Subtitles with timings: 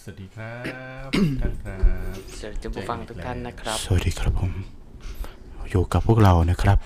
[0.00, 0.62] สวัสดีครับ
[1.40, 1.78] ท่านครั
[2.14, 4.52] บสวัสดีท่านผู้ฟังทุกท่านนะครับ สวัสดีครับผม
[5.70, 6.78] อยู่กับพวกเรานะครับ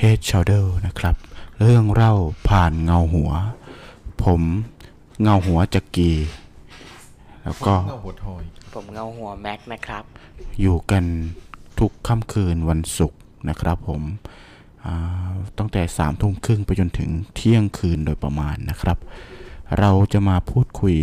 [0.00, 1.14] Head Shoulder นะครับ
[1.60, 2.12] เรื่องเล่า
[2.48, 3.30] ผ่านเงาหัว
[4.24, 4.42] ผม
[5.22, 6.10] เงาหัวจักรี
[7.44, 8.42] แล้วก็เงาหัวทอย
[8.74, 10.04] ผมเงาหัวแม็กนะครับ
[10.60, 11.04] อยู่กัน
[11.78, 14.02] ทุกค่ำคืนวันศุกร์นะครับผม
[14.84, 18.98] อ่าตั้งแต่สามทุ่มครึ่งไปจนถึงเที่ยงคืนโดยประมาณนะครับ
[19.78, 20.96] เราจะมาพูดคุย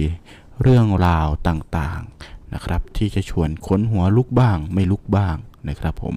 [0.61, 5.35] เรื่องราวต่างๆนะครับ ที่จะชวนค้นหัวลุกบ้าง ไม่ลุกบ้าง
[5.69, 6.15] นะครับผม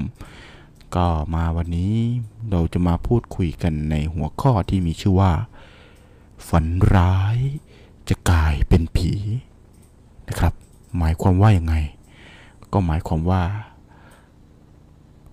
[0.95, 1.95] ก็มาวันนี้
[2.51, 5.33] เราจะมาพูดคุยกันในหัวข้อที่มีชื่อว่า
[6.49, 7.39] ฝันร้าย
[8.09, 9.13] จะกลายเป็นผี
[10.29, 10.55] นะครับ
[10.99, 11.75] หมายความว่ายังไง
[12.73, 13.43] ก็หมายความว่า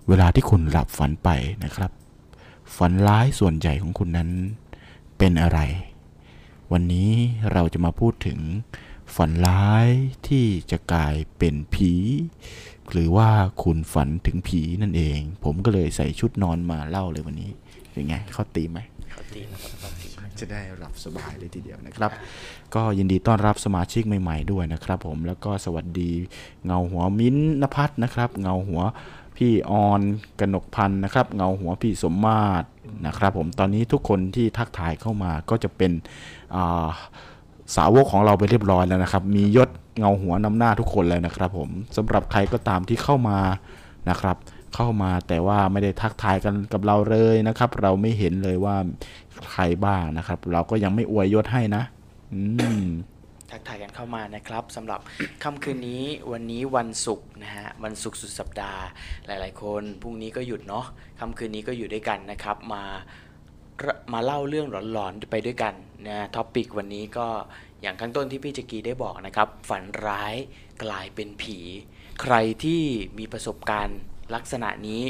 [0.08, 1.28] เวลาที่คุณหลับฝันไป
[1.64, 1.90] นะครับ
[2.76, 4.30] ฝันร้ายส่วนใหญ่ของคุณนั้น
[5.18, 5.58] เป็นอะไร
[6.72, 7.10] วันนี้
[7.52, 8.38] เราจะมาพูดถึง
[9.16, 9.88] ฝันร้าย
[10.28, 11.92] ที่จะกลายเป็นผี
[12.92, 13.28] หรือว่า
[13.62, 17.50] คุณฝันถึงผีนั่นเอง ผมก็เลยใส่ชุดนอนมาเล่าเลยวันนี้
[17.92, 18.78] เป็นไงเขาตีไหม
[19.12, 19.92] เขาตีนะครับ
[20.40, 22.10] จะได้หลับสบายเลยทีเดียวนะครับ
[22.74, 26.10] ก็ยินดีต้อนรับสมาชิกใหม่ ๆด้วยนะครับ ผมแล้วก็สวัสดี
[26.66, 28.82] เงาหัวมิ้นท์นภัทรนะครับ เงาหัว
[29.36, 30.00] พี่ออน
[30.40, 32.66] กนกพันธ์นะครับ เงาหัวพี่สมมาตร
[33.06, 35.92] นะครับ ผมตอนนี้ทุกคนที่ทักทายเข้ามาก็จะเป็น
[36.54, 36.88] อ่า
[37.76, 39.68] สาวกของเราไปเรียบร้อยแล้วนะครับ มียศ
[39.98, 43.38] เงาหัวนำหน้าทุกคนเลยนะครับ ผมสำหรับใครก็ตามที่เข้ามา
[44.10, 44.36] นะครับ
[44.74, 48.76] เข้ามาแต่ว่าไม่ได้ทักทายกันกับเราเลยนะครับ เราไม่เห็นเลยว่า
[49.50, 51.82] ใครบ้างนะครับ เราก็ยังไม่อวยยศให้นะ
[52.32, 52.40] อื
[52.82, 52.86] ม
[53.50, 55.00] ทักทายกันเข้ามานะครับสำหรับ
[55.42, 58.82] ค่ำคืนนี้วันนี้วันศุกร์นะฮะวันศุกร์สุดสัปดาห์
[59.26, 60.86] หลาย ๆ คนพรุ่งนี้ก็หยุดเนาะ
[61.20, 62.84] ค่ำคืนนี้ก็อยู่ด้วยกันนะครับ มา
[64.12, 65.74] มาเล่าเรื่องหลอนๆไปด้วยกัน
[66.08, 67.26] นะท็อปิกวันนี้ก็
[67.82, 70.34] อย่างข้างต้นที่พี่จักรีได้บอกนะครับ ฝันร้าย
[70.84, 71.58] กลายเป็นผี
[72.22, 72.82] ใครที่
[73.18, 73.98] มีประสบการณ์
[74.34, 75.02] ลักษณะนี้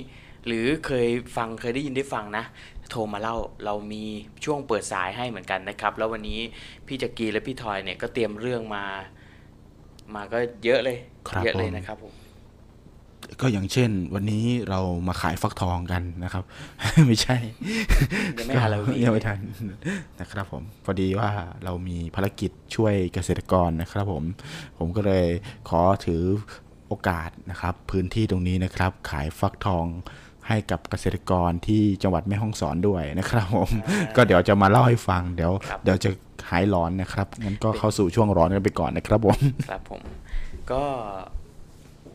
[0.47, 2.45] หรือเคยฟังเคยได้ยินได้ฟังนะ
[2.91, 4.05] โทรมาเล่าเรามี
[4.45, 6.41] ช่วงเปิดสายให้เหมือนกันนะครับ แล้ววันนี้
[6.87, 8.85] พี่จักรีและพี่ทอยเนี่ยก็เตรียมเรื่องมา
[10.15, 12.13] มาก็เยอะเลยครับเยอะเลยผมนะครับผม
[13.41, 16.45] ก็อย่างเช่น วันนี้เรามาขายฟักทองกันนะครับ
[17.07, 17.37] ไม่ใช่
[18.39, 19.39] ยังไม่ฮาโลวีนยังไม่ทัน
[20.21, 21.31] นะครับ ผมพอดีว่า
[21.65, 24.25] เรามีภารกิจช่วยเกษตรกรนะครับ ผม
[24.79, 25.27] ผมก็เลย
[25.69, 26.23] ขอถือ
[26.89, 29.87] โอกาสนะครับ พื้นที่ตรงนี้นะครับ ขายฟักทอง
[30.49, 33.71] ให้กับเกษตรกรที่จังหวัดแม่ฮ่องสอนด้วยนะครับผม
[34.17, 36.11] ก็เดี๋ยวจะมาเล่าให้ฟังเดี๋ยวครับเดี๋ยวจะ
[36.51, 39.39] หายร้อนนะครับงั้นก็เข้าสู่ช่วงร้อนกันไปก่อนนะครับผม
[39.69, 40.01] ครับผม
[40.73, 40.85] ก็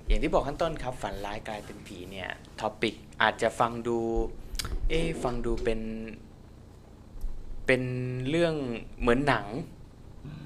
[0.07, 2.29] อย่างที่บอกขั้นต้นครับ ฝันร้ายกลายเป็นผีเนี่ย
[2.61, 3.97] ท็อปิกอาจจะฟังดู
[4.89, 5.81] เอ๊ฟังดูเป็น
[7.65, 7.83] เป็น
[8.29, 8.55] เรื่อง
[8.99, 9.47] เหมือนหนัง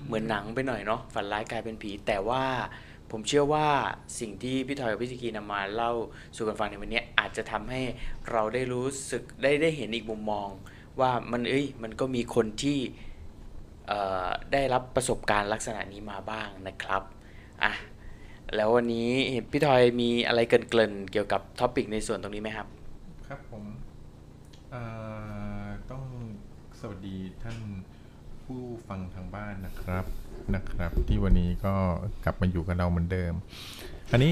[0.06, 2.44] เหมือนหนังไปหน่อยเนาะฝันร้ายกลายเป็นผี แต่ว่า
[3.12, 3.68] ผมเชื่อว่า
[4.20, 5.92] สิ่งที่พี่ทอยกับพี่จิกีนำมาเล่า
[6.36, 7.82] สู่กันฟังในวันนี้อาจจะทำให้
[8.32, 10.48] เราได้รู้สึกได้ได้เห็นอีกมุมมอง
[11.00, 12.80] ว่ามันเอ้ยมันก็มีคนที่
[14.54, 17.04] ได้รับประสบการณ์ลักษณะนี้มาบ้างนะครับ
[17.64, 17.74] อะ
[18.56, 22.68] แล้ววันนี้เห็นพี่ทอยมีอะไรเกริ่นๆเกี่ยวกับท็อปิกในส่วนตรงนี้ไหมครับ
[23.28, 23.64] ครับผม
[24.72, 24.82] เอ่
[25.64, 26.04] อต้อง
[26.80, 27.58] สวัสดีท่าน
[28.44, 30.06] ผู้ฟังทางบ้านนะครับ
[30.56, 31.74] นะครับ ที่วันนี้ก็
[32.24, 33.34] กลับมาอยู่กับเราเหมือนเดิม
[34.12, 34.32] อันนี้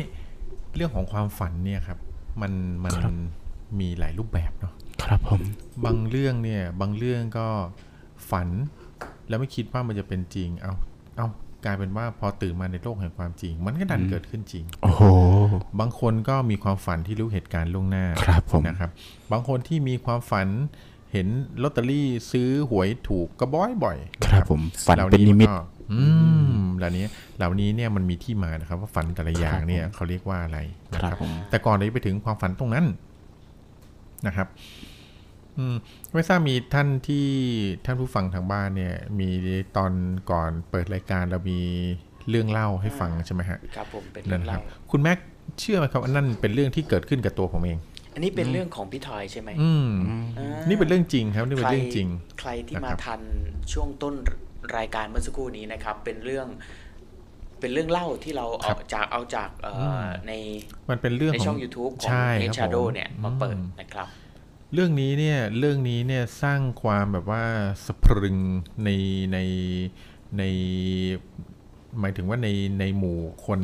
[0.75, 2.00] เรื่องของความฝันเนี่ยครับ
[2.41, 2.53] มัน
[2.84, 3.13] มันครับ
[3.80, 4.74] มีหลายรูปแบบเนาะ
[5.06, 5.41] ครับผม
[5.86, 7.47] บางเรื่องเนี่ย บางเรื่องก็
[8.31, 8.50] ฝัน
[9.28, 10.74] แล้วไม่คิดว่ามันจะเป็นจริงเอา
[11.18, 11.28] เอา
[11.65, 15.01] กลายเป็นว่าพอตื่นมาในโลกแห่งความจริง มันก็ดันเกิดขึ้นจริง โอ้โห
[15.79, 18.91] บางคนก็มีความฝันที่รู้เหตุการณ์ล่วงหน้าครับผมนะครับ
[19.31, 20.47] บางคนที่มีความฝัน
[21.11, 21.27] เห็น
[21.61, 25.57] ลอตเตอรี่ซื้อหวยถูกก็บ่อยบ่อยๆครับผมฝันเหล่าเป็นนิมิตก็
[25.91, 26.01] อื
[26.53, 27.05] มเหล่านี้
[27.37, 30.59] เหล่านี้เนี่ยมันมีที่มานะครับ ว่าฝันแต่ละอย่างเนี่ยเขาเรียกว่าอะไร
[30.93, 32.85] นะคครัรับบผมแต่ก่อนที่จะไปถึงความฝันตรงนั้น
[34.27, 34.47] นะครับ
[35.57, 35.75] อืม
[36.13, 37.27] ไม่ทราบมีท่านที่
[37.85, 39.29] ท่านผู้ฟังทางบ้านเนี่ย มี
[39.77, 39.91] ตอน
[40.31, 41.59] ก่อนเปิดรายการเรามี
[42.29, 45.18] เรื่องเล่าให้ฟังใช่ไหมฮะครับผมเป็นนั่เรื่อนงครัเล่าบคุณแม็ก
[45.59, 47.79] เชื่อไหมครับว่านั่นเป็นเรื่องที่เกิดขึ้นกับตัวผมเอง
[48.13, 49.89] อันนี้เป็นเรื่องของพี่ทอยใช่ไหมอืม
[50.38, 52.07] อ่านี่เป็นเรื่องจริงครับนี่เป็นใครเรื่องจริง
[52.39, 53.21] ใครที่นะมาครับทัน
[53.74, 54.13] ช่วงต้น
[54.77, 56.47] รายการเมื่อสักครู่นี้นะครับ เป็นเรื่อง
[57.59, 60.33] เป็นเรื่องเล่าที่เราเอาจากเอาจากเอ่ออใน
[60.89, 64.07] มันเป็นเรื่องในขช่อองง YouTube ของใช่เอครับชาโดผมเนี่ยมาเปิดอืมนะครับ
[64.74, 67.44] เรื่องนี้เนี่ย เรื่องนี้เนี่ยสร้างความแบบว่า
[67.86, 68.38] สะพรึง
[68.86, 68.89] ใน
[69.33, 69.38] ใน
[70.38, 70.44] ใน
[72.00, 72.48] หมายถึงว่าใน
[72.80, 73.62] ในหมู่คน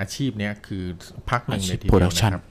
[0.00, 0.84] อาชีพเนี้ยคือ
[1.30, 2.44] พักหนึ่งเลยทีโปรเดีดัยวกชั่นนะครับ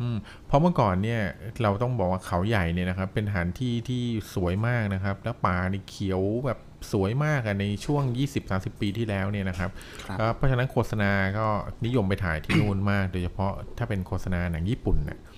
[0.00, 0.16] อืม
[0.46, 1.20] เพราะเมื่อก่อนเนี่ย
[1.62, 4.02] เราต้องบอกว่าเขาใหญ่เนี่ยนะครับ เป็นสถานที่ที่
[4.34, 6.58] สวยมากนะครับ แล้วป่านี่เขียวแบบ
[6.92, 8.02] สวยมากอะในช่วง
[8.42, 9.70] 20-30 ปีที่แล้วเนี่ยนะครับ
[10.04, 11.46] ครับก็เพราะฉะนั้นโฆษณาก็
[11.86, 15.37] นิยมไปถ่ายที่นู่นมาก โดยเฉพาะถ้าเป็นโฆษณาหนังญี่ปุ่นเนี่ยครับผ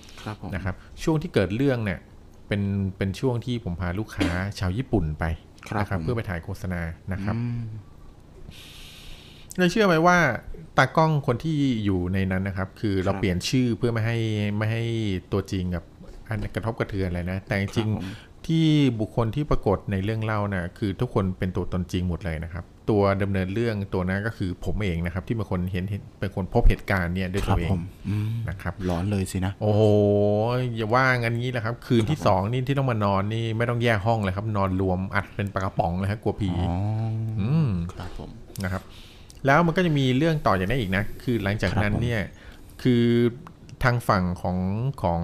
[0.55, 1.99] นะครับ ช่วงที่เกิดเรื่องเนี่ย
[2.47, 2.61] เป็น
[2.97, 4.27] เป็นช่วงที่ผมพาลูกค้า
[4.59, 5.25] ชาวญี่ปุ่นไป
[5.67, 6.81] ครับนะครับผมเพื่อไปถ่ายโฆษณา
[7.11, 7.63] นะครับอืม
[9.57, 10.17] เลยเชื่อไหมว่า
[10.77, 14.17] ตากล้องคนที่อยู่ในนั้นนะครับ คือเราครับเปลี่ยนชื่อเพื่อไม่ให้
[14.57, 14.83] ไม่ให้
[15.31, 15.83] ตัวจริงกับ
[16.27, 18.67] อันกระทบกระเทือนอะไรนะ แต่จริงครับผมๆ ที่
[18.99, 29.81] บุคคลที่ปรากฏในเรื่องเล่านะคือทุกคนเป็นตัวตนจริงหมดเลยนะครับ ตัวดำเนินเรื่องตัวนั้นก็คือผมเองนะครับ ที่เป็นคนเห็นเห็นเป็นคนพบเหตุการณ์เนี่ยด้วยคตัรับวเอผงมอืมนะครับร้อนเลยสินะ โอ้โห
[30.75, 36.75] อย่าว่างันนี้แหละครับ คืนที่สองนี่ที่ต้องมานอนนี่ไม่ต้องแยกห้องเลยครับ นอนรวมอัดเป็นปลากระป๋องเลยครับกลัวผีอ๋อ
[37.39, 38.29] อมครับผม
[38.63, 38.83] นะครับ
[39.45, 42.21] แล้วมันก็จะมีเรื่องต่อจากนั้นอีกนะ คือหลังจากนั้นครับผมเนี่ย
[42.83, 43.05] คือ
[43.83, 44.57] ทางฝั่งของ
[45.01, 45.21] ของ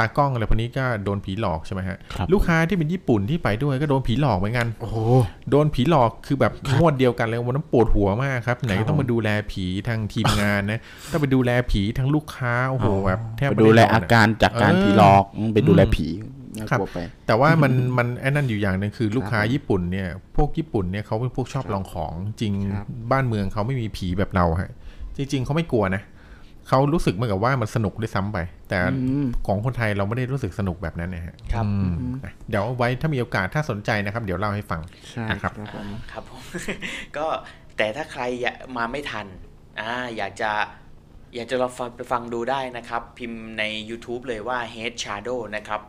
[0.00, 4.96] ตากล้องอะไรพวกนี้ก็โดนผีหลอกใช่ไหมฮะครับลูกค้าที่เป็นญี่ปุ่นที่ไปด้วยก็โดนผีหลอกเหมือนกัน โอ้โห
[5.50, 10.80] โดนผีหลอกคือแบบงวดเดียวกันเลยวันนั้นปวดหัวมากครับ ไหนครัก็บต้องมาดูแลผีทางทีมงานนะ
[11.12, 16.08] ต้องไปดูแลผีทั้งลูกค้าโอ้โหแบบแทบไปไม่ดูได้แลนอนอาอะการจากการเออผีหลอกอืมไปดูแลอืมผี
[16.58, 24.70] น่าครับกลัวไปแต่ว่ามันมันไอ้นั่นอยู่อย่างหนึ่งคือลูกค้าครับญี่ปุ่นเนี่ย พวกญี่ปุ่นเนี่ยเขาเป็นพวกชอบลองของจริงครับบ้านเมืองเขาไม่มีผีแบบเราฮะ
[25.16, 26.02] จริง ๆเขาไม่กลัวนะ
[26.68, 34.80] เขารู้สึกเหมือนกับว่ามันสนุกด้วยซ้ำไป แต่อืมของคนไทยเราไม่ได้รู้สึกสนุกแบบนั้นนะฮะครับอืมนะเดี๋ยวไว้ถ้ามีโอกาสถ้าสนใจนะครับ เดี๋ยวเล่าให้ฟัง
[35.10, 36.40] ใช่นะครับครับผมครับผม
[37.16, 37.26] ก็
[37.76, 39.26] แต่ถ้าใครอยากมาไม่ทัน
[39.80, 40.50] อ่าอยากจะ
[41.34, 45.80] อยากจะลองฟังไปฟังดูได้นะครับ พิมพ์ใน YouTube เลยว่า Head Shadow นะครับ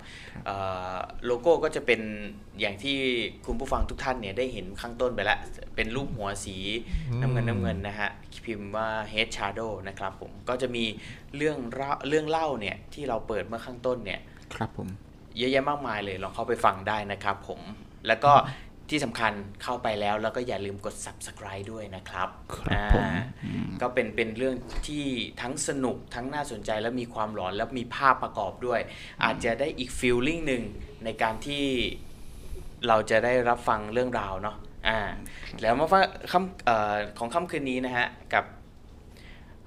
[0.46, 0.56] เอ่
[0.94, 0.96] อ
[1.26, 2.02] โลโก้ก็จะเป็น
[2.60, 2.98] อย่างที่
[3.46, 5.40] คุณผู้ฟังทุกท่านเนี่ยได้เห็นข้างต้นไปแล้ว
[5.76, 6.58] เป็นรูปหัวสี
[7.22, 8.10] น้ำเงินน้ำเงินนะฮะ
[8.46, 10.84] พิมพ์ว่า Head Shadow นะครับผมก็จะมี
[11.36, 14.20] เรื่องเล่าเรื่องเล่าเนี่ยที่เราเปิดเมื่อข้างต้นเนี่ย
[14.56, 14.88] ครับผม
[15.38, 17.62] เยอะแยะมากมายเลยลองเข้าไปฟังได้นะครับผม
[18.08, 18.32] แล้วก็
[18.92, 19.34] ที่สำคัญ
[19.64, 23.24] เข้าไปแล้วแล้วก็อย่าลืมกด subscribe ด้วยนะครับครับผมอ่า
[23.82, 24.56] ก็เป็นเป็นเรื่อง
[24.88, 25.06] ที่
[25.42, 28.80] ทั้งสนุกทั้งน่าสนใจและมีความหลอนแล้วมีภาพประกอบด้วย
[29.24, 30.64] อาจจะได้อีกฟีลลิ่งหนึ่ง
[31.04, 31.66] ในการที่
[32.88, 34.56] เราจะได้รับฟังเรื่องราวเนาะ
[34.88, 35.00] อ่า
[35.62, 36.02] แล้วมาฟัง
[36.32, 38.46] ค่ำเอ่อของค่ำคืนนี้นะฮะกับ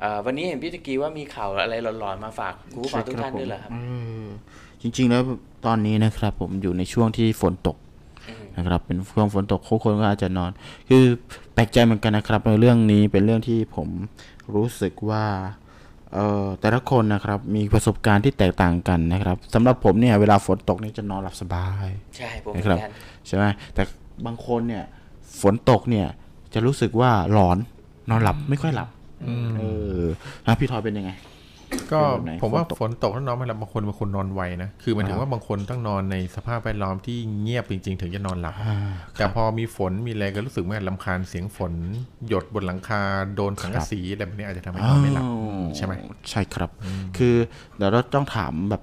[0.01, 3.77] เอ่อวันนี้เห็นพี่ตะกี้ว่ามีข่าวอะไรหลอนๆมาฝากคุณผู้ฟังทุกท่านด้วยเหรอครับเอ
[4.23, 4.25] อ
[4.83, 5.23] จริงๆแล้ว
[5.67, 7.84] ตอนนี้นะครับผมอยู่ในช่วงที่ฝนตกอืม
[8.57, 10.51] นะครับ เป็นช่วงฝนตกทุกคนก็อาจจะนอน
[10.89, 11.05] คือ
[11.55, 13.89] แปลกใจเหมือนกันนะครับในเรื่องนี้เป็นเรื่องที่ผม
[14.55, 15.25] รู้สึกว่า
[16.13, 22.93] เอ่อแต่ละคนนะครับมีประสบการณ์ที่แตกต่างกันนะครับสำหรับผมเนี่ยเวลาฝนตกนี่จะนอนหลับสบายใช่ผมเหมืนะอครับนกัน
[23.27, 23.83] ใช่ไหมแต่
[24.27, 24.85] บางคนเนี่ย
[25.41, 26.07] ฝนตกเนี่ย
[26.55, 27.59] จะรู้สึกว่าหลอน
[28.11, 28.89] นอนหลับไม่ค่อยหลับ
[29.59, 29.63] เอ
[30.01, 30.03] อ
[30.47, 31.11] นะพี่ทอยเป็นยังไง
[31.93, 38.79] ก็เป็นแบบไหนผมว่าฝนตกฝนตกแล้วนอนไม่หลับบางคนบางคนนอนไวนะ คือหมันถึงว่าบางคนต้องนอนในสภาพแวดล้อมที่เงียบจริง ๆ ถึงจะนอนหลับอ่า
[39.15, 41.73] แต่พอมีฝนมีอะไรก็รู้สึกว่าลำคาญเสียงฝน
[42.29, 43.01] หยดบนหลังคา
[43.37, 45.27] โดนสังกะสีอะไรแบบนี้อาจจะทำให้นอนไม่หลับ
[45.77, 45.93] ใช่ไหม
[46.31, 46.71] ใช่ครับ
[47.17, 47.35] คือ
[47.77, 48.83] เดี๋ยวเราต้องถามแบบ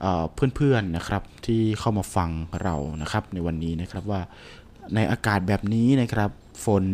[0.00, 0.24] เอ่อ
[0.56, 2.30] เพื่อนๆนะครับที่เข้ามาฟัง
[2.62, 4.20] เรานะครับในวันนี้นะครับว่า
[4.94, 6.30] ในอากาศแบบนี้นะครับ
[6.64, 6.84] ฝน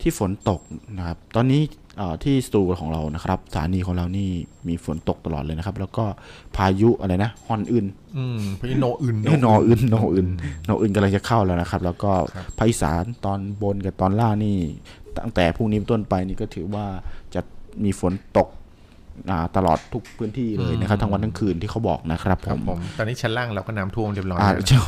[0.00, 0.60] ที่ฝนตก
[0.96, 1.83] นะครับ ตอนนี้เอ่อ
[2.24, 4.28] ที่สตูของเรานะครับสถานีของเรานี่
[4.68, 6.04] มีฝนตกตลอดเลยนะครับ แล้วก็
[6.56, 7.86] พายุอะไรนะฮอนอื่น
[8.16, 10.28] อืมเพราะโนอื่นเอ้ยนออื่นนออื่น
[10.68, 14.56] นออื่นกำลังจะเข้าแล้วนะครับ แล้วก็ครับภาคอีสานตอนบนกับตอนล่างนี่
[15.18, 16.86] ตั้งแต่พรุ่งนี้เป็นต้นไปนี่ก็ถือว่า
[17.34, 17.40] จะ
[17.84, 18.63] มีฝนตกอ่า
[19.56, 24.82] ตลอดทุกพื้นที่เลยนะครับทั้งวันทั้งคืนที่เขาบอกนะครับคผรับมผมตอนนี้ชั้นล่างเราก็น้ำท่วมเรียบร้อยอ่าแล้วนะเจ้า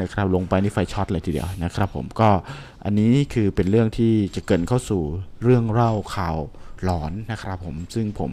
[0.00, 2.28] นะครับลงไปนี่ไฟช็อตเลยทีเดียวนะครับ ผมก็
[2.84, 5.02] อันนี้คือเป็นเรื่องที่จะเกรินเข้าสู่
[5.42, 6.36] เรื่องเล่าข่าว
[6.84, 8.30] หลอนนะครับ ผมซึ่งผม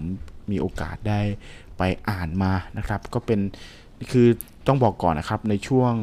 [0.52, 1.22] มีโอกาสได้
[1.78, 3.40] ไปอ่านมานะครับ ก็เป็น
[4.12, 4.28] คือ
[4.68, 5.94] ต้องบอกก่อนนะครับในช่วง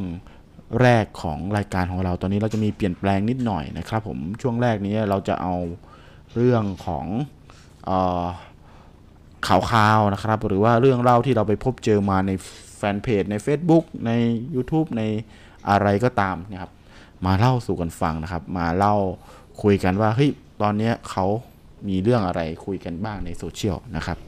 [0.83, 5.54] แรกของรายการของเราตอนนี้เราจะมีเปลี่ยนแปลงนิดหน่อยนะครับ ผมช่วงแรกนี้เราจะเอา
[6.35, 7.07] เรื่องของ
[7.87, 8.25] เอ่อ
[9.49, 12.31] ข่าวข่าวนะครับ หรือว่าเรื่องเล่าที่เราไปพบเจอมาใน
[12.77, 14.11] แฟนเพจใน Facebook ใน
[14.55, 15.03] YouTube ใน
[15.69, 16.71] อะไรก็ตามนะครับ
[17.27, 18.97] มาเล่าสู่กันฟังนะครับ มาเล่า
[19.63, 20.31] คุยกันว่าเฮ้ย
[20.63, 21.27] ตอนนี้เขา
[21.89, 24.19] มีเรื่องอะไรคุยกันบ้างในโซเชียลนะครับ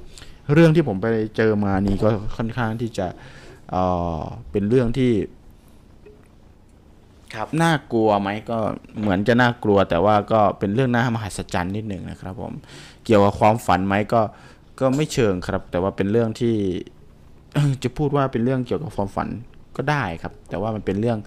[0.53, 1.07] เรื่องที่ผมไป
[1.37, 3.07] เจอมานี่ก็ค่อนข้างที่จะ
[3.71, 3.77] เอ
[4.19, 5.13] อเป็นเรื่องที่
[7.35, 8.59] ครับน่ากลัวไหมก็
[9.01, 12.53] เหมือนจะน่ากลัว แต่ว่าก็เป็นเรื่องน่ามหัศจรรย์นิดหนึ่งนะครับ ผม
[13.05, 14.21] เกี่ยวกับความฝันไหมก็
[14.81, 16.55] ก็ไม่เชิงครับ แต่ว่าเป็นเรื่องที่
[17.83, 19.29] จะพูดว่าเป็นเรื่องเกี่ยวกับความฝัน
[19.77, 21.19] ก็ได้ครับ แต่ว่ามันเป็นเรื่อง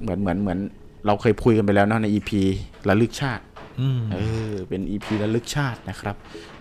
[0.00, 0.58] เหมือนเหมือนเหมือน
[1.06, 2.30] เราเคยคุยกันไปแล้วเนอะใน EP
[2.88, 3.42] ระลึกชาติ
[3.80, 4.18] อืมเอ
[4.50, 6.16] อเป็น EP ระลึกชาตินะครับ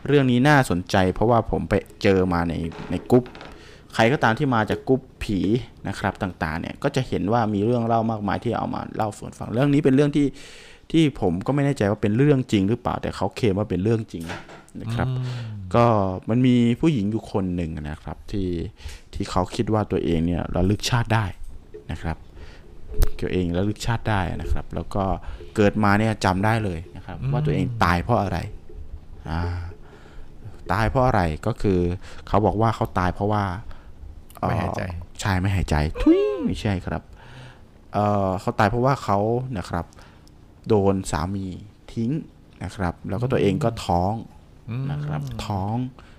[0.07, 2.53] เรื่องนี้น่าสนใจ เพราะว่าผมไปเจอมาใน
[2.91, 3.23] ในกรุ๊ป
[3.93, 5.39] ใครก็ตามที่มาจากกรุ๊ปผี
[5.87, 10.27] นะครับต่างๆเนี่ยก็จะเห็นว่ามีเรื่องเล่ามากมายที่เอามาเล่าส่วนฟังเรื่องนี้เป็นเรื่องที่
[10.91, 14.23] ที่ผมก็ไม่แน่ใจว่าเป็นเรื่องจริงหรือเปล่าแต่เขาเคลมว่าเป็นเรื่องจริง
[14.81, 15.07] นะครับ
[15.75, 15.85] ก็
[16.29, 18.49] มันมีผู้หญิงอยู่คนหนึ่งนะครับ ที่
[19.13, 21.25] ที่เขาคิดว่าตัวเองเนี่ยระลึกชาติได้
[21.91, 22.17] นะครับ
[23.21, 25.03] ตัวเองระลึกชาติได้นะครับ แล้วก็
[25.55, 28.37] เกิดมาเนี่ยจำได้เลยนะครับ ว่าตัวเองตายเพราะอะไร
[29.29, 29.41] อ่า
[30.71, 31.79] ตายเพราะอะไรก็คือ
[32.27, 33.43] เขาบอกว่าเขาตายเพราะว่า
[34.39, 37.03] ไม่หายใจเอ่อใช่ไม่หายใจ ทุยไม่ใช่ครับ
[37.93, 39.19] เอ่อเขาตายเพราะว่าเขา
[39.57, 39.85] นะครับ
[40.67, 41.45] โดนสามี
[41.93, 42.11] ทิ้ง
[42.63, 44.38] นะครับ แล้วก็ตัวเองก็ท้องอืม
[44.91, 45.75] นะครับท้อง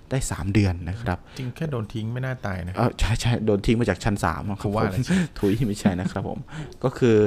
[0.09, 6.39] ได้สามเดือนนะครับ จริงแค่โดนทิ้งไม่น่าตายนะเออใช่ใช่โดนทิ้งมาจากชั้นสามครับเขาว่าอะไรผมถุยไม่ใช่นะครับผม
[6.83, 7.17] ก็คือ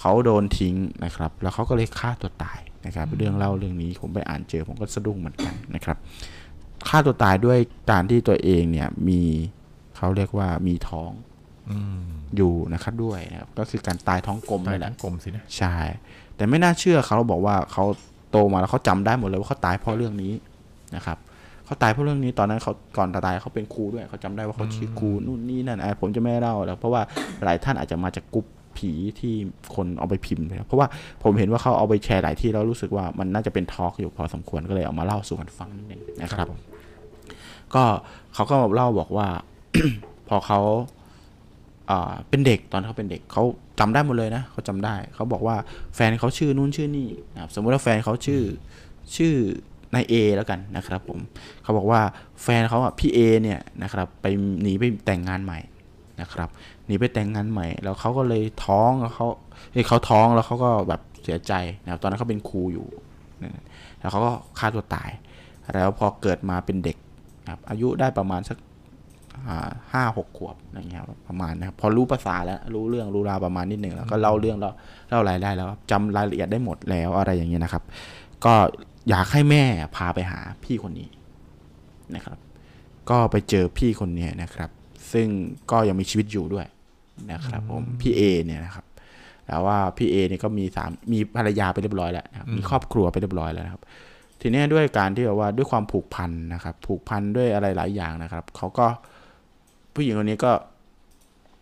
[0.00, 0.74] เขาโดนทิ้ง
[1.04, 5.96] นะครับ แล้วเขาก็เลยฆ่าตัวตายนะครับ เรื่องเล่าเรื่องนี้ผมไปอ่านเจอผมก็สะดุ้งเหมือนกันนะครับ
[6.88, 7.58] ฆ่าตัวตายด้วย
[7.90, 9.22] การที่ตัวเองเนี่ยมี
[9.96, 11.10] เขาเรียกว่ามีท้อง
[11.70, 12.02] อืม
[12.36, 15.74] อยู่นะครับด้วยนะครับ ก็คือการตายท้องกลมตายนี่แหทั้ละงกลมสินะใช่
[16.36, 17.84] แต่ไม่น่าเชื่อเขาบอกว่าเขา
[18.30, 20.32] โตมาแล้วเขาจำได้หมดเลยว่าเขาตายเพราะเรื่องนี้
[20.96, 21.18] นะครับ
[21.64, 27.02] เขาตายเพราะเรื่องนี้ตอนนั้นเขาก่อนตายเขาเป็นครูด้วยเขาจำได้ว่าเขาชื่อครูนู่นนี่นั่นอะผมจะไม่เล่าแล้ว เพราะว่า
[27.44, 28.46] หลายท่านอาจจะมาจากกลุ่ม
[28.76, 29.34] ผีที่
[29.74, 30.86] คนเอาไปพิมพ์นะครับเพราะว่า
[31.22, 36.46] ผมเห็นว่าเขาเอาไปแชร์หลายที่แล้วรู้สึกว่ามันน่าจะเป็นทอล์กอยู่พอสมควรก็เลยเอามาเล่าสู่กันฟังนิดนึงนะครับ
[37.74, 37.84] ก็
[38.34, 39.28] เขาก็เล่าบอกว่า
[40.28, 40.60] พอเขา
[41.90, 43.42] อ่าเป็นเด็กตอนเขาเป็นเด็กเขา
[43.80, 45.56] จำได้หมดเลยนะเขาจำได้เขาบอกว่า
[45.94, 48.42] แฟนเขาชื่อนู่นชื่อนี่นะครับสมมุติว่าแฟนเขาชื่อ
[49.16, 49.34] ชื่อ
[49.94, 51.18] นายเอแล้วกันนะครับผม
[51.62, 52.00] เขาบอกว่า
[52.42, 54.26] แฟนเขาอะพี่เอเนี่ยนะครับไป
[54.62, 55.58] หนีไปแต่งงานใหม่
[56.20, 56.48] นะครับ
[56.86, 59.26] หนีไปแต่งงานใหม่ แล้วเขาก็เลยท้องแล้วเขา
[59.72, 61.52] เฮ้ยเขาท้องแล้วเขาก็แบบเสียใจ
[61.84, 62.86] นะครับตอนนั้นเขาเป็นครูอยู่
[63.98, 65.10] แล้วเขาก็ฆ่าตัวตาย
[65.74, 66.96] แล้วพอเกิดมาเป็นเด็ก
[67.44, 68.58] นะครับอายุได้ประมาณสัก
[69.48, 74.70] อ่าห้าหกขวบอะไรเงี้ยประมาณนะครับพอรู้ภาษาแล้วรู้เรื่องรู้ราวประมาณนิดหนึ่งแล้วก็เล่าเรื่องเล่า
[75.08, 77.82] เล่ารายได้แล้วจำรายละเอียดได้หมดแล้วอะไรอย่างเงี้ยนะครับ
[78.44, 78.54] ก็
[79.08, 79.64] อยากให้แม่
[79.96, 81.08] พาไปหาพี่คนนี้
[82.14, 82.38] นะครับ
[83.10, 84.70] ก็ไปเจอพี่คนเนี้ยนะครับ
[85.12, 85.26] ซึ่ง
[85.70, 86.66] ก็ยังมีชีวิตอยู่ด้วย
[87.32, 88.84] นะครับ ผมพี่เอเนี่ยนะครับ
[89.46, 93.82] แต่ว่าพี่เอเนี่ยก็มีสามมีภรรยาไปเรียบร้อยแล้วนะครับมีครอบครัวไปเรียบร้อยแล้วนะครับ
[94.40, 98.86] ทีเนี้ยด้วยการที่แบบว่าด้วยความผูกพันนะครับ ผูกพันด้วยอะไรหลายอย่างนะครับเขาก็
[99.94, 100.52] ผู้หญิงคนนี้ก็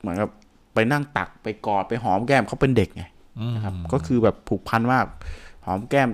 [0.01, 0.31] เหมือนกับ
[0.75, 3.05] ไปนั่งตักไปกอดไปหอมแก้มเขาเป็นเด็กไง
[3.39, 5.07] อืมนะครับ ก็คือแบบผูกพันมาก
[5.67, 6.09] หอมแก้ม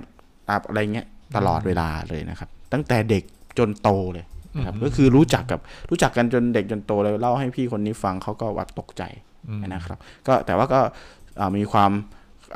[0.49, 1.07] ตับอะไรเงี้ย
[1.37, 3.23] ตลอดเวลาเลยนะครับ ตั้งแต่เด็ก
[3.59, 4.25] จนโตเลย
[4.57, 9.03] นะครับก็คือรู้จักกับรู้จักกันจนเด็กจนโตเลยเล่าให้พี่คนนี้ฟังเขาก็ว่าตกใจ
[9.49, 10.81] อืมนะครับ ก็แต่ว่าก็
[11.41, 11.91] อ่ามีความ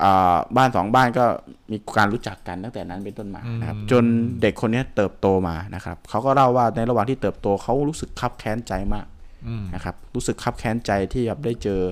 [0.03, 1.25] อ่าบ้านสองบ้านก็
[1.71, 4.05] มีการรู้จักกันตั้งแต่นั้นเป็นต้นมานะครับ จน
[4.43, 9.07] เด็กคนเนี้ยเติบโตมานะครับเขาก็เล่าว่าในระหว่างที่เติบโตเขารู้สึกคับแค้นใจมาก
[9.49, 11.83] อืมนะครับ รู้สึกคับแค้นใจที่แบบได้เจอ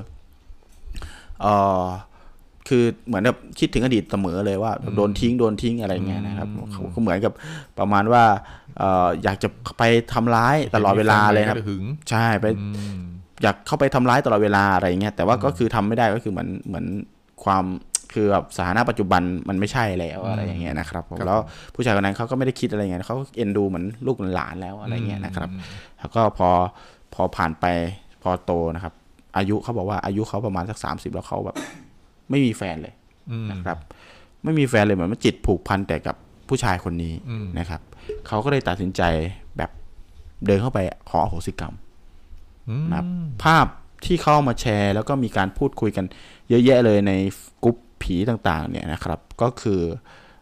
[1.42, 1.84] เอ่อ
[2.70, 7.32] คือเหมือนแบบคิดถึงอดีตเสมอเลยว่าโดนทิ้งโดนทิ้งอะไรเงี้ยนะครับเขาก็เหมือนกับ
[7.78, 8.22] ประมาณว่า
[8.78, 9.48] เอ่ออยากจะ
[9.78, 13.00] ไปทำร้ายตลอดเวลาเลยครับก็จะหึงใช่ไปอืม
[13.42, 16.86] อยากเข้าไปทำร้ายตลอดเวลาอะไรเงี้ยแต่ว่าก็คือทำไม่ได้ก็คือเหมือนเหมือน
[17.44, 17.64] ความ
[18.12, 21.38] คือแบบสถานะปัจจุบันมันไม่ใช่แล้วอะไรอย่างเงี้ยนะครับผมแล้ว
[21.74, 25.48] ผู้ชายคนนั้นเขาก็ไม่ได้คิดอะไรเงี้ยเขาเอ็นดูเหมือนลูกเหมือนหลานแล้วอะไรเงี้ยนะครับ
[25.98, 26.50] แล้วก็พอ
[27.14, 27.66] พอผ่านไป
[28.22, 28.94] พอโตนะครับ
[29.36, 31.56] อายุเขาบอกว่าอายุเขาประมาณสักสามสิบแล้วเขาแบบ
[32.30, 32.94] ไม่มีแฟนเลย
[33.30, 33.78] อืมนะครับ
[34.44, 36.16] ไม่มีแฟนเลยเหมือนมันจิตผูกพันแต่กับ
[36.48, 37.80] ผู้ชายคนนี้อืมนะครับ
[38.26, 39.02] เขาก็เลยตัดสินใจ
[39.56, 39.70] แบบ
[40.46, 40.78] เดินเข้าไป
[41.10, 41.74] ขออโหสิกรรม
[42.68, 43.06] อืมนะครับ
[43.44, 43.66] ภาพ
[44.04, 46.04] ที่เข้ามาแชร์ แล้วก็มีการพูดคุยกัน
[46.48, 47.12] เยอะแยะเลยใน
[47.64, 49.80] กลุ่มผีต่างๆ เนี่ยนะครับ ก็คือ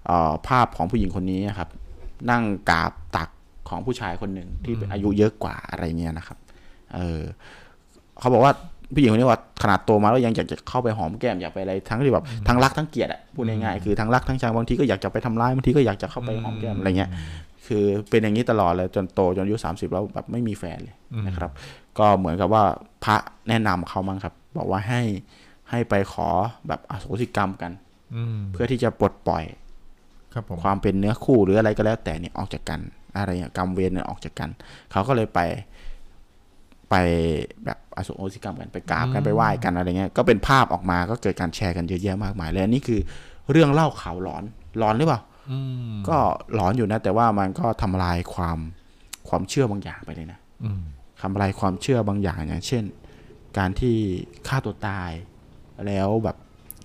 [0.06, 1.68] เออภาพของผู้หญิงคนนี้นะครับ
[2.30, 3.28] นั่งกราบตัก
[3.68, 6.38] ของผู้ชายคนหนึ่งที่เป็นอายุเยอะกว่าอะไรเงี้ยนะครับ
[6.94, 7.22] เออ
[8.18, 8.52] เขาบอกว่า
[8.94, 17.10] ผู้หญิงคนนี้ว่าขนาดโตมาแล้วยังอยากจะเข้าไปหอมแก้มอยากไปอะไรทั้งที่แบบทั้งรักทั้งเกลียดอะพูดง่ายๆคือทั้งรักทั้งชังบางทีก็อยากจะไปทำร้ายบางทีก็อยากจะเข้าไปหอมแก้มอะไรเงี้ย
[17.66, 21.50] คือเป็นอย่างนี้ตลอดเลยจนโตจนอายุสามสิบแล้วแบบไม่มีแฟนเลยนะครับ
[21.98, 22.64] ก็เหมือนกับว่า
[23.04, 23.16] พระ
[23.48, 25.02] แนะนำเขามั้งครับ บอกว่าให้
[25.70, 26.28] ให้ไปขอ
[26.68, 27.72] แบบอโหสิกรรมกัน
[28.14, 29.44] อืมเพื่อที่จะปลดปล่อย
[30.34, 32.80] ครับผมความเป็นเนื้อคู่หรืออะไรก็แล้ว แต่เนี่ยออกจากกัน
[33.16, 34.50] อะไรอย่างกรรมเวรเนี่ยออกจากกัน
[34.92, 35.40] เขาก็เลยไป
[36.90, 36.94] ไป
[37.64, 43.00] แบบ อโหสิกรรมกันไปกราบกันไปไหว้กันอะไรเงี้ยก็เป็นภาพออกมาก็เกิดการแชร์กันเยอะแยะมากมายเลยอันนี้คือ
[43.50, 44.44] เรื่องเล่าข่าวหลอน
[44.78, 45.58] หลอนหรือเปล่าอื
[45.90, 46.16] มก็
[46.54, 48.58] หลอนอยู่นะ แต่ว่ามันก็ทำลายความ
[49.28, 50.82] ความเชื่อบางอย่างไปเลยนะอืม
[51.22, 52.84] ทำลายความเชื่อบางอย่างอย่าง เช่น
[53.58, 53.94] การที่
[54.48, 55.10] ฆ่าตัวตาย
[55.86, 56.36] แล้วแบบ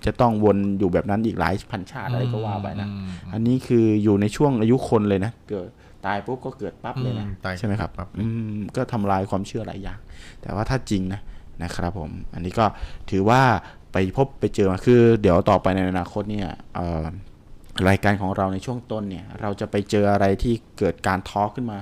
[0.05, 5.69] จะต้องวนอยู่แบบนั้นอีกหลายพันชาติอะไรก็ว่าไปนะอืมอันนี้คืออยู่ในช่วงอายุคนเลยนะเกิด
[6.05, 9.99] ตายปุ๊บก็เกิดปั๊บเลยนะอืมตายใช่ไหมครับปั๊บอืมก็ทำลายความเชื่อหลายอย่าง
[10.41, 11.21] แต่ว่าถ้าจริงนะ
[11.63, 12.65] นะครับผม อันนี้ก็
[13.09, 13.41] ถือว่า
[13.91, 17.05] ไปพบไปเจอมาคือ เดี๋ยวต่อไปในอนาคตเนี่ยเอ่อ
[17.89, 21.79] รายการของเราในช่วงต้นเนี่ย เราจะไปเจออะไรที่เกิดการทอล์กขึ้นมา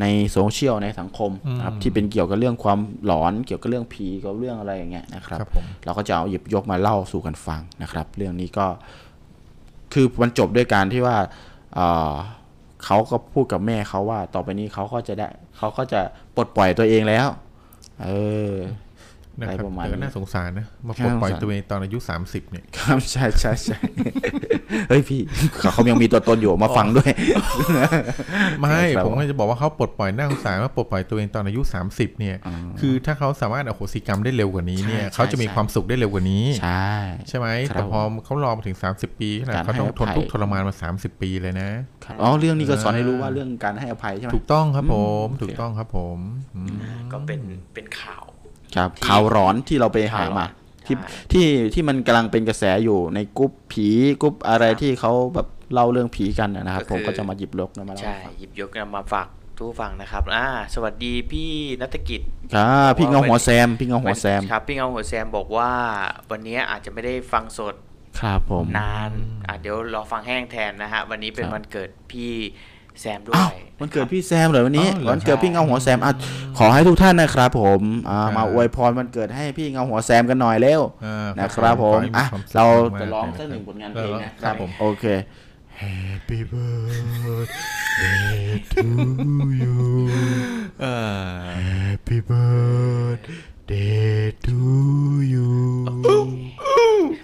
[0.00, 8.66] ในโซเชียลในสังคมนะครับที่เป็นเกี่ยวกับเรื่องความหลอนเกี่ยวกับเรื่องผีเกี่ยวกับเรื่องอะไรอย่างเงี้ยนะครับครับผมเราก็จะเอาหยิบยกมาเล่าสู่กันฟังนะครับ เรื่องนี้ก็
[9.92, 11.16] คือมันจบด้วยการที่ว่า
[11.74, 12.12] เอ่อ
[12.84, 15.28] เขาก็พูดกับแม่เขาว่า ต่อไปนี้เขาก็จะได้
[15.58, 16.00] เขาก็จะ
[16.36, 17.26] ปลดปล่อยตัวเองแล้ว
[18.00, 18.83] เออ
[19.40, 23.78] นะคอะไรรับประมาณแต่ก็นี้น่าสงสารนะ มาใช่ปลดปล่อยสงสารตัวเองตอนอายุ30เนี่ย ครับใช่ใช่ใช่
[24.88, 25.20] เฮ้ยพี่
[25.58, 27.10] เขาเขายังมีตัวตนอยู่มาฟังด้วย
[28.60, 31.60] ไม่ครับผมก็จะบอกว่าเขาปลดปล่อยน่าสงสารว่าปลดปล่อยตัวเองตอนอายุ
[31.90, 32.36] 30เนี่ย
[32.80, 36.90] คือถ้าเขาสามารถอโหสิกรรมได้เร็วกว่านี้เนี่ยใช่เขาจะมีใช่ความสุขได้เร็วกว่านี้ ใช่
[37.28, 41.68] ใช่ไหมครับแต่พอเขารอมาถึง30ปีขนาดการเขาต้องให้อทภันยทุกข์ทรมานมา30ปีเลยนะ
[42.04, 46.18] ครับอ๋อเรื่องนี้ก็สอนให้รู้ว่าเรื่องการให้อภัยใช่ไหมถูกต้องครับผมอืมถูกต้องครับผม
[46.56, 46.76] อืม
[47.12, 47.40] ก็เป็น
[47.74, 48.22] เป็นข่าว
[48.76, 50.46] ครับที่ข่าวร้อนที่เราไปหาข่าวร้อนมา
[50.86, 53.88] ที่ใช่ที่ที่มันกำลังเป็นกระแสอยู่ในกรุ๊ปผี
[54.20, 61.50] กรุ๊ปอะไรที่เขาแบบเล่าเรื่องผีกันนะครับก็คือผมก็จะมาหยิบยกนะมาเล่าใช่ให้ฟังหยิบยกนำมาฝากทุกฟังนะครับ อ่า สวัสดีพี่
[61.80, 62.20] นัฐกิจ
[62.54, 65.70] ครับพี่เงาหัวแซม พี่เงาหัวแซม ครับ พี่เงาหัวแซมบอกว่า
[66.30, 67.74] วันนี้อาจจะไม่ได้ฟังสด
[68.20, 69.10] ครับผม นาน
[69.46, 72.32] อะเดี๋ยวรอฟังแห้งแทนนะฮะ วันนี้เป็นครับวันเกิดพี่
[73.00, 76.12] แซมด้วอ้าวยวันเกิดพี่แซมเหรอวันนี้อ้าวเหรอวันเกิดพี่เงาหัวแซมอะ
[76.58, 85.06] ขอให้ทุกท่านนะครับ ผมอ่ามาอวยพรวันเกิดให้พี่เงาหัวแซมกันหน่อยเร็วอ่านะครับผมขให้อะควสุขเรามกๆจะร้องเลยสักหนึ่งผลงานเพลงนะครับผมโอเค
[85.82, 87.94] Happy birthday
[88.74, 88.86] to
[89.62, 89.76] you
[90.80, 90.86] เอ
[93.70, 94.58] อ Happy birthday to
[95.32, 95.50] you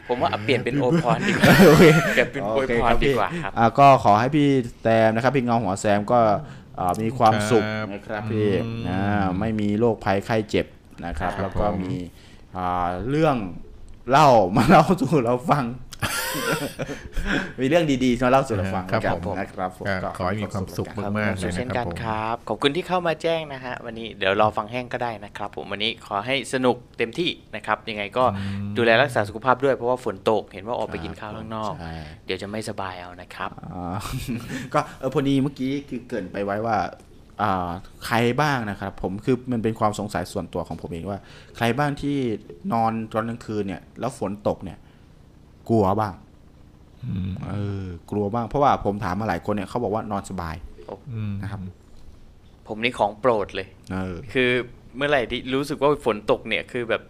[0.08, 4.48] ผมว่าเปลี่ยนเป็นโอพรดีกว่าโอเคเปลี่ยนเป็นโอโอเคพครรับดีพี่กว่าครับอ่าก็ขอให้พี่
[4.82, 6.20] แซมนะครับ พี่เงาหัวแซมก็
[6.78, 10.66] อ่ามีความสุขครับนะครับพี่อืมอ่าไม่มีโรคภัยไข้เจ็บ
[11.06, 11.96] นะครับครับแล้วก็ผมมี
[12.56, 13.36] อ่าเรื่อง
[14.10, 15.64] เล่ามาเล่าสู่เราฟัง
[17.60, 28.24] มีเรื่องดีๆมาเล่าสู่เราฟังครับแล้วกันผมนะครับผมก็ขอให้มีความสุขแล้วกันมากๆเลยเช่นนะคกัรับนผมครับขอบคุณที่เข้ามาแจ้งนะฮะวันนี้เดี๋ยวรอฟังแห้งก็ได้นะครับ ผมวันนี้ขอให้สนุกเต็มที่นะครับ ยังไงก็
[28.76, 31.94] ดูแลรักษาสุขภาพด้วยเพราะว่าฝนตกเห็นว่าออกไปกินข้าวข้างนอกใช่
[32.26, 33.98] เดี๋ยวจะไม่สบายเอานะครับอ่า
[34.74, 36.78] ก็เออพอดีเมื่อกี้คือเกรินไปไว้ว่า
[37.42, 37.70] อ่า
[38.06, 41.18] ใครบ้างนะครับผมคือมันเป็นความสงสัยส่วนตัวของผมเองว่า
[41.56, 42.16] ใครบ้างที่
[42.72, 44.78] นอนตอนกลางคืนเนี่ยแล้วฝนตกเนี่ย
[45.70, 46.14] กลัวบ้าง
[47.48, 47.54] เอ
[47.84, 50.56] อ กลัวบ้างเพราะว่าผมถามมาหลายคนเนี่ยเขาบอกว่านอนสบาย
[51.12, 51.60] อืมนะครับ
[52.68, 54.50] ผมนี่ของโปรดเลยเออคือ
[54.96, 57.02] เมื่อไหร่ที่รู้สึกว่าฝนตกเนี่ยคือแบบ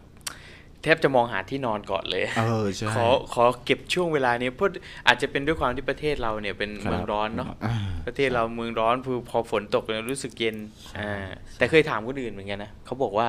[0.82, 4.68] แทบจะมองหาที่นอนก่อนเลยเออใช่ขอขอเก็บช่วงเวลานี้เพราะ
[5.06, 10.56] อาจจะเป็นด้วยความที่ประเทศเราเนี่ยเป็นครับเมืองร้อนเนาะอ่าประเทศเราเมืองร้อนคือพอฝนตกเนี่ยรู้สึกเย็น
[10.98, 13.28] อ่าแต่เคยถามคนอื่นเหมือนกันนะเขาบอกว่า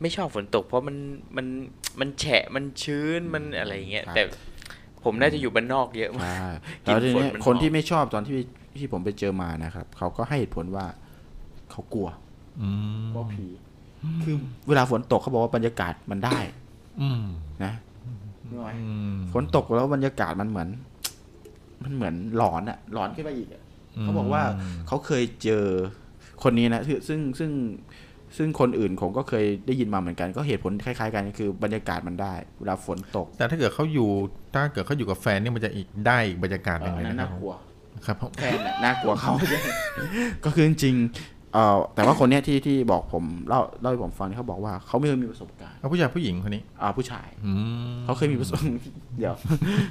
[0.00, 0.96] ไม่ชอบฝนตกเพราะมัน
[1.36, 1.46] มัน
[2.00, 4.22] มันแฉะมันชื้นมันอะไรอย่างเงี้ยครับแต่
[5.04, 6.50] ผมน่าจะอยู่บ้านนอกเยอะมากใช่
[6.86, 8.38] กลิ่แล้วนทีฝนนี้มันคนหอมที่ไม่ชอบตอนที่
[8.78, 10.86] ที่ผมไปเจอมานะครับ เขาก็ให้เหตุผลว่า
[11.70, 12.08] เขากลัว
[12.60, 12.68] อื
[13.02, 13.46] มว่าผี
[14.24, 14.34] คือ
[14.68, 16.38] เวลาฝนตกเขาบอกว่าบรรยากาศมันได้
[17.02, 17.24] อืม
[17.64, 17.72] นะ
[18.54, 18.60] อื
[19.14, 20.68] มฝนตกแล้วบรรยากาศมันเหมือน
[21.82, 23.62] มันเหมือนหลอนอะหลอนขึ้นไปอีกอะ
[24.02, 24.42] เขาบอกว่า
[24.86, 25.66] เขาเคยเจอ
[26.42, 27.50] คนนี้นะคือซึ่งซึ่ง
[28.36, 34.08] ซึ่งคนอื่นผมก็เคยได้ยินมาเหมือนกัน ก็เหตุผลคล้ายๆกันก็คือบรรยากาศมันได้เวลาฝนตก แต่ถ้าเกิดเขาอยู่
[34.54, 37.54] ถ้าเกิดเขาอยู่กับแฟนเนี่ยมันจะอีกได้อีกบรรยากาศหเอนึ่งอเลยอันนั้นนะครัน่าบกลัว
[38.06, 39.32] ครับผมแฟนน่ะน่ากลัวเขา
[40.44, 47.52] ก็คือจริงๆเอ่อแต่ว่าคนเนี้ยที่ที่บอกผมเล่าเล่าให้ผมฟังเนี่ยเขาบอกว่าเขาไม่เคยมีประสบการณ์เอาผู้ชายผู้หญิงคนนี้อ่าผู้ชายอื
[47.94, 48.58] มเขาเคยมีประสบ
[49.18, 49.34] เดี๋ยว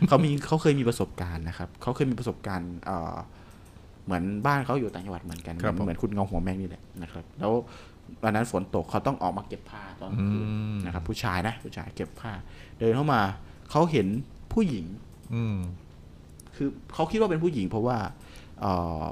[0.07, 3.15] เขามีเขาเคยมีประสบการณ์นะครับเขาเคยมีประสบการณ์เอ่อ
[4.05, 7.53] เหมือนบ้านเขาอยู่ต่างจังหวัดเหมือนกันครับผมเหมือนคุณเงาหัวแมงนี่แหละนะครับ แล้ว
[8.23, 12.31] วันนั้นฝนตกเขาต้องออกมาเก็บผ้าตอนกลางคืนอืมนะครับผู้ชายนะผู้ชายเก็บผ้า
[12.79, 13.21] เดินเข้ามา
[13.71, 14.07] เขาเห็น
[14.53, 14.85] ผู้หญิง
[15.35, 15.57] อืม
[16.55, 17.97] คือเขาคิดว่าเป็นผู้หญิง เพราะว่า
[18.61, 18.73] เอ่
[19.05, 19.09] อ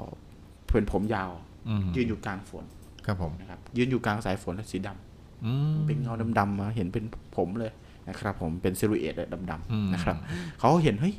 [0.72, 1.30] เป็นผมยาว
[1.68, 2.64] อืมยืนอยู่กลางฝน
[3.06, 7.04] ครับผมนะครับ ยืนอยู่กลางสายฝนสีดำอืมเป็นเงาดำๆมาเห็นเป็น
[7.36, 7.72] ผมเลย
[8.08, 9.14] นะครับ ผมเป็นซิลูเอต
[9.50, 10.16] ดำอืมๆนะครับ
[10.60, 11.14] เขาเห็นเฮ้ย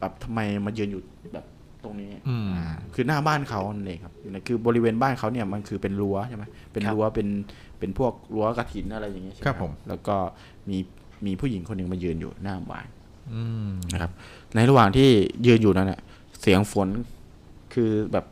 [0.00, 1.02] แบบทำไมมายืนอยู่
[1.34, 1.46] แบบ
[1.84, 4.14] ตรงนี้อืมอ่าคือหน้าบ้านเขานั่นเองครับ
[4.46, 7.28] คือบริเวณบ้านเขาเนี่ยมันคือเป็นรั้วใช่ไหมเป็นครับรั้วเป็น
[7.78, 10.16] เป็นพวกรั้วกระถินอะไรอย่างเงี้ยใช่ไหมครับผมแล้วก็
[10.68, 10.78] มี
[11.26, 12.86] มีผู้หญิงคนหนึ่งมายืนอยู่หน้าบ้าน
[13.34, 14.10] อืมนะครับ
[14.54, 15.08] ในระหว่างที่
[15.46, 16.00] ยืนอยู่นั้นเน่ะ
[16.42, 16.88] เสียงฝน
[17.74, 18.24] คือแบบ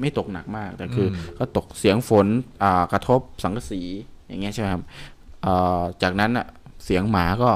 [0.00, 2.26] ไม่ตกหนักมาก แต่คืออก็ตกเสียงฝน
[2.62, 3.80] อ่ากระทบสังกะสี
[4.28, 4.82] อย่างเงี้ยใช่ไหมครับ
[5.42, 6.46] เอ่อจากนั้นอะ
[6.84, 7.50] เสียงหมาก็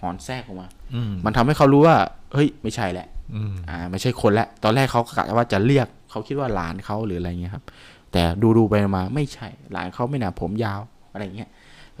[0.00, 1.96] หอนแทรกออกมาอืมมันทำให้เขารู้ว่า
[2.34, 7.64] เฮ้ย ไม่ใช่แหละ อืมอ่าไม่ใช่คนละตอนแรกเขากะว่าจะเรียกเขาคิดว่าหลานเขาหรืออะไรเงี้ยครับ
[8.12, 10.80] แต่ดูดูๆไปมาไม่ใช่หลานเขาไม่น่าผมยาว
[11.12, 11.48] อะไรเงี้ย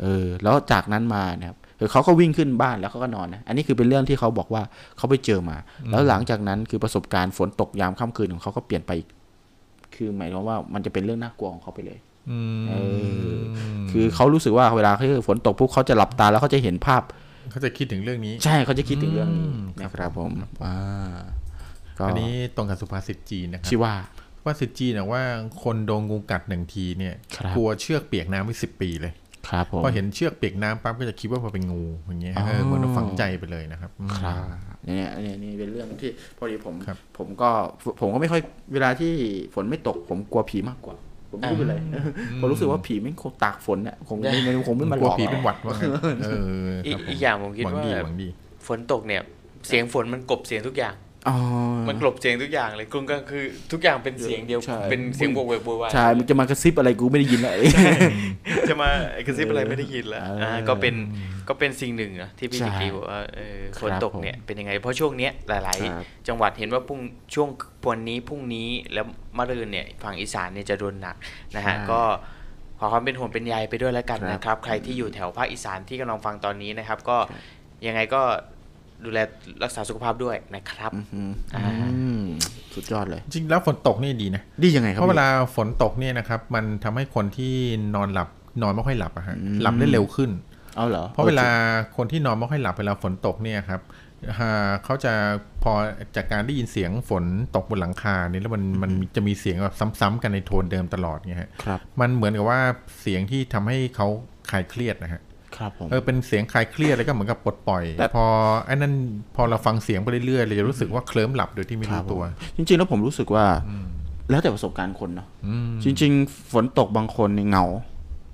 [0.00, 4.62] เออแล้วจากนั้นมานะครับคือเขาก็วิ่งขึ้นบ้านแล้วเขาก็นอนนะอันนี้คือเป็นเรื่องที่เขาบอกว่า
[4.96, 5.56] เขาไปเจอมา
[5.90, 9.08] แล้วหลังจากนั้นคือประสบการณ์ฝนตกยามค่ำคืนของเขาก็เปลี่ยนไปอีก
[9.94, 11.98] คือหมายความว่ามันจะเป็นเรื่องน่ากลัวของเขาไปเลย
[12.30, 12.74] อืมเอ
[13.34, 13.38] อ
[13.90, 17.02] คือเขารู้สึกว่าเวลาที่ฝนตกปุ๊บเขาจะหลับตาแล้วเขาจะเห็นภาพ
[17.50, 20.32] เขาจะคิดถึงเรื่องนี้ ใช่เขาจะคิดถึงเรื่องนี้อืมนะครับผม
[20.64, 20.76] อ่า
[21.98, 23.94] ก็อันนี้ตรงกับสุภาษิตจีนนะครับชื่อว่า
[24.36, 25.22] สุภาษิตจีนนะว่า
[25.62, 29.12] คนโดนงูกัดหนึ่งทีเนี่ยครับกลัวเชือกเปียกน้ำไว้สิบปีเลย
[29.48, 34.36] ครับผมพอเห็นเชือกเปียกน้ำปั๊บก็จะคิดว่ามันเป็นงูอย่างเงี้ยอ๋อเออเหมือนเราฝังใจไปเลยนะครับอืมครับ
[34.86, 37.50] เนี่ยเนี่ยนี่เป็นเรื่องที่พอดีผมครับผมก็
[38.00, 39.12] ผมก็ไม่ค่อยเวลาที่
[39.54, 40.96] ฝนไม่ตกผมกลัวผีมากกว่า
[41.30, 41.74] ผมไม่รู้เป็นไร
[42.40, 46.28] ผมรู้สึกว่าผีไม่คงตากฝนเนี่ยคงไม่ไม่คงไม่มาหกลลัวอกผีเป็นหวัดว่างั้นเอ
[46.66, 48.28] ออีคกรับผมอีกอย่างผมคิดหวังว่าดีหวังดี
[48.66, 49.22] ฝนตกเนี่ย
[49.66, 51.07] เสียงฝนมันกลบเสียงทุกอย่างอ๋อ
[51.88, 57.58] มันกลบเสียงทุกอย่างเลยกรุงก็คือทุกอย่างเป็นเสียงเดียวใช่เป็นเสียงโวกเวกโวยวายใช่ มันจะมากระซิบอะไรกูไม่ได้ยินเลย
[58.68, 60.94] จะมาไอ้กระซิบอะไรไม่ได้ยินแล้วเอออ่าก็เป็น
[61.48, 67.00] ก็เป็นสิ่งหนึ่งอะที่พี่ใช่สิกีบอกว่าเออครับฝนตกเนี่ยเป็นยังไง เพราะช่วงเนี้ยหลายครับๆจังหวัดเห็นว่าพรุ่ง
[67.34, 67.48] ช่วง
[67.88, 69.06] วันนี้พรุ่งนี้แล้ว
[69.38, 71.16] มะรืนเนี่ยฝั่งอีสานเนี่ยจะโดนหนัก
[71.56, 72.00] นะฮะใช่ก็
[72.78, 77.18] ขอความเป็นห่วงเป็นใยไปด้วยแล้วกันครับนะครับ ใครที่อยู่แถวภาคอีสานที่กำลังฟังตอนนี้นะครับ ก็
[77.86, 78.22] ยังไงก็
[79.04, 79.18] ดูแล
[79.64, 81.62] รักษาสุขภาพด้วยนะครับอื้อหืออ่า
[81.94, 82.22] อืม
[82.74, 87.54] สุดยอดเลย จริงแล้วฝนตกนี่ดีนะ ดียังไงครับเพราะเวพี่ลาฝนตกเนี่ยนะครับ มันทำให้คนที่
[87.94, 88.28] นอนหลับ
[88.62, 90.30] นอนไม่ค่อยหลับอะฮะอืมหลับได้เร็วขึ้น
[90.76, 91.48] เอาเหรอเพราะเวลา
[91.96, 93.80] คนที่นอนไม่ค่อยหลับเวลาฝนตกเนี่ยครับ
[94.38, 95.12] อ่าเขาจะ
[95.62, 95.72] พอ
[96.16, 97.24] จากการได้ยินเสียงฝน
[97.56, 102.60] ตกบนหลังคาเนี่ยแล้วมันมันจะมีเสียงแบบซ้ำๆกันในโทนเดิมตลอดเงี้ยฮะครับมันเหมือนกับว่า
[103.00, 104.06] เสียงที่ทำให้เขา
[104.50, 105.22] คลายเครียดนะฮะ
[105.56, 108.24] ครับผมเออเป็นเสียงคลายเครียดแล้วก็เหมือนกับปลดปล่อย แต่พอ
[108.66, 108.94] ไอ้นั่น
[109.36, 113.44] พอเราฟังเสียงไปเรื่อยๆเราจะรู้สึกว่าเคลิ้มหลับโดยที่ไม่ครัรู้บตัวผมจริง ๆ แล้วผมรู้สึกว่า
[114.30, 117.64] แล้วแต่ประสบการณ์คนเนาะอืมจริง ๆ ฝนตกบางคนเนี่ยเหงา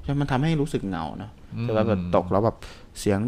[0.04, 2.56] ใช่มันทำให้รู้สึกเหงาเนาะอืมแต่ว่าแบบตกแล้วแบบ
[3.00, 3.18] เสียง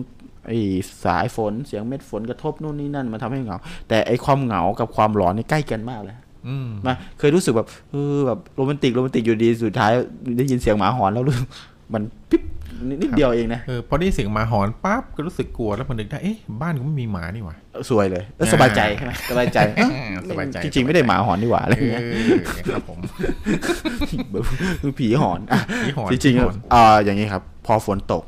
[0.46, 0.58] ไอ้
[1.04, 3.56] สายฝนเสียงเม็ดฝนกระทบนู่นนี่นั่นมันทำให้เหงา
[3.88, 6.16] แต่ไอ้ความเหงากับความร้อนนี่ใกล้กันมากเลย
[6.48, 9.92] อืมมาเคยรู้สึกแบบเออแบบโรแมนติกโรแมนติกอยู่ดีสุดท้าย
[10.38, 11.46] ได้ยินเสียงหมาหอนแล้วรู้สึก
[11.94, 12.42] มันปิ๊บ
[12.88, 17.56] นิดนิดเดียวเองนะเออพอได้ยินเสียงหมาหอนปั๊บก็รู้สึกกลัวแล้วมันนึกได้เอ๊ะบ้านกูไม่มีหมานี่หว่า
[17.90, 19.88] สวยเลยเออสบายใจใช่ไหมสบายใจเอ้า
[20.30, 22.98] สบายใจจริงๆไม่ได้หมาหอนนี่หว่าอะไรเอเงี้ยอครับผม
[24.80, 28.24] คือผีหอนอะผีหอนจริงผีหอนๆอ่าอย่างนี้ครับ พอฝนตก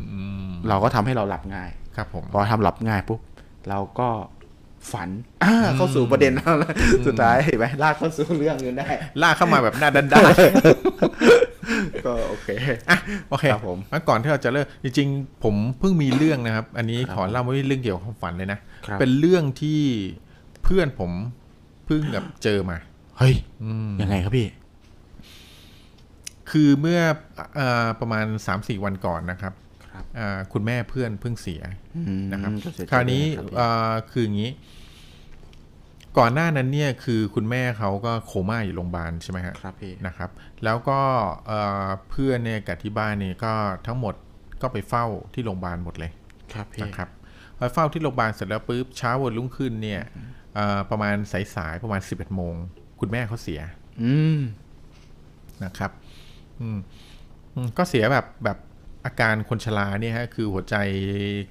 [0.00, 3.20] อืมเราก็ทำให้เราหลับง่าย ครับ ผม พอทำหลับง่ายปุ๊บ
[3.68, 4.08] เราก็
[4.92, 5.08] ฝัน
[5.44, 6.72] อ่าเข้าสู่ประเด็นแล้วนะ
[7.06, 8.88] สุดท้ายเห็นไหมลากเข้าสู่เรื่องกันได้
[9.22, 10.24] ลากเข้ามาแบบหน้าด้านด้าน
[12.06, 12.48] ก็โอเค
[12.88, 12.98] อะ
[13.30, 19.80] โอเคครับผมแล้วก่อนที่เราจะเลิกจริงๆ ผมเพิ่งมีเรื่องนะครับ อันนี้ครับขอเล่าไม่ใช่เรื่องเกี่ยวกับความฝันเลยนะครับเป็นเรื่องที่
[20.64, 21.10] เพื่อนผม
[21.86, 22.76] เพิ่งแบบเจอมา
[23.18, 24.48] เฮ้ยอืมยังไงครับพี่
[26.50, 27.00] คือเมื่อ
[27.56, 29.52] เอ่อประมาณ3-4วันก่อนนะครับ
[29.86, 31.62] ครับอ่าคุณแม่เพื่อนเพิ่งเสีย
[31.96, 34.50] อืมนะครับก็เสียใจคราวนี้ด้วยะเอ่อคืออย่างนี้
[36.18, 40.30] ก่อนหน้านั้นเนี่ยคือคุณแม่เขาก็โคม่าอยู่โรงพยาบาลใช่ไหมฮะครับพี่นะครับ
[40.64, 41.00] แล้วก็
[41.46, 43.52] เอ่อเพื่อนเนี่ยกับที่บ้านเนี่ยก็
[43.86, 44.14] ทั้งหมด
[44.62, 46.10] ก็ไปเฝ้าที่โรงพยาบาลหมดเลย
[46.52, 47.08] ครับพี่นะครับ
[47.58, 50.02] พอเฝ้าที่โรงพยาบาลเสร็จแล้วปุ๊บเช้าวันรุ่งขึ้นเนี่ย
[50.54, 52.54] เอ่อประมาณสายๆประมาณ11โมง
[53.00, 53.60] คุณแม่เขาเสีย
[54.02, 54.40] อืม
[55.64, 55.90] นะครับ
[56.60, 56.78] อืม
[57.54, 58.58] อืมก็เสียแบบแบบ
[59.04, 60.76] อาการคนชราเนี่ยฮะคือหัวใจ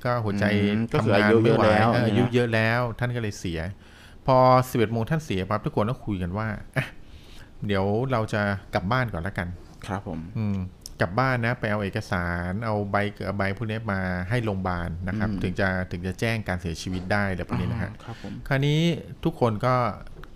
[0.05, 3.88] ก็หัวใจอืมก็คือทำงานอายุไม่ไหวเยอะแล้วเอออายุเนี่ยเยอะแล้ว ท่านก็เลยเสียพ
[4.35, 4.37] อ
[4.69, 6.85] 11โมงท่านเสียปั๊บทุกคนก็คุยกันว่าอะ
[7.67, 8.41] เดี๋ยวเราจะ
[8.73, 9.47] กลับบ้านก่อนแล้วกัน
[9.87, 10.57] ครับผม อืม
[11.01, 18.79] กลับบ้านนะไปเอาเอกสารเอาใบเอาใบพวกนี้มาให้โรงพยาบาลนะครับอืมถึงจะถึงจะแจ้งการเสียชีวิตได้อะไรพวกนี้นะฮะครับผมคราวนี้
[19.23, 19.75] ทุกคนก็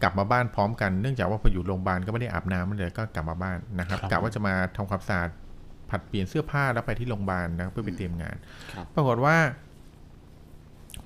[0.02, 5.30] กลับมาบ้านพร้อมกันเนื่องจากว่าพออยู่โรงพยาบาลก็ไม่ได้อาบน้ำเลยก็กลับมาบ้านนะครับครับกะว่าจะมาทำความสะอาด
[5.90, 8.36] ผัดเปลี่ยนเสื้อผ้าแล้วไปที่โรงพยาบาลนะครับเพื่อไปเตรียมงาน
[8.74, 9.38] ครับปรากฏว่า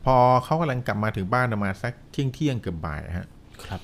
[0.08, 3.28] พอเขากำลังกลับมาถึงบ้านประมาณสักเที่ยงเที่ยงๆเกือบบ่ายฮะ
[3.65, 3.82] ครับ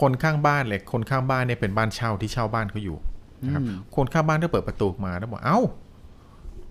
[0.00, 2.96] คนข้างบ้านเลยคนข้างบ้านเนี่ยเป็นบ้านเช่าที่เช่าบ้านเขาอยู่
[3.44, 5.60] นะครับอืมคนข้างบ้านก็เปิดประตูมาแล้วบอกเอ้า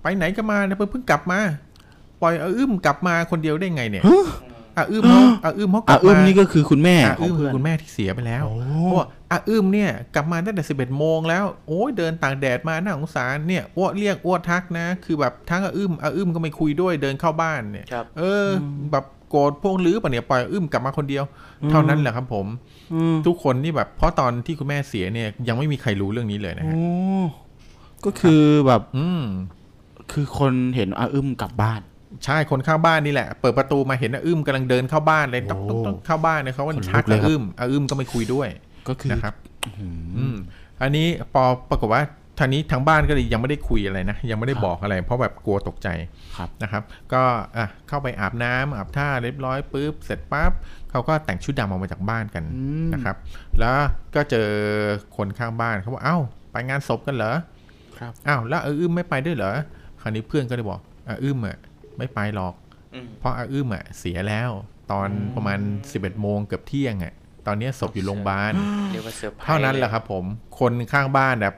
[0.01, 1.39] ไปไหนกันมาเนี่ยเพิ่งกลับมา
[2.21, 4.03] ปล่อยอาอึ้มกลับมาคนเดียวได้ไงเนี่ย
[4.77, 18.49] อาอึ้มเขาอาอึ้มเขากอะลับอึ้มมานี่ก็คือคุณแม่อาของอึ้มคืเพื่ออนคุณแม่ที่เสียไปแล้วโอ้เพราะว่าอาอึ้มเนี่ยกลับมาตั้งแต่สิบเอ็ดโมงแล้วโอ้ยเดินต่างแดดมาน่าสงสารเนี่ยอ้วเรียกอ้วทักนะ คือแบบทั้งอาอึ้มอาอึ้มก็ไม่คุยด้วยเดินเข้าบ้านเนี่ยครับเอออ
[18.91, 21.23] แบบโกรธพวกลือปะเนี่ยปล่อยอาอึ้มกลับมาคนเดียว
[21.69, 22.45] เท่านั้นแหละครับผม
[22.93, 26.85] อืมทุกคนนี่แบบเพราะตอนที่คุณแม่เสียเนี่ย ยังไม่มีใครรู้เรื่องนี้เลยนะฮะโอ้
[28.05, 29.23] ก็คือแบบ อืม
[30.11, 31.81] คือคนเห็นอาอึ้มกลับบ้าน
[32.25, 38.47] ใช่คนข้างบ้านนี่แหละ เปิดประตูมาเห็นอาอึ้มกำลังเดินเข้าบ้านเลยโอ้ต๊อกต๊อกต๊อกเข้าบ้านเนี่ยเขาว่าขนลุกทักเลยอาครับอึ้มอาอึ้มก็ไม่คุยด้วย
[38.89, 39.33] ก็คือนะครับ
[39.79, 40.35] อืมอืม
[40.81, 42.03] อันนี้พอปรากฏว่า
[42.39, 45.87] ทางนี้ทางบ้านก็เลยยังไม่ได้คุยอะไรนะ ยังไม่ได้ครับบอกอะไร เพราะแบบกลัวตกใจ
[46.37, 47.23] ครับนะครับ ก็
[47.57, 50.51] อะเข้าไปอาบน้ำอาบท่าเรียบร้อยปุ๊บเสร็จปั๊บ
[50.91, 53.15] เขาก็แต่งชุดดำออกมาจากบ้านกันอืมนะครับ
[53.59, 53.77] แล้ว
[54.15, 54.49] ก็เจอ
[55.17, 56.17] คนข้างบ้านเขาบอกเอ้า
[56.51, 57.33] ไปงานศพกันเหรอ
[57.99, 59.53] ครับอ้าวแล้วอาอื้มไม่ไปด้วยเหรอ
[60.01, 61.57] คราวนี้เพื่อนก็เลยบอกอาอื้มอะ
[61.97, 62.53] ไม่ไปหรอก
[62.93, 64.51] อืมเพราะอาอื้มอะเสียแล้ว
[64.91, 65.59] ตอนประมาณ
[65.91, 67.13] 11โมงเกือบเที่ยงอะ
[67.47, 68.53] ตอนนี้ศพอยู่โรงพยาบาล
[68.91, 70.23] เรียกว่าเซอร์ไพรส์เท่านั้นแหละครับ ผม
[70.59, 71.55] คนข้างบ้านแบบ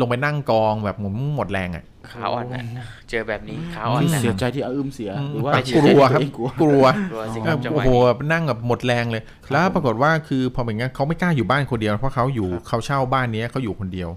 [0.00, 2.62] ลงไปนั่งกองแบบผมหมดแรงอะขาวอ่อนนะ
[3.10, 14.10] เจอแบบนี้ขาวอ่อนที่นะเสียใจที่อาอึมเสียหรือว่าแต่เสียกใจลัวที่ครับตัวเองกลัวกลัวกลัวสิคเอรัอบจังหโอ้วะโหนี้นั่งแบบหมดแรงเลย แล้วปรากฏว่าคือพอเป็นงั้นเขาไม่กล้าอยู่บ้านคนเดียวเพราะเขาอยู่เขาเช่าบ้านนี้เขาอยู่คนเดียว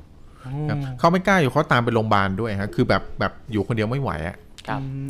[0.69, 4.37] ครับเขาไม่กล้าอยู่เขาตามไปโรงพยาบาลด้วยครับคือแบบแบบอยู่คนเดียวไม่ไหวอะครับ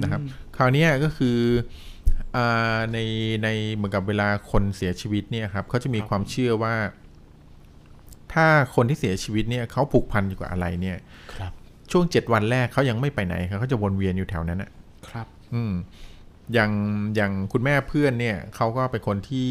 [0.01, 0.21] นะครับ
[0.57, 1.37] คราวเนี้ยก็คือ
[2.35, 2.97] อ่าใน
[3.43, 6.75] ในเหมือนกับเวลาคนเสียชีวิตเนี่ยครับเขาจะมีความเชื่อว่า
[8.33, 10.97] ถ้าคนที่เสียชีวิตเนี่ยเขาผูกพันอยู่กับอะไรเนี่ย
[11.33, 11.51] ครับ
[11.91, 14.69] ช่วงเจ็ดวันแรกเขายังไม่ไปไหนครับเขาจะวนเวียนอยู่แถวนั้นอะ
[15.09, 15.73] ครับ อืม
[16.53, 16.71] อย่าง
[17.15, 19.49] อย่างคุณแม่เพื่อนเนี่ยเขาก็เป็นคนที่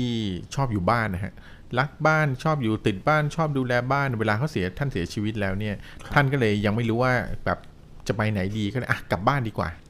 [0.54, 1.34] ชอบอยู่บ้านนะฮะ
[1.78, 5.74] รักบ้านชอบอยู่ติดบ้านชอบดูแลบ้านเวลาเขาเสียท่านเสียชีวิตแล้วเนี่ย
[6.14, 7.12] ท่านก็เลยยังไม่รู้ว่า
[7.44, 7.58] แบบ
[8.08, 9.85] จะไปไหนดีก็เลยอะกลับบ้านดีกว่าครับครับ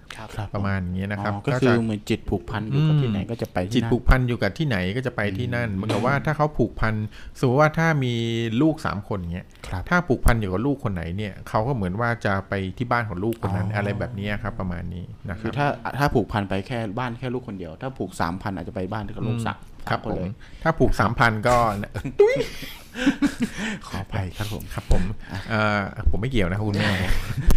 [0.54, 6.94] ประมาณอย่างเงี้ยนะครับอ๋อก็คือจะเหมือนจิตผูกพันอยู่กับอืมที่ไหนก็จะไปที่จิตนั่นผูกพันอยู่กับที่ไหนก็จะไปที่นั่นเหมือนกับว่าถ้าเขาผูกพัน
[7.38, 8.14] สมมติว่าถ้ามี
[8.62, 15.66] ลูกสามคนเงี้ยครับถ้าผูกพันอยู่กับลูกคนไหนเนี่ยเขาก็เหมือนว่าจะไปที่บ้านของลูกคนนั้นอ๋อออะไรแบบเนี้ยครับประมาณนี้นะคคืรัอบถ้า
[15.98, 20.30] ถ้าผูกพันไปแค่บ้านแค่ลูกคนเดียว ถ้าผูกสามพันอาจจะไปบ้านที่กับลูกสักครับคนผเลมย
[20.62, 21.56] ถ้าผูกสามพันก็
[23.88, 25.02] ขออภัยครับผมครับผม
[25.50, 26.90] เอ่อผมไม่เกี่ยวนะครับคุณแม่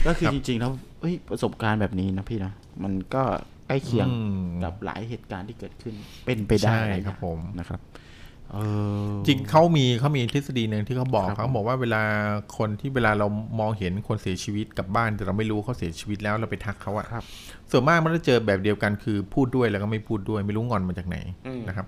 [0.07, 3.23] ก็คือครับจริงๆแล้ว เอ้ยประสบการณ์แบบนี้นะพี่นะมันก็
[3.67, 5.93] ใกล้เคียงอืมกับหลายเหตุการณ์ที่เกิดขึ้น
[6.25, 7.79] เป็นไปได้ใช่นะครับผมนะครับ
[8.53, 8.57] เอ
[9.09, 12.01] อจริงเขามีเขามีทฤษฎีหนึ่งที่เขาบอกครับเขาบอกว่าเวลา
[12.57, 13.27] คนที่เวลาเรา
[13.59, 17.23] มองเห็นคนเสียชีวิตกับบ้านแต่เราไม่รู้เขาเสียชีวิตแล้วเราไปทักเขาอะครับ
[17.71, 21.87] ส่วนมากมันจะเจอแบบเดียวกันคือพูดด้วยแล้วก็ไม่พูดด้วยไม่รู้งอนมาจากไหนอืมนะครับ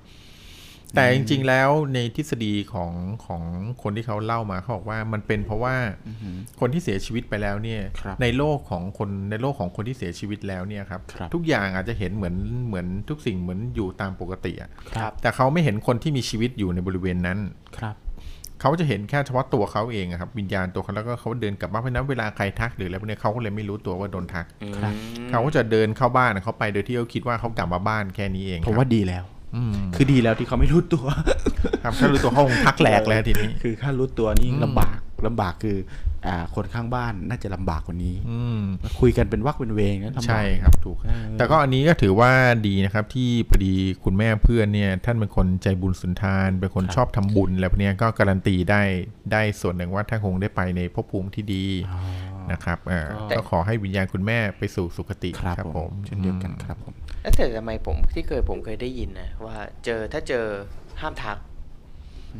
[0.95, 2.91] แต่จริง ๆ แล้วในทฤษฎีของ
[3.25, 3.43] ของ
[3.83, 5.75] คนที่เขาเล่ามาเขาบอกว่ามันเป็นเพราะว่า
[6.07, 12.35] อือหือคนที่เสียชีวิตไปแล้วเนี่ยครับในโลกของคนในโลกของคนที่เสียชีวิตแล้วเนี่ยครับครับทุกอย่างอาจจะเห็นเหมือน
[12.67, 17.39] เหมือนทุกสิ่งเหมือนอยู่ตามปกติอะครับแต่เขาไม่เห็นคนที่มีชีวิตอยู่ในบริเวณนั้น
[17.79, 17.95] ครับ
[18.61, 24.45] เขาจะเห็นแค่เฉพาะตัวเขาเองอะครับวิญญาณตัวเขาแล้วก็เขาเดินกลับบ้านเพราะฉะนั้นเวลาใครทักหรืออะไรพวกเนี้ยเขาก็เลยไม่รู้ตัวว่าโดนทัก
[24.77, 29.40] ครับอืมเขาก็จะเดินเข้าบ้านเขาไปโดยที่เขาคิดว่าเขากลับมาบ้านแค่นี้เองผมว่าดีแล้วอืม
[29.95, 31.05] คือดีแล้วที่เขาไม่รู้ตัว
[31.83, 35.77] ครับถ้ารู้ตัวเขาคงทักแหลกเลยทีนี้ คือถ้ารู้ตัวนี่อืมลำบากลำบากคือ
[36.27, 38.61] อ่า คนข้างบ้านน่าจะลำบากกว่านี้ อืม
[38.99, 42.31] คุยกันเป็นวักเป็นเวงนะลำบากใช่ครับถูกเออแต่ก็อันนี้ก็ถือว่า
[42.67, 48.81] ดีนะครับ ที่พอดีคุณแม่เพื่อนเนี่ย ท่านเป็นคนใจบุญสุนทานเป็นคนชอบทำบุญอะไรพวกเนี้ยก็การันตีได้
[49.31, 51.99] ได้ส่วนหนึ่งว่าท่านคงได้ไปในภพภูมิที่ดีอ๋อ
[52.51, 59.55] นะครับเอ่อก็ก็ขอให้วิญญาณคุณแม่ไปสู่สุคติครับผมเช่นเดียวกันครับผม แล้วแต่ทำไมผมที่เคยผมเคยได้ยินนะว่า
[59.85, 60.45] เจอถ้าเจอ
[61.01, 61.37] ห้ามทัก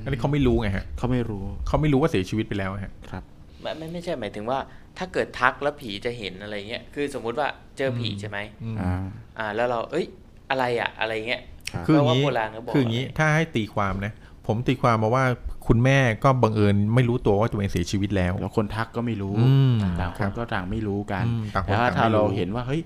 [0.04, 3.24] อันนี้เขาไม่รู้ไงฮะเขาไม่รู้เขาไม่รู้ว่าเสียชีวิตไปแล้วฮะครับ
[3.62, 4.60] ไม่ไม่ไม่ใช่หมายถึงว่า
[4.98, 8.94] ถ้าเกิดทักแล้วผีจะเห็นอะไรเงี้ยคือสมมุติว่าเจอผีใช่ไหมอืมอ่า
[9.38, 10.06] อ่า แล้วเราเอ้ย
[10.50, 11.42] อะไรอะอะไรเงี้ย
[11.74, 14.14] ครับคืออย่างเพราะนี้ว่าโบราณเขาบอกคืออย่างนี้ถ้าให้ตีความนะ
[14.48, 15.24] ผมตีความมาว่า
[15.68, 22.82] คุณแม่ก็บังเอิญไม่รู้ตัวว่าตัวเองเสียชีวิตแล้ว แล้วคนทักก็ไม่รู้อืมต่างคครันบก็ต่างไม่รู้กันอืมต่างคนแต่ว่าต่างถ้าไม่รู้เราเห็นว่าเฮ้ย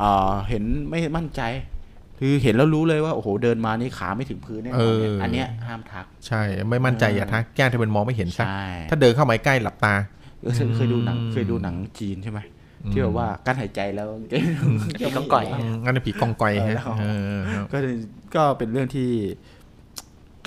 [0.00, 1.42] เอ่อเห็นไม่มั่นใจ
[2.18, 9.94] คือเห็นแล้วรู้เลยว่าโอ้โหเดินมานี่ขาไม่ถึงพื้นแน่นอนเนี่ยอันเนี้ยห้ามทัก ใช่ไม่มั่นใจอย่าทักแก้ถ้าเป็นมองไม่เห็นซะใช่ถ้าเดินเข้ามาใกล้หลับตา
[10.42, 12.40] เออเคยเคยดูหนังอืมเคยดูหนังจีนใช่ไหม
[12.84, 14.08] อืมที่แบบว่ากั้นหายใจแล้ว
[14.98, 17.06] ผีก้องก่อยอืมงั้นผีกองกอยเออฮะแล้วเขาเอ
[17.38, 17.96] อครับก็เลย
[18.34, 19.08] ก็เป็นเรื่องที่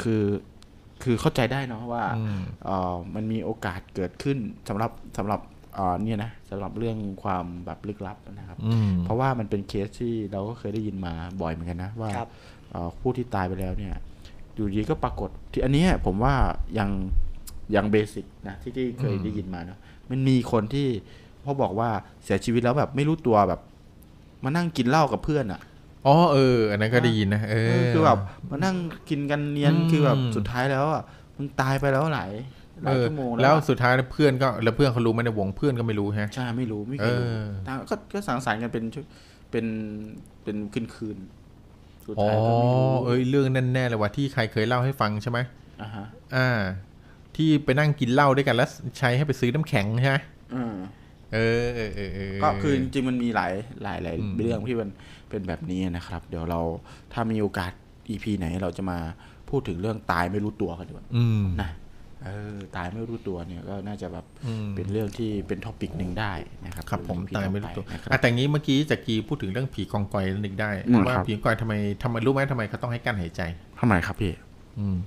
[0.02, 0.24] คือ
[1.04, 4.38] คือเข้าใจได้เนาะว่าอืมเอ่อมันมีโอกาสเกิดขึ้น
[4.70, 5.40] สำหรับสำหรับ
[5.74, 12.30] เอ่อเนี่ยนะสำหรับเรื่องความแบบลึกลับนะครับอืมเพราะว่ามันเป็นเคสที่เราก็เคยได้ยินมาบ่อยเหมือนกันนะว่าครับ
[12.72, 13.96] เอ่อผู้ที่ตายไปแล้วเนี่ย
[14.56, 16.34] อยู่ดีก็ปรากฏที่อันเนี้ยผมว่า
[16.80, 16.90] ยัง
[17.76, 20.88] ยังเบสิกนะที่ที่เคยอืมได้ยินมาเนาะมันมีคนที่
[21.44, 21.90] พ่อบอกว่า
[22.24, 23.62] เสียชีวิตแล้วแบบไม่รู้ตัวแบบ
[24.44, 25.62] มานั่งกินเหล้ากับเพื่อนอะ
[26.06, 28.76] อ๋อเออ อันนั้นก็ได้ยินนะเอเอออคือแบบมานั่ง
[29.10, 31.04] กินกันเนียนอืมคือแบบสุดท้ายแล้วอะ
[31.38, 32.32] มันตายไปแล้วหลาย
[32.84, 39.06] หลายเออชั่วโมงแล้แล้ววอะสุดท้ายเพื่อนก็แล้วเพื่อนเขารู้ไหมในวงเพื่อนก็ไม่รู้ฮะใช่ไม่รู้ไม่เคยรู้เออต่างก็ก็สังสรรค์กันเป็นชุด
[39.52, 39.66] เป็น
[40.44, 45.40] เป็นคืนคืนๆสุดอ๋อท้ายก็ไม่รู้เอ้ยเรื่องแน่ๆเลยว่าที่ใครเคยเล่าให้ฟังใช่ไหม
[45.82, 46.50] อ่าฮะอ่า
[47.36, 48.70] ที่ไปนั่งกินเหล้าด้วยกันแล้ว
[49.00, 50.18] ใช้ให้ไปซื้อน้ำแข็งใช่ไหม
[50.56, 50.76] อืม
[51.34, 54.90] เออเออเออเออก็คือจริงๆมันมีหลายหลายหลายอืมเรื่องที่มัน
[55.30, 56.60] เป็นแบบนี้นะครับ เดี๋ยวเรา
[57.14, 57.72] ถ้ามีโอกาส
[58.10, 58.98] EP ไหนเราจะมา
[59.50, 61.70] พูดถึงเรื่องตายไม่รู้ตัวกันดีกว่าอืมนะ
[62.26, 66.34] เออตายไม่รู้ตัวเนี่ยก็น่าจะแบบอืมเป็นเรื่องที่เป็นท็อปิกหนึ่งได้
[66.66, 73.42] นะครับครับผมเรื่องตายไม่รู้ตัวที่ต่อปนะครับอะแต่งี้เมื่อกี้จากกีพูดถึงเรื่องผีกองกอยนึกได้อืมว่าครับผีกองกอยทำไมทำไมรู้ไหมทำไมเขาต้องให้กั้นหายใจ
[73.80, 74.32] ทำไมครับพี่
[74.80, 74.98] อืม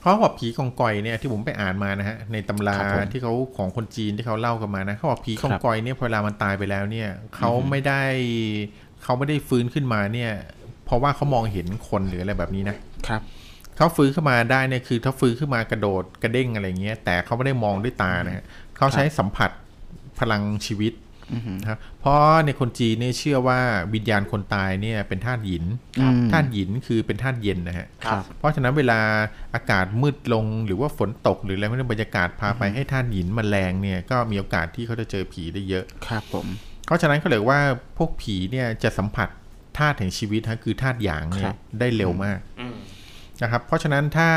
[0.00, 8.02] เพราะว่าผีกองกอยเนี่ยที่ผมไปอ่านมานะฮะในตำราครับผมที่เขาของคนจีนที่เขาเล่ากันมานะเขาบอกผีกองกอยเนี่ยพอเวลามันตายไปแล้วเนี่ยเขาไม่ได้
[9.02, 10.32] เขาไม่ได้ฟื้นขึ้นมาเนี่ย
[10.84, 12.76] เพราะว่าเขามองเห็นคนหรืออะไรแบบนี้นะ
[13.08, 13.22] ครับ
[13.76, 18.44] เขาฟื้นขึ้นมาได้เนี่ยคือถ้าฟื้นขึ้นมากระโดดกระเด้งอะไรเงี้ยแต่เขาไม่ได้มองด้วยตานะฮะ
[18.76, 19.50] เขาใช้สัมผัส
[20.18, 20.92] พลังชีวิต
[21.32, 23.60] อือหือนะครับเพราะในคนจีนเนี่ยเชื่อว่า
[23.94, 25.64] วิญญาณคนตายเนี่ยเป็นธาตุหยิน
[26.00, 29.00] ครับธาตุหยินคือเป็นธาตุเย็นนะฮะครับเพราะฉะนั้นเวลา
[29.54, 36.46] อากาศมืดลงหรือว่าฝนตกหรืออะไรพวกนี้บรรยากาศพาไปให้ธาตุหยินมันแรงเนี่ยก็มีโอกาสที่เขาจะเจอผีได้เยอะครับผม
[36.86, 37.60] เพราะฉะนั้นเขาเลยว่า
[37.98, 39.28] พวกผีเนี่ยจะสัมผัส
[39.78, 42.76] ธาตุแห่งชีวิตฮะคือธาตุหยางเนี่ครัยบได้เร็วมากอืม
[43.42, 44.28] นะครับ เพราะฉะนั้นถ้า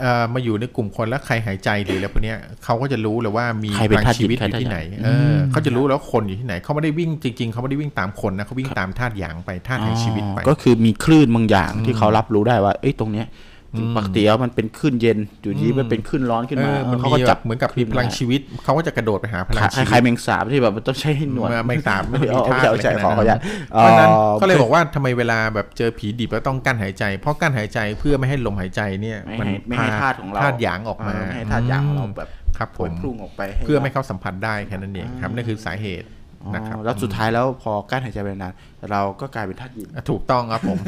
[0.00, 13.50] เอ่อมาอยู่ในกลุ่มคนแล้วใครหายใจหรืออะไรพวกเนี้ยเขาก็จะรู้เลยว่ามีใครพเป็นลังธาตุชีวิตหยิอนยู่ที่ไหนใครธาตุหยางเอออมเขาจะรู้แล้ววาคนอยู่ที่ไหนเขาไม่ได้วิ่งจริง ๆเขาไม่ได้วิ่งตามคนนะเขาวิ่งตามธาตุหยางไปธาตุแห่งชีวิตไปอ๋อก็คือมีคลื่นบางอย่างที่เขารับรู้ได้ว่าเอ้ยตรงเนี้ยอืม
[13.96, 36.21] ปกติแล้วมันเป็นคลื่นเย็นอยู่ดีมันเป็นคลื่นร้อนขึ้นเอมาอมันเขามีก็แบจับบเหมือนกับมีขึ้พลังมาชีวิตเขาก็จะกระโดดไปหาพลังคชีล้ายวิตๆแมงสาบที่แบบมันต้องใช้หนวดไม่ตามไม่มีเอาธาตุเอาใจอะไรขอขขออนุนาญาดตเพราะฉะนั้นอ๋อก็เลยบอกว่าทำไมเวลาแบบเจอผีดิบแล้วต้องกั้นหายใจ เพราะกั้นหายใจเพื่อไม่ให้ลมหายใจเนี่ยไม่มันให้ไม่ให้พธาตุของเราธาตุหยางออกมาไม่ให้ธาตุหยางของเราแบบครับผพวยมพุ่งออกไปให้เพื่อไม่ให้เขาสัมผัสได้แค่นั้นเองครับนั่นคือสาเหตุอ๋อ
[36.54, 38.54] นะครับแล้วสุดท้ายแล้วพอกั้นหายใจไปนาน
[38.90, 40.78] เราก็กลายเป็นธาตุหยินอะถูกต้องครับผม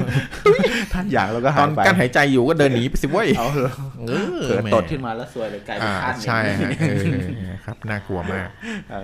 [0.92, 3.72] ธาตุหยางเราก็ตหาอยนไปกั้นหายใจอยู่ก็เดินหนีไปสิเว้ยเอาเหรอ
[4.08, 6.92] เออเผื่อแหม่ตดขึ้นมาแล้วซวยเลยกลายเป็นอ่าธาตุเหม็นใช่ฮะเอ
[7.52, 8.48] อครับน่ากลัวมาก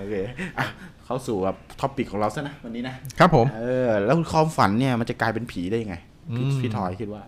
[0.00, 0.14] โอเค
[0.58, 0.66] อะ
[1.04, 5.96] เข้าสู่แบบท็อปิกของเราซะนะวันนี้นะครับผมเออแล้วความฝันเนี่ยมันจะกลายเป็นผีได้ยังไง
[6.36, 7.22] พี่อืมพี่ทอยคิดว่า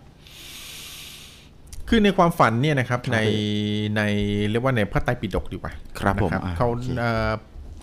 [1.88, 3.18] คือในความฝันเนี่ยนะครับครับใน
[3.96, 4.02] ใน
[4.50, 6.68] เรียกว่าในพระไตรปิฎกดีกว่าครับผมนะอะเขา
[7.00, 7.04] โอ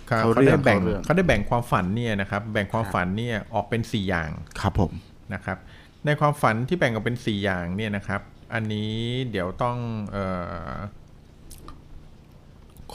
[0.10, 4.30] เคเอ่อเขาเขาเขาเรื่ได้องแบ่งเขาเรื่องเขาได้แบ่งความฝันเนี่ยนะครับแบ่งความครับฝันเนี่ยออกเป็นสี่อย่าง
[4.62, 4.92] ครับผม
[5.34, 5.58] นะครับ
[6.06, 8.22] ในความฝันที่แบ่งออกเป็นสี่อย่างเนี่ยนะครับ
[8.54, 8.94] อันนี้
[9.32, 9.78] เดี๋ยวต้อง
[10.12, 10.26] เอ่
[10.72, 10.74] อ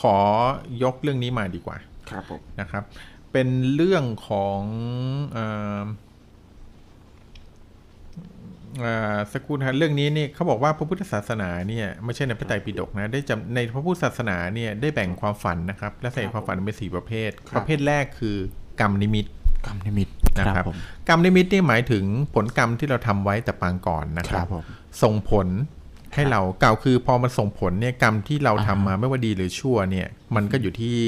[0.01, 0.17] ขอ
[0.83, 1.77] ยกเรื่องนี้มาดีกว่า
[2.11, 2.83] ครับผมนะครับ
[3.33, 4.63] เป็นเรื่องของ
[5.33, 5.85] เอ่อเอ่อ
[9.33, 18.37] สกครูนะเรื่องนี้เนี่ยเขาบอกว่าพระพุทธศาสนาเนี่ยไม่ใช่ในพระไตรปิฎกนะได้จำในพระพุทธศาสนาเนี่ยได้แบ่งความฝันนะครับ และแบ่งความฝันเป็นสี่ประเภท ประเภทแรกคือ
[18.81, 19.27] กรรมนิมิต
[19.67, 20.09] กรรมนิมิต
[20.39, 20.77] นะครับผม
[21.09, 24.65] กรรมนิมิตนี่หมายถึงผลกรรมที่เราทำไว้แต่ปางก่อนนะคครัรับบผม
[25.03, 25.47] ส่งผล
[26.15, 30.99] ให้เรากล่าวคือพอมันส่งผลเนี่ยกรรมที่เราทำอ่าฮะมาไม่ว่าดีหรือชั่วเนี่ยมันก็อยู่ที่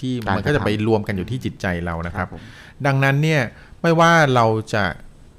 [0.00, 2.42] ที่การมันก็จะกระทำไปรวมกันอยู่ที่จิตใจเรานะครับผม
[2.86, 3.40] ดังนั้นเนี่ย
[3.82, 4.84] ไม่ว่าเราจะ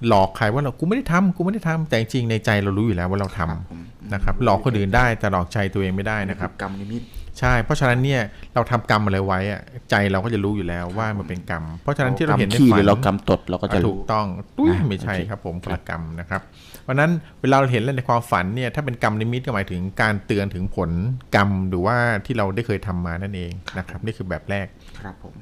[0.07, 3.81] หลอกใครว่าเรากูไม่ได้ทำกูไม่ได้ทำแต่จริงๆในใจเรารู้อยู่แล้วว่าเราทำครับผม
[4.13, 7.03] นะครับ หลอกคนอื่นได้แต่หลอกใจตัวเองไม่ได้นะครับกรรมนิมิต
[7.39, 8.21] ใช่ เพราะฉะนั้นเนี่ย
[8.53, 16.41] เราทำกรรมอะไรไว้อะใจเราก็จะรู้อยู่แล้วว่ามันเป็นกรรม เพราะฉะนั้นที่เราเห็นในกรรมขี้ฝัหรืนอเรากรรมตดเราก็จะอะถูรู้กต้องตุ้ยนะไม่ใช่โอเคครับผมพลกรรมนะครับ
[16.83, 20.89] เพราะฉะนั้นเวลาเราเห็นเรื่องในความฝันเนี่ยถ้าเป็นกรรมนิมิตก็หมายถึงการเตือนถึงผล
[21.35, 24.67] กรรมหรือว่าที่เราได้เคยทำมานั่นเองนะครับนี่คือแบบแรก
[24.99, 25.33] ครับผม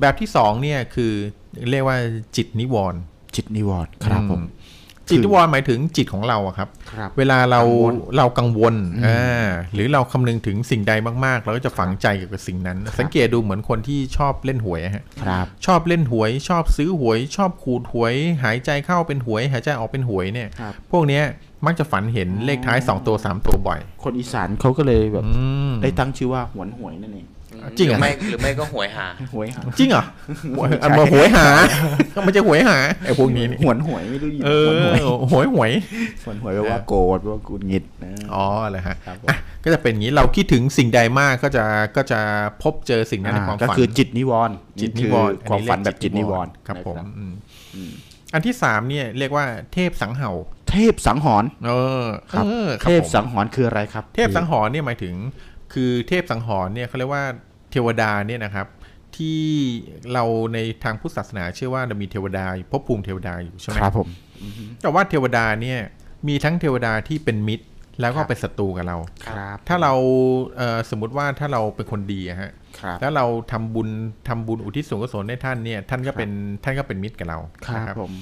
[0.00, 1.12] แบบที่สองเนี่ยคือ
[1.70, 1.96] เรียกว่า
[2.36, 3.00] จิตนิวรณ์
[3.34, 8.74] จิตนิวรณ์ครับผมอืจิตนิวรณ์หมายถึงจิตของเราอะครับครับเวลาเรากังวลเรากังวล
[9.06, 10.92] อ่าหรือเราคำนึงถึงสิ่งใด
[11.24, 18.14] มากๆ เราก็จะฝังใจเกี่ยวกับสิ่งนั้น สังเกตดูเหมือนคนที่ชอบเล่นหวยอะฮะครับชอบเล่นหวย ชอบซื้อหวย ชอบขูดหวย
[18.44, 21.24] หายใจเข้าเป็นหวย หายใจออกเป็นหวยเนี่ยครับพวกเนี้ย
[21.66, 25.32] มักจะฝันเห็นเลขท้าย2ตัว3ตัวบ่อย คนอีสานเขาก็เลยแบบอื
[25.70, 27.26] มได้ตั้งชื่อว่าหวนหวยนั่นเอง
[27.78, 30.04] จริงเหรอรือไม่หรือไม่ก็หวยหา หวยหา จริงเหรอ
[30.56, 31.46] หวยอันมาหวยหา
[32.26, 35.72] มันจะหวยหาไอ้พวกนี้นี่หวนหวยไม่รู้ยินเอหวนหวยอหวยหวย
[36.24, 41.64] หวนหวยแปลว่าโกรธแปลว่ากุดหงิดนะ อ๋ออะไรฮะครับผม อะก็จะเป็นอย่างนี้เราคิดถึงสิ่งใดมากก็จะ
[41.96, 42.20] ก็จะ
[42.62, 47.32] พบเจอสิ่งนั้นในความก็ฝันคือจิตนิวรณ์จิตนิวรณ์คือความฝันแบบจิตนิวรณ์ครับผมนะอืม
[47.76, 47.92] อืม
[48.34, 50.32] อันที่สามเนี่ยเรียกว่าเทพสังเห่า
[50.70, 55.14] เทพสังหรณ์เออครับออคเทรับพผมสังหรณ์คืออะไรครับ เทพสังหรณ์เนี่ยหมายถึง
[55.72, 57.24] คือเทพสังหรณ์เนี่ยเขาเรียกว่า
[57.70, 58.66] เทวดาเนี่ยนะครับ
[59.16, 59.40] ที่
[60.12, 60.24] เรา
[60.54, 64.08] ในทางพุทธศาสนาเชื่อว่าเรามีเทวดาอยู่ภพภูมิเทวดาอยู่ใช่ไหมครับผม
[64.82, 65.78] แต่ว่าเทวดาเนี่ย
[66.28, 67.66] มีทั้งเทวดาที่เป็นมิตร
[68.00, 69.92] แล้วก็เป็นศัตรูกับเราครับ ถ้าเรา
[70.56, 73.88] เอ่อสมมุติว่าถ้าเราเป็นคนดีอะฮะครับแล้วเราทำบุญ
[74.28, 76.30] ทำบุญอุทิศส่วนกุศลให้ท่านเนี่ย ท่านก็เป็น
[76.64, 78.12] ท่านก็เป็นมิตรกับเราครับนะครับผม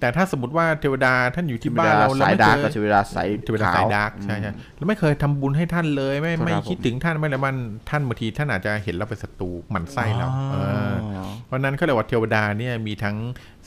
[0.00, 7.56] แต่ถ้าสมมติว่าเทวดาท่านอยู่ที่บ้านเราสายไม่ dark เคกับเทวดาสายเทวดาสาย dark ใช่ใช่แล้วไม่เคยทำบุญให้ท่านเลย ไม่ครับไม่ผมคิดถึงท่านไม่ละมัน
[7.90, 10.56] ท่านบางทีท่านอาจจะเห็นเราเป็นศัตรูหมั่นไส้เราเอ
[10.90, 13.16] ออ๋อเพราะฉะนั้นเขาเรียกว่าเทวดาเนี่ยมีทั้ง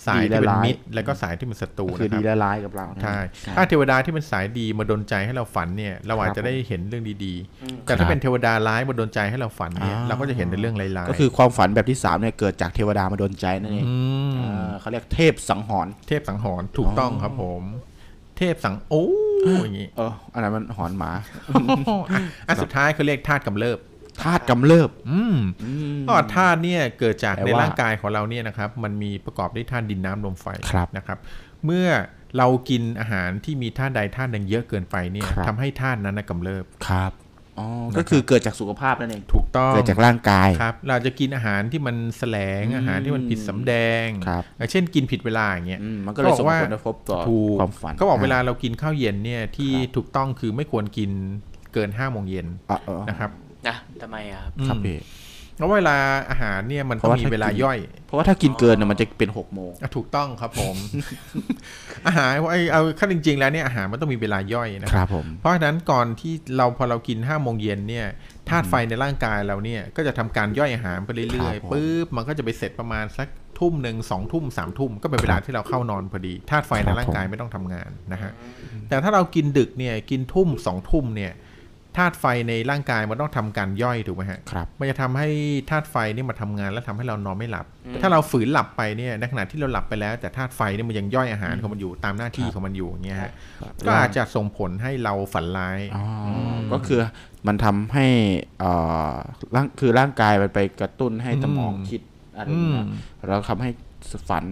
[0.07, 7.33] สายที่เป็นดีและร้ายมิตรแล้วก็สายที่เป็นศัตรูคือนะคดีรับและร้ายกับเรานะใช่ครับถ้าเทวดาที่เป็นสายดีมาดนใจให้เราฝันเนี่ย เราอาจครัจะบได้เห็นเรื่องดี
[7.63, 17.63] อืมๆแต่ครัถ้าบเป็นเทวดาร้ายมาดนใจให้เราฝันเนี่ยอ่าเราก็จะเห็นในเรื่องร้ายๆก็คือความฝันแบบที่สามเนี่ยเกิดจากเทวดามาโดนใจนั่นเองมอ่าเขาเรียกเทพสังหรณ์เทพสังหรณ์ถูกต้องครับผม
[18.37, 19.03] เทพสังโอ้
[19.63, 21.11] อย่างงี้เอออันนั้นมันหอนหมา
[22.13, 23.79] อะอันสุดท้ายเขาเรียกธาตุกำเริบ
[24.23, 31.17] ธาตุกำเริบอืมอืมก็ธาตุเนี่ยเกิดจากแปลในว่าร่างกายของเราเนี่ยนะครับ มันมีประกอบด้วยธาตุดินน้ำลมไฟครับนะครับ
[31.65, 31.87] เมื่อ
[32.37, 37.13] เรากินอาหารที่มีธาตุใดธาตุหนึ่งเยอะเกินไปเนี่ยครับทำให้ธาตุนั้นนะกำเริบครับ
[37.59, 37.67] อ๋อ
[37.97, 51.11] ก็คือเกิดจากสุขภาพนั่นเองถูกต้องเกิดจากร่างกายครับ เราจะกินอาหารที่มันแสลงอืมอาหารที่มันผิดสำแดงครับอย่างเช่นกินผิดเวลาอย่างเงี้ยอืมมันก็เลยส่งเขาบอกว่าผลกระทบต่อถูกความฝันเขาบอกเวลาเรากินข้าวเย็นเนี่ยที่ครับถูกต้องคือไม่ควรกิน
[51.73, 53.31] เกินห้าโมงเย็นอะเออนะครับ
[53.67, 54.97] นะทำไมอะครับครับอืมพี่
[55.55, 55.95] เพราะเวลา
[56.29, 60.75] อาหารเนี่ยมันเพต้อราะงว่ามีถ้าเวลากินย่อย เพราะว่าถ้ากินเกินเนี่ยมันจะเป็นหกโมงอะถูกต้องครับผม
[62.07, 68.05] อาหารไอ้เอาขั้นจริง ๆ แล้วเนี่ยอาหารมันต้องมีเวลาย่อยนะคครับรับผมเพราะฉะนั้นก่อนที่เราพอเรากินห้าโมงเย็นเนี่ย
[68.49, 73.27] ธาตุไฟในร่างกายเราเนี่ยก็จะทำการย่อยอาหารไปเรื่อยครับผมๆปุ๊บมันก็จะไปเสร็จประมาณสัก
[73.59, 78.31] ทุ่มหนึ่งสองทุ่มสามทุ่มก็เป็นเวลาที่เราเข้านอนพอดีธาตุไฟในร่างกายไม่ต้องทำงานนะฮะ
[78.89, 81.31] แต่ถ้าเรากินดึกเนี่ยกินทุ่มสองทุ่มเนี่ย
[81.99, 85.27] ธาตุไฟในร่างกายมันต้องทำการย่อยถูกไหมฮะครับมันจะทำให้
[85.69, 87.65] ธาตุไฟนี่มาทำงานแล้วทำให้เรานอนไม่หลับ
[88.01, 93.31] ถ้าเราฝืนหลับไปเนี่ยในขณะที่เราหลับไปแล้ว แต่ธาตุไฟนี่มันยังย่อยอาหารของมันอยู่ตามหน้าที่ของมันอยู่อย่างเงี้ยฮะ
[93.85, 96.29] ก็อาจจะส่งผลให้เราฝันร้ายอ๋ออ
[96.73, 96.99] ก็คือ
[97.47, 98.07] มันทำให้
[98.59, 98.71] เอ่
[99.11, 99.13] อ
[99.55, 102.01] ร่างคือร่างกายมันไปกระตุ้นให้สมองอืมคิด
[102.37, 102.97] อะไรอย่างเงี้ยอืม
[103.27, 103.69] แล้วทำให้
[104.29, 104.45] ฝัน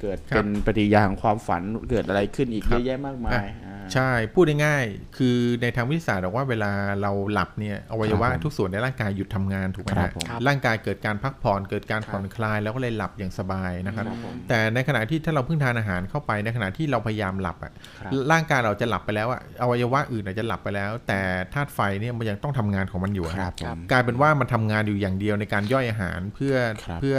[0.00, 3.32] เกิดครับเป็นปฏิกิริยาของความฝันเกิดอะไรขึ้นอีกครัเยบอะแยะมากมาย
[3.66, 6.72] อ่าใช่พูดง่ายๆคือในทางวิทยาศาสตร์บอกว่าเวลา
[7.02, 21.20] เราหลับเนี่ยอวัยวะครับผมทุกส่วนในร่างกายหยุดทำงานถูกไหมครัฮะบผมร่างกายเกิดการพักผ่อนเกิดการครับผ่อนคลายแล้วก็เลยหลับอย่างสบายนะครับครับผมแต่ในขณะที่ถ้าเราเพิ่งทานอาหารเข้าไปในขณะที่เราพยายามหลับอะครับร่างกายเราจะหลับไปแล้วอะอวัยวะอื่นอาจจะหลับไปแล้ว แต่
[21.54, 27.16] ธาตุไฟเนี่ยมันยังต้องทำงานของมันอยู่อะครับผมกลายเป็นว่ามันทำงานอยู่อย่างเดียวในการย่อยอาหารเพื่อครับเพื่อ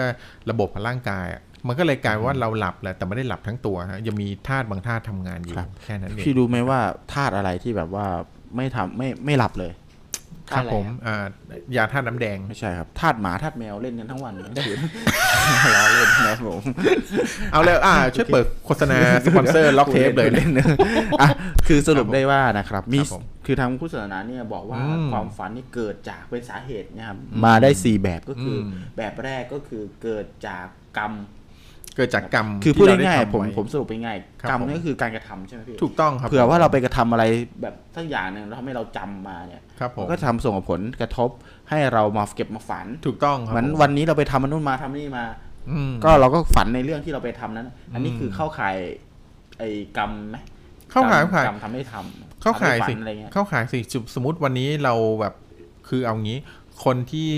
[0.50, 6.80] ระบบของร่างกายอะ มันก็เลยกลายเป็นว่าเราหลับแหละแต่ไม่ได้หลับทั้งตัวฮะยังมีธาตุบางธาตุทำงานอยู่ครับแค่นั้นเองพี่รู้ไหมว่า
[7.14, 8.06] ธาตุอะไรที่แบบว่า
[8.56, 9.74] ไม่ทำไม่ไม่หลับเลย
[10.54, 11.26] ครับธาตุอะไรผมอ่า
[11.76, 14.80] ยาธาตุน้ำแดง ไม่ใช่ครับธาตุหมาธาตุแมวเล่นกันทั้งวันทั้งคืน
[15.76, 16.62] ล้อเล่นนะครับผม
[17.52, 20.68] เอาเลยอ่าช่วยเปิดโฆษณาสปอนเซอร์ล็อกเทปเลยเล่นเนอะ
[21.22, 21.30] อะ
[21.68, 30.66] คือสรุปได้ว่านะครับมีครับผมคือทางพุทธศาสนาเนี่ยบอกว่าอืมความฝันนี่เกิดจากเป็นสาเหตุนะครับอืมมาได้สี่แบบก็คืออมแบบแรกก็คือเกิดจาก
[30.98, 31.14] กรรม
[31.96, 37.24] เกิดจากกรรมคือพูดที่เรง่ายไทำๆผมไว้ผมสรุปไปง่ายครับกรรมผมนี่ก็คือการกระทำใช่ไหมพี่ถูกต้องครับเผื่อว่าเราไปกระทำอะไร
[37.62, 41.30] แบบสักอย่างหนึ่งแล้วทำให้เราจำมาเนี่ยครับผมมันก็ทำส่งผลกระทบ
[41.70, 45.26] ให้เรามาเก็บมาฝัน ถูกต้องครับเหมือนผมวันนี้เราไปทำมันนู่นมาทำนี่มา
[45.72, 48.76] อืมก็เราก็ฝันในเรื่องที่เราไปทำนั้น อันนี้อืมคือเข้าข่าย
[49.58, 50.38] ไอ้กรรมไหม
[50.92, 55.34] เข้าข่ายกรรมเข้าข่ายกรรมทำให้ทำเข้าข่ายทำให้ฝัสินอะไรเงี้ยเข้าข่ายสิสสมมติวันนี้เราแบบ
[55.90, 56.38] คือเอางี้
[56.84, 57.32] คนที่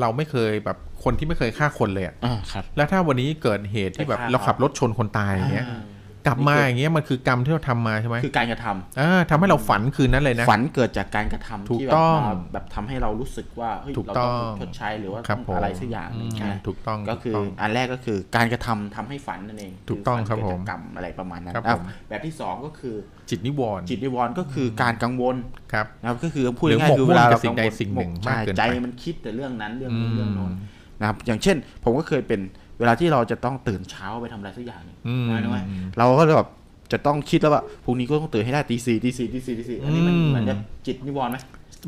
[0.00, 5.82] เราไม่เคยแบบ คนที่ไม่เคยฆ่าคนเลยอะอ่าครับแล้วถ้าวันนี้เกิดเหตุที่แบบไปฆ่าเราขับรถชนคนตายอย่างเงี้ยอ่า
[6.26, 22.94] กลับมาอย่างเงี้ยมันคือกรรมที่เราทำมาใช่ไหมคือการกระทำอ่าทำให้เราฝันคืนนั้นเลยนะฝันเกิดจากการกระทำถูกที่ต้องแบบมาแบบทำให้เรารู้สึกว่าเฮ้ยถูกเราต้ต้อองงชดใช้หรือว่าครับต้องผมอะไรสักอย่างหอืนึ่งมใช่ถูกต้องก็คือถูต้งอันแรกก็คือการกระทำทำให้ฝันนั่นเองถูกต้องครับฝันเกิดผมจากกรรมอะไรประมาณนั้นครับอะผมแบบที่สองก็คือ
[23.30, 25.36] จิตนิวรณ์จิตนิวรณ์ก็คือการกังวล
[25.72, 30.52] ครับนะครับก็คือพูดหรือง่ายหมกๆคือมุ่เวนลากับเราสิ่งใดกัวลสิ่งหนึ่งใช่มากเกินไปใจมันคิดแต่เรื่องนั้นเรื่องนี้อืมเรื่องโน้น
[31.00, 32.40] นะครับอย่างเช่น ผมก็เคยเป็น
[32.78, 35.58] เวลาที่เราจะต้องตื่นเช้าไปทำอะไรสักอย่างหนึ่งอืมนะไหม
[35.98, 36.48] เราก็แบบ
[36.92, 41.38] จะต้องคิดแล้วว่าพรุ่งนี้ก็ต้องตื่นให้ได้ตีสี่ตีสี่ตีสี่ตีสี่อันนี้มันอืมเหมือนจะจิตนิวรณ์ไหม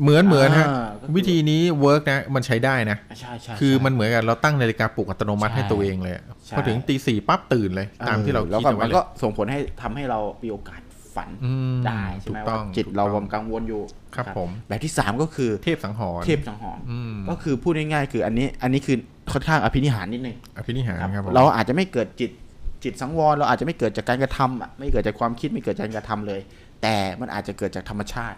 [0.03, 10.79] เหมือนเหมือนฮะอ่าก็คือวิธีนี้ work นะมันใช้ได้นะอะใช่ใช่คือใช่มันเหมือนกับเราตั้งนาฬิกาปลุกอัตโนมัติใช่ให้ตัวเองเลยอะใช่พอถึงตีสี่ปั๊บตื่นเลยตามที่เราแล้วคิดก็เอาไว้มันเลก็ยส่งผลให้ทำให้เรามีโอกาส
[11.15, 13.81] ฝันอืมได้ใช่ไหมถูกต้ว่าองจิตถูกเราต้องกังวลอยู่
[14.15, 18.97] ครับผมแบบที่สามก็คือเทพสังหรณ์เทพสังหรณ์อืมก็คือพูดง่ายๆคืออันนี้อันนี้คือ
[19.31, 22.31] ค่อนข้างอภินิหารนิดนึงอภินิหารครับผมเราอาจจะไม่เกิดจิต
[22.83, 26.41] จิตสังวรเราอาจจะไม่เกิดจากการกระทำอะไม่เกิดจากความคิดไม่เกิดจากการกระทำเลย
[26.81, 28.37] แต่มันอาจจะเกิดจากธรรมชาติ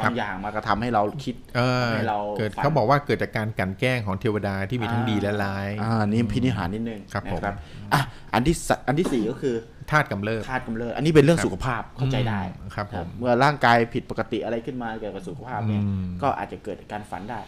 [0.00, 7.56] บางอย่างมากระทำให้เราคิดเออให้เราเกิดฝันเขาบอกว่าเกิดจากการกลันแกล้งของเทวดาที่มีทั้งดีและร้ายอ่านี่พินิหารนิดนึงครับผมนะ
[7.92, 8.00] อะ
[8.34, 9.54] อันที่สอันที่สี่ก็คือ
[9.90, 17.38] ธาตุกำเริบธาตุกำเริบอันนี้เป็นเรื่องครับสุขภาพเข้าใจได้อืมครับผมเมื่อร่างกายผิดปกติอะไรขึ้นมาเกี่ยวกับสุขภาพเนี่ยอืมก็อาจจะเกิดการฝันได้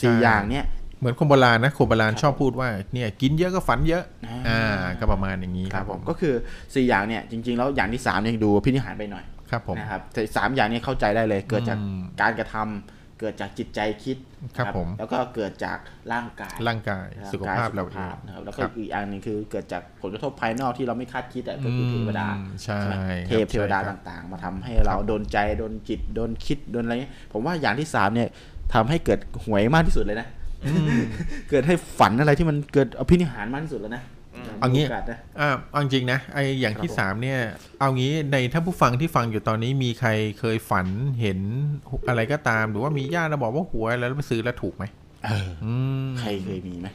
[0.00, 0.66] สี่อย่างเนี้ย
[1.00, 6.34] เหมือนคนโบราณนะคนโบราณชอบพูดว่าเนี่ยกินเยอะก็ฝันเยอะอ่าอ่าก็ประมาณอย่างนี้คครัรับบผผมมก็คือ
[6.74, 14.16] สี่อย่างเนี่ยจริงๆแล้วอย่างที่สามเนี่ยดูพินิหารไปหน่อย ครับผมนะครับแต่สามอย่างนี้เข้าใจได้เลย เกิดจากอืมการกระทำเกิดจากจิตใจคิด
[14.56, 15.78] ครับนะผมแล้วก็เกิดจาก
[16.12, 22.98] ร่างกายร่างกายสุขภาพเราสุขเองนะครับแล้วคก็รับอีกอันหนึงคือเกิดจากผลกระทบภายนอกที่เราไม่คาดคิดอะก็คือเทวดาอืมใช่ไหมครับ
[23.28, 28.28] เทพเทวดาใช่ครับต่างๆ มาทำให้เราโดนใจโดนจิตโดนคิดโดนอะไรเงี้ยผมว่าอย่างที่สามเนี่ย
[28.74, 30.28] ทำให้เกิดหวยมากที่สุดเลยนะ
[31.50, 34.02] เกิดให้ฝันอะไรที่มันเกิดอภินิหารมากที่สุดแล้วนะ
[34.60, 37.38] เอางี้มีโกสนะอ่าเอาจริงนะไออย่างที่ครับผมสามเนี่ย
[37.80, 40.10] เอางี้ในท่านผู้ฟังที่ฟังอยู่ตอนนี้มีใคร
[40.40, 40.86] เคยฝัน
[41.20, 41.38] เห็น
[42.08, 44.84] อะไรก็ตาม หรือว่ามีญาติมาบอกว่าหวยแล้วแล้วไปซื้อแล้วถูกไหม
[45.26, 45.72] เอออื
[46.06, 46.88] มใครเคยมีไหม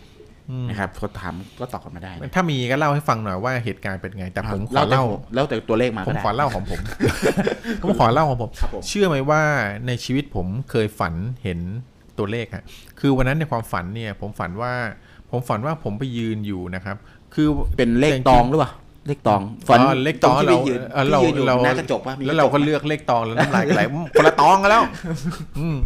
[0.49, 5.03] อืมนะครับเขาถามก็ตอบกันมาได้นะถ้ามีก็เล่าให้ฟังหน่อยว่าเหตุการณ์เป็นไง แต่ผมขอแล้วแต่เล่า
[5.35, 6.79] แล้วแต่ตัวเลขมาผมก็ได้ขอเล่าของผม
[7.83, 9.41] ผมขอเล่าของผมครับผม เชื่อไหมว่า
[9.87, 11.59] ในชีวิตผมเคยฝันเห็น
[12.17, 12.63] ตัวเลขฮะ
[12.99, 14.73] คือวันนั้นในความฝันเนี่ย ผมฝันว่า
[15.31, 16.97] ผมฝันว่าผมไปยืนอยู่นะครับ
[17.35, 18.71] คือเป็นเลขแต่จริงๆตองหรือเปล่า
[19.07, 23.81] เลขตองอ๋อเลขตองที่เราไปยืนเออเราที่ยืนอยู่เราหน้ากระจกป่ะมีแล้วเราก็ระจปะเลือกเลขตองแล้วน้ำลายไหล
[24.17, 24.83] คนละตองกันแล้ว
[25.59, 25.77] อืม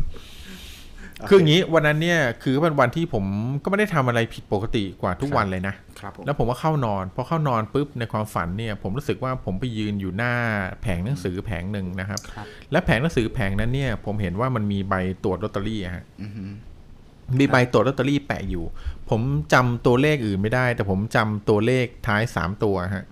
[1.30, 3.26] คืออย่างนี้วันนั้นเนี่ยคือเป็นวันที่ผม
[3.64, 10.34] ก็ไม่ได้ทำอะไรผิดปกติกว่าทุกวันเลยนะครับผมแล้วผมก็เข้านอนพอเข้านอนปุ๊บในความฝันเนี่ย ผมรู้สึกว่าผมไปยืนอยู่หน้า
[10.82, 14.93] แผงหนังสือแผงหนึ่งนะครับครับและแผงหนังสือแผงนั้นเนี่ย ผมเห็นว่ามันมีใบ
[15.24, 16.43] ตรวจลอตเตอรี่อะฮะอือฮึ
[17.39, 18.65] มีใบตรวจลอตเตอรี่แปะอยู่
[19.09, 19.21] ผม
[19.53, 23.05] จำตัวเลขอื่นไม่ได้ แต่ผมจำตัวเลขท้ายสามตัวฮะ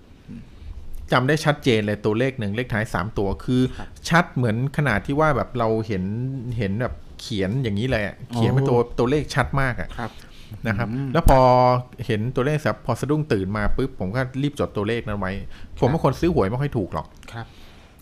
[1.12, 3.62] จำได้ชัดเจนเลยตัวเลขหนึ่งเลขท้ายสามตัวคือ
[4.10, 6.04] ชัดเหมือนขนาดที่ว่าแบบเราเห็น
[6.58, 10.12] เห็นแบบเขียนอย่างนี้เลยอะเขียนเป็นตัวตัวเลขชัดมากอะครับ
[10.68, 11.40] นะครับ แล้วพอ
[12.06, 15.32] เห็นตัวเลขเสร็จพอสะดุ้งตื่นมาปุ๊บผมก็รีบจดตัวเลขนั้นไว้
[15.80, 17.46] ผมเป็นคนซื้อหวยไม่ค่อยถูกหรอกครับ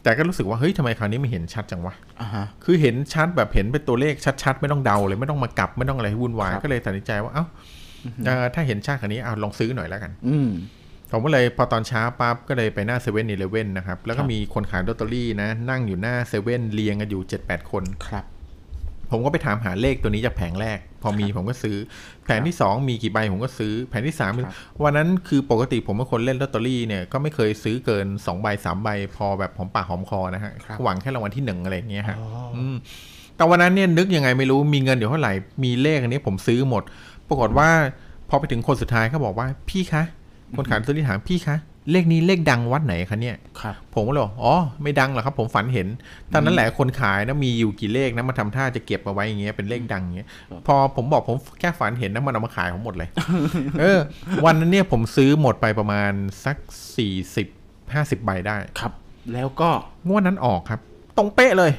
[0.05, 7.45] แต่ก็รู้สึกว่าเฮ้ยทำไมคราวนี้ไม่เห็นชัดจังวะอ่าฮะคือเห็นชัดแบบเห็นเป็นตัวเลขชัดๆ ไม่ต้องเดาเลยไม่ต้องมากลับไม่ต้องอะไรให้วุ่นวายครับก็เลยตัดสินใจว่าเอ้า
[8.25, 10.49] เอ่อถ้าเห็นชัดขนาดนี้เอาลองซื้อหน่อยแล้วกันอืม
[11.11, 18.25] ผมก็เลยพอตอนเช้าปั๊บก็เลยไปหน้าเซเว่นอีเลเว่นนะครับ แล้วก็ครับมีคนขายลอตเตอรี่นะ นั่งอยู่หน้าเซเว่นเรียงกันอยู่ 7-8 คนครับ
[19.11, 21.77] ผมก็ไปถามหาเลขตัวนี้จากแผงแรก พอมีผมก็ซื้อ
[22.25, 24.53] แผงที่2มีกี่ใบผมก็ซื้อ แผงที่3ามครับ
[24.83, 32.27] วันนั้นคือปกติผมเป็นคนเล่นลอตเตอรี่เนี่ยก็ไม่เคยซื้อเกิน2ใบ3ใบ พอแบบหอมปากหอมคอนะฮะครับหวังแค่รางวัลที่หนึ่งอะไรอย่างเงี้ยฮะอ๋อ
[32.73, 32.75] ม
[33.37, 35.33] แต่วันนั้นเนี่ยนึกยังไงไม่รู้มีเงินอยู่เท่าไหร่
[35.63, 36.83] มีเลขอันนี้ผมซื้อหมด
[37.27, 37.69] ปรากฏว่า
[38.29, 40.03] พอไปถึงคนสุดท้ายเขาบอกว่าพี่คะ
[40.55, 41.57] คนขายลอตเตอรี่ถามพี่คะ
[41.91, 45.87] เลขนี้เลขดังวัดไหนคะเนี่ยครับผมก็เลยบอกอ๋อ ไม่ดังหรอกครับ ผมฝันเห็น
[46.33, 53.09] ตอนนั้นแหละคนขายนะมีอยู่กี่เลขนะมาทำท่าจะเก็บเอาไว้อย่างเงี้ยเป็นเลขดังอย่างเงี้ยครับพอผมบอกผมแค่ฝันเห็นนะมันเอามาขายผมหมดเลย
[53.79, 53.99] เออ
[54.45, 56.11] วันนั้นเนี่ยผมซื้อหมดไปประมาณ
[56.45, 56.57] สัก
[56.97, 57.47] สี่สิบ
[57.93, 58.91] ห้าสิบใบได้ครับ
[59.33, 59.69] แล้วก็
[60.07, 60.79] งวดนั้นออกครับ
[61.17, 61.71] ตรงเป๊ะเลย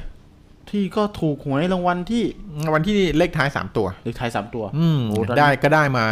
[0.69, 2.23] ที่ก็ถูกหวยรางวัลที่
[2.73, 6.05] วันที่เลขท้ายสามตัว เลขท้ายสามตัว อืมโอ้ตอนนั้นได้ก็ได้มา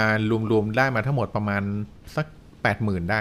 [0.51, 1.61] รวมๆได้มาทั้งหมดประมาณ
[2.15, 2.25] สัก
[2.65, 3.19] แปดหมื่นได้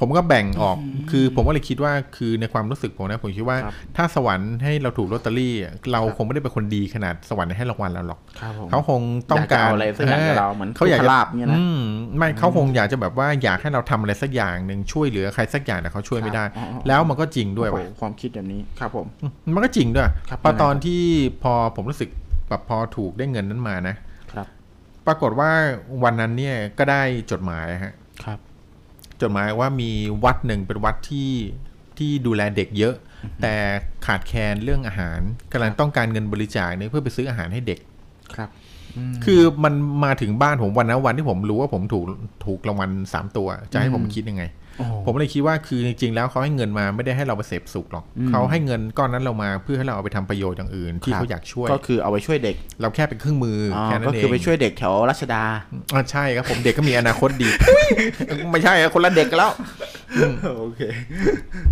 [0.00, 0.76] ผมก็แบ่งออก
[1.10, 5.54] คือผมก็เลยคิดว่าคือในความรู้สึกผมนะ ผมคิดว่าครับถ้าสวรรค์ให้เราถูกลอตเตอรี่
[5.92, 11.80] เราคงไม่ได้เป็นคนดีขนาดสวรรค์ให้รางวัลเราหรอกครับผมเขาคงต้องการอยากจะเอาอะไรสักอย่างกับเราเหมือนเขาอยากทุกขจะลาภเนี่ยนะอืม
[12.16, 19.06] ไม่เขาคงอยากจะแบบว่าอยากให้เราทำอะไรสักอย่างหนึ่งช่วยเหลือใครสักอย่างแต่เขาช่วยไม่ได้ครับอ๋ออ๋อแล้วมันก็จริงด้วยโอ้ว่ะโหความคิดแบบนี้ครับผม
[19.54, 21.02] มันก็จริงด้วยครับพอยังไงตอนครับที่
[21.42, 22.08] พอผมรู้สึก
[22.48, 23.94] แบบพอถูกได้เงินนั้นมานะ
[24.32, 24.46] ครับ
[25.06, 25.50] ปรากฏว่า
[26.04, 27.94] วันนั้นเนี่ยก็ได้จดหมายฮะครับ
[29.22, 29.90] จดหมายว่ามี
[30.24, 31.32] วัดหนึ่งเป็นวัดที่
[31.98, 32.94] ที่ดูแลเด็กเยอะ
[33.42, 33.54] แต่
[34.06, 35.20] ขาดแคลนเรื่องอาหาร
[35.52, 37.80] กำลังต้องการเงินบริจาคเนี่ยเพื่อไปซื้ออาหารให้เด็ก
[38.34, 38.50] ครับ
[39.12, 42.04] มคือมันมาถึงบ้านผมวันนั้นวันที่ผมรู้ว่าผมถูก
[42.46, 44.57] ถูกรางวัลสามตัว จะให้ผมคิดยังไงโอ้โห
[45.04, 55.42] ผมเลยคิดว่าคือจริงๆแล้วเขาให้เงินมาไม่ได้ให้เราไปเสพสุขหรอกอืมเขาให้เงินก้อนนั้นเรามาเพื่อให้เราเอาไปทำประโยชน์อย่างอื่น ที่ครับเขาอยากช่วย ก็คือเอาไปช่วยเด็ก เราแค่เป็นเครื่องมือออแค่นั้นก็เองคือไปช่วยเด็กแถวรัชดา
[55.94, 57.48] อ่าใช่ครับผมเด็กก็มีอนาคตดี
[58.50, 59.52] ไม่ใช่อะคนละเด็กกันแล้ว
[60.58, 60.80] โอเค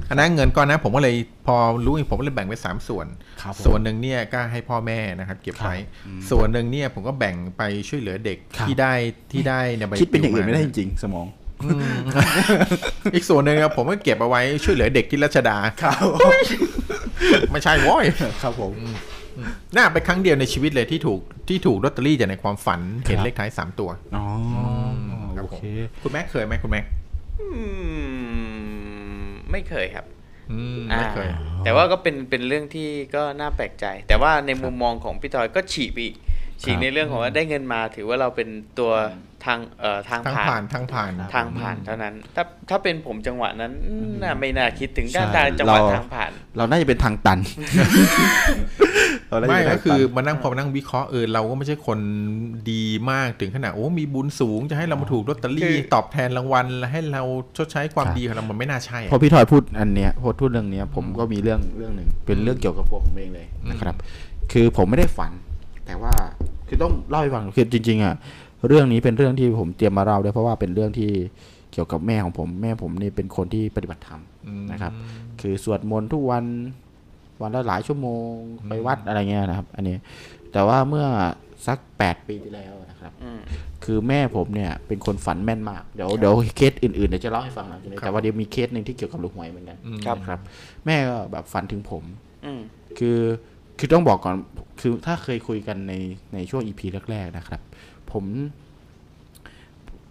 [0.09, 1.15] อันนั้นเงินก้อนนั้นผมก็เลย
[1.47, 3.07] พอรู้อีกผมก็เลยแบ่งเป็นสามส่วน
[3.43, 5.75] ครับผมส่วนหนึ่งเนี่ยก็ให้พ่อแม่นะครับเก็บไว้
[6.07, 8.93] อืมส่วนหนึ่งเนี่ยผมก็แบ่งไปช่วยเหลือเด็กครับที่ได้
[9.33, 11.27] ที่ได้ในใบคิดเป็นอย่างอื่นไม่ได้ปจลิวริงๆ สมอง
[11.65, 11.95] อืม
[13.15, 16.05] อีกส่วนหนึ่งครับผมก็เก็บเอาไว้ช่วยเหลือเด็กที่รัชดาครับ
[17.51, 18.05] ไม่ใช่โว้ย
[18.43, 18.73] ครับผม
[19.77, 24.25] น่าเป็นครั้งเดียวในชีวิตเลยที่ถูกที่ถูกลอตเตอรี่จากในความฝันเห็นครับเลขท้ายสามตัวอ๋อ
[25.37, 25.65] ครับโอผมเค
[26.03, 26.85] คุณแม็กเคยไหมคุณแม็ก
[27.41, 27.47] อื
[29.27, 30.05] มไม่เคยครับ
[30.53, 31.29] อืมอ่าไม่เคย
[31.65, 36.17] แต่ว่าก็เป็นเป็นเรื่องที่ก็น่าแปลกใจ แต่ว่าในมุมมองของพี่ทอยก็ฉีกไปอีก
[36.63, 38.49] ฉีกในเรื่องของว่าได้เงินมาถือว่าเราเป็น
[38.79, 38.93] ตัว
[39.47, 43.73] ทางเอ่อทางทางผ่าผ่านนทางผ่านทางผ่านเท่านั้น ถ้าถ้าเป็นผมจังหวะนั้น
[44.23, 47.39] น่าไม่น่าคิดถึงการใช่ทางจังหวะเราทางผ่าน เราน่าจะเป็นทางตัน
[49.29, 51.99] เราน่าจะไม่เป็นก็ทางคือตันมานั่งพอมานั่งวิเคราะห์เออเราก็ไม่ใช่คน
[52.71, 57.23] ดีมากถึงขนาดโอ้มีบุญสูงจะให้เรามาถูกลอตเตอคืรี่อตอบแทนรางวัลและให้เรา
[57.57, 63.95] ชดใช้ความดีของเรามันไม่น่าใช่พออะพี่ทอยพูดอันเนี้ยพอพูดเรื่องเนี้ยผมก็มีเรื่องเรื่องหนึ่งเป็นเรื่องเกี่ยวกับตัวผมเองเลยนะครับ
[64.53, 65.33] คือผมไม่ได้ฝัน
[65.87, 66.13] แต่ว่า
[66.69, 68.15] คือต้องเล่าให้ฟังคือจริง ๆ อะ
[68.67, 71.11] เรื่องนี้เป็นเรื่องที่ผมเตรียมมาเล่าด้วยเพราะว่าเป็นเรื่องที่
[71.73, 74.93] เกี่ยวกับแม่ของผม แม่ผมนี่เป็นคนที่ปฏิบัติธรรมอืมนะครับ
[75.41, 76.45] คือสวดมนต์ทุกวัน
[77.43, 78.33] วันละหลายชั่วโมง
[78.69, 79.97] ไปวัดอะไรเงี้ยนะครับ อันนี้
[80.53, 81.07] แต่ว่าเมื่อ
[81.67, 83.41] สักแปดปีที่แล้วนะครับอืม
[83.85, 90.39] คือแม่ผมเนี่ยเป็นคนฝันแม่นมาก เดี๋ยวเดี๋ยวเคสอื่นๆเดี๋ยวจะเล่าให้ฟังหลังจากนี้แต่ว่าเดี๋ยวมีเคสหนึ่งที่เกี่ยวกับลูกหวยเหมือนกันอืมครับครับ
[90.87, 92.05] แม่ก็แบบฝันถึงผม
[92.45, 92.61] อืม
[92.99, 93.19] คือ
[93.79, 94.37] คือต้องบอกก่อน
[94.81, 95.95] คือถ้าเคยคุยกันใน
[96.35, 97.61] ในช่วง EP แรกๆนะครับ
[98.13, 98.25] ผม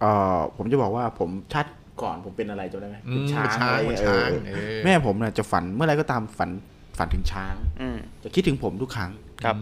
[0.00, 1.66] เอ่อผมจะบอกว่าผมชัด
[2.02, 6.50] ก่อนผมเป็นอะไรจำได้ไหมอืเป็นมช้างช้างอะไรเหมือนเงี้ยช้างเออเออแม่ผมเนี่ยจะฝันเมื่อไรก็ตามฝัน
[6.98, 9.10] ฝันถึงช้างอืมจะคิดถึงผมทุกครั้ง
[9.44, 9.56] ครับ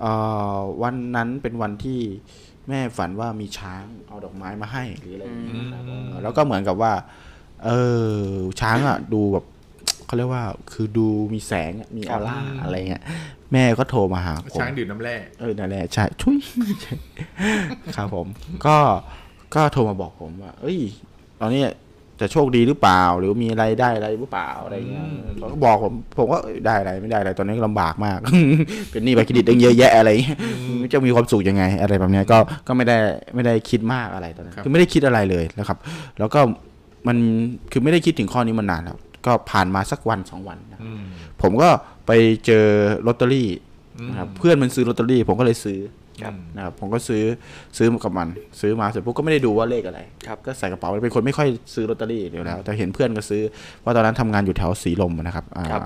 [0.00, 0.12] เอ่
[0.56, 2.00] อวันนั้นเป็นวันที่
[2.68, 6.92] แม่ฝันว่ามีช้างเอาดอกไม้มาให้หรืออะไรอย่างเงี้ยครับอืมเออแล้วก็เหมือนกับว่า
[7.64, 7.70] เอ
[8.16, 8.28] อ
[8.60, 9.44] ช้างอะ ดูแบบ
[10.06, 13.02] เขาเรียกว่าคือดูมีแสงอะมีออร่าอะไรเงี้ย
[13.52, 16.36] แม่ก็โทรมาหาผมช้างดื่มน้ำแร่เออนั่นแหละใช่ชุย
[17.96, 18.26] ครับผม
[18.66, 18.76] ก็
[19.54, 20.78] ก็โทรมาบอกผมว่า เอ้ย
[21.40, 21.62] ตอนนี้
[22.20, 28.18] จะโชคดีหรือเปล่า หรือมีอะไรได้อะไรหรือเปล่าอะไรเงี้ยเขาก็บอกผม ผมก็เอ้ยได้อะไรไม่ได้อะไรตอนนี้ก็ลำบากมาก
[28.90, 30.38] เป็นหนี้บัตรเครดิตตั้งเยอะแยะอะไรเงี้ย
[30.92, 32.96] จะมีความสุขยังไง อะไรแบบเนี้ยก็ก็ไม่ได้
[33.34, 35.78] ไม่ได้คิดมากอะไรตอนนั้นคือไม่ได้คิดอะไรเลยนะครับ
[36.18, 36.40] แล้วก็
[37.06, 37.16] มัน
[37.72, 41.02] คือไม่ได้คิดถึงข้อนี้มานานแล้ว ก็ผ่านมาสักวันสองวันนะครับอืม
[41.42, 41.68] ผมก็
[42.06, 42.10] ไป
[42.46, 42.66] เจอ
[43.06, 43.48] ลอตเตอรี่
[44.10, 45.80] นะครับเพื่อนมันซื้อลอตเตอรี่ ผมก็เลยซื้อ
[46.22, 47.24] ครับนะครับผมก็ซื้อ
[47.78, 48.28] ซื้อมากับมัน
[48.60, 53.42] ซื้อมาเสร็จปุ๊บก็ไม่ได้ดูว่าเลขอะไรครับก็ใส่กระเป๋าเป็นคนไม่ค่อยซื้อลอตเตอรี่เดี๋ยวแล้ว แต่เห็นเพื่อนก็ซื้อ
[53.80, 55.82] เพราะตอนนั้นทำงานอยู่แถวสีลมนะครับอ่าครับ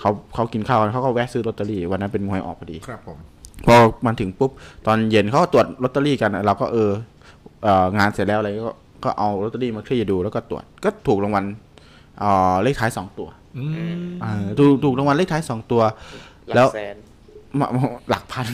[0.00, 3.18] เขาเขากินข้าวกันเขาก็แวะซื้อลอตเตอรี่วันนั้นเป็นหวยออกพอดีครับผม
[3.66, 3.74] พอ
[4.06, 4.50] มันถึงปุ๊บ
[4.86, 6.90] ตอนเย็นเขาก็ตรวจลอตเตอรี่กันเราก็เออ
[7.62, 8.72] เอ่องานเสร็จแล้วอะไรก็
[9.04, 15.82] ก็เอาลอตเตอรี่มาคลี่ดูแล้วก็ตรวจก็ถูกรางวัลเอ่อเลขท้ายสองตัวอืมอ่าถูกถูกรางวัลเลขท้ายสองตัว
[16.46, 16.96] หลัแล้วกแสน
[17.60, 18.46] มามาหลักพัน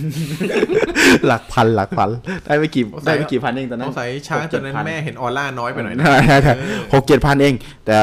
[1.26, 2.11] หลักพันหลักพัน
[2.46, 6.54] ได้ไม่กี่ได้ไม่กี่พันเองตอนนั้ต้นองใส่ช้างตอนนั้นแม่เห็นออร่าน้อยไปหน่อยนะใช่ใช่ใช่
[6.94, 7.54] หกเจ็ดพันเอง
[7.86, 7.96] แต่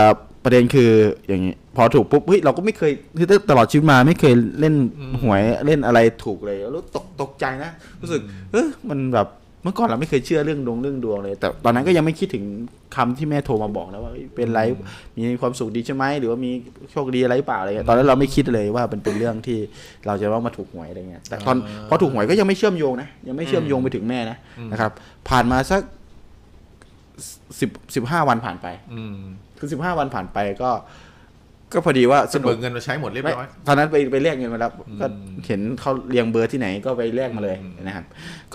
[0.43, 0.91] ประเด็นคือ
[1.27, 4.75] อย่างนี้พอถูกปุ๊บเฮ้ยเราก็ไม่เคยคือตลอดชีวิตมาไม่เคยเล่น
[5.21, 12.43] หวยเล่นอะไรถูกเลยแล้วตกตกใจนะ รู้สึกเออมันแบบเมื่อก่อนเราไม่เคยเชื่อเรื่องดวงเรื่องดวงเลย แต่ตอนนั้นก็ยังไม่คิดถึง
[12.95, 14.61] คำที่แม่โทรมาบอกนะว่าเฮ้ยเป็นไร
[15.17, 16.51] มีความสุขดีใช่ไหมหรือว่ามี
[16.91, 19.57] โชคดีอะไรหรือเปล่าอะไรเงี้ยตอนนั้นเราไม่คิดเลยว่าเป็นเป็นเรื่องที่
[20.07, 21.57] เราจะว่ามาถูกหวยอะไรเงี้ยแต่ตอน
[21.89, 24.37] พอถูกหวยก็ยังไม่เชื่อมโยงนะยังไม่เชื่อมโยงไปถึงแม่นะ
[24.71, 24.91] นะครับ
[25.29, 25.81] ผ่านมาสัก
[27.59, 29.17] สิบสิบห้าวันผ่านไปอืม
[29.59, 30.69] คือสิบห้าวันผ่านไปก็
[31.73, 38.05] ก็พอดีว่าสสนุเบิกกเงินมาใช้หมดเรียบไม่ร้อยตอนนั้นไปไปเรียกเงินมาแล้วก็อืมเห็นเขาเรียงเบอร์ที่ไหนก็ไปเรียกมาเลยอืมนะครับ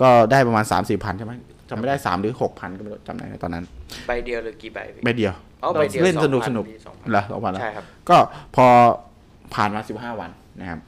[0.01, 1.33] ก็ได้ประมาณสามสี่พันใช่ไหม
[1.69, 3.63] จำไม่ได้สามหรือหกพันก็ไม่รู้จำได้ตอนนั้น
[4.07, 5.33] ใบเดียวหรือกี่ใบพี่ใบเดียว
[5.63, 8.17] อ๋อใบเดียวเล่นสนุก2,000สนุกพี่2,000เหรอสองพันแล้วใช่ครับก็
[8.55, 8.65] พอ
[9.55, 10.79] ผ่านมาสิบห้าวันนะครับ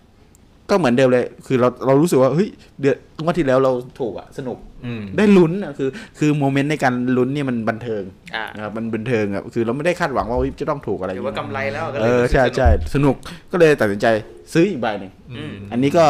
[0.70, 2.50] ก็เหมือนเดิมเลย คือเราเรารู้สึกว่าเฮ้ย
[2.82, 5.90] เดือนงวดที่แล้วเราถูกอะสนุกอืมได้ลุ้นอะคือ
[6.20, 8.04] คือโมเมนต์ในการลุ้นเนี่ยมันบันเทิง
[8.36, 13.16] อ่านะครับมันบันเทิงอะคือเราไม่ได้คาดหวังว่าเฮ้ยจะต้องถูกอะไรถือว่ากำไรแล้วก็เอเลยอรู้สึกใช่สนุกใช่สนุก
[13.52, 14.08] ก็เลยตัดสินใจ
[14.54, 16.06] ซื้ออีกใบหนึ่งอืมอันนี้ก็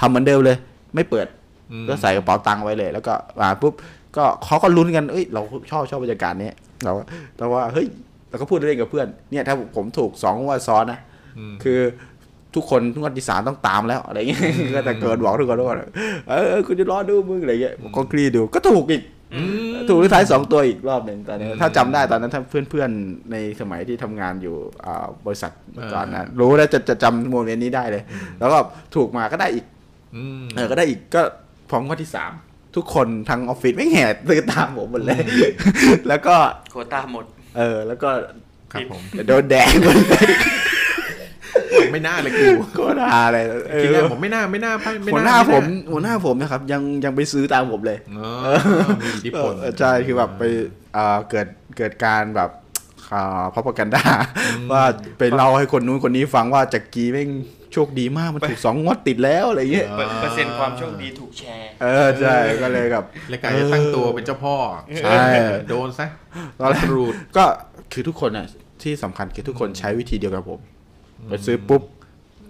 [0.00, 0.56] ทำเหมือนเดิมเลย
[0.94, 1.26] ไม่เปิด
[1.72, 3.74] อืมก็ใส่กระเป๋าตังค์ไว้เลย แล้วก็มาปุ๊บ
[4.16, 6.50] ก็เขาก็ลุ้นกันเอ้ยเราชอบชอบบรรยากาศนี้
[6.84, 6.92] เรา
[7.36, 7.86] แต่ว่าเฮ้ย
[8.28, 11.00] เราก็พูดเล่นกับเพื่อนเนี่ยถ้าผมถูกสองงวดซ้อนนะ
[11.38, 11.80] อืมคือ
[12.56, 14.40] ทุกคนทุกวันที่สามต้องตามแล้วอะไรเงี้ย
[14.74, 15.78] ก็แต่เกิดบอกทุกคนทุกคน
[16.30, 19.02] เออเออคุณจะรอดูมึงอะไรเงี้ยผมก็กรีดดูก็ถูกอีก
[19.34, 19.40] อื
[19.72, 28.02] มถูกเลขท้ายสองตัวอีกรอบหนึ่งตอนนี้ถ้าจำได้ตอนนั้นถ้าเพื่อนๆในสมัยที่ทำงานอยู่อ่าบริษัทเมื่อก่อนนะรู้แล้วจะจะจำโมเมนต์นี้ได้เลย
[28.40, 28.58] แล้วก็
[28.94, 29.64] ถูกมาก็ได้อีก
[30.16, 31.22] อืมเออก็ได้อีกก็
[31.70, 32.32] พร้อมข้อที่สาม
[32.76, 35.20] ทุกคนทั้งออฟฟิศไม่แห่ซื้อตามผมหมดเลย
[36.08, 36.36] แล้วก็
[36.70, 37.24] โควต้าหมด
[37.58, 38.10] เออ แล้วก็
[38.72, 40.28] ครับผมโดนแดงหมดเลย
[41.92, 42.44] ไม่น่าเลยกู
[42.74, 48.58] โคตรฮาเลยเอจริงอๆผมไม่น่าไม่น่าไม่ไม่หัวหน้าผมหัวหน้าผมนะครับ ยังยังไปซื้อตามผมเลยเออ
[49.02, 50.42] มีอิทธิพลเออใช่คือแบบไป
[50.94, 51.46] เอ่อเกิด
[51.76, 52.50] เกิดการแบบ
[53.54, 54.06] พอพกันดา
[54.72, 54.84] ว่า
[55.18, 57.30] ไปเล่าให้คนนู้นคนนี้ฟังว่าจักรีแม่ง
[57.72, 64.56] โชคดีมากมันถูกสองงวดติดแล้วอะไรเงี้ยเปอร์เปอร์เซ็นต์ความโชคดีถูกแชร์ เออใช่ก็เลยกับและการจะตั้งตัวเป็นเจ้าพ่อ
[65.02, 65.22] ใช่
[65.68, 66.06] โดนซะ
[66.58, 67.44] ตอนแรกรูดก็
[67.92, 68.46] คือทุกคนน่ะ
[68.82, 70.60] ที่สำคัญคือทุกคนใช้วิธีเดียวกับผม
[71.28, 71.82] ไปซื้อปุ๊บ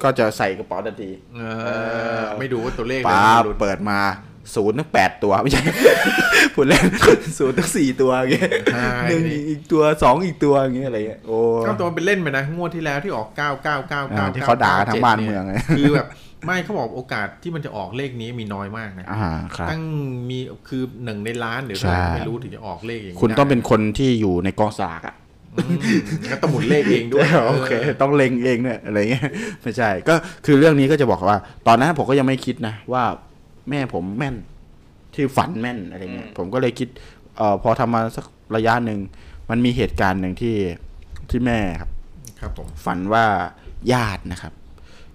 [0.02, 1.70] ก็จะใส่กระเป๋าทันทีเอ
[2.18, 4.00] อไม่ดูว่าตัวเลขป้าหลุดเปิดมา
[4.54, 5.62] ศูนย์ตั้งแปดตัวไม่ใช่
[6.54, 6.84] พูดเล่น
[7.38, 16.06] ศูนย์ตั้งสี่ตัวอย่างเงี้ยใช่หนึ่งอีกตัวสองอีกตัวอย่างเงี้ยอะไรเงี้ยโอ้เก้าตัวเป็นเล่นไปนะงวดที่แล้วที่ออกเก้าเก้าเก้าอ่าเก้าที่เขาด่ากันทั้งบ้านเมืองเลยคือแบบ
[16.46, 19.82] ไม่เขาบอกโอกาสที่มันจะออกเลขนี้มีน้อยมากนะอ่าครับตั้ง
[20.30, 20.38] มี
[20.68, 25.26] คือหนึ่งในล้านหรือใช่ไม่รู้ถึงจะออกเลขอย่างนี้คุณต้องเป็นได้คนที่อยู่ในกองสลากอะอืม
[26.30, 29.28] ก็ต้องหมุนเลขเองด้วยโอเค ต้องเล็งเองเนี่ยอะไรเงี้ย
[29.62, 30.14] ไม่ใช่ ก็
[30.46, 33.04] คือเรื่องนี้ก็จะบอกว่า ตอนนั้นผมก็ยังไม่คิดนะ ว่า
[33.70, 34.36] แม่ผมแม่น
[35.14, 36.88] ที่ฝันแม่นอะไรเงี้ยผมก็เลยคิด
[37.36, 38.26] เอ่อพอทำมาสัก
[38.57, 38.98] ระยะหนึ่ง
[39.50, 40.54] มันมีเหตุการณ์หนึ่งที่
[41.30, 41.90] ที่แม่ครับ
[42.40, 43.24] ครับผมฝันว่า
[43.92, 44.52] ญาตินะครับ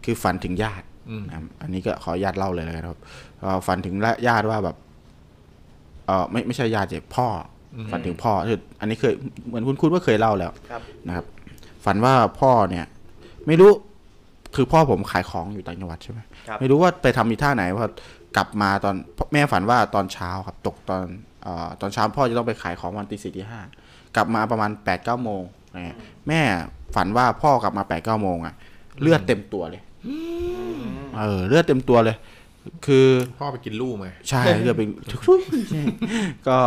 [0.05, 2.97] คือฝันถึงญาติอืมนะครับอันนี้ก็ขออนุญาตเล่าเลยนะครับ
[3.41, 3.95] เอ่อฝันถึง
[4.27, 4.75] ญาติว่าแบบ
[6.05, 7.37] เออไม่ไม่ใช่ญาติเจ็พ่ออ
[7.91, 9.13] ฝันถึงพ่อคืออันนี้เคย
[9.47, 11.25] เหมือนคุณคุณว่าเคยเล่าแล้วครับนะครับ
[11.85, 12.85] ฝันว่าพ่อเนี่ย
[13.47, 13.71] ไม่รู้
[14.55, 17.87] คือพ่อผมขายของอยู่ต่างจังหวัดใช่ไหมครับไม่รู้ว่าไปทำมีท่าไหนพอ
[18.35, 18.95] กลับมาตอน
[19.33, 21.01] แม่ฝันว่าตอนเช้าครับ ตกตอน
[21.43, 23.61] เอ่อตอนเช้าพ่อจะต้องไปขายของวันตีสี่ตีห้า
[24.15, 25.43] กลับมาประมาณแปดเก้าโมง
[25.75, 25.95] นะฮะ
[26.27, 26.41] แม่
[26.95, 28.53] ฝันว่าพ่อกลับมาแปดเก้าโมงอะ
[29.01, 29.81] เลือดเต็มตัวเลย
[31.17, 32.15] เออเลือดเต็มตัวเลย
[32.85, 33.07] คือ
[33.39, 34.89] พ่อไปกินลูกมาใช่เลือดเป็น
[36.47, 36.57] ก็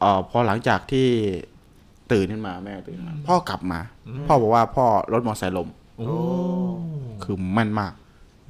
[0.00, 1.08] เอ่อพอหลังจากที่
[2.12, 3.80] ตื่นขึ้นมาแม่ตื่นขึ้นมาพ่อกลับมา
[4.26, 6.06] พ่อบอกว่าพ่อรถมอเตอร์ไซค์ล้มโอ้
[7.22, 7.92] คือแม่นมาก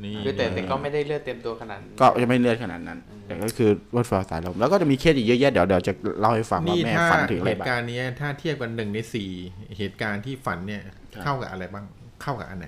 [0.05, 9.31] นี่คือแต่แต่ก็ไม่ได้เลือดเต็มตัวขนาดนั้นก็จะไม่เลือดขนาดนั้น แต่ก็คือรถไฟฟ้าสายลมแล้วก็จะมีเคสอีกเยอะแยะเดี๋ยวเดี๋ยวจะเล่าให้ฟังว่านี่แม่ถ้าฝันถึงอะไรเหตุบ้างการณ์เนี้ยถ้าเทียบกันหนึ่งในสี่
[9.79, 10.83] เหตุการณ์ที่ฝันเนี่ย
[11.15, 11.85] ครับเข้ากับอะไรบ้าง
[12.23, 12.67] เข้ากับอันไหน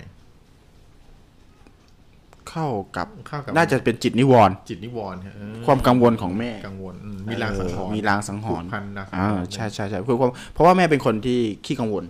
[2.51, 12.03] เข้ากับเข้ากับน่าจะเป็นจิตนิวรณ์จิตนิวรณ์ฮะเออความกังวลของแม่กังวลอืมมีลางสังหรณ์เออมีลางสังหรณ์ผูกพันลางสังหอ่ารณ์ใช่ใช่ใช่คือความเพราะว่าแม่เป็นคนที่ขี้กังวล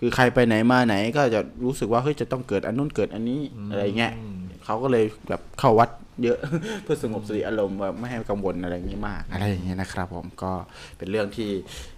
[0.00, 5.90] คือใครไปไหนมาไหนก็จะรู้สึกว่าเฮ้ยจะต้องเกิดอันนู้นเกิดอันนี้อะไรเงี้ยอืมเขาก็เลยแบบเข้าวัด
[6.22, 6.38] เยอะ
[6.82, 10.52] เพื่อสงบสติอารมณ์แบบไม่ให้กังวลอะไรอย่างนี้มากอะไรอย่างเงี้ยนะครับ ผมก็
[10.98, 11.50] เป็นเรื่องที่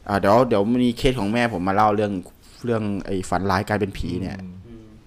[0.09, 2.13] อ่าเดี๋ยวเดี๋ยวมีเคสของแม่ผมมาเล่าเรื่อง
[2.65, 4.37] เรื่องไอ้ฝันร้ายกลายเป็นผีเนี่ย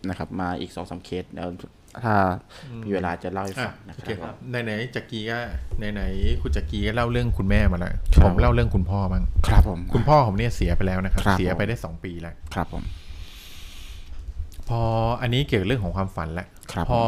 [0.09, 1.49] นะครับ มาอีกสองสามเคสเดี๋ยว
[2.03, 2.15] ถ้า
[2.85, 5.37] มีเวลาจะเล่าให้อะฟังนะโอคเครับในไหนๆจักรีก็
[5.79, 12.83] ในไหนๆคุณจักรีก็เล่าเรื่องคุณแม่มาแล้วครับผมเล่าเรื่องคุณพ่อบ้างครับผม คุณพ่อผมเนี่ยเสียไปแล้วนะครับครับเสียไปผมได้สองปีแล้วครับผม
[14.69, 14.81] พอ
[15.21, 17.01] อันนี้เกี่ยวกับเรื่องของความฝันแหละครับพอ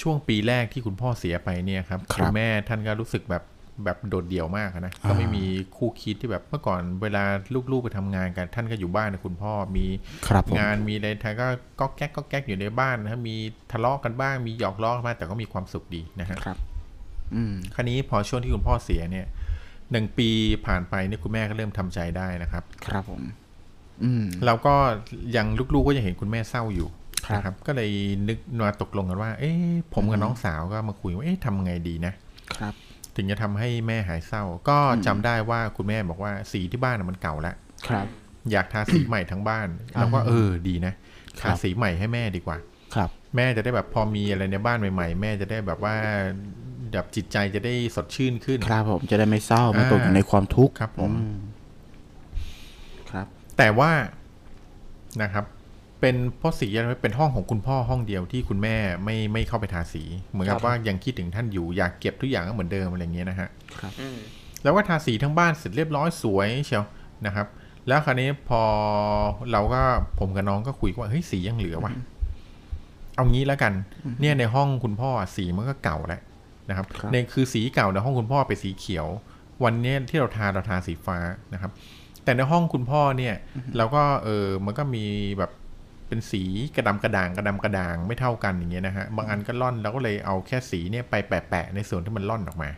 [0.00, 3.42] ช่วงปีแรกที่คุณพ่อเสียไปเนี่ยครับครับณแม่ท่านก็รู้สึกแบบ
[3.84, 5.44] แบบโดดเดี่ยวมากอะนะก็ไม่มี
[5.76, 7.24] คู่คิดที่แบบเมื่อก่อนเวลา
[7.72, 9.86] ลูกๆไปทำงานกันท่านก็อยู่บ้านนะคุณพ่อมี
[10.28, 11.46] ครับผมงานมีอะไรท่านก็
[11.80, 13.36] ก็แก๊กก็แก๊กอยู่ในบ้านนะครับมี
[13.72, 16.58] ทะเลาะกันบ้างมีหยอกล้อกันบ้างแต่ก็มีความสุขดีนะฮะครับ
[17.34, 19.26] อืมคราวนี้พอช่วงที่คุณพ่อเสียเนี่ย
[19.92, 20.28] หนึ่งปี
[20.66, 23.22] ผ่านไปเนี่ยคุณแม่ก็เริ่มทำใจได้นะครับ ครับผม
[24.04, 24.74] อืมเราก็
[25.36, 26.88] ยังลูกๆก็ยังเห็นคุณแม่เศร้าอยู่
[27.26, 27.90] ครับนะครับ ก็เลย
[28.28, 32.12] นึกมาตกลงกันว่า เอ๊ะผมกับน้องสาวก็มาคุยว่าเอ๊ะทำไงดีนะ
[32.58, 32.74] ครับ
[33.16, 37.54] ถึงจะทำให้แม่หายเศร้า ก็จำได้ว่าคุณแม่บอกว่าสีที่บ้านนะมันเก่าแล้ว
[37.88, 38.06] ครับ
[38.52, 40.94] อยากทาสีใหม่ทั้งบ้านเราก็เออดีนะ
[41.40, 42.58] ครัทาบสีใหม่ให้แม่ดีกว่า
[42.94, 45.94] ครับ แม่จะได้แบบพอมีอะไรในบ้านใหม่ ๆ แม่จะได้แบบว่า
[46.92, 51.28] แบบจิตใจจะได้สดชื่นขึ้น ครับผมจะได้ไม่เศร้าไม่อ่าตกอยู่ในความทุกข์ครับผมอื
[53.10, 53.26] ครับ
[53.58, 53.90] แต่ว่า
[55.22, 55.44] นะครับ
[56.00, 63.48] เป็นเพราะสีอะไรเป็นห้องของคุณพ่อห้องเดียวที่คุณแม่ไม่ไม่เข้าไปทาสี เหมือนกับครับว่ายังคิดถึงท่านอยู่อยากเก็บทุกอย่างก็เหมือนเดิมอะไรอย่างเงี้ยนะฮะ
[64.00, 64.16] อืม
[64.62, 66.84] แล้วก็ทาสีทั้งบ้านเสร็จเรียบร้อยสวยเชียว
[67.26, 67.46] นะครับ
[67.88, 68.62] แล้วคราวนี้พอ
[69.52, 69.82] เราก็
[70.18, 71.92] ผมกับน้องก็คุยว่าเฮ้ยสียังเหลือวะ
[73.16, 73.72] เอางี้แล้วกัน
[74.20, 76.20] เนี่ยในห้องคุณพ่อสีมันก็เก่าแล้ว
[76.68, 79.06] นะครับครับในคือสีเก่าในห้องคุณพ่อเป็นสีเขียว
[79.64, 81.18] วันเนี้ยที่เราทาเราทาสีฟ้า
[81.54, 81.70] นะครับ
[82.24, 83.34] แต่ในห้องคุณพ่อเนี่ย
[83.76, 85.04] เราก็เออมันก็มี
[85.38, 85.50] แบบ
[86.08, 86.42] เป็นสี
[86.76, 92.70] กระดำกระด่างกระดำกระด่างไม่เท่ากันอย่างเงี้ยนะฮะบางอันก็ล่อนเราก็เลยเอาแค่สีเนี่ยไปแปะๆในส่วนที่มันล่อนออกมา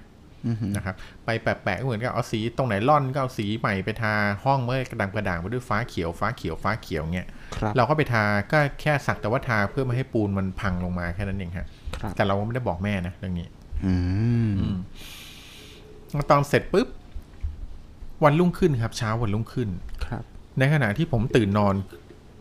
[0.46, 4.14] อือหือนะครับไปแปะๆก็เหมือนกับเอาสีตรงไหนล่อนก็เอาสีใหม่ไปทา
[4.44, 11.66] ห้องเมื่อกระดำกระด่างไปด้วยฟ้าเขียวฟ้าเขียวฟ้าเขียวเงี้ยครับเราก็ไปทาก็แค่สักแต่ว่าทาเพื่อไม่ให้ปูนมันพังลงมาแค่นั้นเองฮะ
[12.00, 13.46] ครับแต่เราก็ไม่ได้บอกแม่นะเรื่องนี้
[13.86, 13.94] อื
[14.52, 14.56] ม
[16.30, 16.88] ตอนเสร็จปุ๊บ
[18.24, 19.68] วันรุ่งขึ้นครับ เช้าวันรุ่งขึ้น
[20.06, 20.22] ครับ
[20.58, 21.74] ในขณะที่ผมตื่นนอน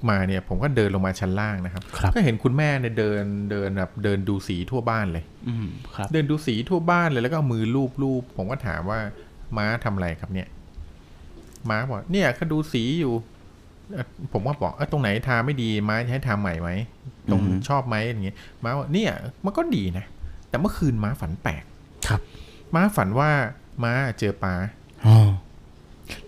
[0.10, 9.00] มาเนี่ยผมก็เดินลงมาชั้นล่างนะครับครับก็เห็นคุณแม่เนี่ยเดินเดินแบบเดินดูสีทั่วบ้านเลย อืมครับเดินดูสีทั่วบ้านเลยแล้วก็เอามือลูบลูบผมก็ถามว่า
[9.58, 10.48] ม้าทำอะไรครับเนี่ย
[11.70, 13.14] ม้าบอกเนี่ยก็ดูสีอยู่
[13.94, 16.70] เอ่อผมก็บอกเออตรงไหนทาไม่ดีม้าจะให้ทาใหม่ไหม
[17.32, 19.12] ตรงอือฮึชอบไหมอย่างเงี้ยม้าบอกเนี่ย
[19.46, 20.06] มันก็ดีนะ
[20.50, 21.64] แต่เมื่อคืนม้าฝันแปลก
[22.08, 22.22] ครับ
[22.76, 23.32] ม้าฝันว่า
[23.84, 24.54] ม้าเจอปลา
[25.06, 25.18] อ๋อ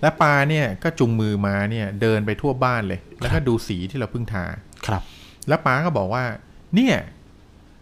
[0.01, 4.45] และปลาเนี่ยก็จุงมือมาเนี่ยเดินไปทั่วบ้านเลย แล้วก็ดูสีที่เราเพิ่งทา
[4.87, 5.03] ครับ
[5.47, 6.23] แล้วป้าก็บอกว่า
[6.75, 6.95] เนี่ย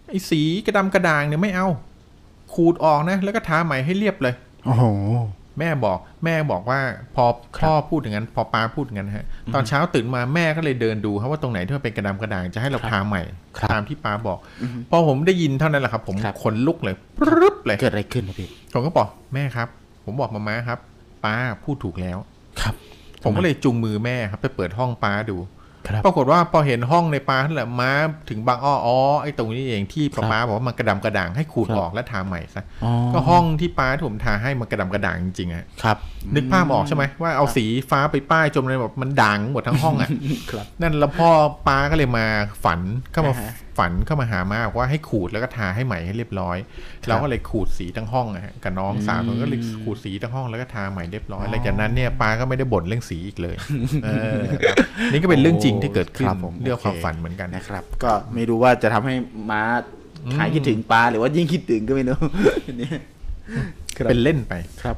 [0.09, 1.67] ไอ้สีกระดำกระด่างเนี่ยไม่เอา
[2.53, 4.33] ขูดออกนะ แล้วก็ทาใหม่ให้เรียบเลย
[4.65, 4.85] โอ้โห
[5.59, 6.79] แม่บอกแม่บอกว่า
[7.15, 7.25] พอ
[7.63, 13.21] พ่อพูดอย่างนั้น พอป้าพูดอย่างนั้นฮะตอนเช้าตื่นมาแม่ก็เลยเดินดูครับว่าตรงไหนที่มันเป็นกระดำกระด่างจะให้เราทาใหม่
[13.57, 14.39] ครับตามที่ป้าบอก
[14.91, 19.67] พอผมได้ยินเท่านั้นแหละครับ ผมครับขนลุกเลยปรึ๊บเลยเกิดอะไรขึ้นนะพี่ผมก็บอกแม่ครับ
[20.05, 20.79] ผมบอกมาม่าครับ
[21.25, 22.17] ป้าพูดถูกแล้ว
[22.61, 22.75] ครับ
[23.23, 25.37] ผผมก็เลยจูงมือแม่ครับ ไปเปิดห้องป้าดู
[25.87, 27.91] ครับปรากฏว่าพอเห็นห้องในป้านั่นแหละม้า
[28.29, 35.97] ถึงบางอ้ออ๋อไอ้ตรงนี้เองที่ครับป้าบอกว่ามันกระดำกระด่างให้ขูดครับออกแล้วทาใหม่ซะอ๋อก็ห้องที่ป้าที่ผมทาให้มันกระดำกระด่างจริงๆอะครับ
[36.35, 40.09] นึกภาพออกใช่ไหมว่าเอาสีฟ้าไปป้ายจนเลยแบบมันด่างหมดทั้งห้องอะ
[40.51, 41.29] ครับนั่นแล้วพ่อ
[41.67, 42.25] ป้าก็เลยมา
[42.63, 42.79] ฝัน
[43.11, 46.57] เข้ามาอ่าฮะ ฝันเข้ามาหามาบอกว่าให้ขูดแล้วก็ทาให้ใหม่ให้เรียบร้อย
[47.07, 53.55] เราก็เลยขูดสีทั้งห้องอะฮะกับน้องสาวผมก็เลยขูดสีทั้งห้องแล้วก็ทาใหม่เรียบร้อยหลังจากนั้นเนี่ยป้าก็ไม่ได้บ่นเรื่องสีอีกเลย
[54.03, 54.75] เออครับ
[55.11, 59.13] นี่ก็เป็นเรื่องจริงที่เกิดขึ้นครับผมเรื่องความโอเคฝันเหมือนกันนะครับ ก็ไม่รู้ว่าจะทำให้
[59.51, 59.61] ม้า
[60.37, 62.17] หายคิดถึงปลาหรือว่ายิ่งคิดถึงก็ไม่รู้
[62.79, 62.99] เนี่ย
[63.97, 64.53] ครับเป็นเล่นไป
[64.83, 64.95] ครับ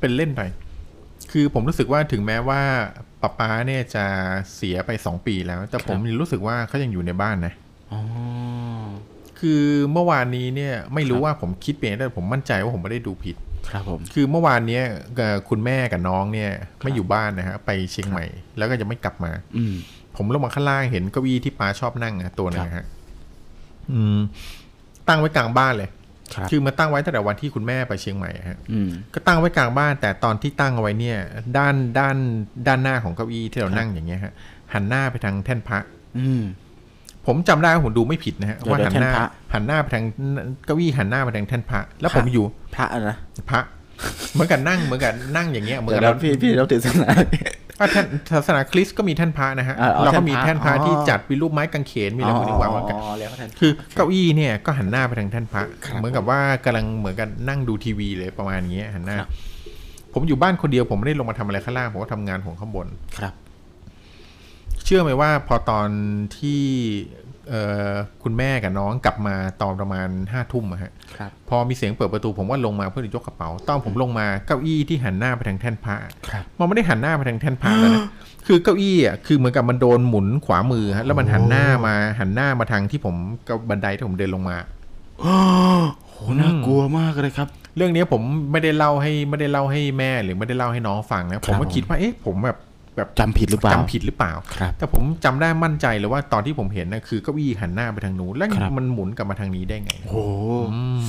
[0.00, 0.42] เป็นเล่นไป
[1.32, 2.60] คือผมรู้สึกว่าถึงแม้ว่า
[3.22, 4.04] ป้าป้าเนี่ยจะ
[4.54, 7.54] เสียไปสองปีแล้ว แต่ผมยังรู้สึกว่าเขายังอยู่ในบ้านนะ
[7.92, 8.00] อ๋อ
[9.40, 9.62] คือ
[9.92, 13.36] เมื่อวานนี้เนี่ยไม่รู้ว่าผมคิดเปลี่ยนแต่ผมมั่นใจว่าผมไม่ได้ดูผิด
[13.70, 14.84] ครับผม คือเมื่อวานเนี้ย
[15.16, 16.50] เอ่อคุณแม่กับน้องเนี่ย
[16.82, 18.24] ไม่อยู่บ้านนะฮะไปเชียงใหม่
[18.58, 19.74] แล้วก็จะไม่กลับมา อืม
[20.16, 22.84] ผมลงมาข้างล่างเห็นเก้าอี้ที่ป้าชอบนั่งอะตัวหนึงอะฮะ
[23.92, 24.18] อืม
[25.08, 25.90] ตั้งไว้กลางบ้านเลย
[26.34, 31.18] ครับคือมาตั้งไว้ตั้งแต่วันที่คุณแม่ไปเชียงใหม่อะฮะอืมก็ตั้งไว้กลางบ้าน แต่ตอนที่ตั้งเอาไว้เนี่ย
[31.58, 32.16] ด้านด้าน
[32.66, 34.32] ด้านหน้าของเก้าอี้ที่เรานั่งอย่างเงี้ยฮะ
[34.72, 35.78] หันหน้าไปทางแท่นพระ
[36.18, 36.42] อืม
[37.26, 40.04] ผมจำได้ว่าผมดูไม่ผิดนะฮะเดี๋ยวว่าหันหน้าแท่นพระหันหน้าไปทาง
[40.66, 42.44] เก้าอี้หันหน้าไปทางแท่นพระ แล้วพระผมอยู่
[42.76, 43.16] พระอะนะ
[43.50, 43.60] พระ
[44.32, 47.08] เหมือนกันนั่งเหมือนกันนั่งอย่างเงี้ยเหมือนเดี๋ยวกับเราพี่พี่เราถือศาสนา
[47.78, 59.28] ว่าแท่นศาสนาคริสต์ก็มีแท่นพระนะฮะอ่าอ๋อเราก็มีแท่แท่นนพพระระอ๋อที่จัดมีรูปไม้กางเขนมีอะไรพวกนี้วางไว้กันอ๋อแล้วก็แทนคือเก้าอี้เนี่ยก็หันหน้าไปทางแท่นพระครับเหมือนกับว่ากำลังเหมือนกันนั่งดูทีวีเลยประมาณอย่างเงี้ยหันหน้าครับ
[60.14, 62.86] ผมอยู่บ้านคนเดียวผมไม่ได้ลงมาทำอะไรข้างล่างผมก็ทำงานของข้างบน
[63.18, 65.88] ครับเชื่อไหมว่าพอตอน
[66.38, 66.62] ที่
[67.48, 75.96] เอ่อคุณแม่กับน้องกลับมาตอนประมาณห้าทุ่มอะฮะครับพอมีเสียงเปิดประตูผมว่าลงมาเพื่อจะยกกระเป๋าตอนผมลงมาเก้าอี้ที่หันหน้าไปทางแท่นพระ
[76.30, 78.04] ครับมันไม่ได้หันหน้าไปทางแท่นพระแล้วนะ
[78.46, 83.16] คือเก้าอี้อะคือเหมือนกับมันโดนหมุนขวามือฮะแล้วมันหันหน้ามาหันหน้ามาทางที่ผม
[83.48, 84.56] กับบันไดที่ผมเดินลงมา
[85.20, 85.36] โอ้
[86.08, 88.22] โหน่ากลัวมากเลยครับ เรื่องนี้ผม
[88.52, 92.58] ไม่ได้เล่าให้ไม่ได้เล่าให้แม่หรือไม่ได้เล่าให้น้องฟังนะผมก็ผมคิดว่าเอ๊ะผมแบบ
[93.00, 100.16] แบบจำผิดหรือเปล่าจำผิดหรือเปล่าครับแต่ผมจำได้มั่นใจเลยว่าตอนที่ผมเห็นนะคือเก้าอี้หันหน้าไปทางนู้นแล้วครับมันหมุนกลับมาทางนี้ได้ไง โอ้โห
[100.72, 101.04] อืม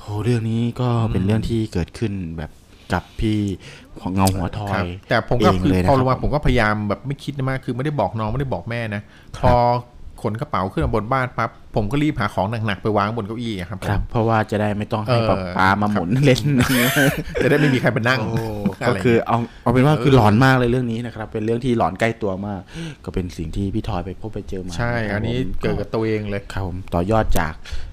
[0.00, 2.50] โหเรื่องนี้ก็เป็นเรื่องที่เกิดขึ้นแบบ
[2.92, 3.38] กับพี่
[4.00, 9.02] ของเงาหัวทอครับยแต่ผมก็เองคือเลยนะพอครับลงมาผมก็พยายามแบบไม่คิดมากคือไม่ได้บอกน้องไม่ได้บอกแม่นะ
[9.38, 9.95] คพรับอข
[10.30, 16.42] นกระเป๋าขึ้นมาบนบ้านปั๊บผมก็รีบหาของหนักๆไปวางบนเก้าอี้อะครับผมครับ เพราะว่าจะได้ไม่ต้องให้เออป๊าปามาหมุนเล่น
[17.42, 22.60] จะได้ไม่มีใครไปนั่งโอ้ะก็ไรคือเงี้ยเอาเอาเป็นว่าคือหลอนมากเลยเรื่องนี้นะครับ เป็นเรื่องที่หลอนใกล้ตัวมาก
[23.04, 27.85] ก็เป็นสิ่งที่พี่ทอยไปพบไปเจอมาใช่ะครับอันนี้ผมเกิดกับตัวเองเลยครับผมต่อยอดจากเอ่อ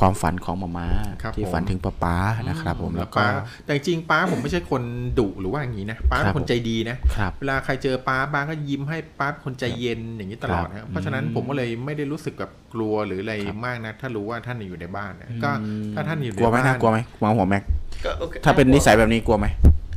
[0.00, 0.88] ความฝันของมาม่า
[1.22, 2.16] ครับที่ผมฝันถึงป๊าป๊า
[2.48, 3.28] นะครับผมแล้วก็ป้า
[3.64, 4.82] แต่จริงๆป้าผมไม่ใช่คน
[5.18, 17.62] ดุหรือว่าอย่างนี้นะป้าครัเป็บนคนใจดีนะครับเวลาใครเจอป้าป้าก็ยิ้มให้ป้าเป็นคนใจเย็นอย่างนี้ตลอดครันะบเพราะฉะนั้นอืมผมก็เลยไม่ได้รู้สึกแบบกลัวหรืออะไรครับมากนะถ้ารู้ว่าท่านอยู่ในบ้านนะก็อืมถ้าท่านอยู่ในกลัวไหมบ้าน่านกลัวไหมมาหัวแม็ก
[18.04, 19.46] ก็โอคถ้าเป็นนิสัยแบบนี้กลัวไหม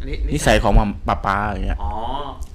[0.07, 1.91] นินิสัยของมาป๊าป๊าอย่างเงี้ยอ๋อ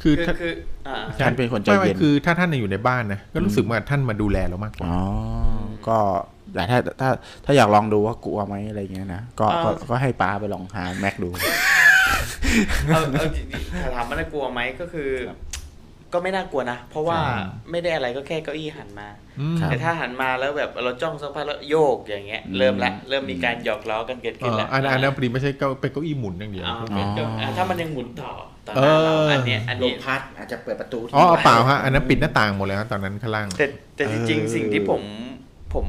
[0.03, 0.53] คือคือถ้าคือ
[0.87, 5.01] อ่าท่านเป็นคนใจไม่ไม่เย็นคือถ้าท่านอยู่ในบ้านนะก็รู้สึกว่าท่านมาดูแลเรามากกว่าอ๋อ
[5.89, 5.99] ก็
[6.55, 7.09] แต่ถ้าถ้า
[7.44, 11.28] ถ้าอยากลองดูว่ากลัวไหมอะไรเงี้ยนะก็ก็ก็ให้ป้าไปลองหาแม็กดู
[12.88, 15.11] เอาเอาจริงๆถ้าถามว่าน่ากลัวไหมก็คือ
[16.12, 19.09] ก็ไม่น่ากลัวนะ เพราะว่าครับไม่ได้อะไรก็แค่เก้าอี้หันมา
[19.40, 28.32] อืมครับ แต่ถ้าหันมาแล้วแบบเราจ้องสักพักแล้วโยกอย่างเงี้ย เริ่มละเริ่มมีการหยอกล้อกันเกิดเอขึ้นอแล้วอันอันนั้นพอดีไม่ใช่เก้าเป็นเก้าอี้หมุนอย่างเดียวอ่าเป็นเก้าอ๋ออ่าถ้ามันยังหมุนต่อ
[28.66, 33.66] ต่อหน้าเราเอออั อันเนี้ยอันลนี้มพัดอาจจะเปิดประตูอ๋อเอาเปล่าฮะอันนั้นปิดหน้าต่างหมดเลยครับตอนนั้นข้างล่าง แต่
[33.97, 35.03] แต่จริงเออ ๆสิ่งที่ผม
[35.74, 35.86] ผม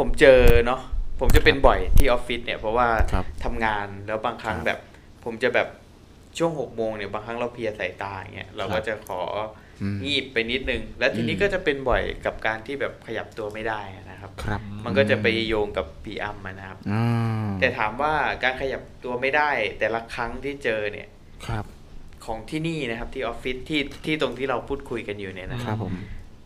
[0.00, 0.80] ผมเจอเนาะ
[1.20, 4.78] ผมจะเป็นบ่อยที่ออฟฟิศเนี่ยเพราะว่าครับทำงานแล้วบางครั้งครับแบบ
[5.24, 5.68] ผมจะแบบ
[6.38, 9.20] ช่วงหกโมงเนี่ยบางครั้งเราเพลียสายตาอย่างเงี้ยเราคก็รับจะขอ
[9.82, 13.80] อืมงีบไปนิดนึง แล้วทีนี้อืมก็จะเป็นบ่อยกับการที่แบบขยับตัวไม่ได้
[14.10, 21.08] นะครับครับมันก็จะไปโยงกับพีอัมนะครับอ่าแต่ถามว่าการขยับตัวไม่ได้ แต่ละครั้งที่เจอเนี่ย
[21.46, 21.64] ครับ
[22.26, 25.92] ของที่นี่นะครับที่ออฟฟิศที่ที่ตรงที่เราพูดคุยกันอยู่เนี่ยนะคครับรับผม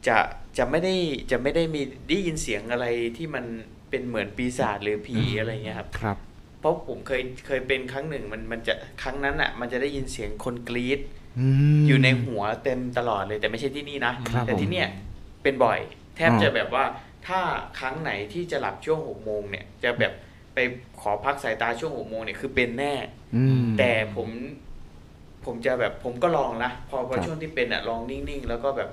[0.09, 0.19] จะ
[0.59, 0.95] จะไม่ได้
[1.31, 2.87] จะไม่ได้มีได้ยินเสียงอะไร
[3.17, 3.45] ที่มัน
[3.91, 6.17] เป็นเหมือนปีศาจหรือผีอะไรเงี้ยครับครับ
[6.61, 11.01] เพราะผมเคยเคยเป็นครั้งหนึ่งมันมันจะครั้งนั้นอะ มันจะได้ยินเสียงคนกรี๊ด
[11.81, 14.89] มอยู่ในหัวเต็มตลอดเลยแต่ไม่ใช่ที่นี่นะครับแต่ที่เนี่ย
[15.43, 15.79] เป็นบ่อย
[16.17, 16.85] แทบอ๋อจะแบบว่า
[17.27, 17.41] ถ้า
[17.79, 20.13] ครั้งไหนที่จะหลับช่วงหกโมงเนี่ย จะแบบ
[20.55, 20.59] ไป
[21.01, 22.95] ขอพักสายตาช่วงหกโมงเนี่ยคือเป็นแน่
[23.37, 24.29] อืมแต่ผม
[25.45, 28.91] ผมจะแบบผมก็ลองนะพอพอครับช่วงที่เป็นอะลองนิ่งๆ แล้วก็แบบ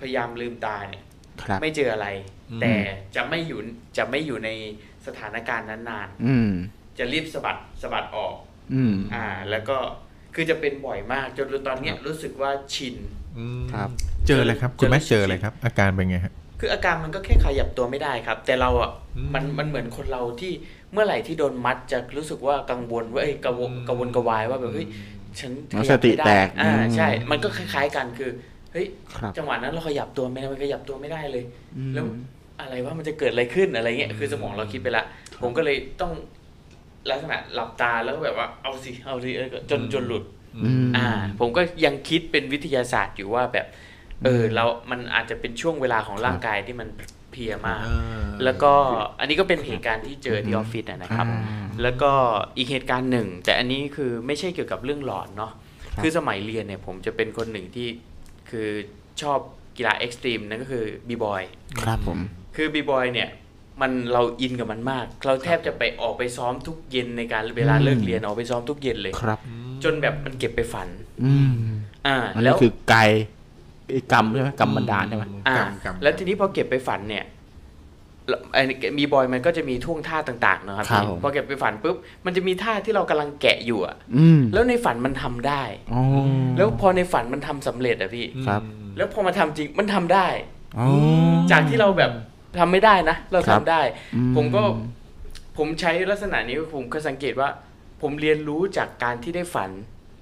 [0.00, 1.04] พยายามลืมตาเนี่ย
[1.42, 2.06] ครับไม่เจออะไร
[2.50, 2.74] อืมแต่
[3.16, 3.60] จะไม่อยู่
[3.98, 4.50] จะไม่อยู่ใน
[5.06, 6.50] สถานการณ์นั้นนานอืม
[6.98, 8.34] จะรีบสะบัดสะบัดออก
[8.74, 9.76] อืมอ่า แล้วก็
[10.34, 12.96] คือจะเป็นบ่อยมากจนตอนเนี้ยรู้สึกว่าชิน
[13.38, 13.88] อืมครับ
[14.28, 20.52] เจออะไรครับ คุณแม่เจอเจออะไรครับ อาการเป็นไงฮะคืออาการมันก็แค่ขยับตัวไม่ได้ครับ แต่เราอะอืมมันมันเหมือนคนเราที่
[20.92, 24.86] เมื่อไหร่ที่โดนมัดจะรู้สึกว่ากังวลว่าเอ้ยกังวลกังวลกระวายว่าแบบเฮ้ย
[25.40, 28.30] ฉันขแล้วยับสติไม่ได้แตกอ่าอืมใช่ มันก็คล้าย ๆกันคือ
[28.72, 31.44] เฮ้ยครับ จังหวะนั้นเราขยับตัวไม่ได้มันขยับตัวไม่ได้เลย
[31.76, 32.04] อืม แล้ว
[32.60, 35.04] อะไรว่ามันจะเกิดอะไรขึ้นอะไรเงี้ยคือสมองเราคิดไปละ
[35.42, 36.12] ผมก็เลยต้อง
[37.10, 40.24] ลักษณะหลับตาแล้วก็แบบว่าเอาสิเอาสิเออจนจนหลุด
[40.64, 41.06] อืม อ่า
[41.40, 43.66] ผมก็ยังคิดเป็นวิทยาศาสตร์อยู่ว่าแบบ
[44.24, 46.88] เออเรา มันอาจจะเป็นช่วงเวลาของร่างกายที่มัน
[47.32, 47.84] เพลียมาก
[48.44, 48.72] แล้วก็
[49.20, 52.10] อันนี้ก็เป็นเหตุการณ์ที่เจอที่ออฟฟิศอะนะครับ อ่า แล้วก็
[52.56, 55.52] อีกเหตุการณ์หนึ่ง แต่อันนี้คือไม่ใช่เกี่ยวกับเรื่องหลอนเนาะ
[55.94, 57.88] ครับคือสมัยเรียนเนี่ยผมจะเป็นคนหนึ่งที่
[58.50, 58.68] คือ
[59.22, 59.38] ชอบ
[59.76, 61.42] กีฬาเอ็กซ์ตรีมนั่นก็คือบีบอย
[61.80, 62.18] ครับผม
[62.56, 63.28] คือบีบอยเนี่ย
[63.80, 69.38] มันเราอินกับมันมาก เราแทบจะไปออกไปซ้อมทุกเย็นในการเวลาเลิกเรียนออกไปซ้อมทุกเย็นเลยครับ
[69.84, 70.88] จนแบบมันเก็บไปฝัน
[71.24, 71.52] อืม
[72.06, 73.10] อ่าอันแล้นี้วคือกาย
[73.90, 77.37] ไอ้กรรมใช่ไหมกรรมบันดาลใช่ไหมอ่ากรรมกรรมแล้วทีนี้พอเก็บไปฝันเนี่ยแล้วไอ้
[78.98, 85.62] มีบอยมันก็จะมีท่วงท่าต่างๆนะครับครับพี่ผมพอเก็บไปฝันปุ๊บมันจะมีท่าที่เรากำลังแกะอยู่อะอืมแล้วในฝันมันทำได้
[85.92, 86.02] อ๋อ
[86.56, 88.62] แล้วพอในฝันมันทำสำเร็จอะพี่ครับ
[88.96, 90.26] แล้วพอมาทำจริงมันทำได้
[90.78, 90.86] อ๋อ
[91.50, 92.10] จากที่เราแบบ
[92.58, 93.80] ทำไม่ได้นะเราครัทำบได้
[94.14, 94.62] อืมผมก็
[95.58, 97.48] ผมใช้ลักษณะนี้ผมก็สังเกตว่า
[98.02, 99.70] ผมเรียนรู้จากการที่ได้ฝัน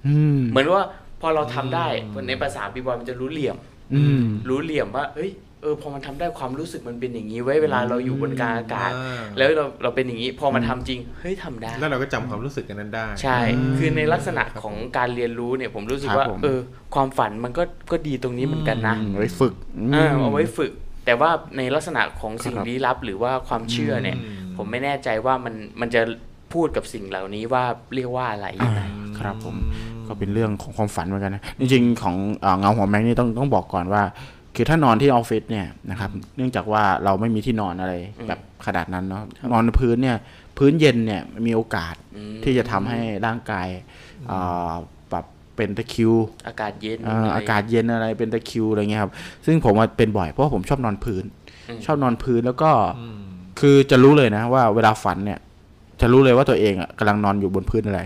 [0.07, 0.85] อืมเหมือนว่า
[1.21, 1.87] พอเราทำได้
[2.27, 3.57] ในภาษาบีบอยมันจะรู้เหลี่ยม
[3.93, 13.39] อืมรู้เหลี่ยมว่าเอ้ยเออพอมันทำได้ความรู้สึกมันเป็นอย่างนี้ไว้เวลาเราอยู่บนกลางอากาศอ่าแล้วเราเราเป็นอย่างนี้ พอมันทำจริงเฮ้ยทำได้ แล้วเราก็จำความรู้สึกกันนั้นได้ ใช่
[13.77, 16.59] คือในลักษณะของการเรียนรู้เนี่ยผมรู้สึกว่าครับผมเออ
[16.95, 19.53] ความฝันมันก็ก็ดีตรงนี้เหมือนกันนะอืมไว้ฝึก
[19.89, 20.71] มเออเอาไว้ฝึก
[21.05, 26.01] แต่ว่าในลักษณะของสิ่งครับลี้ลับ หรือว่าความเชื่อเนี่ยอืมผมไม่แน่ใจว่ามันมันจะ
[26.53, 27.63] พูดกับสิ่งเหล่านี้ว่า
[27.95, 28.81] เรียกว่าอะไรยังไง
[29.19, 29.55] ครับผม
[30.07, 34.01] ก็เป็นเรื่องของความฝันเหมือนกันนะจริงๆของเอ่อเงาหัวแม็กนี่ต้องต้องบอกก่อนว่า
[34.57, 40.17] คือถ้านอนที่ออฟฟิศเนี่ยนะครับ เนื่องจากว่าเราไม่มีที่นอนอะไรอืมแบบขนาดนั้นเนาะนอนพื้นเนี่ย
[40.57, 43.67] พื้นเย็นเนี่ยมีโอกาสอืมที่จะทำให้ร่างกาย
[44.27, 44.39] เอ่
[44.69, 44.71] อ
[45.11, 46.13] แบบเป็นตะคริว
[46.47, 49.11] อากาศเย็นเอ่ออะไรอากาศเย็นอะไรเป็นตะคริวอะไรเงี้ยครับ
[49.45, 51.23] ซึ่งผมว่าเป็นบ่อยเพราะว่าผมชอบนอนพื้น
[51.69, 53.19] อืมชอบนอนพื้นแล้วก็อืม
[53.59, 55.39] คือจะรู้เลยนะว่าเวลาฝันเนี่ย
[56.01, 58.01] จะรู้เลยว่าตัวเองอะกำลังนอนอยู่บนพื้นอะไร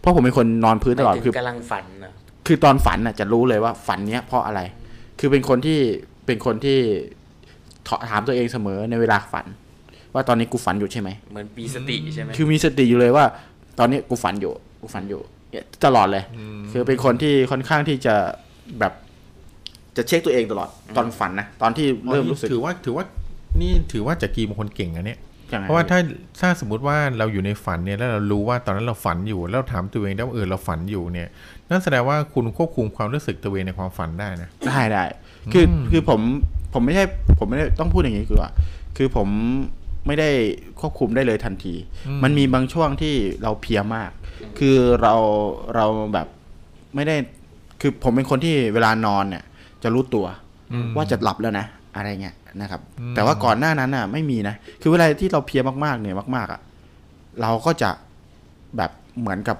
[0.00, 2.12] เพราะผมเป็นคนนอนพื้นตลอดหมายคืถึองกำลังฝันนะ
[2.46, 4.60] คือตอนฝันน่ะจะรู้เลยว่าฝันเนี้ยเพราะอะไร
[5.18, 5.78] คือเป็นคนที่
[6.26, 6.78] เป็นคนที่
[7.88, 9.46] ถถามตัวเองเสมอในเวลาฝัน
[10.14, 13.24] ว่าตอนนี้กูฝันอยู่ใช่ไหมเหมือนปีสติใช่ไหมคือมีสติอยู่เลยว่า
[13.78, 16.24] ตอนนี้กูฝันอยู่กูฝันอยู่เนี่ยตลอดเลย
[16.72, 18.14] คือเป็นคนที่ค่อนข้างที่จะ
[18.78, 18.92] แบบ
[19.96, 23.04] จะเช็คตัวเองตลอดตอนฝันนะตอนที่เริ่มรู้สึกถือว่าถือว่า
[23.60, 25.25] นี่ถือว่าจักรีเป็นคนเก่งนะเนี่ยยังไง
[25.62, 25.98] เพราะว่าถ้า
[26.40, 31.28] ถ้าสมมติว่าเราอยู่ในฝันเนี่ยแล้วเรารู้ว่าตอนนั้นเราฝันอยู่ แล้วเราถามตัวเองได้ว่าเออเราฝันอยู่เนี่ย
[31.70, 35.04] นั่นแสดงว่าคุณควบคุมความรู้สึกตัวเองในความฝันได้นะได้ได้
[35.52, 36.20] คืออืมคือผม
[36.72, 37.04] ผมไม่ใช่
[37.38, 38.50] ผมไม่ได้ต้องพูดอย่างนี้คือว่า
[38.96, 39.28] คือผม
[40.06, 40.30] ไม่ได้
[40.80, 41.74] ควบคุมได้เลยทันที
[42.22, 44.10] มันมีบางช่วงที่เราเพลียมาก
[44.58, 45.14] คือเรา
[45.74, 46.26] เราแบบ
[46.94, 47.16] ไม่ได้
[47.80, 49.44] คือผมเป็นคนที่เวลานอนเนี่ย
[49.82, 50.26] จะรู้ตัว
[50.72, 51.66] อืมว่าจะหลับแล้วนะ
[51.96, 56.60] อะไรเงี้ย นะครับอืมแต่ว่าก่อนหน้านั้นน่ะ ไม่มีนะ คือเวลาที่เราเพลียมากๆ เนี่ยมากๆอะ
[57.42, 57.90] เราก็จะ
[58.76, 58.90] แบบ
[59.20, 59.56] เหมือนกับ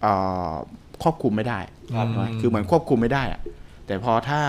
[0.00, 0.12] เอ่
[0.50, 0.54] อ
[1.02, 1.58] ควบคุมไม่ได้
[1.96, 3.40] ครับใช่ไหมคือเหมือนควบคุมไม่ได้อะ
[3.86, 4.40] แต่พอถ้า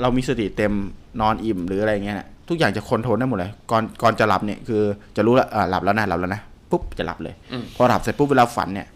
[0.00, 0.72] เรามีสติเต็ม
[1.20, 4.82] นอนอิ่มหรืออะไรเงี้ยน่ะทุกอย่างจะ control ได้หมดเลย ก่อนก่อนจะหลับเนี่ยคือ
[5.16, 8.86] จะรู้แล้วอ่าหลับแล้วนะหลับแล้วนะปุ๊บจะหลับเลยอืมพอหลับเสร็จปุ๊บเวลาฝันเนี่ย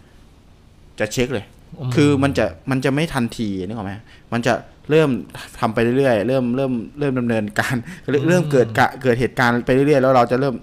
[1.01, 1.45] จะเช็คเลย
[1.81, 3.93] อืมคือมันจะมันจะไม่ทันทีนึกออกไหม
[4.33, 4.53] มันจะ
[4.91, 5.11] เริ่ม
[5.61, 7.75] ทำไปเรื่อยๆ เริ่มเริ่มเริ่มดำเนินการ
[8.29, 10.55] เริ่มเกิดกะเกิดเหตุการณ์ไปเรื่อยๆ แล้วเราจะเริ่ม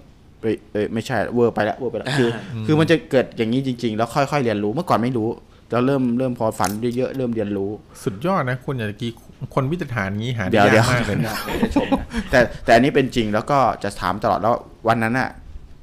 [0.42, 2.28] เอ้ยเอ้ยไม่ใช่เวอร์ไปแล้วเวอร์ไปแล้วคือ
[2.66, 5.28] คือมันจะเกิดอย่างนี้จริง ๆ แล้วค่อยๆเรียนรู้เมื่อก่อนไม่รู้
[5.70, 7.70] แล้วเริ่มเริ่มพอฝันเยอะๆเริ่มเรียนรู้
[8.02, 9.08] สุดยอดนะคุณจักรี
[9.54, 14.54] คนวิจารณ์งี้หาได้เดี๋ยวเดี๋ยยาวกมากเลยนะจะชมนะแต่แต่อันนี้เป็นจริงแล้วก็จะถามตลอดแล้ว
[14.88, 15.28] วันนั้นอะ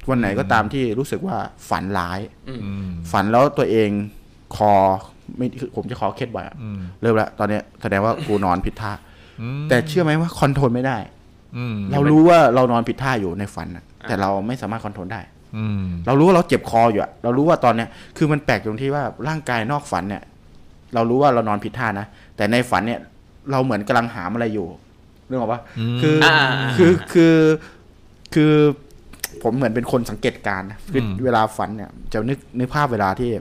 [0.10, 1.38] วันไหนก็ตามที่รู้สึกว่า
[1.70, 2.20] ฝันร้าย
[2.50, 2.54] อื
[2.88, 3.90] มฝันแล้วตัวเอง
[4.56, 4.74] คอ
[5.38, 8.92] ไม่คือผมจะคอเคล็ดบ่อยอะอืมเริ่มแล้วตอนเนี้ยแสดงว่ากูนอนผิดท่า
[9.42, 10.98] อืมแต่เชื่อไหมว่าคอนโทรลไม่ได้
[11.58, 15.22] อืมเรารู้ว่าเรานอนผิดท่าอยู่ในฝันอะแต่เราไม่สามารถคอนโทรลได้
[15.58, 20.24] อืมเรารู้ว่าเราเจ็บคออยู่อะเรารู้ว่าตอนเนี้ยคือมันแปลกตรงที่ว่าร่างกายนอกฝันเนี่ย
[20.94, 23.00] เรารู้ว่าเรานอนผิดท่านะแต่ในฝันเนี่ย
[23.52, 24.68] เราเหมือนกำลังหามอะไรอยู่
[25.28, 26.38] นึกออกปะอืมคือออ่า
[26.78, 27.36] คือคือ
[28.34, 28.54] คือ
[29.44, 33.32] ผมเหมือนเป็นคนสังเกตการณ์นะคืออมเวลาฝันเนี่ย จะนึกนึกภาพเวลาที่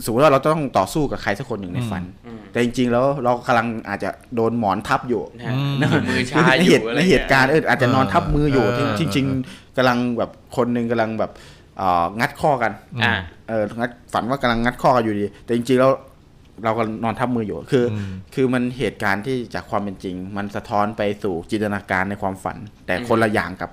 [0.05, 5.21] สมมติว่าเราต้องต่อสู้กับใครสักคนหนึ่งในฝันอืมแต่จริง ๆ แล้วเรากำลังอาจจะโดนหมอนทับอยู่
[5.81, 11.31] นะมือชาในอเหยู่ตุอะไรในงี้ยเหตุการณ์เอออาจจะนอนทับมืออยู่เออจริงๆจริง ๆกำลังแบบคนหนึ่งกำลังแบบ
[11.77, 12.71] เอ่องัดข้อกัน
[13.03, 13.13] อ่า
[13.49, 15.91] เอองัดฝันว่ากำลังงัดข้อกันอยู่ดี แต่จริงๆแล้ว
[16.63, 23.71] เราก็นอนทับมืออยู่คืออมคือมันเหตุการณ์ที่จากความเป็นจริง มันสะท้อนไปสู่จินตนาการในความฝัน แต่คนละอย่างกับ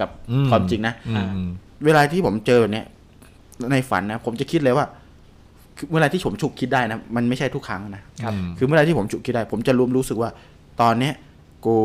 [0.00, 1.48] กับอืมความจริงนะอืมอืม
[1.84, 2.86] เวลาที่ผมเจอแบบเนี้ย
[3.70, 4.86] ในฝันนะผมจะคิดเลยว่า
[5.76, 10.30] คือเมื่อไหรที่ผมฉุกคิดได้นะมันไม่ใช่ทุกครั้งนะครับคือเมื่อไหรที่ผมฉุกคิดได้ ผมจะรู้รู้สึกว่า
[10.80, 11.14] ตอนเนี้ย
[11.66, 11.76] กู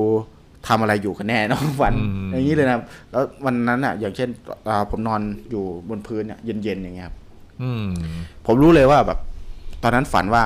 [0.67, 2.77] ทำอะไรอยู่กันแน่เนอะฝันอืมอย่างนี้เลยนะ
[3.11, 4.29] แล้ววันนั้นอะ อย่างเช่น
[4.69, 7.15] อ่าผมนอนอยู่บนพื้นเนี่ยเย็นๆอย่างเงี้ยครับ
[7.61, 7.85] อืม
[8.45, 9.19] ผมรู้เลยว่าแบบ
[9.83, 10.43] ตอนนั้นฝันว่า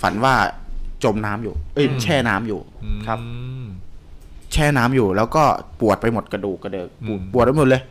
[0.00, 0.34] ฝันว่า
[1.04, 2.60] จมน้ำอยู่ เอ้ยแช่น้ำอยู่
[3.06, 3.28] ครับอื
[3.62, 3.66] ม
[4.52, 5.42] แช่น้ำอยู่ แล้วก็
[5.80, 7.82] ปวดไปหมดกระดูกกระเดิกปวดอืมปวดไปหมดเลย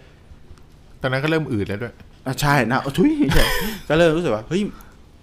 [1.02, 1.94] ตอนนั้นก็เริ่มอืดแล้วด้วย
[2.26, 3.46] อะใช่นะทุยไม่ใช่
[3.90, 4.62] ก็เริ่มรู้สึกว่าเฮ้ย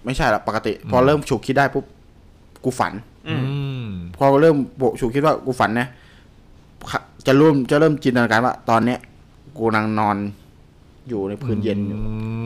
[0.05, 1.85] ไม่ใช่ละปกติ พอเริ่มฉุกคิดได้ปุ๊บ
[2.63, 2.93] กูฝัน
[3.27, 3.35] อื
[3.85, 5.87] มพอเริ่มโบฉุกคิดว่ากูฝันนะ
[6.91, 8.99] ค่ะจะเริ่มจะเริ่มจินตนาการว่า ตอนเนี้ย
[9.57, 10.17] กูกำลังนอน
[11.09, 11.99] อยู่ในพื้นเย็นอยู่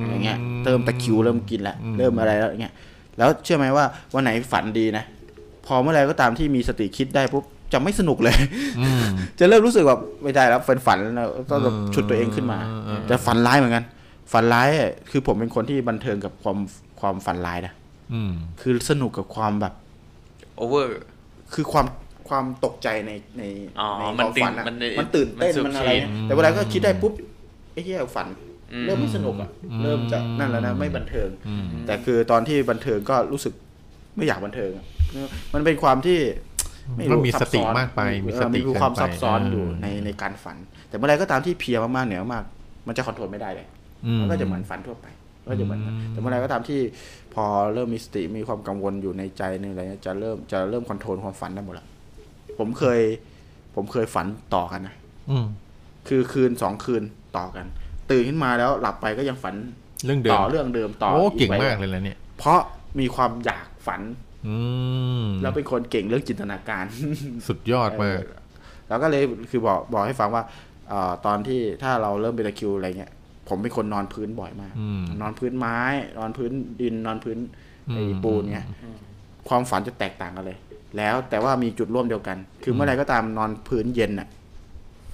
[0.10, 2.74] อย่างเงี้ยเริ่มตะคริวเริ่มกินแล้วอืมเริ่มอะไรแล้วอย่างเงี้ย
[3.18, 5.04] แล้วเชื่อไหมว่าวันไหนฝันดีนะ
[5.66, 7.44] พอเมื่อไหรก็ตามที่มีสติคิดได้ปุ๊บ
[7.74, 8.36] จะไม่สนุกเลย
[8.80, 9.04] อืม
[9.40, 13.84] จะเริ่มรู้สึกแบบไม่ได้แล้วฝันฝันแล้วต้องแบบอืมฉุดตัวเองขึ้นมาอืมอืมแต่ฝันร้ายเหมือนกัน
[14.32, 16.58] ฝันร้ายอะคือผมเป็นคนที่บันเทิงกับความ
[17.00, 17.74] ความฝันร้ายนะ
[18.14, 19.74] อืมคือสนุกกับความแบบ
[20.58, 20.90] โอเวอร์
[21.54, 21.86] คือความ
[22.30, 23.44] ความตกใจในใน
[23.80, 27.14] อ๋อในมันความฝันอะตื่นมันมันตื่นเต้นมันสุขมันอะไรชีนเนี่ยแต่เวลาก็คิดได้ปุ๊บ
[27.74, 28.28] ไอ้เหี้ยฝัน
[28.74, 33.54] อืมเริ่มไม่สนุกอะอืมเริ่มจะนั่นแล้วนะไม่บันเทิงอืมแต่คือตอนที่บันเทิงก็รู้สึก
[34.18, 34.86] ไม่อยากบันเทิงอะ
[35.54, 36.20] มันเป็นความที่
[36.96, 40.58] ไม่ก็รู้มีซัสบติซ้อนมากไป มีเอสอติมีความเกินไปซับซ้อนอยู่เออในในการฝัน
[40.90, 42.44] แต่เมื่อไรก็ตามที่เพลียมากๆเหนือมาก
[42.88, 43.68] มันจะ control ไม่ได้เลย
[44.20, 45.06] มันก็จะเหมือนฝันทั่วไป
[45.48, 46.80] ก็จะเหมือนอืมแต่เมื่อไหรก็ตามที่
[47.34, 51.86] พอเริ่มมีสติมีความกังวลอยู่ในใจในอะไรเงี้ยจะเริ่มจะเริ่ม control ความฝันได้หมดละ
[52.60, 53.00] ผมเคย
[53.76, 54.96] ผมเคยฝันต่อกันนะ
[55.32, 55.46] อืม
[56.08, 57.04] คือคืนสองคืน
[57.38, 57.66] ต่อกัน
[58.12, 59.56] ตื่นขึ้นมาแล้วหลับไปก็ยังฝัน
[60.06, 62.60] เรื่องเดิมต่อเรื่องเดิมต่อโอ้อีเก่งไปมากเลยแล้วเนี่ย เพราะ
[63.00, 64.02] มีความอยากฝัน
[64.48, 64.58] อื
[65.24, 66.86] มแล้วเป็นคนเก่งเรื่องจินตนาการ
[67.48, 68.38] สุดยอดมากเออ
[68.88, 70.44] แล้วก็เลยคือบอกบอกให้ฟังว่า
[70.90, 73.12] เอ่อตอนที่ถ้าเราเริ่มเป็นตะคริวอะไรเงี้ย
[73.50, 75.80] ผมเป็นคนนอนพื้นบ่อยมากอืมนอนพื้นไม้
[76.20, 77.38] นอนพื้นดินนอนพื้น
[77.88, 78.68] ไอ้อืมปูนเงี้ย
[79.48, 80.58] ความฝันจะแตกต่างกันเลย
[80.98, 84.28] แล้วแต่ว่ามีจุดร่วมเดียวกัน คือเมื่อไหรก็ตามนอนพื้นเย็นน่ะ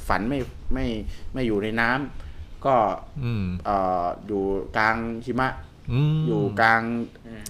[0.07, 0.39] ฝันไม่
[0.73, 0.85] ไม่
[1.33, 2.75] ไม่อยู่ในน้ำก็
[3.23, 4.41] อืมเอ่ออยู่
[4.77, 4.95] กลาง
[5.25, 5.49] หิมะ
[5.91, 6.81] อืมอยู่กลาง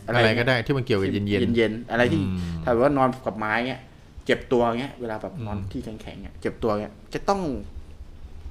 [0.08, 3.82] อะไรก็ได้ที่มันเกี่ยวกับเย็นเย็นเย็นๆอะไรที่อืมถ้าแบบว่านอนกับไม้เงี้ย
[4.26, 7.42] เจ็บตัวเงี้ยเวลาแบบนอนอืมที่แข็งๆเงี้ยเจ็บตัวเงี้ยจะต้อง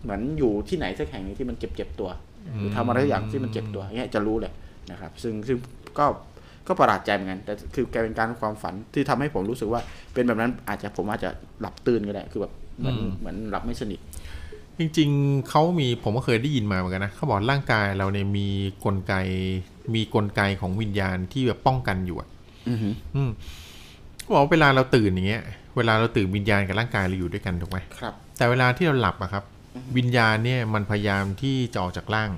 [0.03, 2.11] เหมือนอยู่ที่ไหนสักแห่งหนึงที่มันเจ็บเจ็บๆตัว
[2.57, 4.53] หรือทำอะไรสักอย่างที่มันเจ็บตัวเงี้ยจะรู้เลย
[4.91, 5.57] นะครับ ซึ่งซึ่ง
[5.99, 6.07] ก็
[6.69, 9.81] ก็ประหลาดใจเหมือนกัน แต่คือแกเป็นการความฝันที่ทำให้ผมรู้สึกว่า
[10.15, 11.31] เป็นแบบนั้นอาจจะผมอาจจะ
[11.61, 14.01] หลับตื่นก็ได้คือแบบเหมือนเหมือนหลับไม่สนิท
[14.79, 18.47] จริงๆเขามีผมก็เคยได้ยินมาเหมือนกันนะเขาบอกร่างกายเราเนี่ยมี
[18.85, 19.15] กลไก
[19.95, 22.29] มีกลไกของวิญญาณที่แบบป้องกันอยู่อะ
[22.69, 23.31] อือหืออืม
[24.21, 25.43] เขาบอกว่าเวลาเราตื่นอย่างเงี้ย
[25.77, 29.45] เวลาเราตื่นวิญญาณกับร่างกายเราอยู่ด้วยกันถูกไหมครับ แต่เวลาที่เราหลับอะครับ
[29.97, 32.31] วิญญาณเนี่ยมันพยายามที่จะออกจากร่าง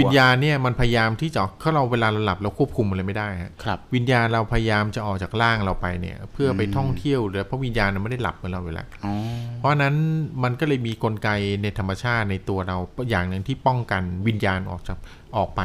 [0.00, 9.14] วิญญาณเนี่ยมันพยายามที่จะเขาเราเวลาเราหลับเราควบคุมอะไรไม่ได้ฮะครับ วิญญาณเราพยายามจะออกจากร่างเราไปเนี่ย เพื่อไปท่องเที่ยวเลยเพราะวิญญาณมันไม่ได้หลับเหมือนเราเวลาอ๋อ
[9.58, 9.94] เพราะฉะนั้น
[10.42, 11.28] มันก็เลยมีกลไก
[11.62, 12.76] ในธรรมชาติในตัวเรา
[13.10, 14.98] อย่างหนึ่งที่ป้องกันวิญญาณออกจาก
[15.36, 15.60] ออกไป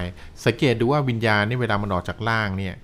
[0.45, 2.75] สังเกตดูว่าวิญญาณนี่เวลามันออกจากร่างเนี่ย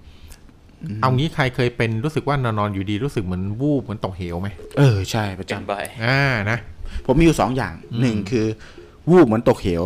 [1.01, 4.47] เอางี้ใครเคยเป็นรู้สึกว่านอนๆอยู่ดีรู้สึกเหมือนวูบเหมือนตกเหวไหม
[4.77, 6.57] เออใช่ประเป็นจำบ่อยอ่านะ
[7.05, 8.45] ผมมีอยู่สองอย่างหนึ่งคือ
[9.09, 9.83] วูบเหมือนตกเหว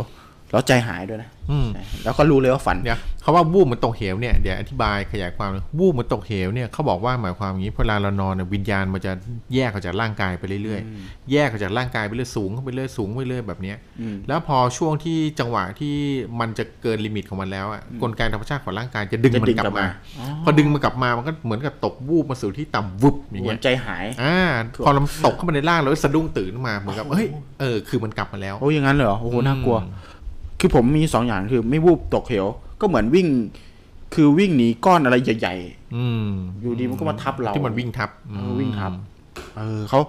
[0.51, 9.11] แล้วใจหายด้วยนะอืมใช่แล้วก็รู้เลยว่าฝันเดี๋ยวเขาว่าวูบเหมือนตกเหวเนี่ยเดี๋ยวอธิบายขยายความเลยวูบเหมือนตกเหวเนี่ยเขาบอกว่าหมายความอย่างนี้เวลาเรานอนเนี่ยวิญญาณมันจะ
[9.53, 15.95] แยกออกจากร่างกายไปเรื่อยๆ แยกออกจากร่างกายไปเรื่อยสูงขึ้นไปเรื่อยสูงไปเรื่อยแบบเนี้ยอืมแล้วพอช่วงที่จังหวะที่
[16.39, 19.89] มันจะเกินลิมิตของมันแล้วอะกลไกธรรมชาติของร่างกายจะดึงจะมันดึงกลักลับบมามา
[20.19, 24.37] อ๋อพอดึงมันกลับมามันก็เหมือนกับตกวูบมาสู่ที่ต่ำวุบอย่างเหมืเงี้อยนใจหายอ่า
[24.85, 27.27] พอเราตกเข้ามาในร่างเราก็สะดุ้งตื่นขึ้นมาเหมือนกับเฮ้ย
[27.59, 29.91] เออคือมันกลับมาแล้วโอ้ยอย่างนั้นเลยเหรอโอ้โหน่ากลัวอืม
[30.65, 32.45] คือผมมีสองอย่างคือไม่วูบตกเหว
[32.81, 33.27] ก็เหมือนวิ่ง
[34.15, 35.55] คือวิ่งหนีก้อนอะไรใหญ่
[35.95, 36.29] อืม
[36.61, 39.99] อยู่ดีมันก็มาทับเราที่มันวิ่งทับเออวิ่งทับๆเออเขา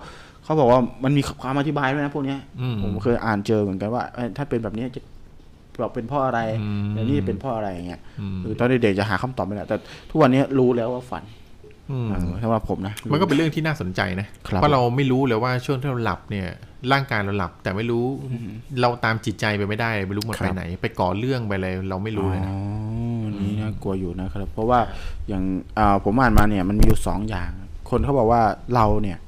[0.45, 5.01] เขาบอกว่ามันมีความอธิบายด้วยนะพวกเนี้ยอืมผมเคยอ่านเจอเหมือนกันว่าเอ้ยถ้าเป็นแบบนี้จะ
[5.81, 9.77] เราเป็นเพ่ออะไรอืมแล้วนี่เป็นเพ่ออะไรอย่างเงี้ยอืมคือตอนเด็กๆจะหาคำตอบไม่ได้แต่
[10.11, 11.23] ทุกวันนี้รู้แล้วว่าฝัน
[11.91, 16.49] อืมเออสำหรับผมนะ มันก็เป็นเรื่องที่น่าสนใจนะครับเพราะเราไม่รู้เลยว่าช่วงที่เราหลับเนี่ย
[16.93, 18.05] ร่างกายเราหลับ แต่ไม่รู้
[18.81, 22.59] เราตามจิตใจไปไม่ได้ไม่รู้มันครัไปบไหน ไปก่อเรื่องไปอะไรเราไม่รู้เลยนะอ๋อ
[23.41, 24.81] นี่น่ากลัวอยู่นะครับ เพราะว่า
[25.29, 25.43] อย่าง
[25.79, 27.51] อ่าผมอ่านมาเนี่ยมันมีอยู่สองอย่าง
[27.91, 28.43] คนเขาบอกว่า
[28.75, 29.19] เราเนี่ย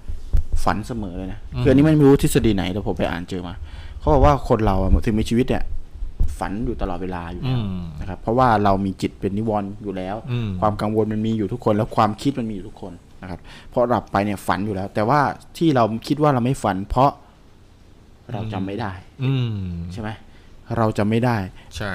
[0.65, 3.55] ฝันเสมอเลยนะคืออันนี้ไม่รู้ทฤษฎีไหนแต่ผมไปอ่านเจอมา
[4.01, 5.65] เขาบอกว่าคนเราอะถึงมีชีวิตเนี่ย
[6.39, 13.41] ฝันอยู่ตลอดเวลาอยู่อืแล้วมนะครับ เพราะว่าเรามีจิตเป็นนิวรณ์อยู่แล้วอืมความกังวลมันมีอยู่ทุกคน แล้วความคิดมันมีอยู่ทุกคนนะครับ
[13.73, 15.21] พอหลับไปเนี่ยฝันอยู่แล้ว แต่ว่า
[15.57, 17.11] ที่เราคิดว่าเราไม่ฝัน เพราะ
[18.33, 18.93] เราจำไม่ได้
[19.25, 19.55] อืม
[19.93, 20.11] ใช่ไหม
[20.77, 21.37] เราจำไม่ได้
[21.77, 21.91] ใช่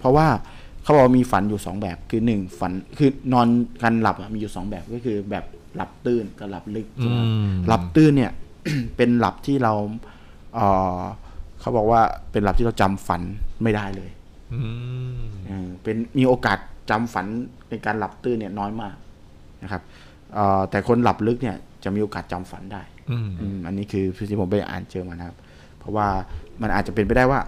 [0.00, 0.26] เพราะว่า
[0.82, 3.48] เขาบอกว่ามีฝันอยู่สองแบบคือหนึ่งฝันคือนอน
[3.82, 5.44] กันหลับอะมีอยู่สองแบบก็คือแบบ
[5.76, 8.32] หลับตื่นกับหลับลึกใช่ไหมอืมหลับตื่นเนี่ย
[8.96, 9.72] เป็นหลับที่เรา
[10.54, 10.66] เอ่
[10.98, 11.00] อ
[11.60, 12.00] เขาบอกว่า
[12.32, 13.22] เป็นหลับที่เราจำฝัน
[13.62, 14.10] ไม่ได้เลย
[14.54, 14.60] อื
[15.20, 16.58] มเออเป็นมีโอกาส
[16.90, 17.26] จำฝัน
[17.68, 18.96] ในการหลับตื่นเนี่ยน้อยมาก
[19.62, 19.82] นะครับ
[20.34, 25.45] เอ่อแต่คนหลับลึกเนี่ยจะมีโอกาสจำฝันได้ อืมอืมอันนี้คือที่ผมไปอ่านเจอมานะครับเพ
[25.86, 26.08] ราะว่า
[26.62, 27.40] มันอาจจะเป็นไปได้ว่า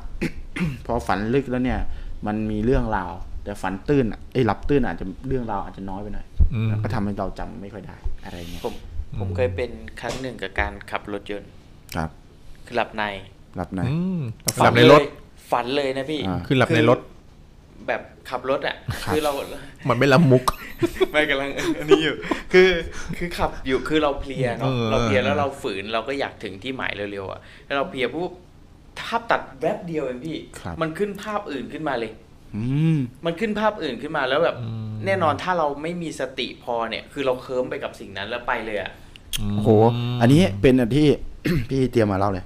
[0.86, 1.80] พอฝันลึกแล้วเนี่ย
[2.26, 3.12] มันมีเรื่องราว
[3.44, 8.74] แต่ฝันตื้นอะไอ้ยหลับตื้นอาจจะเรื่องราวอาจจะน้อยไปหน่อยอืมแล้วก็ทำให้เราจำไม่ค่อยได้อะไรเงี้ยผม
[9.20, 9.70] ผมเคยเป็น
[10.00, 11.50] ครั้งหนึ่งกับการขับรถยนต์
[11.96, 12.10] ครับ
[12.66, 13.02] คือหลับใน
[13.56, 14.20] หลับในอืม
[14.58, 15.10] ฝัหลับในรถเลย
[15.50, 17.17] ฝันเลยนะพี่อ่าคือหลับในรถแบบ
[18.30, 19.32] ขับรถอะครับคือเรา
[19.88, 20.44] มันไม่ละมุก
[21.12, 22.14] ไม่กำลังอันนี้อยู่
[22.52, 22.70] คือ
[23.18, 28.30] คือขับอยู่คือเราเพลียเนาะเออเราเพลียแล้วเราฝืนเราก็อยากถึงที่หมายเร็วๆอะแล้วเราเพลียปุ๊บ
[28.98, 32.12] ภาพตัดแวบเดียวเองพี่ครับมันขึ้นภาพอื่นขึ้นมาเลย
[32.56, 32.64] อื
[32.96, 38.90] มมันขึ้นภาพอื่นขึ้นมาแล้วแบบอืมแน่นอนถ้าเราไม่มีสติพอเนี่ย คือเราเคิร์มไปกับสิ่งนั้นแล้วไปเลยอะ
[39.54, 39.70] โอ้โห
[40.20, 41.06] อันนี้เป็นอันที่
[41.70, 42.44] พี่เตรียมมาเล่าเลย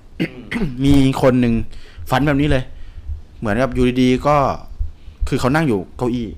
[0.84, 1.54] มีคนหนึ่ง
[2.10, 2.64] ฝันแบบนี้เลย
[3.38, 4.36] เหมือนกับอยู่ดีๆก็
[5.28, 6.28] คือเขานั่งอยู่เก้าอี้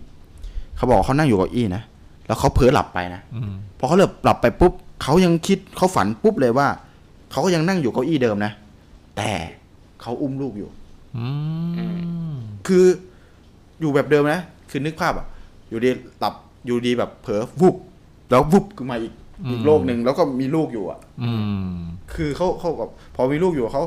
[0.77, 1.83] เขาบอกว่าเขานั่งอยู่เก้าอี้นะ
[2.27, 6.69] แล้วเขาเผลอหลับไปนะอืมพอเขาเลิบหลับไปปุ๊บเขายังคิดเขาฝันปุ๊บเลยว่า
[7.31, 8.53] เขาก็ยังนั่งอยู่เก้าอี้เดิมนะ
[9.17, 9.31] แต่
[10.03, 10.69] เขาอุ้มลูกอยู่
[11.17, 11.27] อื
[12.35, 12.37] ม
[12.67, 12.85] คือ
[13.81, 14.41] อยู่แบบเดิมนะ
[14.71, 15.27] คือนึกภาพอะ
[15.69, 15.91] อยู่ดี
[16.21, 16.35] หลับ
[16.67, 17.77] อยู่ดีแบบเผลอวุบ
[18.31, 19.13] แล้ววุบขึ้นมาอีก
[19.51, 21.33] อีกโลกหนึ่งแล้วก็มีลูกอยู่อะอื
[21.69, 21.75] ม
[22.15, 23.85] คือเขาเขากับพอมีลูกอยู่เขา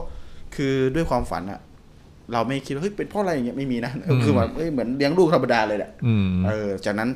[0.55, 1.59] คือด้วยความฝันอะ
[2.33, 7.09] เราไม่คิดว่าเฮ้ยเป็นเพราะอะไรอย่างเงี้ยไม่มีนะเออคือแบบเอ้ยเหมือนเลี้ยงลูกธรรมดาเลยแหละอืมเออ จากนั้น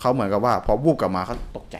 [0.00, 1.76] เขาเหมือนกับว่า พอวูบกลับมาเขาตกใจ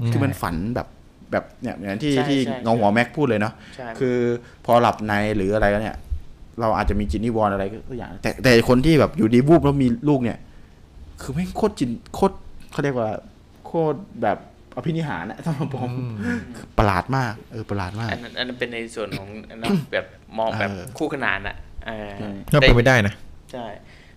[0.00, 0.88] อืมคือมันฝันแบบ
[1.32, 4.16] แบบเนี่ยอย่างที่ใช่ที่ใช่เงาหัวแม็กพูดเลยเนาะใช่คือ
[4.64, 5.96] พอหลับในหรืออะไรแล้วเนี่ย
[6.60, 10.38] เราอาจจะมีจินนี่วอนอะไรก็อย่าง แต่แต่คนที่แบบอยู่ดีวูบแล้วมีลูกเนี่ย
[11.22, 12.34] คือไม่งโคตรจินโคตร
[12.70, 13.10] เขาเรียกว่า
[13.66, 14.38] โคตรแบบ
[14.76, 15.90] อภินิหารนะสำหรับผม
[16.56, 20.06] คือประหลาดมาก เออประหลาดมาก อันนั้นอันนั้นเป็นในส่วนของอันนั้นแบบ
[20.38, 23.14] มองแบบเออคู่ขนานอะเออใช่ก็เป็นไปได้นะ
[23.52, 23.66] ใช่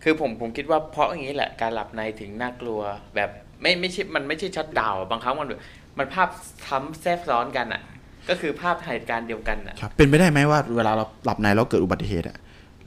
[0.03, 2.79] คือผมผมคิดว่าเพราะอย่างนี้แหละการหลับในถึงน่ากลัว
[3.15, 3.29] แบบ
[3.61, 5.61] ไม่ไม่ใช่มันไม่ใช่ชัดดาวน์อะบางครั้งมันแบบ
[5.97, 6.29] มันภาพ
[6.65, 7.81] ซ้ำแทรกซ้อนกันอะ
[8.29, 12.37] ก็คือภาพเหตุการณ์เดียวกันอะครับเป็นไปได้ไหมว่าเวลาเราหลับในแล้วเกิดอุบัติเหตุอะ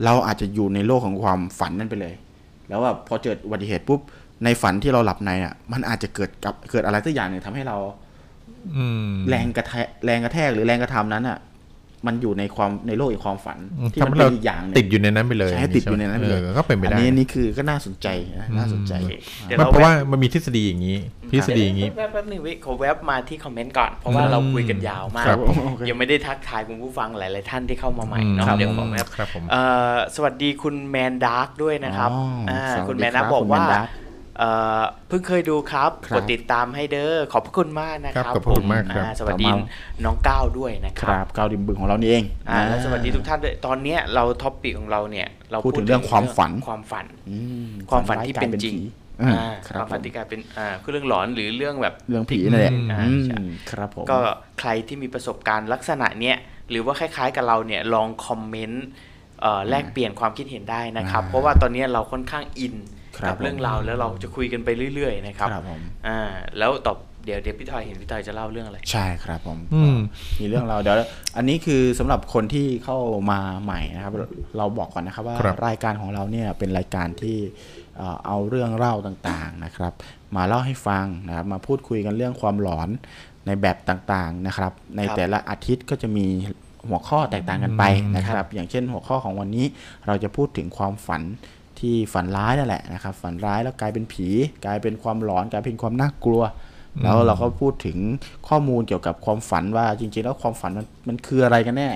[0.05, 2.13] เราอาจจะอยู่ในโลกของความฝันนั่นไปเลย
[2.67, 3.99] แล้วว่าพอเกิดอุบัติเหตุปุ๊บ
[4.43, 7.77] ในฝันที่เราหลับในอะมันอาจจะเกิดกับเกิดอะไรสักอย่างหนึ่งทำให้เรา
[8.77, 11.37] อืมแรงกระแทกแรงกระแทกหรือแรงกระทำนั้นอะ
[12.05, 13.59] มันอยู่ในความในโลกอีกความฝัน
[13.93, 18.07] ที่มันทำให้เป็เรานอีกอย่างหนึติดงอยู่ในนั้นไปเลยใช่ติดอยู่ในนั้นไปเลยออก็เป็นไปอันได้นี้นี่คือก็น่าสนใจ
[18.39, 19.13] นะน่าสนใจโอเค
[19.47, 20.97] เดี๋ยวมันเราเพราะว่าแวะมันมีทฤษฎีอย่างนี้
[21.31, 29.63] ทฤษฎีอย่างนี้แวบแป๊บหนึ่งวิขอแวบมาที่คอมเมนต์ก่อนเพราะว่าอืมเราคุยกันยาวมากครับโอเคยังไม่ได้ทักทายคุณผู้ฟังหลาย ๆ ท่านที่เข้ามาใหม่เนาะครับเดี๋ยวขอแวบครับผมเอ่
[29.93, 33.87] อสวัสดีคุณแมนดาร์กด้วยนะครับอ๋ออ่าสวัสดีคุณแมนครัดาบร์กบอกคุณแมว่านดาร์ก
[34.39, 34.49] เอ่
[34.79, 47.37] อเพิ่งเคยดูครับครับกดติดตามให้เด้อขอบพระคุณมากนะคครัรับบขอบพระคุณมากครับอ่สวัสดีต่อมาน้องก้าวด้วยนะคครับรับก้าวริมบึงของเรานี่เองอ่าแล้วสวัสดีทุกท่านด้วยตอนเนี้ยเรา topic ของเราเนี่ยเราพูดถึงเรื่องความฝันความฝันอื
[47.67, 48.75] มความฝันที่เป็นจริง
[49.23, 53.37] อ่าอ่าคครับวามฝันผมที่กลายเป็นอ่าคือเรื่องหลอนหรือเรื่องแบบเรื่องผีนั่นแหละอ่าอืมใช่
[53.71, 54.17] ครับผมก็
[54.59, 56.35] ใครที่มีประสบการณ์ลักษณะเนี้ย
[56.69, 58.85] หรือว่าคล้ายๆกับเราเนี่ยลองคอมเมนต์
[59.41, 62.75] เอ่อแลกเปลี่ยนความคิดเห็นได้นะครับอ่าเพราะว่าตอนเนี้ยเราค่อนข้างอิน
[63.19, 66.19] ครับกัเรื่องราวแล้วเราจะคุยกันไปเรื่อยๆนะครับครับผมอ่า
[66.57, 69.97] แล้วตอบเดี๋ยวเดี๋ยวพี่ทอยเห็นพี่ทอยจะเล่าเรื่องอะไร ใช่ครับผมอืม
[70.39, 70.95] มีเรื่องเราวเดี๋ยว
[71.37, 72.97] อันนี้คือสำหรับคนที่เข้า
[73.31, 74.13] มาใหม่นะครับ
[74.57, 77.37] เราบอกก่อนนะครับว่าครับรายการของเราเนี่ยเป็นรายการที่
[77.97, 79.93] เอ่อเอาเรื่องเล่าต่างๆนะครับ
[80.35, 82.89] มาเล่าให้ฟังนะครับมาพูดคุยกันเรื่องความหลอน
[83.45, 86.25] ในแบบต่างๆนะครับ ในครับแต่ละอาทิตย์ก็จะมี
[86.89, 87.83] หัวข้อแตกต่างกันไป
[88.15, 89.65] นะครับ อย่างเช่นหัวข้อของวันนี้
[90.07, 91.23] เราจะพูดถึงความฝัน
[91.79, 94.27] ที่ฝันร้ายนั่นแหละนะครับ ฝันร้ายแล้วกลายเป็นผี
[94.65, 96.43] กลายเป็นความหลอนกลายเป็นความน่ากลัว
[97.03, 97.97] แล้วเราก็พูดถึง
[98.47, 101.89] ข้อมูลเกี่ยวกับความฝันว่าจริง ๆ แล้วความฝันมันมันคืออะไรกันแน่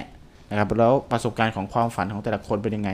[0.49, 2.91] นะครับแล้วประสบการณ์ของความฝันของแต่ละคนเป็นยังไง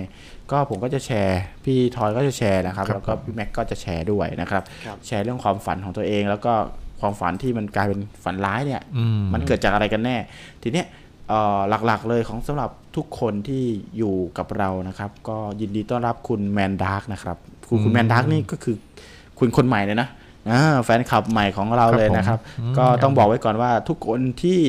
[0.51, 6.53] ก็ผมก็จะแชร์ พี่ทอยก็จะแชร์นะครับครับแล้วก็พี่แม็กก็จะแชร์ด้วยนะครับครับ แชร์เรื่องความฝันของตัวเอง แล้วก็
[7.01, 10.17] ความฝันที่มันกลายเป็นฝันร้ายเนี่ยอืมมันเกิดจากอะไรกันแน่
[10.63, 11.06] ทีเนี้ยเอ่อ
[11.85, 13.63] หลักๆเลยของสำหรับทุกคนที่
[13.97, 17.37] อยู่กับเรานะครับ ก็ยินดีต้อนรับคุณแมนดาร์กนะครับ
[17.69, 18.75] คุณคุณแมนดาร์กนี่ก็คือ
[19.39, 20.07] คุณคนใหม่เลยนะ
[20.49, 24.59] อ่าแฟนคลับใหม่ของเราเลยนะครับอืมก็ต้องบอกไว้ก่อนว่าทุกคนที่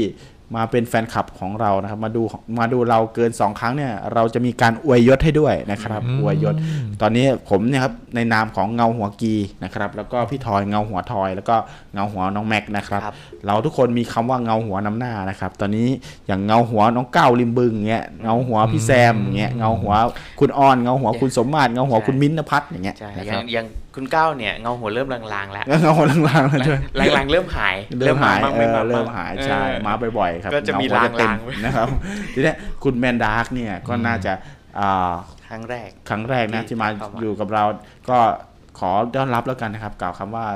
[0.57, 2.23] มาเป็นแฟนคลับของเรานะครับ มาดู
[2.59, 6.55] มาดูเราเกิน 2 ครั้งเนี่ย เราจะมีการอวยยศให้ด้วยนะครับอืมอวยยศ
[7.01, 9.35] ตอนนี้ผมเนี่ยครับในนามของเงาหัวกี
[9.65, 11.57] นะครับ แล้วก็พี่ทอยเงาหัวทอย แล้วก็
[11.95, 13.15] เงาหัวน้องแม็กนะครับครับ
[13.47, 15.89] เราทุกคนมีคำว่าเงาหัวนำหน้านะครับ ตอนนี้
[16.27, 19.93] อย่างเงาหัวน้องก้าวริมบึงเงี้ยเงาหัวพี่แซมเงี้ยเงาหัว
[20.41, 23.67] คุณออนเงาหัวคุณสมมาตรเงาหัวคุณมิ้นท์นภัทรอย่างเงี้ยใช่นะอคย่ารังบอย่าง
[23.99, 26.81] คุณก้าวเนี่ยเงาหัวเริ่มลางๆแล้วแล้วเงาหัวลางๆแล้วด้วย
[27.17, 31.89] ลางๆเริ่มหาย เริ่มหายบ้างเอไม่อมาเริ่บ้างมหายใช่เออมาบ่อยๆครับก็จะมีเงาหัวเต็มลางๆนะครับ
[32.35, 34.33] ทีเนี้ยคุณแมนดาร์กเนี่ยก็น่าจะ
[34.79, 35.13] อ่า
[35.49, 37.65] ครั้งแรก ครั้งแรกนะที่ที่มาเข้ามาอยู่กับเรา
[38.11, 38.19] ก็
[38.79, 40.47] ขอต้อนรับแล้วกันนะครับ กล่าวคำว่า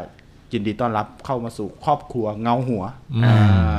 [0.53, 3.35] ยินดีต้อนรับเข้ามาสู่ครอบครัวเงาหัวอืมอ่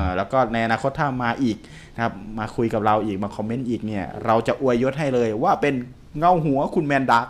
[0.05, 1.57] าแล้วก็ในอนาคตถ้ามาอีก
[1.95, 5.73] นะครับมาคุยกับเราอีกมาคอมเมนต์อีกเนี่ย เราจะอวยยศให้เลยว่าเป็น
[6.19, 7.27] เงาหัวคุณแมนดาร์ก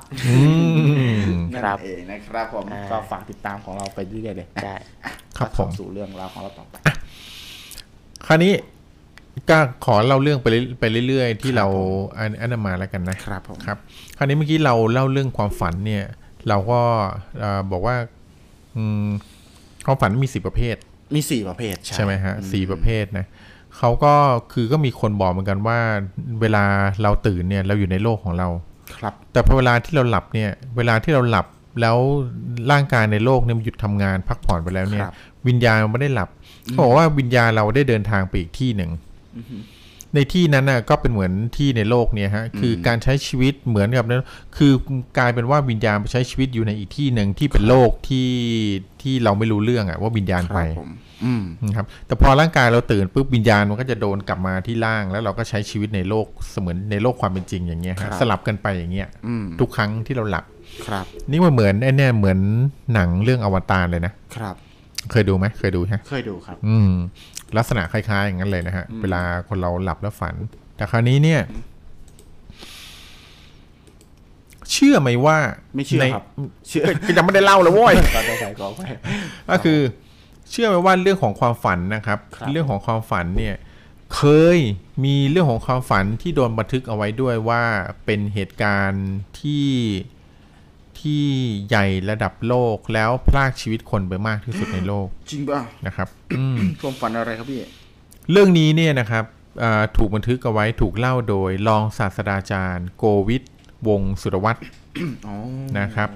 [1.52, 4.76] อืมนั่ครับนเองนะครับผมอ่า ก็ฝากติดตามของเราไปเรื่อยๆเลยนะใช่
[5.38, 6.76] ครับผม เข้าสู่เรื่องราวของเราต่อไป
[8.28, 8.54] คราวนี้
[9.50, 13.78] ก็ขอเล่าเรื่องไปเรื่อยไปเรื่อยๆ ที่ครับเราผมอันอันนั้นมาแล้วกันนะครับผม ครับ
[14.18, 16.04] คราวนี้เมื่อกี้เราเล่าเรื่องความฝันเนี่ย
[16.48, 16.82] เราก็
[17.40, 17.96] เอ่อบอกว่า
[18.76, 19.08] อืม
[19.86, 20.76] ความฝันมีสี่ประเภท
[21.16, 23.26] มีสี่ประเภทใช่ไหมฮะสี่ประเภทนะ
[23.78, 24.14] เขาก็
[24.54, 25.80] คือก็มีคนบอกเหมือนกันว่า
[26.42, 26.64] เวลา
[27.04, 28.48] เราตื่นเนี่ย เราอยู่ในโลกของเรา
[28.96, 31.46] ครับ แต่พอเวลาที่เราหลับเนี่ย เวลาที่เราหลับ
[31.82, 31.98] แล้ว
[32.72, 35.14] ร่างกายในโลกเนี่ยมันหยุดทำงานพักผ่อนไปแล้วเนี่ยครับ
[35.48, 36.30] วิญญาณมันไม่ได้หลับ
[36.70, 38.92] เขาบอกว่าวิญญาณเราได้เดินทางไปอีกที่หนึ่ง
[40.16, 44.24] ในที่นั้นน่ะก็เป็นเหมือนที่ในโลกเนี่ยฮะคือการใช้ชีวิตเหมือนกับนั้น
[44.58, 44.74] คือ
[45.18, 48.30] กลายเป็นว่าวิญญาณไปใช้ชีวิตอยู่ในอีกที่หนึ่งที่เป็นโลกที่
[49.02, 50.90] ที่เราไม่รู้เรื่องอะว่าวิญญาณคไปรับผม
[51.26, 60.46] อืมนะครับแต่พอร่างกายเราตื่นปุ๊บวิญญาณมันก็จะโดนกลับมาที่ร่าง แล้วเราก็ใช้ชีวิตในโลกเสมือนในโลกความเป็นจริงอย่างเงี้ยครัฮะบสลับกันไปอย่างเงี้ยอืมทุกครั้งที่เราหลับ
[60.88, 62.40] ครับ นี่มันเหมือนไอ้เนี่ยเหมือน
[62.94, 64.56] หนังเรื่องอวตารเลยนะครับ
[65.12, 66.92] เคยดูไหมเคยดูฮะเคยดูครับ อืม
[67.58, 70.36] ลักษณะคล้ายๆอย่างนั้นเลยนะฮะ เวลาคนเราหลับแล้วฝัน
[70.76, 71.42] แต่คราวนี้เนี่ย
[74.72, 75.38] เชื่อไหมว่า
[75.76, 76.26] ไม่เชื่อในครับ
[76.68, 78.82] เชื่อก็ยังไม่ได้เล่าเลยโว้ยขอไปขอไป
[79.50, 79.80] ก็คือ
[80.52, 83.56] เชื่อไหมว่าเรื่องของความฝันนะครับครับ เรื่องของความฝันเนี่ย
[84.16, 84.24] เค
[84.56, 84.58] ย
[85.06, 87.64] มีเรื่องของความฝันที่โดนบันทึกเอาไว้ด้วยว่า
[88.06, 89.08] เป็นเหตุการณ์
[89.40, 89.68] ที่
[91.04, 91.24] ที่
[91.70, 96.08] ใหญ่ระดับโลกแล้วพลากชีวิตคนไปมากที่สุดในโลก จริงป่ะนะครับ
[96.38, 97.60] อืมความฝันอะไรครับพี่
[98.32, 99.26] เรื่องนี้เนี่ยนะครับ
[99.64, 103.44] อ่าถูกบันทึกเอาไว้ถูกเล่าโดยรองศาสตราจารย์ โกวิท
[103.88, 104.60] วงศ์สุรวัตร
[105.28, 105.36] อ๋อ
[105.80, 106.10] นะครับ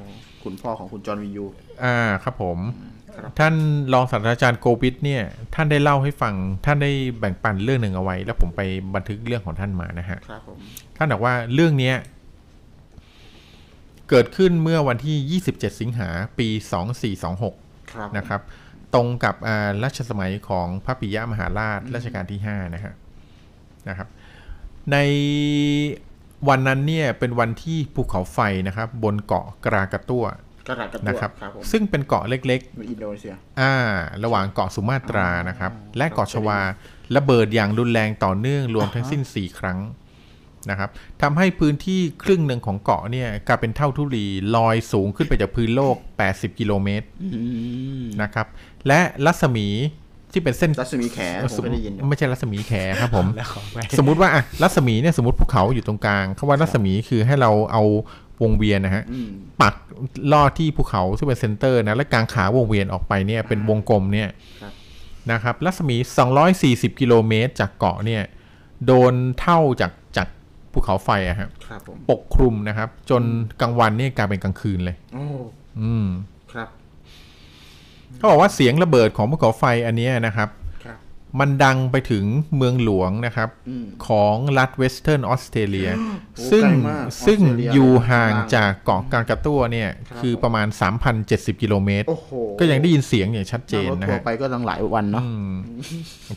[0.44, 1.46] คุณพ่อของคุณจอห์นวินยู
[1.84, 2.60] อ่าครับผม
[3.18, 3.54] ครับท่าน
[3.94, 5.24] รองศาสตราจารย์โกวิทเนี่ย
[5.56, 6.34] ท่านได้เล่าให้ฟัง
[6.66, 8.62] ท่านได้แบ่งปันเรื่องหนึ่งเอาไว้ แล้วผมไป
[8.96, 10.58] บันทึกเรื่องของท่านมานะฮะครับผม
[10.98, 11.96] ท่านบอกว่าเรื่องเนี้ย
[14.10, 16.10] เกิดขึ้นเมื่อวันที่ 27 สิงหา
[16.40, 16.48] ปี
[17.20, 18.42] 2426ครับนะครับ
[18.94, 22.94] ตรงกับอ่ารัชสมัยของพระปิยมหาราชรัชกาลที่ 5 นะฮะ
[23.90, 24.08] นะครับ
[24.92, 24.98] ใน
[26.50, 30.26] วันนั้นเนี่ยเป็นวันที่ภูเขาไฟนะครับ บนเกาะกรากะตั้ว
[30.68, 33.74] กระดาษกระตัวนะครับครับผมซึ่งเป็นเกาะเล็กในอินโดนีเซียๆอ่า
[34.24, 36.60] ระหว่างเกาะสุมาตรานะครับ และเกาะชวา
[37.16, 39.80] ระเบิดอย่างรุนแรงต่อเนื่องรวมทั้งสิ้น 4 ครั้ง
[40.70, 40.90] นะครับ
[41.22, 44.26] ทำให้พื้นที่ครึ่งหนึ่งของเกาะเนี่ยกลายเป็นเท่าทุลี
[44.56, 45.96] ลอยสูงขึ้นไปจากพื้นโลก
[46.28, 47.42] 80 กิโลเมตรอื
[48.02, 48.48] มนะครับ
[48.88, 49.68] และรัศมี
[50.34, 57.84] ที่เป็นเส้นรัศมีแขผมเคยได้ยินอยู่ไม่ใช่รัศมีแขครับผมแล้วขอไปสมมุติว่าอะรัศมีเนี่ยสมมติภูเขาอยู่ตรงกลางคำว่ารัศมีคือให้เราเอา
[58.42, 59.30] วงเวียนนะฮะอืม
[59.62, 59.76] ปัก
[60.34, 64.30] ลอดที่ภูเขาซึ่งเป็น center นะและกลางขาวงเวียนออกไปเนี่ยเป็นวงกลมเนี่ย
[64.62, 64.74] ครับ
[65.32, 65.96] นะครับรัศมี
[66.48, 68.24] 240 กิโลเมตรจากเกาะเนี่ย
[68.86, 70.07] โดนเท่าจากจาก
[70.78, 73.24] ภูเขาไฟอะฮะครับผมปกคลุมนะครับ จน
[73.62, 75.26] กลางวันเนี่ยกลายเป็นกลางคืนเลยโอ้
[75.82, 76.08] อืม
[76.54, 76.70] ครับ
[78.18, 80.50] เขาบอกว่าเสียงระเบิดของภูเขาไฟอันเนี้ยนะครับ
[80.86, 80.98] ครับ
[81.40, 82.26] มันดังไปถึง
[82.58, 90.68] เมืองหลวงนะครับอืมของรัฐเวสเทิร์นออสเตรเลียโอ้ซึ่งไกลมากซึ่งออสเตรเลียอยู่ห่างข้างล่างจากเกาะกางกาตัวเนี่ยครับคือประมาณ
[91.16, 92.30] 3,070 กิโลเมตรโอ้โห
[92.60, 95.52] ก็ยังได้ยินเสียงอย่างชัดเจนงรถนะทัวฮะร์ไปก็ตั้งหลายวันเนาะอืม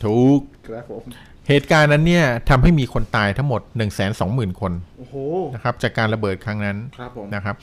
[0.05, 1.03] ถูกครับผม
[1.47, 5.15] เหตุการณ์นั้นเนี่ยทำให้มีคนตายทั้งหมด 1 2 0 0 0 0 คนโอ้โห
[5.55, 7.55] นะครับจากการระเบิดครั้งนั้นครับผมนะครับ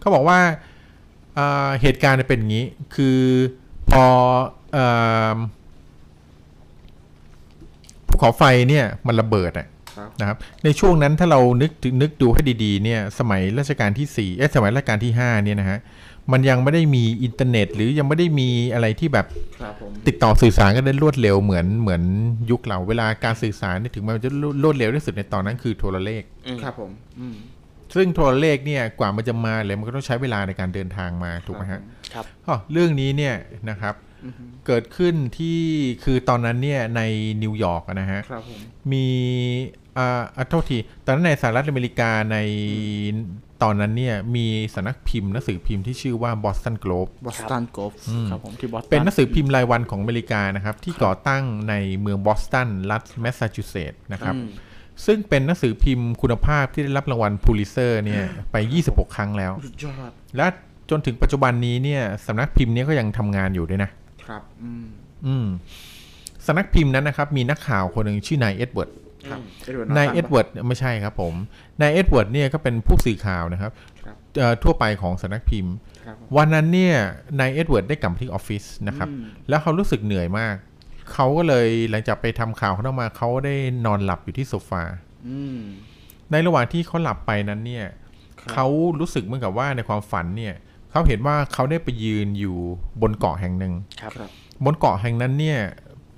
[0.00, 0.38] เขาบอกว่า
[1.34, 3.18] เอ่อเหตุการณ์เป็นอย่างนี้ คือ
[3.90, 4.04] พอ
[4.72, 4.86] เอ่
[5.34, 5.36] อ
[8.08, 9.66] ภูเขาไฟเนี่ยมันระเบิดอะ
[9.96, 15.78] ครับนะครับในช่วงนั้นถ้าเรานึกถึงนึกดูให้ดีๆเนี่ยสมัยรัชกาลที่สี่เอ๊ะสมัยรัชกาลที่ห้าเนี่ยนะฮะ
[16.32, 19.26] มันยังไม่ได้มีอินเทอร์เน็ต หรือยังไม่ได้มีอะไรที่แบบ
[19.60, 22.02] ครับผมติดต่อสื่อสารกันได้รวดเร็วเหมือนเหมือน
[22.50, 24.30] ยุคเราเวลาการสื่อสารเนี่ยถึงมันจะ
[24.62, 26.90] รวดเร็วที่สุดในตอนนั้นคือโทรเลขอืมครับผม
[27.20, 27.36] อืม
[27.94, 31.80] ซึ่งโทรเลขเนี่ยกว่ามันจะมาเลยมันก็ต้องใช้เวลาในการเดินทางมาถูกไหมฮะ
[32.14, 33.34] ครับอ๋อเรื่องนี้เนี่ย
[33.70, 33.94] นะครับ
[34.66, 35.58] เกิดขึ้นที่
[36.04, 37.00] คือตอนนั้นเนี่ยใน
[37.42, 38.60] นิวยอร์กอะนะฮะครับผม
[38.92, 39.06] มี
[39.98, 42.36] อ่าอะโทษทีตอนนั้นในสหรัฐอเมริกาใน
[43.62, 47.92] ตอนนั้นเนี่ยมีสำนักพิมพ์หนังสือพิมพ์ที่ชื่อว่า Boston Globe Boston Globe
[48.30, 54.48] ครับผมที่บอสตันเป็นหนังสือพิมพ์รายวันของอเมริกานะครับ ที่ก่อตั้งในเมืองบอสตันรัฐแมสซาชูเซตส์นะครับอืม
[55.06, 58.56] ซึ่งเป็นหนังสือพิมพ์คุณภาพที่ได้รับรางวัลพูลิเซอร์เนี่ยไป
[58.86, 60.46] 26 ครั้งแล้วสุดยอดและ
[60.90, 63.90] จนถึงปัจจุบันนี้เนี่ยสำนักพิมพ์เนี้ยก็ยังทำงานอยู่ด้วยนะ
[64.28, 64.84] ครับ อืม
[65.26, 65.46] อืม
[66.46, 68.90] สำนักพิมพ์นั้นนะครับ มีนักข่าวคนหนึ่งชื่อนายเอ็ดเวิร์ด
[69.30, 69.40] ครับ
[69.96, 71.34] นายเอ็ดเวิร์ดไม่ใช่ครับผม
[71.80, 73.72] นายเอ็ดเวิร์ดเนี่ยก็เป็นผู้สื่อข่าวนะครับ
[74.06, 75.74] ครับเอ่อทั่วไปของสำนักพิมพ์
[76.06, 76.96] ครับวันนั้นเนี่ย
[77.40, 80.56] นายเอ็ดเวิร์ดได้กลับมาที่ออฟฟิศนะครับอืมแล้วเขารู้สึกเหนื่อยมาก
[81.12, 83.54] เขาก็เลยหลังจากไปทำข่าวเขาออกมาเขาได้
[83.86, 84.82] นอนหลับอยู่ที่โซฟา
[85.28, 85.58] อืม
[86.30, 87.86] ในระหว่างที่เขาหลับไปนั้นเนี่ย
[88.40, 88.66] ครับเขา
[89.00, 90.54] รู้สึกเหมือนกับว่าในความฝันเนี่ย
[90.96, 92.56] เขาเห็นว่าเขาได้ไปยืนอยู่
[93.02, 94.30] บนเกาะแห่งหนึ่งครับครับ
[94.64, 95.58] บนเกาะแห่งนั้นเนี่ย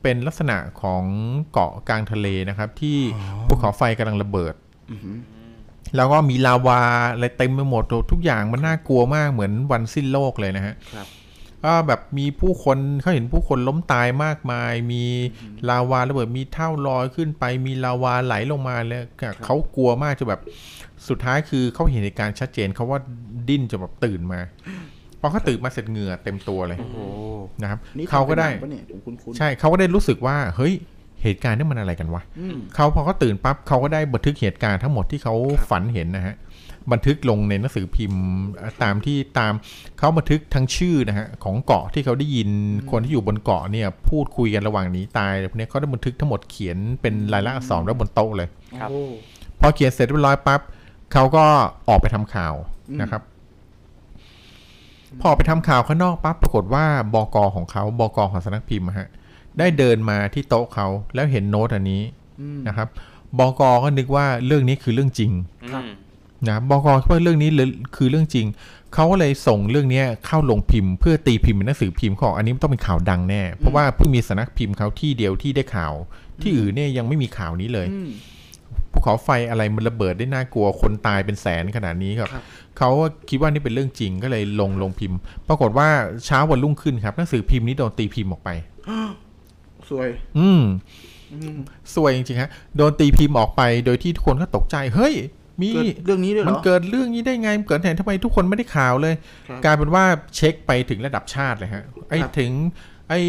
[0.02, 1.04] เป็นลักษณะของ
[1.52, 4.54] เกาะกลางทะเลนะครับ ที่อ๋อภูเขาไฟกำลังระเบิด
[4.90, 5.16] อือหือ
[5.96, 6.80] แล้วก็มีลาวา
[7.12, 11.06] อะไรเต็มไปหมดทุกอย่างมันน่ากลัวมากเหมือนวันสิ้นโลกเลยนะฮะครับ
[11.64, 15.04] ก็แบบมีผู้คนเขาเห็นผู้คนล้มตายมากมาย มี
[15.68, 19.02] ลาวาระเบิดมีเท่าลอยขึ้นไป มีลาวาไหลลงมาเลย
[19.44, 20.42] เขากลัวมากจนแบบ
[21.08, 23.00] สุดท้ายคือเขาเห็นเหตุการณ์ชัดเจนเขาว่า
[23.48, 24.40] ดิ้นจนแบบตื่นมา
[25.20, 26.98] พอเขาตื่นมาเสร็จเหงื่อเต็มตัวเลยโอ้โห
[27.62, 30.74] นะครับนี่เขาก็ได้ทำป็นหนังปะเนี่ยผมคุ้นๆใช่เขาก็ได้รู้สึกว่า เฮ้ย
[31.22, 36.34] เหตุการณ์นี่มันอะไรกันวะอืมเขาพอเขาตื่นปั๊บเขาก็ได้บันทึกเหตุการณ์ทั้งหมดที่เขาครับฝันเห็นนะฮะ
[36.92, 38.24] บันทึกลงในหนังสือพิมพ์
[38.82, 39.52] ตามที่ตาม
[39.98, 42.48] เขาบันทึกทั้งชื่อนะฮะของเกาะที่เขาได้ยิน
[42.90, 48.48] คนที่อยู่บนเกาะเนี่ยพูดคุยกันระหว่างหนีตายพวกนี้เขาได้บันทึกทั้งหมดเขียนเป็นลายลักษณ์อักษรไว้บนโต๊ะเลย
[48.80, 48.90] ครับ
[49.60, 50.60] พอเขียนเสร็จเรียบร้อยปั๊บ
[51.12, 51.44] เขาก็
[51.88, 52.54] ออกไปทำข่าว
[53.00, 53.22] นะครับ
[55.20, 56.84] พอไปทำข่าวข้างนอกปั๊บปรากฏว่า
[57.14, 59.08] บกของเขาบกของสำนักพิมพ์ฮะ
[59.58, 62.02] ได้เดินมาที่โต๊ะเขาแล้วเห็นโน้ตอันนี้
[62.68, 62.88] นะครับ
[63.38, 65.30] บกก็นึกว่าเรื่องนี้คือเรื่องจริง
[65.72, 65.84] ครับ
[66.46, 67.50] นะบกคิดว่าเรื่องนี้
[67.96, 68.46] คือเรื่องจริง
[68.94, 75.94] เขาก็เลยส่งเรื่องนี้เข้าลงพิมพ์เพื่อตีพิมพ์เป็นหนังสือพิมพ์ของอันนี้ต้องเป็นข่าวดังแน่ เพราะว่าเพิ่งมีสำนักพิมพ์เขาที่เดียวที่ได้ข่าว
[76.42, 78.10] ที่อื่นเนี่ยยังไม่มีข่าวนี้เลยอืม
[78.92, 82.44] ภูเขาไฟอะไรมันระเบิดได้น่ากลัวคนตายเป็นแสนขนาดนี้ครับครับ
[82.78, 85.88] เขาก็คิดว่านี่เป็นเรื่องจริงก็เลยลงลงพิมพ์ ปรากฏว่า
[86.26, 88.50] เช้าวันรุ่งขึ้นครับหนังสือพิมพ์นี้โดนตีพิมพ์ออกไป
[89.90, 90.08] สวย
[90.38, 90.62] อืม
[91.32, 91.56] อืม
[91.94, 95.14] สวยจริงๆฮะโดนตีพิมพ์ออกไปโดยที่ทุกคนก็ตกใจ เฮ้ย
[95.62, 99.14] มีเกิดเรื่องนี้ด้วยเหรมันอเกิดเรื่องนี้ได้ไงมันเกิดไหนทำไมทุกคนไม่ได้ข่าวเลย
[99.48, 100.04] ครับกลายเป็นว่า
[100.36, 102.50] เช็คไปถึงระดับชาติเลยฮะไอ้ครับถึง
[103.08, 103.20] ไอ้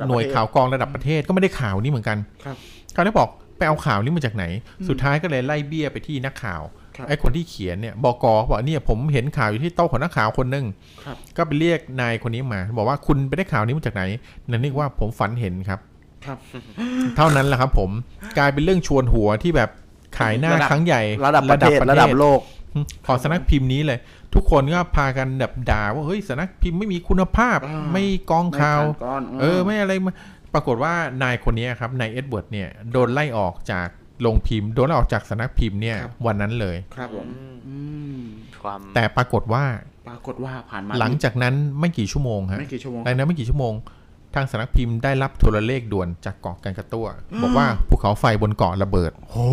[0.00, 2.56] ระดับหน่วยประเทศข่าวกรองระดับประเทศก็ไม่ได้ข่าวนี้เหมือนกันครับ
[2.94, 3.28] เขาได้บอก
[3.58, 4.44] ไปเอาข่าวนี้มาจากไหน
[4.88, 6.62] สุดท้ายก็เลยไล่เบี้ยไปที่นักข่าว
[6.96, 10.66] ครับไอ้คนที่เขียนเนี่ยบกบอกเนี่ยผมเห็นข่าวอยู่ที่โต๊ะของนักข่าวคนหนึ่ง
[11.04, 14.02] ครับก็ไปเรียกนายคนนี้มา บอกว่าคุณไปได้ข่าวนี้มาจากไหน
[14.50, 15.80] นั่นนี่ว่าผมฝันเห็นครับ
[16.26, 16.38] ครับ
[17.16, 17.90] เท่านั้นแหละครับ ผม
[18.38, 19.70] กลายเป็นเรื่องชวนหัวที่แบบ
[20.18, 22.40] ขายหน้าระดับครั้งใหญ่ ระดับประเทศระดับโลก
[23.06, 23.98] ของสำนักพิมพ์นี้เลย
[24.34, 30.12] ทุกคนก็พากันแบบด่าว่าเฮ้ยสำนักพิมพ์ไม่มีคุณภาพอ่าไม่กรองข่าวไม่ผ่านก่อนเออไม่อะไรมา
[30.54, 33.88] ปรากฏว่านายคนนี้ครับนายเอ็ดเวิร์ดเนี่ยโดนไล่ออกจาก
[34.20, 35.96] โรงพิมพ์โดนไล่ออกจากสำนักพิมพ์เนี่ย
[36.26, 37.76] วันนั้นเลยครับผมอืมอื
[38.18, 38.20] ม
[38.62, 39.64] ความแต่ปรากฏว่า
[40.08, 43.74] ปรากฏว่าผ่านมาหลังจากนั้นไม่กี่ชั่วโมงฮะไม่กี่ชั่วโมงหลังจากนั้นไม่กี่ชั่วโมง
[44.34, 47.06] ทางสำนักพิมพ์ได้รับโทรเลขด่วนจากเกาะกันกระตั้ว
[47.42, 49.48] บอกว่าภูเขาไฟบนเกาะระเบิด โอ้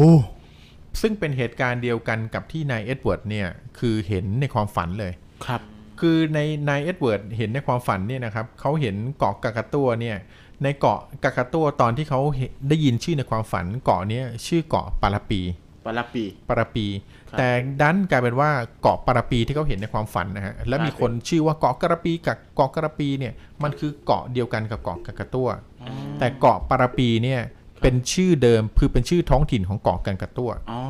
[1.02, 3.48] ซึ่งเป็นเหตุการณ์เดียวกันกับที่นายเอ็ดเวิร์ดเนี่ย
[3.80, 5.14] คือเห็นในความฝันเลย
[5.46, 5.62] ครับ
[6.00, 6.40] คือใน
[6.70, 10.18] นายเอ็ดเวิร์ดเห็นในความฝันเนี่ยนะครับเขาเห็นเกาะกรากะตัวเนี่ย
[10.64, 15.42] ในเกาะกรากะตัวตอนที่เขาเห็นได้ยินชื่อในความฝันเกาะเนี้ยชื่อเกาะปาราปี
[15.86, 16.88] ปาราปีปาราปี
[17.30, 17.48] ครับแต่
[17.82, 18.52] ดันกลายเป็นว่า
[18.82, 25.48] เกาะปาราปีที่เขาเห็นในความฝันนะฮะและมีคนชื่อว่าเกาะกระปีกับเกาะกระปีเนี่ยมันคือเกาะเดียวกันกับเกาะกรากะตัว
[26.20, 27.42] แต่เกาะปาราปีเนี่ย
[27.82, 30.82] เป็นชื่อเดิมคือเป็นชื่อท้องถิ่นของเกาะกรากะตัวอ๋อ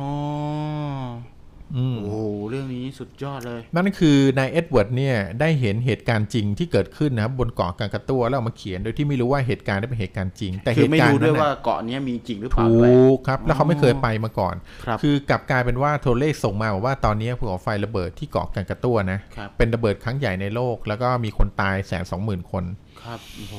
[1.76, 2.18] อืมโอ้โห
[2.50, 14.54] เรื่องนี้สุดยอดเลย นั่นคือนายเอ็ดเวิร์ดเนี่ยได้เห็นเหตุการณ์จริงที่เกิดขึ้นนะครับบนเกาะกรากะตัวแล้วเอามาเขียนโดยที่ไม่รู้ว่าเหตุการณ์นั้นเป็นเหตุการณ์จริง แต่คืเหอตุไม่การรู้ณ์ด้วนั้ยนว่าน่ะเกาะเนี้ยมีจริงหรือเปล่าถูด้วยกครับ แล้วเขาไม่เคยไปมาก่อน
[14.84, 22.64] ครับคือกลับกลายเป็นว่าโทรเลขส่งมาบอกว่าตอนนี้ภูเขาไฟระเบิดที่เกาะกรากะตัวนะครับเป็นระเบิดครั้งใหญ่ในโลก แล้วก็มีคนตายแสนสองหมื่นคน
[23.02, 23.56] ครับโอ้โห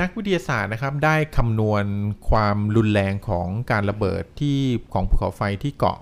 [0.00, 1.84] นักวิทยาศาสตร์นะครับได้คำนวณ
[2.30, 4.58] ความรุนแรงของการระเบิดที่
[4.92, 5.98] ของภูเขาไฟที่เกาะ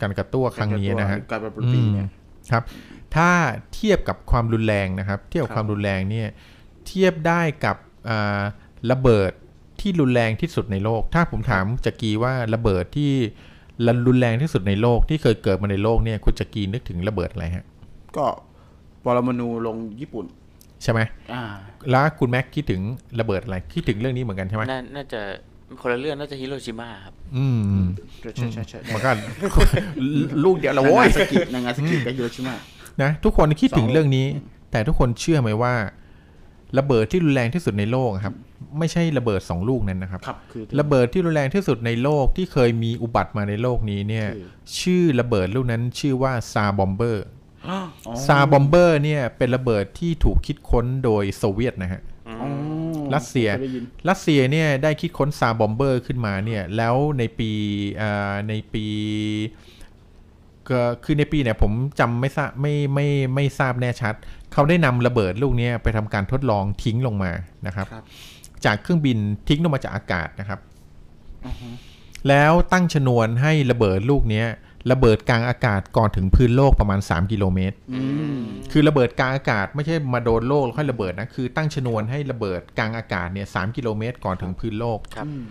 [0.00, 2.08] กันกาตัวครั้งนี้นะฮะการปาราปีเนี่ย
[2.52, 2.62] ครับ
[3.16, 3.30] ถ้า
[3.74, 6.28] เทียบกับความรุนแรงนะครับ เทียบกับครับความรุนแรงเนี่ย
[6.86, 7.76] เทียบได้กับ
[8.08, 8.40] อ่า
[8.90, 9.32] ระเบิด
[9.80, 13.12] ที่รุนแรงที่สุดในโลก ถ้าผมถามจักรีว่าระเบิดที่
[14.06, 17.64] รุนแรงที่สุดในโลกที่เคยเกิดมาในโลกเนี่ยคุณจักรีนึกถึงระเบิดอะไรฮะ
[18.16, 18.26] ก็
[19.04, 20.26] ปรมาณูลงญี่ปุ่น
[20.82, 21.00] ใช่ไหม
[21.32, 21.42] อ่า
[21.90, 22.80] แล้วคุณแม็กคิดถึง
[23.20, 25.20] ระเบิดอะไร คิดถึงเรื่องนี้เหมือนกันใช่ไหมน่าน่าจะ
[25.80, 27.84] คนละเรื่องน่าจะฮิโรชิมาครับ อืม
[28.36, 29.10] ใช่ใช่ใช่มันก็
[30.44, 32.54] ลูกเดียวละโอ้โว้ยยสกินางาสกิกับฮิโรชิมา
[33.02, 34.26] นะทุกคนคิดถึงสองเรื่องนี้
[34.70, 35.74] แต่ทุกคนเชื่อไหมว่า
[36.78, 38.34] ระเบิดที่รุนแรงที่สุดในโลกอะครับ
[38.78, 44.44] ไม่ใช่ระเบิดสองลูกนั้นนะครับครับคือระเบิดที่รุนแรงที่สุดในโลกที่เคยมีอุบัติมาในโลกนี้เนี่ยคือ
[44.80, 47.37] ชื่อระเบิดลูกนั้นชื่อว่าซาบอมเบอร์อ๋อ
[48.26, 52.36] ซาบอมเบอร์เนี่ยเป็นระเบิดที่ถูกคิดค้นโดยโซเวียตนะฮะอ๋อ
[53.14, 57.50] รัสเซียคได้ยินรัสเซียเนี่ยได้คิดค้นซาบอมเบอร์ขึ้นมาเนี่ย แล้วในปี
[58.00, 58.84] อ่าในปี
[60.68, 64.14] ก็คือในปีเนี่ยผมจำไม่ทราบไม่ไม่ไม่ทราบแน่ชัด
[64.52, 67.32] เขาได้นำระเบิดลูกเนี้ยไปทำการทดลองทิ้งลงมา
[67.66, 68.04] นะครับครับ
[68.64, 69.18] จากเครื่องบิน
[69.48, 70.60] ทิ้งลงมาจากอากาศนะครับ
[71.46, 71.68] อือฮึ
[72.28, 74.46] แล้วตั้งชนวนให้ระเบิดลูกเนี้ย
[74.90, 78.02] ระเบิดกลางอากาศก่อนถึงพื้นโลกประมาณ 3 กิโลเมตรอื
[78.34, 78.36] ม
[78.72, 85.44] คือระเบิดกลางอากาศไม่ใช่มาโดนโลกแล้วค่อยระเบิดนะคือตั้งชนวนให้ระเบิดกลางอากาศเนี่ยสกิโลเมตรก่อนถึงพื้นโลกครับอืม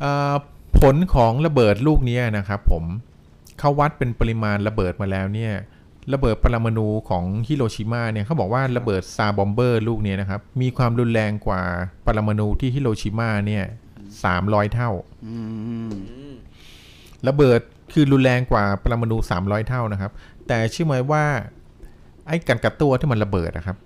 [0.00, 0.34] เอ่อ
[0.80, 2.84] ผลของระเบิดลูกเนี้ยนะครับผม
[3.58, 5.54] เขาวัดเป็นปริมาณระเบิดมาแล้วเนี่ย
[6.12, 11.62] ระเบิดปรมาณูของฮิโรชิมาเนี่ยเขาบอกว่าระเบิดซาบอมเบอร์ลูกเนี้ยนะครับ มีความรุนแรงกว่า
[12.06, 13.64] ปรมาณูที่ฮิโรชิมาเนี่ย
[14.24, 14.90] สามร้อยเท่า
[15.26, 15.36] อื
[15.90, 15.92] ม
[17.28, 17.60] ระเบิด
[17.92, 20.12] คือรุนแรงกว่าปรมาณู300 เท่านะครับ
[20.46, 21.24] แต่เชื่อไหมว่า
[22.26, 23.76] ไอ้กันกระตัวที่มันระเบิดนะครับ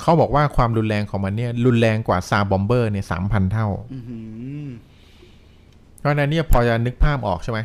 [0.00, 3.98] เขาบอกว่าความรุนแรงของมันเนี่ย รุนแรงกว่าซาบอมเบอร์เนี่ยสามพันเท่าอื
[4.66, 4.68] ม
[5.98, 7.60] เพราะฉะนั้นเนี่ยพอจะนึกภาพออกใช่ไหม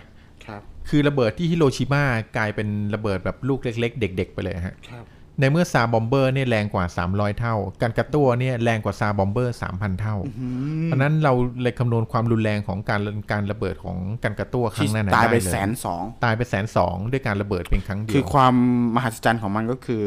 [0.45, 2.03] ครับ คือระเบิดที่ฮิโรชิมา
[2.38, 5.06] กลายเป็นระเบิดแบบลูกเล็ก ๆ เด็ก ๆ ไปเลยฮะครับ
[5.40, 10.48] ในเมื่อซาบอมเบอร์เนี่ยแรงกว่า 300 เท่ากรากะตัวเนี่ยแรงกว่าซาบอมเบอร์ 3,000 เท่าอื
[10.82, 13.02] มเพราะฉะนั้นเราเลยคำนวณความรุนแรงของการ
[13.32, 18.53] การระเบิดของกรากะตัวครั้ที่งนั้นนะตายไปด้เลแสนสองตายไปแสนสองด้วยการระเบิดเป็นครั้งเดีคืยอวความ
[18.95, 20.03] มหัศจรรย์ของมันก็คือ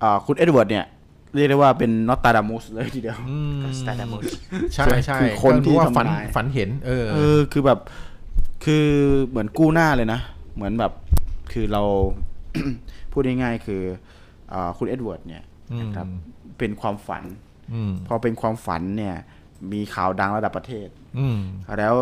[0.00, 0.86] เอ่อคุณเอ็ดเวิร์ดเนี่ย
[1.34, 4.14] เรียกได้ว่าเป็นนอสตราดามุสเลยทีเดียวอืมสตาร์ดัม
[4.74, 7.78] ใช่ใช่คือคนที่ก็รู้ว่าทำนายฝันฝันเห็น เออเออ คือแบบ
[8.64, 8.86] คือ
[9.28, 10.20] เหมือนกู้หน้าเลยนะ
[10.54, 10.92] เหมือนแบบ
[11.52, 11.82] คือเรา
[13.12, 14.11] พูดง่ายๆคือเอ่อ
[14.78, 15.42] คุณเอ็ดเวิร์ดเนี่ย
[15.72, 16.06] อืมครับ
[16.58, 17.24] เป็นความฝัน
[17.74, 19.14] อืมพอเป็นความฝันเนี่ย
[19.72, 20.88] มีข่าวดังระดับประเทศ
[21.18, 21.38] อืม
[21.78, 21.94] แล้ว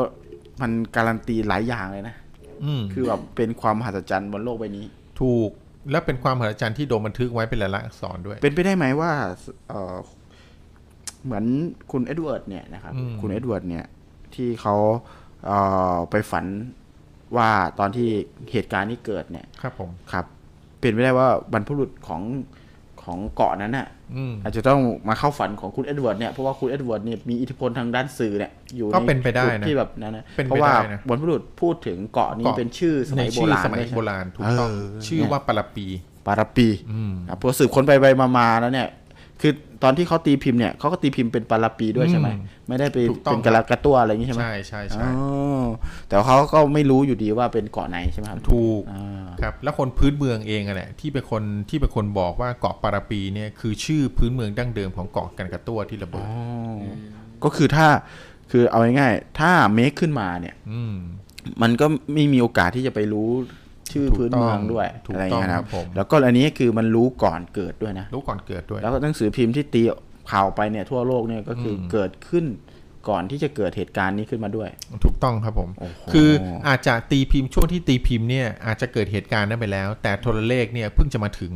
[0.60, 2.14] มันการันตีหลายอย่างเลยนะ
[2.64, 4.86] อืมคือแบบเป็นความมหัศจรรย์บนโลกใบนี้
[5.20, 5.50] ถูก
[5.90, 9.12] และเป็นความมหัศจรรย์ที่โดนบันทึกไว้เป็นลายลักษณ์อักษรด้วย เป็นไปได้ไหมว่า
[9.68, 9.96] เอ่อ
[11.24, 11.44] เหมือน
[11.92, 13.84] คุณเอ็ดเวิร์ดเนี่ยนะครับอืมคุณเอ็ดเวิร์ดเนี่ย
[14.34, 14.74] ที่เขา
[15.46, 15.58] เอ่
[15.94, 16.46] อไปฝัน
[17.36, 18.08] ว่าตอนที่
[18.52, 20.26] เหตุการณ์นี้เกิดเนี่ยครับผมครับ
[20.80, 22.22] เป็นไปได้ว่าบรรพบุรุษของ
[23.02, 23.86] ของเกาะนั้นน่ะ
[24.16, 35.86] อืมอาจจะต้องมาเข้าฝันของคุณเอ็ดเวิร์ดเนี่ยเพราะว่าคุณเอ็ดเวิร์ดเนี่ยมีอิทธิพลทางด้านสื่อเนี่ยอยู่ก็เป็นไปได้จุนะที่แบบนั้นนะเป็นไปเพราะว่าได้นะบรรพบุรุษพูดถึงเกาะนี้เกาะเป็นชื่อสในมัยโบชื่อราณสมัยด้วยใช่ไหโบราณถูกต้องเออชื่อว่าปาราปี
[36.26, 38.06] ปาราปีอืมครับพอสืบค้นไปไป
[38.38, 38.88] มาๆแล้วเนี่ย
[39.40, 39.52] คือ
[39.82, 45.08] ตอนที่เขาตีพิมพ์เนี่ยเขาก็ตีพิมพ์เป็นปาราปีด้วยใช่ไหมอืมไม่ได้ไปถูกต้องเป็นกะละกระตัวอะไรอย่างงี้ใช่ไหมใช่ใช่ใช่อ๋
[45.62, 45.64] อ
[46.08, 56.26] แต่เขาก็ไม่รู้อยู่ดีว่าเป็นเกาะไหนใช่ไหมครับถูกอ่าครับ แล้วคนพื้นเมืองเองอะแหละที่เป็นคนที่เป็นคนบอกว่าเกาะปาราปีเนี่ยคือชื่อพื้นเมืองดั้งเดิมของเกาะกันกระตัวที่ระเบิด
[57.44, 57.86] ก็คือถ้า
[58.50, 60.94] คือเอาง่ายๆถ้าเมคขึ้นมาเนี่ยอืม
[61.62, 63.30] มันก็ไม่มีโอกาสที่จะไปรู้
[63.92, 69.82] ชื่อถูกพื้นเมืองด้วยถูกอะไรอย่างเงี้ยต้องนะครับครับผมแล้วก็อันนี้คือมันรู้ก่อนเกิดด้วยนะรู้ก่อนเกิดด้วย แล้วก็หนังสือพิมพ์ที่ตี
[70.30, 72.44] ข่าวไปเนี่ยทั่วโลกเนี่ยก็คืออมเกิดขึ้น
[73.08, 74.68] ก่อนที่จะเกิดเหตุการณ์นี้ขึ้นมาด้วย
[75.04, 76.30] ถูกต้องครับผมโอ้โหคือ
[76.68, 81.52] อาจจะตีพิมพ์ช่วงที่ตีพิมพ์เนี่ยอาจจะเกิดเหตุการณ์นั้นไปแล้ว แต่โทรเลขเนี่ยเพิ่งจะมาถึง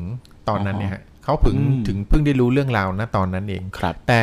[0.49, 4.23] ตอนนั้นเนี่ยฮะ เขาเพิ่งอืมถึงเพิ่งได้รู้เรื่องราวนะตอนนั้นเองครับ แต่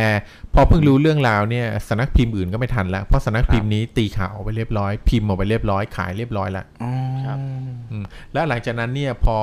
[0.54, 6.66] พอเพิ่งรู้เรื่องราวเนี่ยสำนักพิมพ์อื่นก็ไม่ทันแล้วเพราะสำนักพิมพ์นี้ตีข่าวไปเรียบร้อย พิมพ์ออกไปเรียบร้อยขายเรียบร้อยแล้ว
[7.26, 7.38] ครับ
[7.92, 8.04] อืม
[8.34, 9.38] แล้วหลังจากนั้นเนี่ยพอ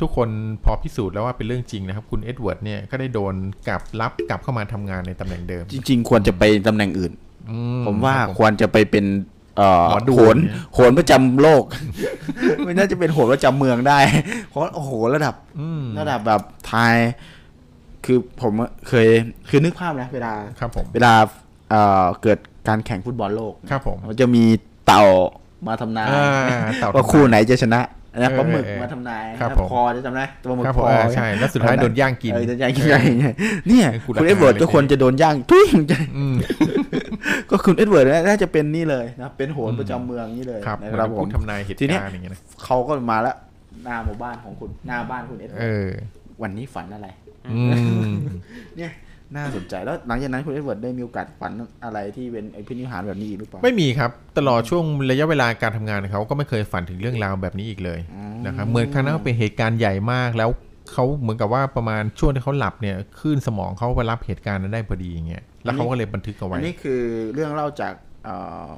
[0.00, 0.28] ทุกคน
[0.64, 3.34] พอพิสูจน์แล้วว่าเป็นเรื่องจริงนะครับ คุณเอ็ดเวิร์ดเนี่ยก็ได้โดน
[3.68, 7.12] กลับรับกลับเข้ามาทำงานในตำแหน่งเดิม จริง ๆ ควรจะไปตำแหน่งอื่น
[7.50, 7.56] อื
[7.86, 9.37] ผมว่าครับควรจะไปเป็นเอ่อหมอดู
[10.14, 11.62] โหนเนี่ยโหนประจำโลก
[12.64, 13.98] ไม่น่าจะเป็นโหนประจำเมืองได้
[14.48, 16.96] เพราะโอ้โหระดับอืมระดับแบบไทย
[18.04, 18.52] คือผม
[18.88, 19.08] เคย
[19.48, 21.14] คือนึกภาพนะเวลาครับผมเวลา
[21.70, 24.44] เอ่อเกิดการแข่งฟุตบอลโลกครับผมมันจะมี
[24.86, 25.04] เต่า
[25.66, 27.80] มาทำนายอ่าเต่าว่าคู่ไหนจะชนะ
[28.22, 32.84] นะเออปลาหมึกเออมาทำนายครับนะผมคอจะจำได้ตัวหมึกครับคผมออ่าใช่แล้วสุดท้ายโดนย่างกินเออโดนย่างกิน
[33.68, 35.66] เนี่ยคุณคุณราคาเอ็ดเวิร์ดเลยก็ควรจะโดนย่างทุย
[36.16, 36.34] อืม
[37.50, 43.36] ก็คุณเอ็ดเวิร์ดน่าจะเป็นนี่เลยนะเป็นโหนประจำเมืองนี่เลยครับนะเหมืครับอนผพูมดทำนายเหตุทีเนี้ยการณ์อย่างเงี้ยนะเขาก็มาแล้ว
[43.84, 45.90] หน้าหมู่บ้านของคุณหน้าบ้านคุณเอ็ดเวิเอร์ดอ
[46.42, 47.08] วันนี้ฝันอะไร
[47.46, 48.02] อืม
[48.76, 48.92] เนี่ย
[49.36, 51.52] น่าสนใจแล้วหลังจากนั้นคุณเอ็ดเวิร์ดได้มีโอกาสฝัน
[51.84, 58.00] อะไรที่เป็นไอพินิหารแบบนี้อีกหรือเปล่าไม่มีครับ ตลอดช่วงระยะเวลาการทำงานของเขาก็ไม่เคยฝันถึงเรื่องราวแบบนี้อีกเลย
[58.46, 60.50] นะครับเหมือนครั้งนั้นเป็นเหตุการณ์ใหญ่มากแล้ว
[60.92, 67.02] เขาเหมือนกับว่าประมาณช่วงที่เขาหลับเนี่ยคลื่นสมองเขาไปรับเหตุการณ์นั้นได้พอดีอย่างเงี้ยแล้วเขาก็เลยบันทึกเอาอัไว้นนี้คือ
[67.34, 67.94] เรื่องเล่าจาก
[68.24, 68.36] เอ่
[68.66, 68.70] อ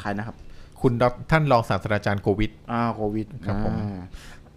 [0.00, 0.36] ใครนะครับ
[0.80, 3.74] คุณดอกท่านรองศาสตราจารย์โควิดอ่าโควิดครับผม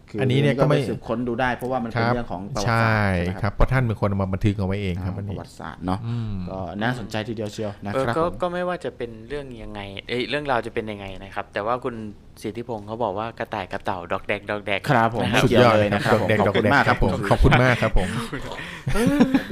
[0.10, 9.80] อ่าคืออัอันนี้เนี่ยก็ไม่ปสืบค้นดูได้เพราะว่ามันคเป็นรับเรื่องของประวัติใช่ศาสตร์ใช่ไหมครับเพราะท่านเป็นคนเอามาบันทึกเอาไว้เองครับอ่าวันปนี้ระวัติศาสตร์เนาะอืมก็น่าสนใจทีเดียวเชียวนะเออครับก็ผมก็ไม่ว่าจะเป็นเรื่องยังไง
[10.10, 11.96] เอ้ยเรื่องราวจะเป็นยังไงนะครับ แต่ว่าคุณ
[12.44, 18.10] สิทธิพงศ์เขาบอกว่ากระต่ายกับเต่าดอกแดกดอกแดกครับผมนะครับสุดยอดเลเลยยนะนะคครัรับบผมเด็กขดออบกคุณแดกมากคครัรับบผผมมขอบคุณมากครับผม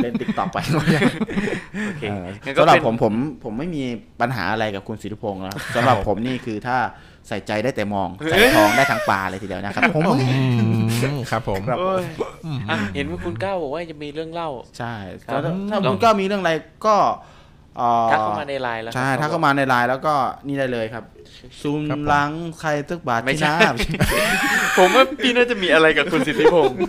[0.02, 3.14] เล่นติ๊กต็อกไปโอเคเอองั้นก็สำหรับเป็นผมผม
[3.44, 3.84] ผมไม่มี
[4.22, 6.78] ปัญหาอะไรกับคุณสิทธิพงศ์นะครับสำหรับผมนี่คือถ้า
[7.28, 10.44] ใส่ใจได้แต่มอง ใส่ทองได้ทั้งปลาเลยทีเดียวนะครับผมอื
[11.16, 12.04] มครับผมครับโอ้ย
[12.70, 14.94] อะเห็นว่าคุณก้าวบอกว่าจะมีเรื่องเล่า ใช่
[15.26, 16.52] ครับถ้าถ้าลองคุณก็มีเรื่องอะไร
[16.86, 17.35] ก็เอ่อ
[18.12, 20.14] ทักเข้ามาในไลน์แล้วใช่ครับถ้าเข้ามาในไลน์แล้วก็
[20.48, 21.04] นี่ได้เลยครับ
[21.62, 23.72] ซูมครับผมหลังใครตึกบาทไม่ที่ใช่หน้า
[24.78, 26.80] ผมว่าพี่น่าจะมีอะไรกับคุณสิทธิพงศ์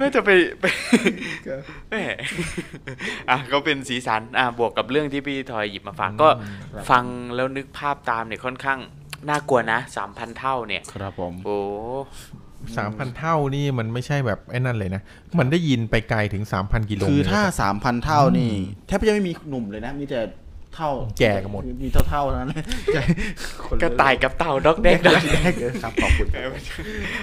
[0.00, 0.30] น่าจะไป
[0.60, 0.64] ไป
[1.90, 1.96] แหม
[3.30, 6.28] อะก็เป็นสีสันอะบวกกับเรื่องที่พี่ทอยหยิบมาฝากก็
[6.90, 7.04] ฟัง
[7.34, 8.78] แล้วนึกภาพตามเนี่ยค่อนข้าง
[9.28, 11.58] น่ากลัวนะสามพันเท่าเนี่ย ครับผม โอ้
[12.76, 15.02] สามพันเท่านี่มันไม่ใช่แบบไอ้นั่นเลยนะ
[15.38, 18.52] มันได้ยินไปไกลถึงสามพันกิโลคือเลยนะถ้าสามพันเท่านี่
[18.86, 20.20] แทบจะไม่มีหนุ่มเลยนะ มีแต่
[20.78, 22.52] เท่าแก่กันหมด มีเท่าเท่าๆเท่านั้น
[22.94, 23.02] ใช่
[23.64, 26.42] คนกระต่ายกับเต่าดอกแดเด็กกดอกแรกเลยครับขอบคุณครับ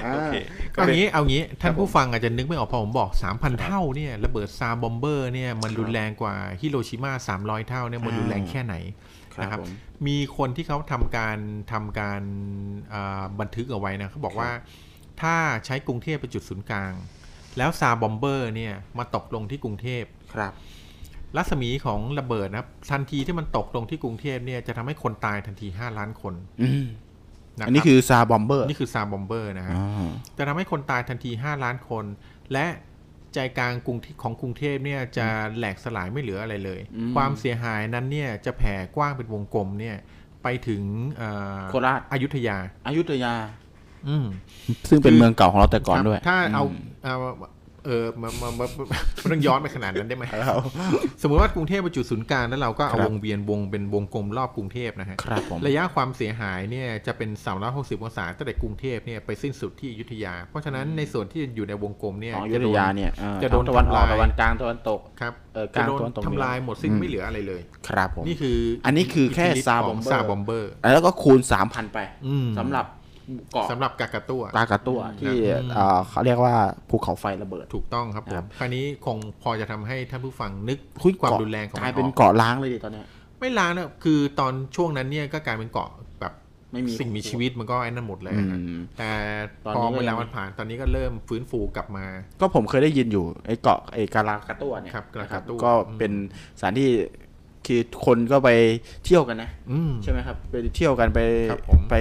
[0.05, 0.35] อ่าโอเค
[0.73, 8.75] เอางี้เอางี้ท่านผู้ฟังอาจจะนึกไม่ออกพอผมบอก3,000เท่าเนี่ยระเบิดซาบอมเบอร์เนี่ยมันรุนแรงกว่าฮิโรชิมา300เท่าเนี่ยมันรุนแรงแค่ไหน
[9.35, 9.71] ครับนะครับผม
[10.07, 11.37] มีคนที่เขาทำการ
[11.71, 12.21] ทำการ
[12.93, 14.49] อ่าบันทึกเอาไว้นะเขาบอกว่า
[15.21, 15.35] ถ้า
[15.65, 16.93] ใช้กรุงเทพเป็นจุดศูนย์กลาง
[17.57, 20.03] แล้วซาบอมเบอร์เนี่ยมาตกลงที่กรุงเทพ
[20.33, 20.53] ครับ
[21.37, 26.87] รัศมีของระเบิดนะครับทันทีที่มันตกลงที่กรุงเทพเนี่ยจะทำให้คนตายทันที5ล้านคนอืม
[27.57, 30.07] นะรับอันนี้คือซาบอมเบอร์นี่คือซาบอมเบอร์นะฮะอ่า
[30.37, 32.05] จะทำให้คนตายทันที5ล้านคน
[32.53, 32.65] และ
[33.33, 35.27] ใจกลางกรุงที่ของกรุงเทพเนี่ยจะ
[35.57, 36.79] แหลกสลายไม่เหลืออะไรเลย
[37.15, 39.97] ความเสียหายนั้นเนี่ยจะแผ่กว้างเป็นวงกลมเนี่ย
[40.43, 40.83] ไปถึง
[41.17, 42.57] เอ่อโคราชอยุธยา
[42.87, 43.60] อยุธยาอืม
[44.89, 46.63] ซึ่งเป็นเมืองเก่าของเราแต่ก่อนครับด้วย ถ้าเอา
[47.03, 47.15] เอา
[47.85, 48.85] เออมามามามา
[49.19, 50.39] ไม่ต้องย้อนไปขนาดนั้นได้ไหมครับ
[51.21, 57.29] สมมติว่ากรุงเทพเป็นจุดศูนย์กลางแล้วเราก็เอาครับวงเวียนวงเป็นวงกลมรอบกรุงเทพนะฮะครับผมระยะความเสียหายเนี่ยจะเป็น
[57.67, 72.85] 360องศาตั้งแต่กรุงเทพเนี่ยไปสิ้นสุดที่อยุธยา เพราะฉะนั้นในส่วนที่อยู่ในวงกลมเนี่ยของอยุจะธโดนยาเนี่ยเอ่อจะโดนตะวันออกทำลายตะวันกลางตะวันตกครับเออกจะลางโดนตะวันตกทำลายหมดสิ้นไม่เหลืออะไรเลย ครับผมนี่คืออันนี้คือแค่ทธิฤทธิ์ซาขบอองมเบอซาร์บอมเบอร์แล้วก็คูณสามพันไปอืมสำหรับ
[73.51, 76.55] เกาะสำหรับกากาตัว กากาตัวที่อืมเอ่อเขาเรียกว่า
[76.89, 83.05] ภูเขาไฟระเบิด ถูกต้องครับผครัมบคราวนี้คงพอจะทำให้ท่านผู้ฟังนึกหุ้ยความเกะรุนแรงของกลายมัเป็นออกเกาะล้างเลยดิตอนเนี้ย
[83.39, 85.89] ไม่ล้างนะคือตอนช่วงนั้นเนี่ยก็กลายเป็นเกาะ
[86.21, 86.33] แบบ
[86.71, 89.09] ไม่มีสิ่งมีชีวิตมันก็ไอ้นั่นหมดเลยอืฮะมแต่
[89.65, 92.05] ตอนพอนี้ก็เวลายังมันผ่านตอนนี้ก็เริ่มฟื้นฟูกลับมา
[92.39, 96.11] ก็ผมเคยได้ยินอยู่ไอ้เกาะไอ้กาลากาตัวเนี่ยครับกาลากาตัวนะครับก็เป็น
[96.59, 96.89] สถานที่
[97.67, 98.49] คือคนก็ไป
[99.05, 101.19] เที่ยวกันนะอืมใช่ไหมครับ ไปเที่ยวกันไป
[101.51, 101.95] ครับผมไป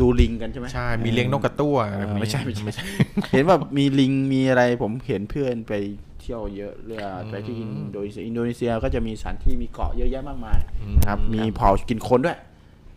[0.00, 2.84] ดูลิงกันใช่ไหมใช่ มีเลี้ยงนกกระตั้วอะไรแบบนี้ไม่ใช่ไม่ใช่ไม่ใช่
[3.32, 5.72] เห็นว่ามีลิงมีอะไรผมเห็นเพื่อนไป
[6.20, 10.58] เที่ยวเยอะเรือไปที่อินโดนีเซียอินโดนีเซียก็จะมีสถานที่มีเกาะเยอะแยะมากมาย
[10.96, 12.38] นะครับ มีเผ่ากินคนด้วย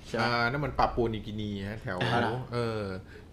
[0.08, 2.20] ใช่ไหมอ่านั่นมันปาปูนิวกินีฮะแถวอ่า
[2.54, 2.82] เออ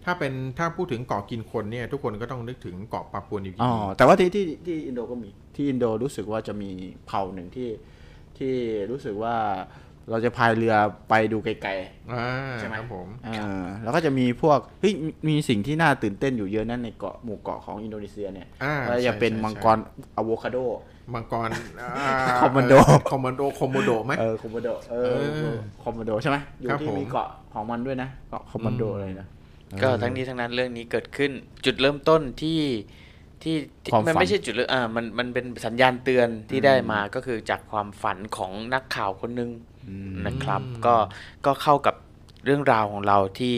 [0.05, 6.69] ถ้าเป็นถ้าพูดถึงเกาะกินคนเนี่ยทุกคนก็ต้องนึกถึงเกาะปาปูนิวกิอ๋อนีแต่ว่าที่ที่ที่อินโดก็มีที่อินโดรู้สึกว่าจะมี
[7.07, 7.67] เผ่าหนึ่งที่
[8.37, 8.55] ที่
[8.91, 9.35] รู้สึกว่า
[10.09, 10.75] เราจะพายเรือ
[11.09, 11.71] ไปดูไกล
[12.13, 12.25] อ่า
[12.59, 19.77] ใช่ไหมครับผมๆอ่าแล้วก็จะมีพวกเฮ้ยมีมีสิ่งที่น่าตื่นเต้นอยู่เยอะนั่นในเกาะหมู่เกาะของอินโดนีเซียเนี่ยอ่าแล้วจะเป็นใช่ใช่มังกร
[20.17, 20.57] อะโวคาโด
[21.13, 21.49] มังกร
[22.41, 22.73] คอมมานโด
[23.09, 29.27] คอมมานโดคอมโมโดไหมเออคอมมานโดเอเอออคอมมานโดใช่ไหมอยู่ครับที่ผมมีเกาะของมันด้วยนะเกาะคอมมานโดอืมอะไรนะ
[29.81, 31.31] ก็ทั้งนี้ทั้งนั้นเรื่องนี้เกิดขึ้น
[31.65, 32.59] จุดเริ่มต้นที่
[33.43, 39.49] ที่ที่ความฝันมัน ไม่ใช่จุดเริ่มอ่ามันมันเป็นสัญญาณเตือนที่ได้มาก็คือจากความฝันของนักข่าวคนหนึง
[40.27, 40.95] นะครับ ก็
[41.45, 41.95] ก็เข้ากับ
[42.45, 43.55] เรื่องราวของเราที่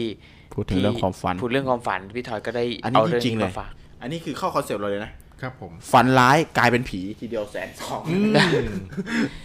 [0.54, 8.32] พูดถึงเรื่องความฝัน พูดเรื่องความฝันพี่ทอยก็ได้อันนี้เอาเรื่องจริงๆนี้เลย มาฝาก อันนี้คือเข้าคอนเซปต์เราเลยนะ ครับผม ฝันร้ายกลายเป็นผีทีเดียวแสนสองอืม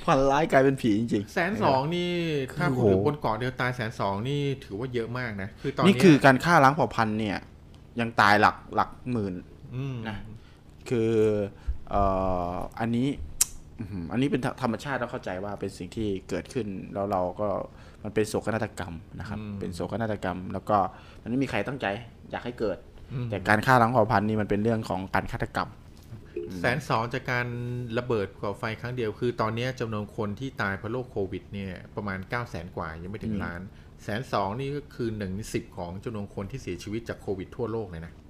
[0.07, 2.11] ฝันร้ายกลายเป็นผีจริง แสนสองนี่
[2.57, 7.37] ถ้าโอ้พูโหดถึงบนเกาะเดียวตายแสนสองนี่ถือว่าเยอะมากนะ คือตอนนี่เนี้ยคือการฆ่าล้างเผ่าพันธุ์เนี่ย
[7.99, 9.54] ยังตายหลักหลักหมื่นอืม
[10.09, 10.17] นะ
[10.89, 11.11] คือ
[11.89, 12.01] เอ่
[12.53, 13.07] ออันนี้
[13.79, 17.47] อื้อหืออันนี้เป็นธธรรมชาติต้องเข้าใจว่าเป็นสิ่งที่เกิดขึ้นแล้วเราก็
[18.03, 20.77] มันเป็นโศกนาฏกรรมนะครับ เป็นโศกนาฏกรรม แล้วก็
[21.21, 21.85] มันไม่มีใครตั้งใจ
[22.31, 22.77] อยากให้เกิด
[23.13, 25.69] อืมแต่การฆ่าล้างเผ่าพันธุ์นี่มันเป็นเรื่องของการฆาตกรรม
[26.59, 27.47] แสนสองจากการ
[27.97, 33.61] ระเบิดก่อไฟครั้งเดียวคือ ตอนเนี้ยจำนวนคนที่ตายเพราะโรคโควิดเนี่ยประมาณ9 0 0แสนกว่ายังไม่ถึงล้าน
[34.03, 38.24] แสนสองนี่ก็คือหนึ่งในสิบของจำนวนคนที่เสียชีวิตจากโควิดทั่วโลกเลยนะอ่า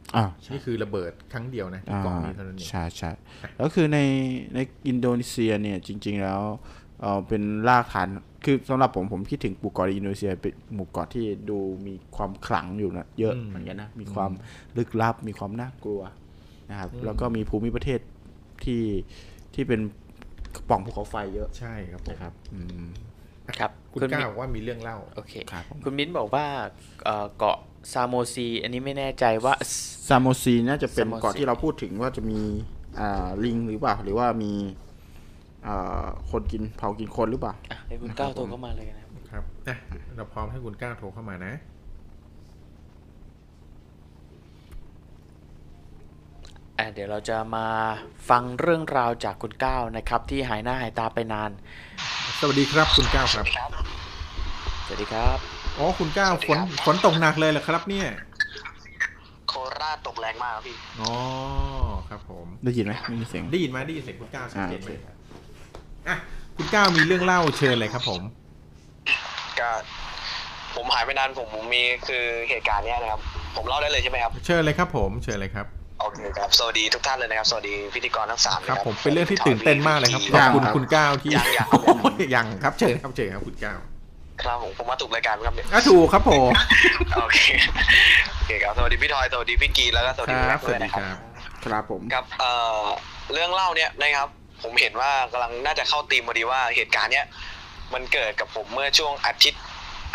[0.53, 3.11] นี่คือระเบิดครั้งเดียวนะที่อ่าเกาะนี้เท่านั้นเองใช่ใช่
[3.57, 3.99] แล้วคือใน
[4.55, 6.41] ในอินโดนีเซียเนี่ยจริง ๆ แล้ว
[7.01, 8.07] เออเป็นรากฐาน
[8.45, 14.31] คือสำหรับผมผมคิดถึงหมู่เกาะในอินโดนีเซียเป็นหมู่เกาะที่ดูมีความขลังอยู่นะเยอะเหมือนกันนะมีความ
[14.77, 16.01] ลึกลับมีความน่ากลัว
[16.69, 17.99] นะครับแล้วก็มีภูมิประเทศ
[18.63, 18.83] ที่
[19.53, 19.81] ที่เป็น
[20.69, 22.85] ปล่องภูเขาไฟเยอะใช่ครับผมนะครับอืม
[23.59, 26.45] ครับ คุณคุณก้ามิ้วนบอกว่ามีเรื่องเล่าโอเคครับผมคุณมิ้นบอกว่า
[27.05, 27.57] เอ่อเกาะ
[27.93, 29.53] ซาโมซีอันนี้ไม่แน่ใจว่า
[30.07, 32.39] ซามโมซีน่าจะเป็นซามโมซีเกาะที่เราพูดถึงว่าจะมี
[32.99, 34.53] อ่าลิงหรือเปล่าหรือว่ามี
[35.67, 39.75] อ่าคนกินเผากินคนหรือเปล่าอะให้คุณก้าวโทรเข้ามาเลยนะครับครับอะ
[40.15, 41.53] เราพร้อมให้คุณก้าวโทรเข้ามานะ
[46.79, 47.67] อะเดี๋ยวเราจะมา
[48.29, 51.51] ฟังเรื่องราวจากคุณก้าวนะครับ ที่หายหน้าหายตาไปนาน
[52.39, 53.45] สวัสดีครับคุณก้าวครับ
[54.85, 58.07] สวัสดีครับ อ๋อคุณก้าวฝนฝนตกหนักเลยเหรอครับ เนี่ย
[59.49, 61.11] โคราชตกแรงมากครับพี่อ๋อ
[62.09, 64.89] ครับผมได้ยินไหมไม่มีเสียงได้ยินไหมได้ยินเสียงคุณก้าวชัดเจนไหม
[66.07, 66.15] อ่า
[66.55, 68.21] โอเคอะคุณก้าวมีเรื่องเล่าเชิญเลยครับ ผม
[69.59, 69.69] ก็
[70.75, 73.21] ผมหายไปนานผมมีคือเหตุการณ์เนี้ยนะครับ
[73.55, 75.65] ผมเล่าได้เลยใช่ไหมครับ เชิญเลยครับ ผมเชิญเลยครับ
[76.01, 83.79] โอเคครับสวัสดีทุกท่านเลยนะครับสวัสดีพิธีกรทั้งสามเลยคครัรับบผมเป็นเรื่องที่ตื่นเต้นมากเลยครับขคอบรับคุณคุณก้าวที่ยังยังโอ้ยยังครับเชิญครับเชิญครับคุณก้าว
[84.41, 86.49] ครับผมผมมาถูกรายการไหมครับเนี่ยอะถูกครับผม
[87.21, 87.39] โอเค
[88.35, 91.17] โอเคครับสวัสดีพี่ทอยสวัสดีพี่กีแล้วก็สวัสคดีรับพี่สแม็กซ์วัด้สวยดีนะคครับรับ
[91.65, 92.51] ครับผมครับเอ่
[92.81, 92.83] อ
[93.33, 94.29] เรื่องเล่าเนี่ยนะครับ
[94.63, 97.25] ผมเห็นว่ากำลังน่าจะเข้าธีมพอดีว่าเหตุการณ์เนี้ย
[97.93, 99.61] มันเกิดกับผมเมื่อช่วงอาทิตย์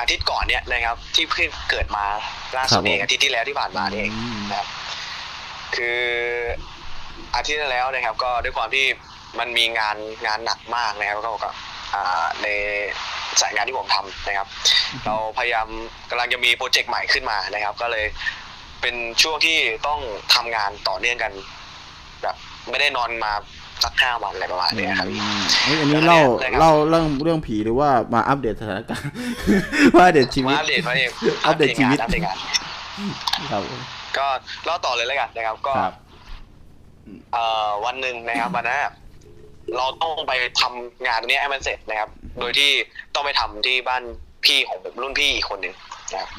[0.01, 2.05] อาทิตย์ก่อนเนี่ยนะครับ ที่เพิ่งเกิดมา
[2.56, 4.12] ล่าสุดเองอาทิตย์ที่แล้วที่ผ่านมานี่เอง
[4.48, 4.68] นะครับ
[5.76, 6.01] คือ
[7.36, 8.86] อาทิตย์ที่แล้วนะครับ ก็ด้วยความที่
[9.38, 11.55] มันมีงานงานหนักมากนะครับก็ก็อ่า
[12.43, 12.47] ใน
[13.41, 14.47] สายงานที่ผมทำนะครับ
[15.05, 15.67] เราพยายาม
[16.11, 18.05] กำลังจะมีโปรเจกต์ใหม่ขึ้นมานะครับ ก็เลย
[18.81, 20.01] เป็นช่วงที่ต้อง
[20.35, 21.33] ทำงานต่อเนื่องกัน
[22.23, 22.37] แบบ
[22.71, 23.33] ไม่ได้นอนมา
[23.85, 29.11] สักห้าวันอะไรประมาณเนี้ยครับอืมเฮ้ยอันนี้เล่าได้ครับเล่าเรื่องเรื่องผีหรือว่ามาอัปเดตสถานการณ์
[29.97, 31.11] ว่าอัปเดตชีวิมาตอัปเดตมาเอง
[31.47, 32.37] อัปเดตชีวิตอัปเดตงาน
[33.51, 33.62] ครับ
[34.19, 34.27] ก็
[34.65, 35.95] เล่าต่อเลยแล้วกันนะครับ ก็ครับ
[37.33, 38.93] เอ่อวันหนึ่งนะครับวันนั้นอะ
[39.76, 42.70] เราต้องไปทำงานตรงนี้ให้มันเสร็จนะครับ โดยที่
[43.14, 44.02] ต้องไปทำที่บ้าน
[44.44, 45.74] พี่ของผมรุ่นพี่อีกคนหนึ่ง
[46.12, 46.30] นะครับ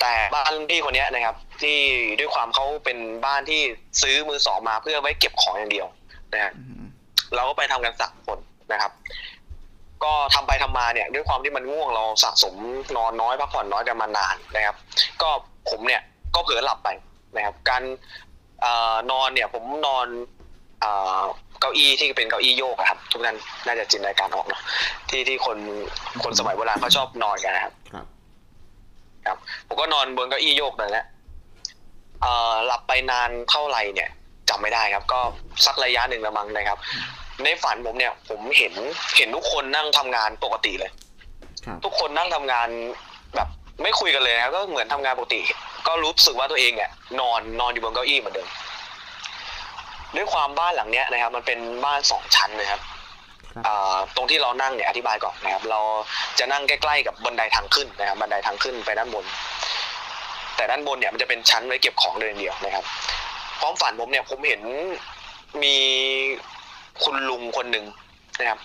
[0.00, 1.78] แต่บ้านรุ่นพี่คนเนี้ยนะครับ ที่
[2.18, 3.60] ด้วยความเขาเป็นบ้านที่
[4.02, 5.86] ซื้อมือสองมาเพื่อไว้เก็บของอย่างเดียว
[6.34, 6.52] นะฮะ
[7.34, 8.38] เราก็ไปทำกันสามคน
[8.72, 8.92] นะครับ
[10.04, 12.54] ก็ทำไปทำมาเนี่ย ด้วยความที่มันง่วงเราสะสม
[12.96, 14.76] นอนน้อยพักผ่อนน้อยกันมานานนะครับ
[15.22, 15.28] ก็
[15.70, 16.02] ผมเนี่ย
[16.34, 16.88] ก็เผลอหลับไป
[17.36, 17.82] นะครับ การ
[18.62, 20.06] เอ่อนอนเนี่ยผมนอน
[21.60, 23.36] เอ่อเก้าอี้ที่เป็นเก้าอี้โยกอะครับ ทุกท่าน
[23.66, 24.62] น่าจะจินตนาการออกเนาะ
[25.08, 25.58] ที่ที่คน
[26.22, 28.06] คนสมัยโบราณเขาชอบนอนกันนะครับ ครับ
[29.26, 29.36] ครับ
[29.68, 31.04] ผมก็นอนบนเก้าอี้โยกนั่นแหละ
[32.22, 34.08] เอ่อหลับไปนานเท่าไหร่เนี่ย
[34.48, 35.20] จำไม่ได้ครับ ก็
[35.66, 36.78] สักระยะหนึ่งละมั้งนะครับ
[37.44, 38.74] ในฝันผมเนี่ย ผมเห็น
[39.16, 40.90] เห็นทุกคนนั่งทำงานปกติเลย
[41.66, 42.68] ครับทุกคนนั่งทำงาน
[43.36, 43.48] แบบ
[43.82, 45.40] ไม่คุยกันเลยนะครับก็เหมือนทำงานปกติ
[45.86, 46.90] ก็รู้สึกว่าตัวเองเนี่ย
[47.20, 48.48] นอนนอนอยู่บนเก้าอี้เหมือนเดิม
[50.16, 52.80] ด้วยความบ้านหลังเนี้ยนะครับ มันเป็นบ้านสองชั้นนะครับ
[53.54, 55.80] ครับอ่าตรงที่เรานั่งเนี่ยอธิบายก่อนนะครับ เรา
[56.38, 59.24] จะนั่งใกล้ๆกับบันไดทางขึ้นนะครับ บันไดทางขึ้นไปด้านบน
[60.56, 62.84] แต่ด้านบนเนี่ยมันจะเป็นชั้นไว้เก็บของเดินเดียวนะครับ
[63.60, 64.62] พร้อมฝันผมเนี่ยผมเห็น
[65.62, 65.76] มี
[67.02, 67.84] คุณลุงคนหนึ่ง
[68.38, 68.58] นะครับ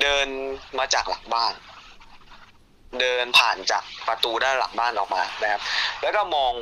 [0.00, 0.26] เดิน
[0.78, 1.54] มาจากหลังบ้าน
[3.00, 5.60] เดินผ่านจากประตูด้านหลังบ้านออกมานะครับ
[6.02, 6.52] แล้วก็มอง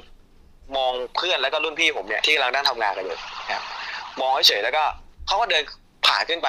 [0.77, 3.65] มองเพื่อนแล้วก็รุ่นพี่ผมเนี่ยที่กำลังนั่งทำงานกันอยู่นะครับ
[4.20, 4.84] มองเฉยๆแล้วก็
[5.26, 5.62] เขาก็เดิน
[6.06, 6.48] ผ่านขึ้นไป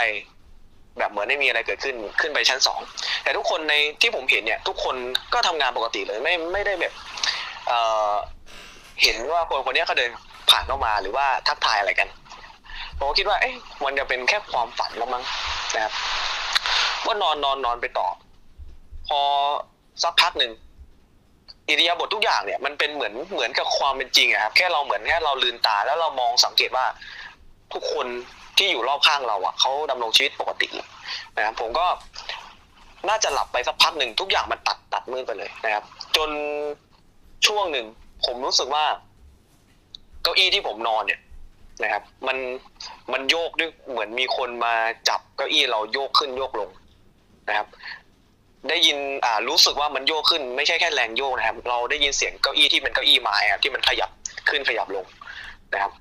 [0.98, 2.80] แบบเหมือนไม่มีอะไรเกิดขึ้นขึ้นไปชั้นสอง
[3.23, 4.95] แต่ทุกคนในที่ผมเห็นเนี่ย ทุกคน
[5.34, 6.94] ก็ทำงานปกติเลยไม่ไม่ได้แบบ
[7.68, 7.80] เอ่
[8.10, 8.11] อ
[9.03, 10.11] เห็นว่าคนคนนี้เขาเดิน
[10.49, 12.07] ผ่านเข้ามาหรือว่าทักทายอะไรกัน
[12.98, 13.53] ผมก็คิดว่าเอ๊ะ
[13.84, 15.23] มันจะเป็นแค่ความฝันแล้วมั้ง
[15.76, 15.94] นะครับ
[17.06, 18.07] ก็นอนนอนนอนไปต่อ
[19.07, 19.22] พอ
[20.03, 20.52] สักพักหนึ่ง
[21.69, 26.85] อิริยาบถทุกอย่างเนี่ยมันเป็นเหมือนเหมือนกับความเป็นจริงอะครับแค่เราเหมือนแค่เราลืมตาแล้วเรามองสังเกตว่า
[27.74, 28.08] ทุกคน
[28.58, 30.68] ที่อยู่รอบข้างเราอะเขาดำรงชีวิตปกติ
[31.38, 31.86] นะครับผมก็
[33.10, 35.84] น่าจะหลับไปสักพักหนึ่งทุกอย่างมันตัดตัดมืดไปเลยนะครับ
[36.16, 36.30] จน
[37.48, 37.86] ช่วงหนึ่ง
[38.26, 38.86] ผมรู้สึกว่า
[40.24, 41.20] เก้าอี้ที่ผมนอนเนี่ย
[41.84, 42.38] นะครับ มัน
[43.12, 44.74] มันโยกด้วยเหมือนมีคนมา
[45.10, 46.70] จับเก้าอี้เราโยกขึ้นโยกลง
[47.50, 47.68] นะครับ
[48.70, 54.10] ได้ยินอ่ารู้สึกว่ามันโยกขึ้น ไม่ใช่แค่แรงโยกนะครับ เราได้ยินเสียงเก้าอี้ที่เป็นเก้าอี้ไม้อะที่มันขยับ
[54.50, 55.06] ขึ้นขยับลง
[55.74, 55.91] นะครับ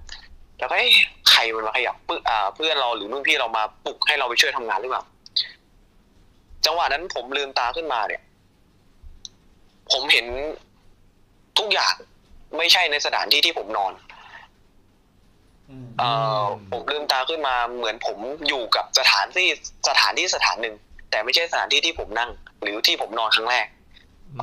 [0.62, 0.94] แล้วก็เอ๊ะ
[1.30, 5.05] ใครมันมาขยับเพื่ออ่าเพื่อนเราหรือรุ่นพี่เรามาปลุกให้เราไปช่วยทำงานหรือเปล่า
[6.66, 8.22] จังหวะนั้นผมลืมตาขึ้นมาเนี่ย
[9.93, 10.26] ผมเห็น
[11.59, 11.94] ทุกอย่าง
[12.59, 13.93] ไม่ใช่ในสถานที่ที่ผมนอน
[15.98, 16.10] เอ่
[16.43, 18.18] อผมลืมตาขึ้นมาเหมือนผม
[18.48, 19.48] อยู่กับสถานที่
[19.89, 20.74] สถานที่สถานหนึ่ง
[21.10, 22.30] แต่ไม่ใช่สถานที่ที่ผมนั่ง
[22.62, 23.66] หรือที่ผมนอนครั้งแรก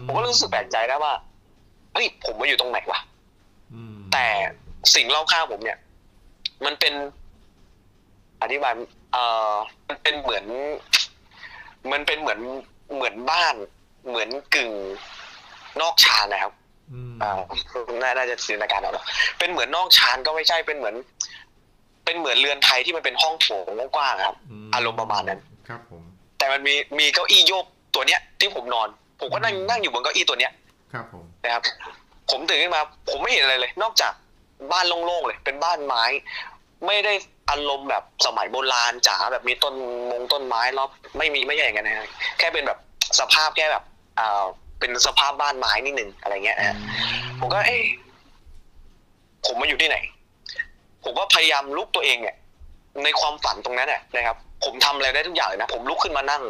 [0.05, 1.13] ผมก็รู้สึกแปลกใจได้ว่า
[1.93, 2.99] เฮ้ยผมมาอยู่ตรงไหนวะ
[3.73, 4.25] อืมแต่
[4.95, 5.77] สิ่งรอบข้างผมเนี่ย
[6.65, 6.93] มันเป็น
[8.41, 8.73] อธิบาย
[9.13, 9.55] เอ่อ
[9.89, 10.45] มันเป็นเหมือน
[11.91, 12.39] มันเป็นเหมือน
[12.95, 13.55] เหมือนบ้าน
[14.07, 14.71] เหมือนกึ่ง
[15.81, 16.53] นอกชานนะครับ
[16.93, 17.31] อืมอ่า
[18.01, 19.05] น่าน่าจะจินตนาการเอาเนอะ
[19.39, 20.95] เป็นเหมือนนอกชานก็ไม่ใช่เป็นเหมือน
[22.05, 26.01] เป็นเหมือนเรือนไทยที่มันเป็นห้องโถงกว้างๆครับมอารมณ์ประมาณนั้นครับผม
[26.37, 27.65] แต่มันมีมีเก้าอี้โยก
[27.95, 28.87] ตัวเนี้ย ที่ผมนอน
[29.19, 30.51] ผมก็นั่งนั่งอยู่บนเก้าอี้ตัวเนี้ย
[30.93, 31.63] ครับผมนะครับ
[32.31, 34.13] ผมตื่นขึ้นมา ผมไม่เห็นอะไรเลย นอกจาก
[34.71, 36.03] บ้านโล่งๆเลย เป็นบ้านไม้
[36.85, 37.13] ไม่ได้
[37.49, 39.73] อารมณ์แบบสมัยโบราณจ๋าแบบมีต้น
[40.11, 42.07] มงต้นไม้รอบไม่มีไม่ใช่อย่างนั้นนะฮะ
[42.39, 42.77] แค่เป็นแบบ
[43.19, 43.83] สภาพแค่แบบ
[44.19, 44.43] อ่า
[44.79, 46.75] เป็นสภาพบ้านไม้นิดนึงอะไรเงี้ยนะฮะ
[47.39, 47.83] ผมก็เอ๊ะ
[49.45, 49.97] ผมมาอยู่ที่ไหน
[51.03, 52.35] ผมก็พยายามลุกตัวเองเนี่ย
[53.03, 56.43] ในความฝันตรงนั้นเนี่ยนะครับ ผมทำอะไรได้ทุกอย่างเลยนะผมลุกขึ้นมานั่ง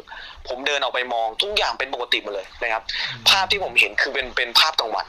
[0.47, 2.83] ผมเดินออกไปมองทุกอย่างเป็นปกติหมดเลยนะครับ
[3.29, 5.05] ภาพที่ผมเห็นคือเป็นเป็นภาพกลางวัน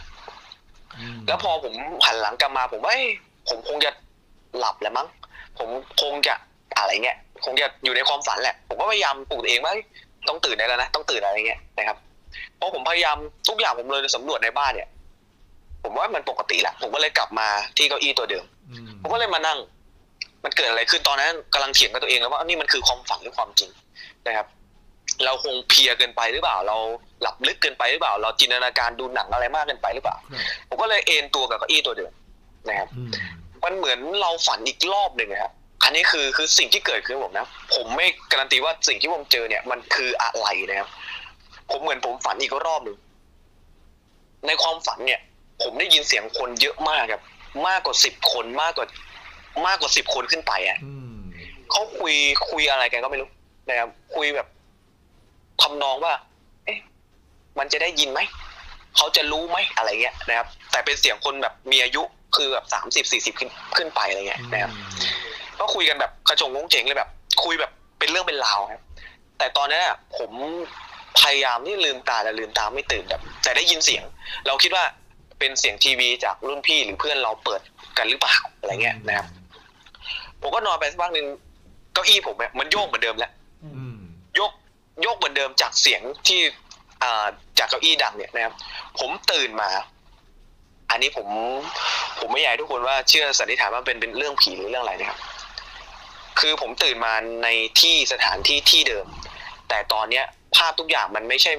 [0.98, 1.74] อืมแล้วพอผม
[2.06, 3.06] หันหลังกลับมา ผมว่าเอ้ย
[3.48, 3.90] ผมคงจะ
[4.58, 5.06] หลับแล้วมั้ง
[5.58, 5.68] ผม
[6.02, 6.34] คงจะ
[6.78, 9.84] อะไรเงี้ย คงจะอยู่ในความฝันแหละ ผมก็พยายามปลุกตัวเองว่าเอ้ย
[10.28, 11.96] ต้องตื่นได้แล้วนะ ต้องตื่นอะไรเงี้ยนะครับ
[12.56, 13.16] เพราะผมพยายาม
[13.48, 14.88] ทุกอย่างผมเลยสำรวจในบ้านเนี่ย
[15.84, 19.58] ผมว่ามันปกติแหละ ผมก็เลยกลับมาที่เก้าอี้ตัวเดิมอืมผมก็เลยมานั่ง
[20.44, 23.70] มันเกิดอะไรขึ้นตอนนั้นกำลังเถียงกับตัวเองแล้วว่านี่มันคือความฝันหรือความจริง
[24.26, 24.46] นะครับ
[25.24, 26.76] เราคงเพลียเกินไปหรือเปล่า เรา
[27.22, 32.12] หลับลึกเกินไปหรือเปล่า เราจินตนาการดูหนังอะไรมากเกินไปหรือเปล่าครับผมก็เลยเอนตัวกับเก้าอี้ตัวเดิม
[32.68, 33.02] นะครับอื
[33.60, 35.52] มมันเหมือนเราฝันอีกรอบหนึ่งอะครับ
[35.84, 40.88] อันนี้คือคือสิ่งที่เกิดขึ้นกับผมนะ ผมไม่การันตีว่าสิ่งที่ผมเจอเนี่ย มันคืออะไรนะครับ
[41.70, 42.96] ผมเหมือนผมฝันอีกรอบหนึ่ง
[44.46, 45.20] ในความฝันเนี่ย
[45.62, 47.22] ผมได้ยินเสียงคนเยอะมากครับ
[47.66, 48.86] มากกว่าสิบคนมากกว่า
[49.66, 51.18] มากกว่าสิบคนขึ้นไปอะอืม
[51.70, 52.14] เขาคุย
[52.50, 53.28] คุยอะไรกันก็ไม่รู้
[53.68, 54.46] นะครับคุยแบบ
[55.62, 56.12] ทำนองว่า
[56.64, 56.78] เอ๊ะ
[57.58, 58.20] มันจะได้ยินไหม
[58.96, 62.02] เขาจะรู้ไหมอะไรเงี้ยนะครับ แต่เป็นเสียงคนแบบมีอายุ
[62.36, 64.72] คือแบบสามสิบสี่สิบขึ้นขึ้นไปอะไรเงี้ยนะครับ
[65.58, 67.10] ก็คุยกันแบบกระจงงงเจ๋งเลยแบบ
[67.44, 68.82] คุยแบบเป็นเรื่องเป็นราวครับ
[69.38, 70.30] แต่ตอนนั้นอะผม
[71.20, 74.04] พยายามที่ลืมตาแต่ลืมตาไม่ตื่นแบบ แต่ได้ยินเสียง
[74.46, 74.84] เราคิดว่า
[75.38, 77.60] เป็นเสียงทีวีจากรุ่นพี่หรือเพื่อนเราเปิด
[77.98, 79.26] กันหรือเปล่าอะไรเงี้ยนะครับ
[80.40, 81.26] ผมก็นอนไปสักพักหนึ่ง
[81.92, 83.32] เก้าอี้ผมเนี่ยมันโยกเหมือนเดิมแล้ว
[83.64, 83.96] อืม
[84.36, 84.52] โยก
[85.02, 86.40] โยกเหมือนเดิมจากเสียงที่
[87.02, 87.26] อ่า
[87.58, 88.54] จากเก้าอี้ดังเนี่ยนะครับ
[88.98, 89.70] ผมตื่นมา
[90.90, 91.26] อันนี้ผม
[92.18, 95.18] ผมไม่อยากให้ทุกคนว่าเชื่อสันนิษฐานว่าเป็นเป็นเรื่องผีหรือเรื่องอะไรนะครับ
[96.40, 97.48] คือผมตื่นมาใน
[97.80, 99.06] ที่สถานที่ที่เดิม
[99.68, 100.24] แต่ตอนเนี้ย
[100.56, 101.52] ภาพทุกอย่างมันไม่ใช่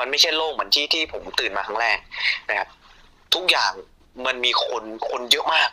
[0.00, 1.98] มันไม่ใช่โล่งเหมือนที่ที่ผมตื่นมาครั้งแรก
[2.48, 2.68] นะครับ
[3.34, 3.72] ทุกอย่าง
[4.26, 5.70] มันมีคนคนเยอะมาก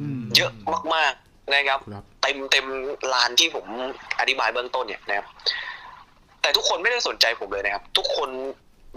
[0.00, 0.52] อืมเยอะ
[0.94, 2.66] มากๆนะครับครับ เต็มเต็ม
[3.12, 3.66] ลานที่ผม
[4.20, 5.26] อธิบายเบื้องต้นเนี่ยนะครับ
[6.42, 8.28] แต่ทุกคนไม่ได้สนใจผมเลยนะครับ ทุกคน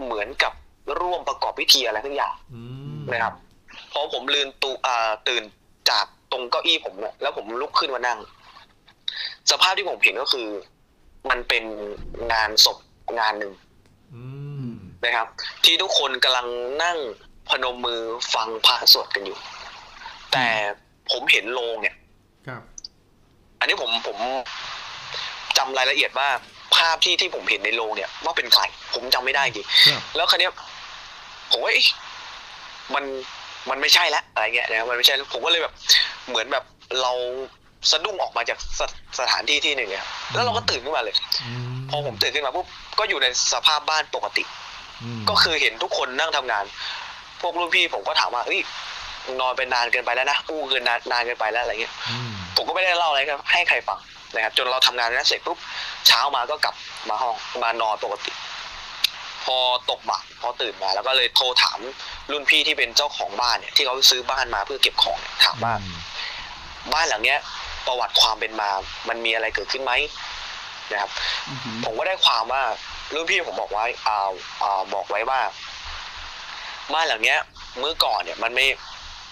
[0.04, 0.52] เหมือนกับ
[1.00, 2.62] ร่วมประกอบพิธีอะไรทั้งอย่างอื
[2.99, 3.34] มนะครับ
[3.92, 5.42] พอผมลืนตูอ่าตื่น
[5.90, 8.18] จากตรงเก้าอี้ผมเนี่ยแล้วผมลุกขึ้นมานั่ง
[9.50, 10.48] สภาพที่ผมเห็นก็คือ
[11.30, 11.64] มันเป็น
[12.32, 12.78] งานศพ
[13.18, 13.52] งานหนึ่ง
[14.14, 14.22] อื
[14.66, 14.70] ม
[15.04, 15.26] นะครับ
[15.64, 16.46] ที่ทุกคนกำลัง
[16.82, 16.98] นั่ง
[17.50, 18.00] พนมมือ
[18.34, 19.38] ฟังพระสวดกันอยู่
[20.32, 20.46] แต่
[21.10, 21.96] ผมเห็นโลงเนี่ย
[22.48, 22.62] ครับ
[23.60, 24.18] อันนี้ผมผม
[25.58, 26.28] จำรายละเอียดว่า
[26.76, 28.62] ภาพที่ที่ผมเห็นในโรงเนี่ย ว่าเป็นใคร
[28.94, 30.52] ผมจำไม่ได้จริงครับแล้วคราวเนี้ย
[31.50, 31.86] ผมว่าเอ๊ะ
[32.94, 33.04] มัน
[33.70, 35.72] มันไม่ใช่แล้วอะไรเงี้ยนะครับมันไม่ใช่แล้วผมก็เลยแบบ
[36.28, 36.64] เหมือนแบบ
[37.02, 37.12] เรา
[37.90, 38.80] สะดุ้งออกมาจากส
[39.18, 41.16] สถานที่ที่หนึ่งเนี่ยแล้วเราก็ตื่นขึ้นมาเลย
[41.68, 42.66] มพอผมตื่นขึ้นมาปุ๊บ
[42.98, 44.44] ก็อยู่ในสภาพบ้านปกติ
[45.18, 46.64] มก็คือเห็นทุกคนนั่งทำงาน
[47.40, 48.60] พวกรุ่นพี่ผมก็ถามว่าเฮ้ย
[49.40, 53.98] นอนไปนานเกินไปแล้วนะอู้เกินนานนานเกินไปแล้วอะไรเงี้ยอืมผมก็ไม่ได้เล่าอะไรครับให้ใครฟัง
[54.34, 55.58] นะครับ จนเราทำงานนั้นเสร็จปุ๊บ
[56.06, 56.74] เช้ามาก็กลับ
[57.08, 58.32] มาห้องมานอนปกติ
[59.44, 59.56] พอ
[59.90, 61.78] ตกบ่ายพอตื่นมาแล้วก็เลยโทรถาม
[62.30, 65.74] รุ่นพี่ที่เป็นเจ้าของบ้านเนี่ยที่เขาซื้อบ้านมาเพื่อเก็บของเนี่ยถามว่า
[66.92, 67.38] บ้านหลังเนี้ย
[67.86, 68.70] ประวัติความเป็นมา
[69.08, 69.92] มันมีอะไรเกิดขึ้นไหม
[70.92, 71.10] นะครับ
[71.48, 72.62] อือหือผมก็ได้ความว่า
[73.14, 74.30] รุ่นพี่ผมบอกไว้อ่า
[74.62, 75.40] อ่าบอกไว้ว่า
[76.94, 77.38] บ้านหลังเนี้ย
[77.78, 78.66] เมื่อก่อนเนี่ย มันไม่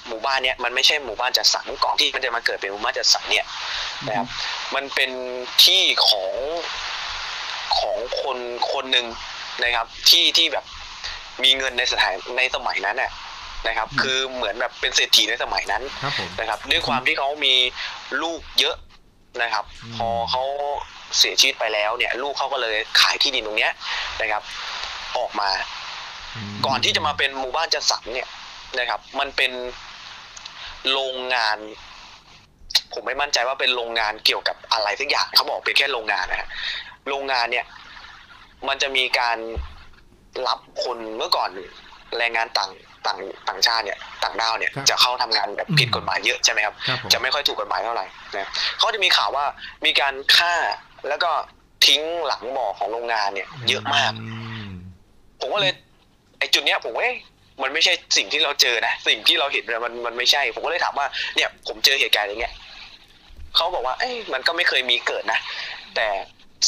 [0.09, 3.47] หมู่บ้านเนี้ยมันไม่ใช่หมู่บ้านจัดสรรก่อนที่มันจะมาเกิดเป็นหมู่บ้านจัดสรรเนี่ย
[4.06, 4.26] นะครับ
[4.74, 5.10] มันเป็น
[5.64, 6.35] ที่ของ
[7.78, 8.39] ของคน
[8.72, 9.06] คนหนึ่ง
[9.64, 10.64] นะครับ ที่ที่แบบ
[11.44, 13.10] มีเงินในสถานในสมัยนั้นน่ะ
[13.68, 17.55] นะครับ คือเหมือนแบบเป็นเศรษฐีในสมัยนั้นครับผมนะครับ ด้วยความที่เขามี
[18.22, 18.76] ลูกเยอะ
[19.43, 20.44] นะครับอืมพอเขา
[21.18, 23.72] เสียชีวิตไปแล้วเนี่ย ลูกเขาก็เลยขายที่ดินตรงเนี้ย
[24.22, 24.43] นะครับ
[25.18, 25.51] ออกมา
[26.51, 28.28] มก่อนที่จะมาเป็นหมู่บ้านจัดสรรเนี่ย
[28.78, 29.52] นะครับ มันเป็น
[30.93, 31.59] โรงงาน
[32.93, 36.48] ผมไม่มั่นใจว่าเป็นโรงงานเกี่ยวกับอะไรสักอย่างเขาบอกเป็นแค่โรงงานนะฮะ
[37.09, 37.64] โรงงานเนี่ย
[38.68, 39.39] มันจะมีการ
[40.47, 41.51] รับคนเมื่อก่อน
[42.18, 42.70] แรงงานต่าง
[43.06, 43.18] ต่าง
[43.48, 48.06] ต่างชาติเนี่ยต่างด้าวเนี่ยครับจะเข้าทำงานแบบผิดอืมกฎหมายเยอะใช่ไหมครับครับผมจะไม่ค่อยถูกกฎหมายเท่าไหร่
[48.36, 48.48] นะ
[48.78, 49.44] เขาจะมีข่าวว่า
[49.85, 50.55] มีการฆ่า
[51.09, 51.30] แล้วก็
[51.86, 54.28] ทิ้งหลังบ่อของโรงงานเนี่ย เยอะมากอื
[54.66, 54.68] ม
[55.40, 55.72] ผมก็เลย
[56.39, 57.16] ไอ้จุดเนี้ยผมว่าเอ๊ะ
[57.62, 61.06] มันไม่ใช่สิ่งที่เราเจอนะสิ่งที่เราเห็นเนี่ยมันมันไม่ใช่ ผมก็เลยถามว่า
[61.36, 62.55] เนี่ย ผมเจอเหตุการณ์อย่างเงี้ย
[63.56, 65.39] เขาบอกว่า เอ้ยมันก็ไม่เคยมีเกิดนะ
[65.97, 66.09] แต่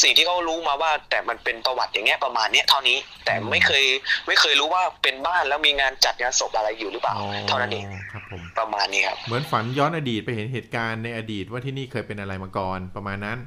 [0.03, 3.85] สิ่งที่เขารู้มาว่า แต่มันเป็นประวัติอย่างเงี้ยประมาณเนี้ยเท่านี้แต่ไม่เคย
[4.27, 7.15] ไม่เคยรู้ว่าเป็นบ้านแล้วมีงานจัดงานศพอะไรอยู่หรือเปล่า
[7.49, 13.39] เท่านั้นเองครับผมประมาณนี้ครับ เหมือนฝันย้อนอดีตไปเห็นเหตุการณ์ในอดีตว่าที่นี่เคยเป็นอะไรมาก่อนประมาณนั้น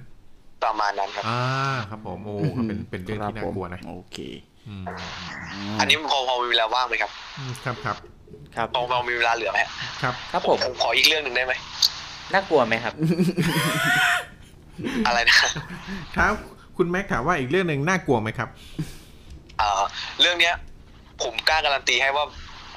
[0.64, 1.42] ประมาณนั้นครับอ่า
[1.90, 4.18] ครับผมโอ้ก็เป็นเป็นเรื่องที่น่ากลัวนะโอเค
[4.68, 4.86] อืม
[5.80, 7.98] อันนี้พอพอมีเวลาว่างไหมครับอืมครับครับ
[8.56, 9.72] ครับพอพอมีเวลาเหลือไหมฮะ
[10.02, 11.54] ครับ ครับผมผมขออีกเรื่องหนึ่งได้ไหม
[12.34, 12.94] น่ากลัวไหมครับ
[15.08, 15.36] อะไรนะ
[16.18, 16.34] ครับ
[16.78, 18.50] คุณแม็กถามว่าอีกเรื่องหนึ่งน่ากลัวไหมครับ
[19.58, 19.82] เอ่อ
[20.22, 20.56] เรื่องเนี้ย
[21.24, 22.26] ผมกล้าการันตีให้ว่า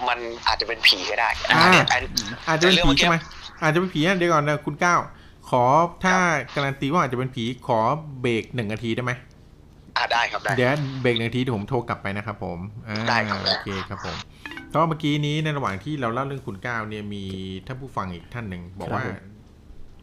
[0.09, 2.03] มันอาจจะเป็นผีก็ได้อ่าอันเนี้ยอัน
[2.49, 3.19] อาจจะเป็นแต่เรื่องผีเมื่อกี้ใช่ไหม
[3.63, 5.01] อาจจะเป็นผีนะเดี๋ยวก่อนนะคุณก้าว
[5.51, 5.65] ขอ
[6.05, 6.17] ถ้า
[6.55, 7.79] การันตีว่าอาจจะเป็นผีขอ
[8.21, 9.13] เบรกหนึ่งนาทีได้ไหม
[9.97, 10.71] อ่าได้ครับได้เดี๋ยว
[11.03, 12.59] เบรกหนึ่งนาทีเดี๋ยวผมโทรกลับไปนะครับผม
[12.89, 14.17] อ่าได้ครับโอเคครับผม
[14.75, 17.25] ก็เมื่อกี้นี้ในระหว่างที่เราเล่าเรื่องคุณก้าวเนี่ยมี
[17.67, 19.17] ท่านผู้ฟังอีกท่านหนึ่งบอกว่าครับผม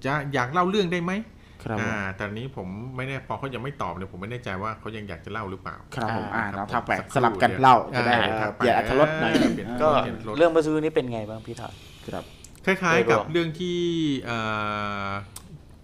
[0.05, 1.11] จะอยากเล่าเรื่องได้ไหม
[1.63, 11.73] ครับผมอ่าแต่อันนี้ผมไม่แน่พอเขายังไม่ตอบเนี่ยผมไม่แน่ใจว่าเขายังอยากจะเล่าหรือเปล่า ครับผมอ่าครัเราบทักไปสักครู่สลับกันเดี๋ยวเล่าจะได้อ่าเอ่อครับเปลี่ยนอรรถรสหน่อยเออเปลี่ยนก็เปลี่ยนรสเรื่องเมื่อสักครู่นี้เป็นไงบ้างพี่ทอย
[12.07, 12.23] ครับ
[12.65, 13.77] คล้ายๆโดกับยรวมเรื่องที่
[14.25, 14.37] เอ่
[15.07, 15.09] อ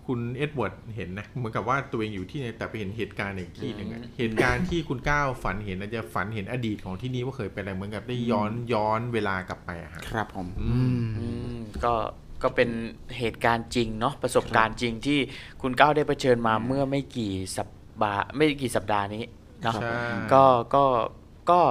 [0.07, 11.93] คุณเอ็ดเวิร์ดเห็นนะเหมือนกับว่าตัวเองอยู่ที่เนี่ยแต่ไปเห็นเหตุการณ์อีกที่หนึ่งอะเหตุการณ์ที่คุณก้าวฝันเห็นอาจจะฝันเห็นอดีตของที่นี่ว่าเคยเป็นอะไรเหมือนกับได้ย้อนย้อนเวลากลับไปอะฮะครับผมอืมอืมก็
[12.43, 12.69] ก็เป็น
[13.17, 15.19] เหตุการณ์จริงเนาะประสบการณ์จริงที่
[15.61, 17.69] คุณก้าวได้เผชิญมาเมื่อไม่กี่สัป
[18.03, 19.23] ดาห์ไม่กี่สัปดาห์นี้
[19.63, 19.93] เนาะใช่
[20.33, 20.43] ก็
[20.75, 20.85] ก็
[21.49, 21.61] ก็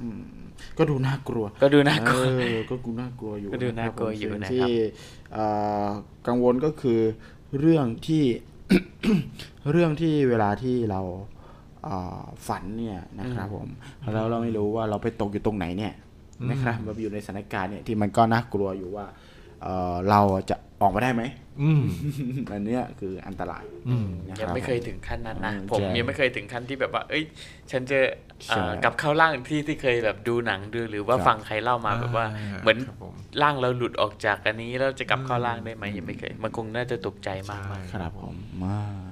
[0.00, 0.22] อืม
[0.78, 4.74] ก็ดูน่ากลัวก็ดูน่ากลัว เออก็ดูน่ากลัวอยู่ก็ดูน่ากลัวอยู่สิ่งนะครับที่
[5.32, 5.44] เอ่
[5.84, 5.86] อ
[6.26, 7.00] กังวลก็คือ
[7.58, 8.24] เรื่องที่
[9.70, 11.00] เรื่องที่เวลาที่เรา
[11.84, 13.68] เอ่อฝันเนี่ยนะครับผม
[14.14, 15.92] แล้วเราไม่รู้ว่าเราไปตกอยู่ตรงไหนเนี่ย
[16.50, 19.06] นะครับเราอยู่ในสถานการณ์เนี่ยที่มันก็น่ากลัวอยู่ว่า
[19.62, 20.20] เอ่อเรา
[20.50, 21.22] จะออกมาได้ไหม
[21.62, 21.82] อืม
[22.52, 27.24] อันเนี้ยคืออันตรายอืมนะยังรับไม่เคยถึงขั้นนั้นนะอืมผมใช่ยังไม่เคยถึงขั้นที่แบบว่า เอ้ย
[27.70, 27.98] ฉันจะ
[28.48, 38.76] เอ่อใช่กลับเข้าร่างที่ที่เคยแบบดูหนังดูหรือว่าครับฟังใครเล่ามาแบบว่าอ่าเหมือนครับผมร่างเราหลุดออกจากอันนี้แล้วจะกลับเข้าร่างได้ไหมยังไม่เคย มันคงน่าจะตกใจมากมากครับผมมา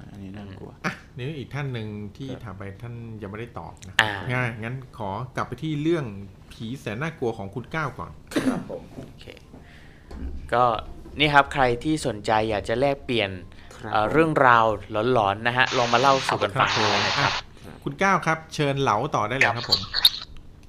[1.17, 6.05] นี่อีกท่านหนึ่งที่ถามไปท่านยังไม่ได้ตอบนะอ่าง่ายงั้นขอกลับไปที่เรื่อง
[6.53, 8.11] ผีแสนน่ากลัวของคุณก้าวก่อน
[8.47, 9.25] ครับผมโอเค
[10.53, 10.63] ก็
[11.19, 13.29] นี่ครับใครที่สนใจอยากจะแลกเปลี่ยน
[13.77, 14.65] ครับเอ่อเรื่องราว
[15.13, 17.33] หลอนๆนะฮะลองมาเล่าสู่กันฟังดูนะครับ
[17.83, 19.79] คุณก้าวครับ เชิญเหลาต่อได้เลยครับผม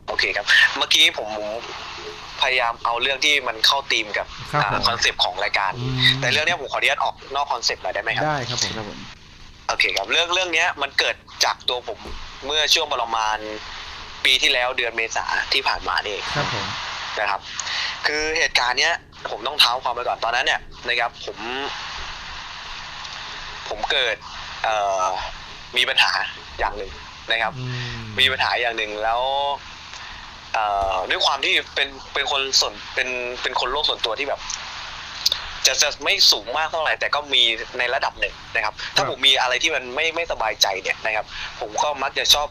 [0.09, 0.47] โอเคครับ
[0.77, 1.29] เมื่อกี้ผม
[2.41, 8.99] พยายามเอาเรื่องที่มันเข้าธีมกับครับผม concept ของรายการอืมแต่เรื่องเนี้ยผมขออนุญาตออกนอก concept หน่อยได้ไหมครับได้ครับผมครับผม
[9.73, 11.99] โอเคครับเรื่องเรื่องเนี้ยมันเกิดจากตัวผม
[12.47, 13.39] เมื่อช่วงประมาณ
[14.25, 16.67] ปีที่แล้วเดือนเมษาที่ผ่านมานี่เองครับผม
[17.21, 17.41] นะครับ
[18.07, 18.95] คือเหตุการณ์เนี้ย
[19.31, 21.39] ผมต้องเท้าความไปก่อนตอนนั้นเนี่ยนะครับ ผม
[23.69, 24.17] ผมเกิด
[24.65, 25.07] เอ่อ
[25.77, 26.13] มีปัญหา
[26.59, 26.93] อย่างหนึ่ง
[27.31, 27.65] นะครับอื
[28.01, 29.23] มมีปัญหาอย่างหนึ่งแล้ว
[30.55, 33.09] เอ่อด้วยความที่เป็นเป็นคนส่วนเป็น
[33.43, 34.41] เป็นคนโลกส่วนตัวที่แบบ
[35.67, 37.43] จะจะไม่สูงมากเท่าไหร่แต่ก็มี
[37.79, 41.27] ในระดับหนึ่งนะครับ ถ้าผมมีอะไรที่มันไม่ไม่สบายใจเนี่ยนะครับ
[41.61, 42.49] ผมก็มักจะชอบ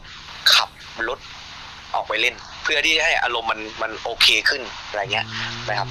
[0.54, 0.70] ขับ
[1.08, 1.18] รถ
[1.94, 5.26] ออกไปเล่น เพื่อที่ให้อารมณ์มันมันโอเคขึ้นอะไรเงี้ย
[5.68, 5.88] นะครับ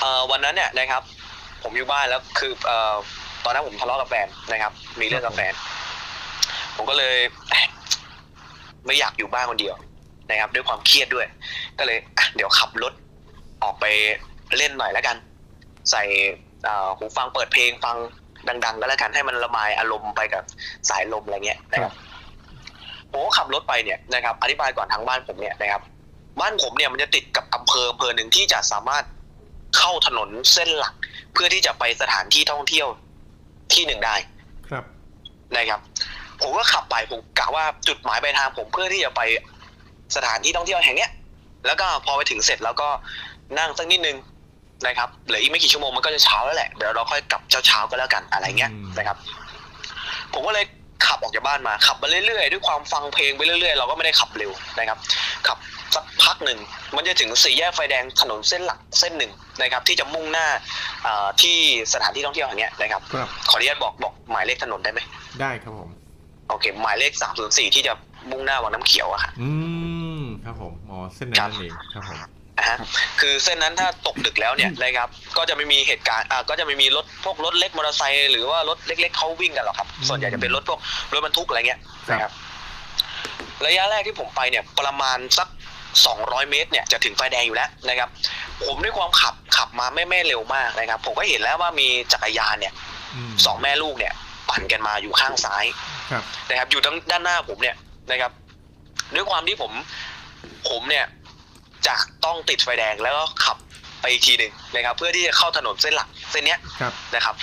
[0.00, 1.02] เอ่อวันนั้นเนี่ยนะครับ
[1.62, 2.94] ผมอยู่บ้านแล้วคือเอ่อ
[3.44, 5.52] ตอนนั้นผมทะเลาะกับแฟนนะครับ มีเรื่องกับแฟน
[6.76, 7.16] ผมก็เลย
[8.86, 9.74] ไม่อยากอยู่บ้านคนเดียว
[10.30, 11.26] นะครับ ด้วยความเครียดด้วย
[11.78, 12.92] ก็เลยอะเดี๋ยวขับรถ
[13.64, 13.84] ออกไป
[14.56, 15.16] เล่นหน่อยแล้วกัน
[15.90, 16.02] ใส่
[16.64, 17.96] เอ่อหูฟังเปิดเพลงฟัง
[18.64, 20.42] ดัง ๆ ก็แล้วกันให้มันระบายอารมณ์ไปกับ
[20.88, 21.92] สายลมอะไรเงี้ยนะครับ
[23.10, 25.82] ผมก็ขับรถไปเนี่ยนะครับอธิบายก่อนทางบ้านผมเนี่ยนะครับ
[26.40, 29.04] บ้านผมเนี่ยมันจะติดกับอำเภออำเภอหนึ่งที่จะสามารถ
[29.78, 30.94] เข้าถนนเส้นหลัก
[31.32, 32.86] เพื่อที่จะไปสถานที่ท่องเที่ยว
[33.74, 34.16] ที่หนึ่งได้
[34.68, 34.84] ครับ
[35.54, 35.80] นะครับ
[36.40, 39.20] ผมก็ขับไปผมกะว่าจุดหมายปลายทางผมเพื่อที่จะไป
[40.16, 41.10] สถานที่ท่องเที่ยวแห่งเนี้ย
[41.66, 42.88] แล้วก็พอไปถึงเสร็จแล้วก็
[43.58, 44.16] นั่งสักนิดนึง
[44.86, 49.16] นะครับเหลืออีกไม่กี่ชั่วโมงมันก็จะเช้าแล้วแหละเดี๋ยวเราค่อยกลับเช้าๆก็แล้วกันอะไรเงี้ยอืมนะครับ
[50.34, 50.64] ผมก็เลย
[51.06, 54.98] ขับออกจากบ้านมาขับมาเรื่อยๆด้วยความฟังเพลงไปเรื่อยๆเราก็ไม่ได้ขับเร็วนะครับ
[55.46, 55.58] ขับ
[55.94, 56.58] สักพักหนึ่ง
[56.96, 59.32] มันจะถึงสี่แยกไฟแดงถนนเส้นหลักเส้นหนึ่ง
[59.62, 60.46] นะครับ ที่จะมุ่งหน้า
[61.02, 61.56] เอ่อที่
[61.92, 65.00] สถานที่ท่องเที่ยวแห่งเนี้ยนะครับครับ ขออนุญาตบอกบอกหมายเลขถนนได้ไหม
[65.40, 65.90] ได้ครับผม
[66.48, 67.92] โอเค หมายเลขสามศูนย์สี่ที่จะ
[68.30, 69.50] มุ่งหน้าวังน้ำเขียวอะค่ะอื
[70.20, 72.18] มครับผมอ๋อเส้นนั้นนั่นเองครับผม
[72.58, 72.78] นะฮะ
[73.20, 80.80] คือเส้นนั้นถ้าตกดึกแล้วเนี่ยนะครับก็จะไม่มีเหตุการณ์อ่าก็จะไม่มีรถพวกรถเล็กมอเตอร์ไซค์หรือว่ารถเล็ก ๆเขาวิ่งกันหรอกครับ ส่วนใหญ่จะเป็นรถพวก
[81.12, 81.80] รถบรรทุกอะไรเงี้ย
[82.10, 82.32] นะครับ
[83.66, 85.48] ระยะแรกที่ผมไปเนี่ยประมาณสัก
[85.98, 88.08] 200 เมตรเนี่ยจะถึงไฟแดงอยู่แล้วนะครับ
[88.64, 92.72] ผมด้วยความขับขับมาไม่ไม่เร็วมากนะครับ ผมก็เห็นแล้วว่ามีจักรยานเนี่ย
[93.30, 94.12] มสองแม่ลูกเนี่ย
[94.48, 95.64] ปั่นกันมาอยู่ข้างซ้าย
[96.12, 97.76] ครับนะครับ อยู่ด้านด้านหน้าผมเนี่ย
[98.10, 98.32] นะครับ
[99.14, 99.72] ด้วยความที่ผม
[100.68, 101.06] ผมเนี่ย
[101.86, 103.56] จะต้องติดไฟแดงแล้วก็ขับ
[104.00, 107.34] ไปอีกทีหนึ่งนะครับ เพื่อที่จะเข้าถนนเส้นหลักเส้นเนี้ยครับนะครับ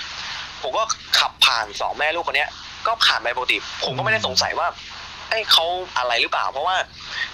[0.62, 0.84] ผมก็
[1.18, 2.50] ขับผ่านสองแม่ลูกคนเนี้ย
[2.86, 4.68] ก็ผ่านไปปกติ ผมก็ไม่ได้สงสัยว่า
[5.30, 5.64] ไอ้ยเขา
[5.98, 6.76] อะไรหรือเปล่า เพราะว่า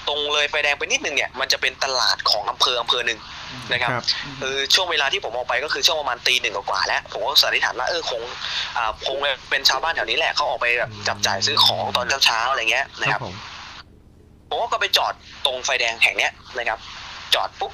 [0.09, 3.19] ตรงเลยไฟแดงไปนิดนึงเนี่ยมันจะเป็นตลาดของอำเภออำเภอหนึ่ง
[3.73, 4.05] นะครับครับ
[4.41, 8.21] เออช่วงเวลาที่ผมออกไปก็คือช่วงประมาณตีหนึ่งกว่าๆแล้ว ผมก็สันนิษฐานว่าเออคง
[8.77, 9.17] อ่าคง
[9.51, 13.27] เป็นชาวบ้านแถวนี้แหละเขาออกไปแบบจับจ่ายซื้อของตอนเช้าๆอะไรเงี้ยนะคครัรับบ
[14.51, 15.13] ผมผมก็ไปจอด
[15.47, 16.79] ตรงไฟแดงแห่งเนี้ยนะครับ
[17.35, 17.73] จอดปุ๊บ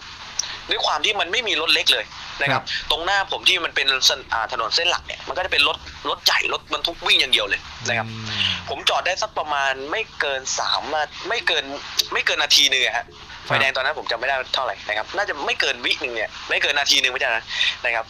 [0.70, 2.04] ด้วยความที่มันไม่มีรถเล็กเลย
[2.42, 5.76] นะครับ ตรงหน้าผมที่มันเป็นเส้นอ่าถนนเส้นหลักเนี่ยมันก็จะเป็นรถ
[6.08, 8.26] รถใหญ่รถบรรทุกวิ่งอย่างเดียวเลยนะครับอืม
[8.68, 11.64] ผมจอดได้สักประมาณไม่เกินสามนาไม่เกิน
[12.12, 13.04] ไม่เกินนาทีหนึ่งอะฮะ
[13.46, 17.44] ไฟแดงตอนนั้นผมจำไม่ได้เท่าไหร่นะครับ น่าจะไม่เกินวิหนึ่งเนี่ยไม่เกินนาทีหนึ่งไม่ใช่นะ
[17.84, 18.04] นะครับ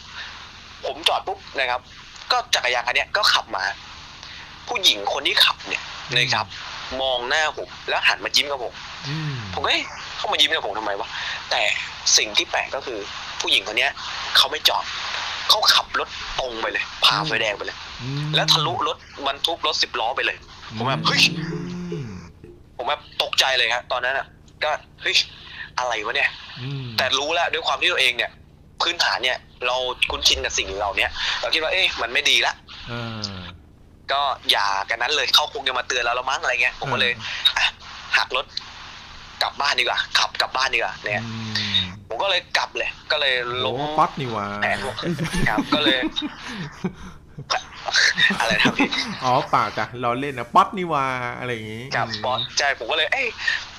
[0.85, 1.81] ผมจอดปุ๊บนะครับ
[2.31, 3.63] ก็จักรยานคันเนี้ยก็ขับมา
[4.67, 5.83] ผู้หญิงคนที่ขับเนี่ย
[6.15, 6.45] นะครับ
[7.01, 8.73] มองหน้าผมแล้วหันมายิ้มกับผม
[9.07, 9.85] อืมผมก็เอ๊ะ
[10.17, 11.07] เขามายิ้มกับผมทำไมวะ
[11.51, 11.61] แต่
[12.17, 12.99] สิ่งที่แปลกก็คือ
[13.41, 13.91] ผู้หญิงคนเนี้ย
[14.37, 14.85] เขาไม่จอด
[15.49, 16.09] เขาขับรถ
[16.39, 18.97] ตรงไปเลยผ่าไฟแดงไปเลยอืมแล้วทะลุรถ
[19.27, 20.37] บรรทุกรถสิบล้อไปเลย
[20.77, 21.21] ผมแบบเฮ้ย
[21.91, 22.09] อืม
[22.77, 24.27] ผมแบบตกใจเลยครับตอนนั้นอะ
[24.63, 25.15] ก็เฮ้ย
[25.79, 26.29] อะไรวะเนี่ย
[26.61, 28.31] อืมแต่รู้แล้วด้วยความที่ตัวเองเนี่ย
[28.81, 29.37] พื้นฐานเนี่ย
[29.67, 29.75] เรา
[30.11, 31.11] คุ้นชินกับสิ่งเหล่าเนี้ย
[31.41, 32.53] เราคิดว่าเอ๊ะมันไม่ดีละ
[32.89, 33.21] เออ
[34.11, 34.21] ก็
[34.51, 37.11] อย่ากันนั้นเลยเขาคงจะมาเตือนเราแล้วมั้งอะไรเงี้ยผมก็เลย
[37.57, 37.65] อะ
[38.17, 38.45] หักรถ
[39.43, 41.37] กลับบ้านดีกว่าขับกลับบ้านดีกว่าเนี่ยอื
[41.79, 43.33] มผมก็เลยกลับเลย ก็เลย
[43.65, 44.77] ล้มโอ้ป๊อตนี่หว่าแผน
[45.49, 45.99] ครับก็เลย
[48.39, 48.89] อะไรนะพี่
[49.23, 51.05] อ๋อเปล่าจ้ะเราเล่นนะป๊อตนี่หว่า
[51.39, 53.27] อะไรอย่างงี้ครับบอสใช่ผมก็เลย เอ้ย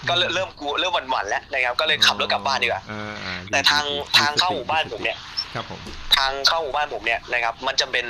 [0.08, 5.18] ก็เริ่มเริ่มกลัวเริ่มหวั่นๆแล้วนะครับ ก็เลยขับรถกลับบ้านดีกว่าเอออ่ดีแต่ทางดีดีทางเข้าหมู่บ้านผมเนี่ย
[5.54, 5.80] ครับผม
[6.16, 8.06] ทางเข้าหมู่บ้านผมเนี่ยนะครับ มันจะเป็น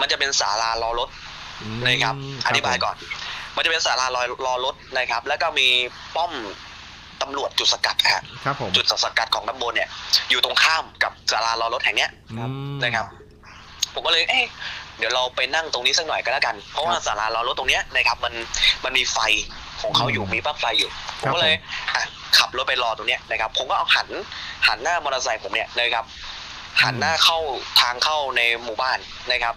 [0.00, 1.08] มันจะเป็นศาลารอรถ
[1.62, 2.14] อืมนะครับ
[2.46, 2.96] อธิบายก่อน
[3.56, 5.68] มันจะเป็นศาลารอรอรถนะครับ แล้วก็มี
[6.16, 6.32] ป้อม
[7.22, 9.88] ตำรวจจุดสกัดครับครับผมจุดสกัดของตำบลเนี่ย
[10.30, 12.44] อยู่ตรงข้ามกับศาลารอรถแห่งเนี้ยอื
[12.74, 13.06] มนะครับ
[13.94, 14.44] ผมก็เลย เอ๊ะ
[14.98, 18.34] เดี๋ยวเราไปนั่งตรงนี้สักหน่อยก็แล้วกัน เพราะว่าศาลารอรถตรงเนี้ยนะครับ มัน
[18.84, 19.18] มันมีไฟ
[19.80, 20.90] ของเขาอยู่อืมมีปลั๊กไฟอยู่
[21.20, 21.54] ผครัมบก็เลย
[21.94, 22.02] อะ
[22.38, 24.08] ขับรถไปรอตรงเนี้ยนะครับ ผมก็เอาหัน
[24.66, 26.04] หันหน้ามอเตอร์ไซค์ผมเนี่ยนะครับ
[26.82, 27.38] หันหน้าเข้า
[27.80, 28.98] ทางเข้าในหมู่บ้าน
[29.32, 29.54] นะครับ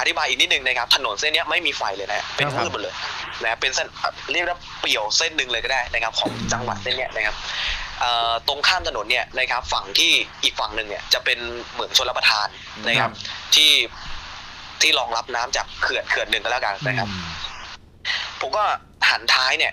[0.00, 2.94] อธิบายอีกนิดนึงนะครับถนนเส้นเนี้ยไม่มีไฟเลยนะเป็นครับมืดหมดเลย
[3.42, 3.86] นะเป็นเส้น
[4.32, 7.36] เรียกว่าเปี่ยวเส้นหนึ่งเลยก็ได้นะครับของจังหวัดเส้นเนี้ยนะครับ
[8.00, 10.12] เอ่อตรงข้ามถนนเนี่ยนะครับฝั่งที่
[10.44, 11.38] อีกฝั่งหนึ่งเนี่ยจะเป็น
[11.72, 12.48] เหมืองชลประทาน
[12.88, 13.10] นะครับ
[13.54, 13.72] ที่
[14.82, 17.24] ที่รองรับน้ำจากเขื่อนเขื่อนหนึ่งก็แล้วกันนะครับอืม
[18.40, 18.64] ผมก็
[19.10, 19.72] หันท้ายเนี่ย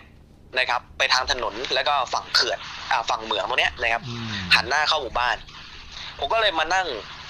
[0.60, 2.60] นะครับ ไปทางถนนแล้วก็ฝั่งเขื่อน
[2.92, 4.26] อ่าฝั่งเหมืองตรงเนี้ยนะครับอืม
[4.56, 5.36] หันหน้าเข้าหมู่บ้าน
[6.20, 6.88] ผมก็เลยมานั่ง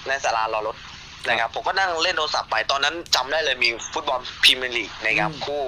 [0.07, 0.75] ในศาลารอรถ
[1.27, 5.63] นะครับผมก็นั่งเล่นโทรศัพท์ไปตอนนั้นจำได้เลยมีฟุตบอลพรีเมียร์ลีกนะครับคู่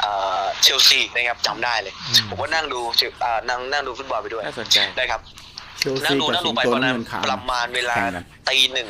[0.00, 0.10] เอ่
[0.42, 5.20] อเชลซีนะครับจำได้เลยอืมผมก็นั่งดูเชลเอ่อนั่งนั่งดูฟุตบอลไปด้วยน่าสนใจนะครับ
[5.78, 8.88] เชลนั่ซีงดูกับนั่งสิดูงไปโตตอนนั้นเงินขาวประมาณเวลาแข่งกันตีหนึ่ง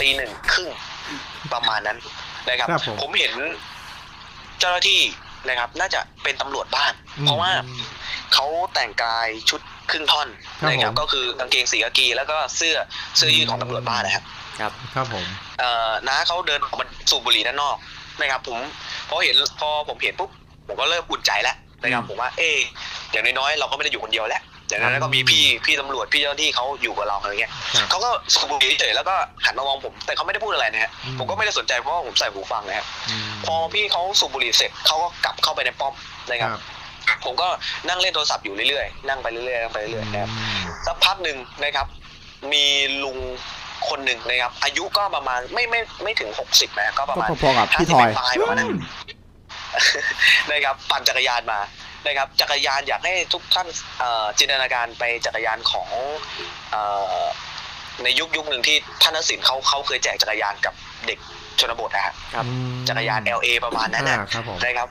[0.00, 0.68] ตีหนึ่งครึ่ง
[1.52, 1.98] ประมาณนั้น
[2.48, 3.32] นะครับครับผมผมเห็น
[4.60, 5.02] เจ้าหน้าที่
[5.48, 6.92] นะครับ น่าจะเป็นตำรวจบ้าน
[7.24, 7.50] เพราะว่า
[8.34, 9.60] เขาแต่งกายชุด
[9.90, 10.28] ครึ่งท่อน
[10.60, 12.76] ครับนะครับผมก็คือกางเกงสีกากี แล้วก็เสื้อ
[13.16, 14.24] เสื้อยืดของตำรวจบ้านนะครับ
[14.60, 15.24] ครับครับผม
[15.58, 17.76] เอ่อน้าเขาเดินออกมาสูบบุหรี่ด้านนอก
[18.20, 18.58] นะครับ ผม
[19.08, 20.30] พอเห็นพอผมเห็นปุ๊บ
[20.68, 22.58] ผมก็เริ่มอุ่นใจแล้วนะครับผมว่าเออ
[23.12, 29.14] อย่างน้อยๆเราก็ไม่ได้อยู่คนเดียวแล้วอย่างนั้นก็มีพี่พี่ตำรวจพี่เจ้าหน้าที่เขาอยู่กับเราอะไรเงี้ยครับเขาก็สูบบุหรี่เฉยๆแล้วก็
[29.44, 32.86] หันมามองผม แต่เขาไม่ได้พูดอะไรนะฮะอืมผมก็ไม่ได้สนใจเพราะว่าผมใส่หูฟังนะครับ
[33.26, 35.94] มพอพี่เขาสูบบุหรี่เสร็จเขาก็กลับเข้าไปในป้อม
[36.28, 36.62] นะคครัรับบ
[37.24, 37.48] ผมก็
[37.88, 41.86] นั่งเล่นโทรศัพท์อยู่เรื่อยๆนั่งไปเรื่อยๆนั่งไปเรื่อยๆนะครับอืมสักพักหนึ่งนะครับ
[42.52, 42.64] มี
[43.04, 43.18] ลุง
[43.88, 48.70] คนหนึ่งนะครับ อายุก็ประมาณไม่ไม่ไม่ถึงหกสิบนะก็ประมาณก็พอๆกับห้าพี่สิทบอยปลายๆประมาณนั้น
[50.50, 51.60] นะครับปั่นจักรยานมา
[52.06, 53.66] นะครับ จักรยานอยากให้ทุกท่าน
[53.98, 55.88] เอ่อจินตนาการไปจักรยานของ
[56.70, 56.82] เอ่
[57.12, 57.24] อ
[58.02, 60.74] ในยุคยุคหนึ่งที่ท่านนสินเขาเขาเคยแจกจักรยานกับ
[61.06, 61.18] เด็ก
[61.60, 64.88] ชนบทนะฮะครับอืมจักรยาน LA ประมาณนั้นอ่านะครับผมนะครับ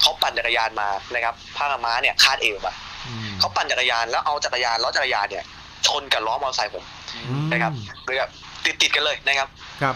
[0.00, 2.74] เขาปั่นจักรยานมานะครับผ้าขาวม้าเนี่ยคาดเอวมา
[3.06, 5.44] อืมเขาปั่นจักรยานแล้วเอาจักรยานล้อจักรยานเนี่ย
[5.86, 6.97] ชนกับล้อมอเตอร์ไซค์ผมอืม
[7.52, 7.72] นะครับ
[8.04, 8.30] เลยแบบ
[8.64, 9.48] ติดติดๆกันเลยนะครับ
[9.82, 9.94] ครับ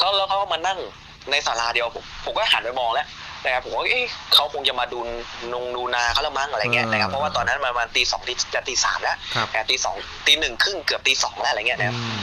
[0.00, 0.78] ก็แล้วเขาก็มานั่ง
[1.30, 3.06] ในศาลาเดียวผมผมก็หันไปมองแล้ว
[3.44, 4.04] นะครับผมว่าเอ๊ะ
[4.34, 4.98] เขาคงจะมาดู
[5.52, 9.94] นงดูนาเขาแล้วมั้งอะไรเงี้ยนะครับเพราะว่าตอนนั้นมันประมาณตีสองตีจะตีสามแล้วครับนะครับตีสอง
[10.26, 12.22] ตีหนึ่งครึ่งเกือบตีสองแล้วอะไรเงี้ยนะครับอืม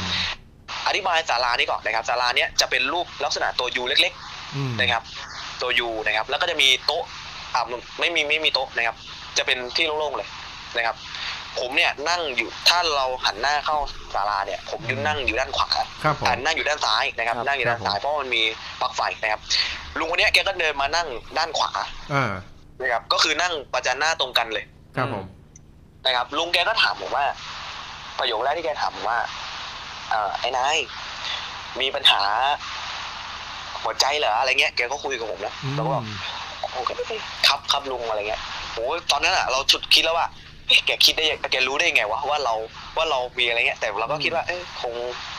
[0.88, 4.14] อธิบายศาลานี้ก่อนนะครับศาลาเนี้ยจะเป็นรูปลักษณะตัวยูเล็ก
[4.56, 5.04] อืมๆนะครับ
[5.62, 7.04] ตัวยูนะครับ แล้วก็จะมีโต๊ะ
[7.54, 7.64] อ่า
[8.00, 8.96] ไม่มีไม่มีโต๊ะนะครับ
[9.38, 10.28] จะเป็นที่โล่งๆเลย
[10.78, 10.96] นะครับ
[11.58, 13.78] ผมเนี่ยนั่งอยู่ถ้าเราหันหน้าเข้า
[14.14, 15.68] ศาลาเนี่ย ผมอยืนนั่งอยู่ด้านขวา
[16.04, 18.42] ครับผม อ่านั่งอยู่ด้านซ้ายนะครับ ครับนั่งอยู่ด้านซ้ายเพราะว่ามันมี
[18.82, 19.42] ปลั๊กไฟนะครับ
[19.98, 21.08] ลุงคนเนี้ยแกก็เดินมานั่ง
[21.38, 21.72] ด้านขวา
[22.14, 22.32] อ่า
[22.80, 24.66] นะครับก็คือนั่งประจันหน้าตรงกันเลย
[24.98, 25.26] ครับผม
[26.06, 27.26] นะครับ ลุงแกก็ถามผมว่า
[28.20, 29.20] ประโยคแรกที่แกถามผมว่า
[30.10, 30.78] เอ่อไอ้นาย
[31.82, 32.22] มีปัญหา
[33.84, 36.04] หัวใจเหรออะไรเงี้ยแกก็คุยกับผมนะอืม แล้วก็บอก
[36.60, 36.94] โอ้ก็
[37.48, 38.42] ครับครับลุงอะไรเงี้ย
[38.74, 40.28] โอ้ยตอนนั้นอะเราชุดคิดแล้วว่า
[40.70, 42.54] เอ๊ะแกคิดได้ยังแกรู้ได้ไงวะว่าเรา
[42.98, 44.94] ว่าเรามีอะไรเงี้ยแต่เราก็คิดว่าเอ้ยคง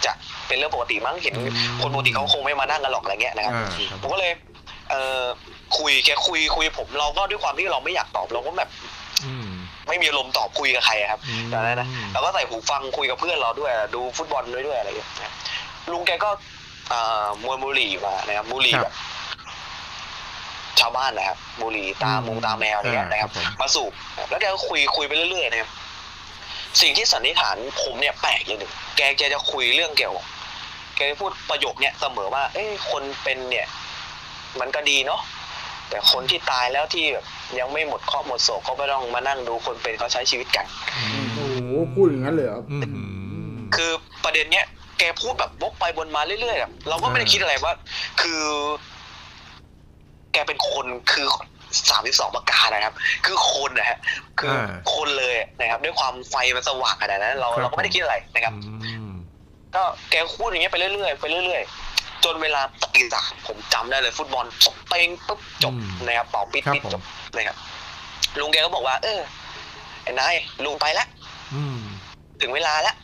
[0.04, 0.12] จะ
[0.46, 4.32] เป็นเรื่องปกติมั้งเห็นอืมคนปกติเขาคงไม่มานั่งกันหรอกอะไรเงี้ยนะครับอ่าครับผมก็เลย
[4.90, 5.22] เอ่อ
[5.78, 8.68] คุยแกคุยคุยผมเราก็ด้วยความที่เราไม่อยากตอบเราก็แบบ
[9.26, 9.48] อืม
[9.88, 15.32] ไม่มีอารมณ์ตอบคุยกับใครอะครับอืมตอนนั้นนะเราก็ใส่หูฟังคุยกับเพื่อนเราด้วยดูฟุตบอลด้วยด้วยอะไรอย่างเงี้ยนะครับ
[15.92, 16.30] ลุงแกก็
[16.90, 18.94] เอ่อมวยบุหรี่มานะครับบุหรี่ครับแบบ
[20.80, 23.92] ชาวบ้านนะครับบุหรี่ตามงตาแมวอะไรเงี้ยนะครับอ่าครับผมมาสูบ
[24.30, 25.70] แล้วแกก็คุยคุยไปเรื่อยๆนะครับ
[26.80, 30.26] สิ่งที่สันนิษฐานผมเนี่ยแปลกอย่างหนึ่งแกแกจะคุยเรื่องเกี่ยวกับ
[30.96, 33.66] แกจะพูดประโยคเนี่ยเสมอว่า เอ้ยคนเป็นเนี่ย
[34.60, 35.20] มันก็ดีเนาะ
[35.90, 37.26] แต่คนที่ตายแล้วที่แบบ
[37.58, 40.66] ยังไม่หมดเคราะห์หมดโศกเขาไม่ต้องมานั่งดูคนเป็นเขาใช้ชีวิตกัน
[41.34, 41.60] โอ้โห
[41.94, 43.90] พูดอย่างนั้นเลยเหรออืมคือ
[44.24, 44.66] ประเด็นเนี้ย
[44.98, 47.72] แกพูดแบบวกไปวนมาเรื่อยๆอะเราก็ไม่ได้คิดอะไรว่า
[48.20, 48.42] คือ
[48.99, 48.99] แก
[50.50, 51.26] เป็นคนคือ
[51.90, 52.94] สามสิบสองประการนะครับ
[53.26, 53.98] คือคนนะฮะ
[54.38, 59.12] คืออาคนเลยนะครับ ด้วยความไฟมันสว่างขนาดนั้นเราครับเราก็ไม่ได้คิดอะไรนะครับอืม
[59.74, 62.60] ก็แกพูดอย่างเงี้ยไปเรื่อยๆไปเรื่อยๆ จนเวลา
[62.94, 65.74] ตีสามผมจำได้เลยฟุตบอลจบเป้งปุ๊บจบ
[66.06, 67.02] นะครับเป่าปิดครับปิดผมจบ
[67.34, 67.56] นะครับ
[68.40, 69.20] ลุงแกก็บอกว่า เออ
[70.02, 71.06] ไอ้นายลุงไปแล้ว
[71.54, 71.78] อืม
[72.40, 72.96] ถึงเวลาแล้ว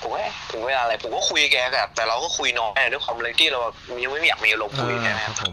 [0.00, 3.60] ผมว่าเอ๊ะถึงเวลาอะไรผมก็คุยกับแกแบบแต่เราก็คุยน้อยด้วยความเลยที่เรา
[4.02, 5.48] ยังไม่อยากมีอารมณ์คุยอ่านะคครั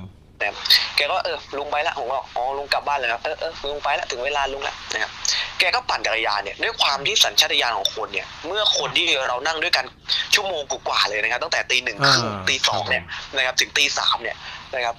[0.50, 0.66] รับบผม
[0.96, 5.12] แกก็เออลุงไปแล้วผมก็อ๋อลุงกลับบ้านเลยครับเออเออลุงไปแล้วถึงเวลาลุงแล้วนะครับ
[5.60, 9.86] แกก็ปั่นจักรยานเนี่ยด้วยความที่สัญชาตญาณของคนเนี่ย เมื่อคนที่เรานั่งด้วยกัน
[10.34, 14.38] ชั่วโมงกว่าๆเลยนะครับ ตั้งแต่ตีหนึ่งครึ่งอ่าตีสองเนี่ยครับนะครับ ถึงตีสามเนี่ย
[14.76, 14.96] นะครับ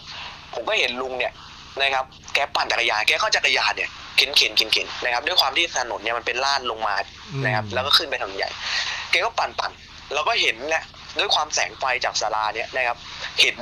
[0.55, 1.33] ผมก็เห็นลุงเนี่ย
[1.83, 2.05] นะครับ
[2.35, 6.95] แกปั่นจักรยานแกก็จักรยานเนี่ยเข็นเข็นเข็นเข็นนะครับ ด้วยความที่ถนนเนี่ยมันเป็นลาดลงมา
[7.45, 8.51] นะครับ แล้วก็ขึ้นไปถนนใหญ่
[9.11, 9.71] แกก็ปั่นปั่น
[10.15, 10.85] เราก็เห็นแหละ
[11.19, 12.99] ด้วยความแสงไฟจากศาลาเนี่ยนะครับ
[13.41, 13.57] เห็น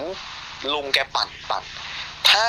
[0.73, 1.63] ลุงแกปั่นปั่น
[2.31, 2.47] ถ้า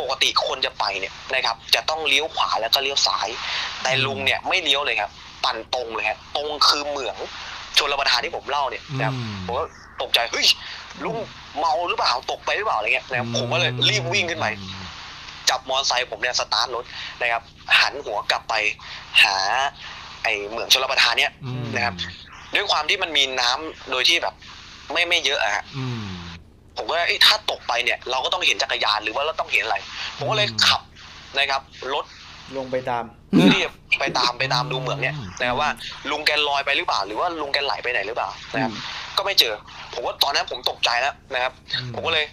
[0.00, 3.28] ปกติคนจะไปเนี่ยนะครับ จะต้องเลี้ยวขวาแล้วก็เลี้ยวซ้าย
[3.82, 5.10] แต่ลุงเนี่ยไม่เลี้ยวเลยครับ
[5.44, 7.16] ปั่นตรงเลยครับตรงคือเหมือง
[7.78, 9.64] ชนระประทานที่ผมเล่าเนี่ยนะครับอืมผมก็
[10.02, 10.46] ตกใจเฮ้ย
[11.04, 11.16] ลุง
[11.58, 14.46] เมาหรือเปล่าตกไปหรือเปล่าอะไรเงี้ยนะครับผมก็เลยรีบวิ่งขึ้นไป
[15.50, 16.84] จับมอเตอร์ไซค์ผมเนี่ยสตาร์ทรถ
[17.20, 17.42] นะครับ
[17.80, 18.54] หันหัวกลับไป
[19.22, 19.36] หา
[20.22, 21.94] ไอเหมืองชลประทานเนี่ยอืมนะครับ
[22.54, 24.34] ด้วยความที่มันมีน้ำโดยที่แบบ
[24.92, 26.02] ไม่ไม่เยอะอะฮะอืม
[26.78, 29.76] ผมก็เอ้ยถ้าตกไปเนี่ย เราก็ต้องเห็นจักรยานหรือว่าเราต้องเห็นอะไร
[30.18, 30.80] ผมก็เลยอืมขับ
[31.38, 32.04] นะครับรถ
[32.56, 35.70] ลงไปตามเพื่อที่จะไปตามไปตามดูเหมืองเนี่ยอืมนะครับว่า
[36.10, 38.72] ลุงแกลอยไปหรือเปล่า หรือว่าลุงแกไหลไปไหนหรือเปล่านะครับ
[39.16, 39.54] ก็ไม่เจอ
[39.92, 41.52] ผมก็ตอนนั้นผมตกใจแล้วนะครับ
[41.94, 42.24] ผมก็เลย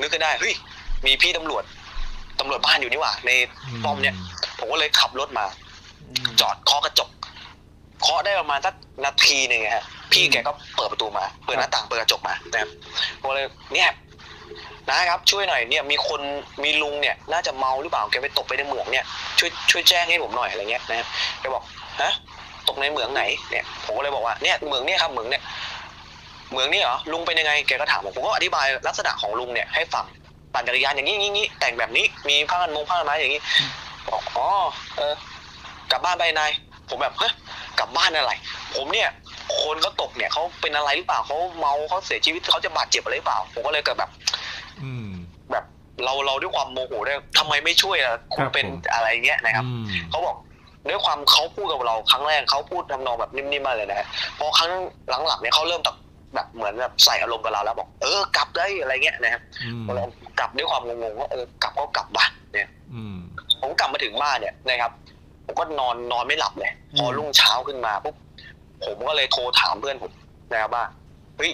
[0.00, 0.54] นึกขึ้นได้เฮ้ย
[1.06, 1.64] มีพี่ตำรวจ
[2.40, 3.30] ตำรวจบ้านอยู่นี่หว่า ใน
[3.84, 4.14] ป้อมเนี่ย
[4.58, 5.46] ผมก็เลยขับรถมา
[6.40, 7.08] จอดเคาะกระจก
[8.02, 12.68] เคาะได้ประมาณสักนาทีหนึ่งอะฮะ พี่แกก็เปิดประตูมา เปิดหน้าต่างเปิดกระจกมานะครับ
[13.20, 13.90] ผมก็เลยเนี่ย
[14.88, 16.20] นะครับช่วยหน่อยเนี่ยมีคน
[16.64, 19.04] มีลุงเนี่ยน่าจะเมาหรือเปล่าแกไปตกไปในเหมืองเนี่ย
[19.38, 21.08] ช่วยช่วยแจ้งให้ผมหน่อยอะไรเงี้ยนะครับ
[21.40, 21.62] แกบอก
[22.02, 22.12] ฮะ
[22.68, 25.42] ตกในเหมืองไหนเนี่ยผมก็เลยบอกว่าเนี่ยเหมืองเนี่ยครับเหมืองเนี่ย
[26.50, 30.04] เหมืองนี่เหรอลุงเป็นยังไงแกก็ถามผมผมก็อธิบายลักษณะของลุงเนี่ยให้ฟัง
[30.54, 33.42] ปั่นจักรยานอย่างนี้อย่างนี้แต่งแบบนี้มีผ้ากันมงผ้ากันไม้อย่างนี้
[34.08, 34.46] บอกอ๋อ
[34.96, 35.14] เออ
[35.90, 36.50] กลับบ้านไปนาย
[36.88, 37.32] ผมแบบเฮ้ย
[37.78, 38.32] กลับบ้านอะไร
[38.74, 39.08] ผมเนี่ย
[39.62, 44.10] คนเขาตกเนี่ยเขาเป็นอะไรหรือเปล่าเขาเมาเขาเสียชีวิตเขาจะบาดเจ็บอะไรหรือเปล่า ผมก็เลยเกิดแบบ
[44.82, 45.08] อืม
[45.50, 45.64] แบบ
[46.04, 50.36] เราเราด้วยความโมโหด้วยทำไมไม่ช่วยอะคุครัณบเป็นผมอะไรเงี้ยนะครับอืมเขาบอก
[50.88, 54.06] ด้วยความเขาพูดกับเราครั้งแรกเขาพูดทำนองแบบนิ่มๆมาเลยนะฮะ
[54.38, 54.70] พอครั้ง
[55.08, 55.96] หลังๆเนี่ยเขาเริ่มแบบ
[56.34, 60.04] แบบเหมือนแบบใส่อารมณ์กับเราแล้วบอกเออกลับได้อะไรเงี้ยนะครับอืมเรา
[60.38, 63.16] กลับด้วยความงงๆว่าเออกลับก็กลับบ้านเนี่ยอืม
[63.60, 64.92] ผมกลับมาถึงบ้านเนี่ยนะครับ
[65.44, 68.14] ผมก็นอนนอนไม่หลับเลยพอรุ่งเช้าขึ้นมาปุ๊บ
[68.84, 70.12] ผมก็เลยโทรถามเพื่อนผม
[70.52, 70.84] นะครับว่า
[71.36, 71.52] เฮ้ย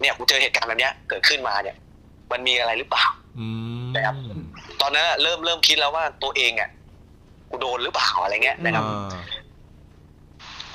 [0.00, 1.76] เนี่ยกูเจอเหตุการณ์แบบเนี้ย เกิดขึ้นมาเนี่ย
[2.32, 3.04] มันมีอะไรหรือเปล่า
[3.38, 3.46] อื
[3.84, 4.16] มนะครับ
[4.80, 6.70] ตอนนั้นอะเริ่มเริ่มคิดแล้วว่าตัวเองอะ
[7.50, 9.22] กูโดนหรือเปล่าอะไรเงี้ยนะครับอ่า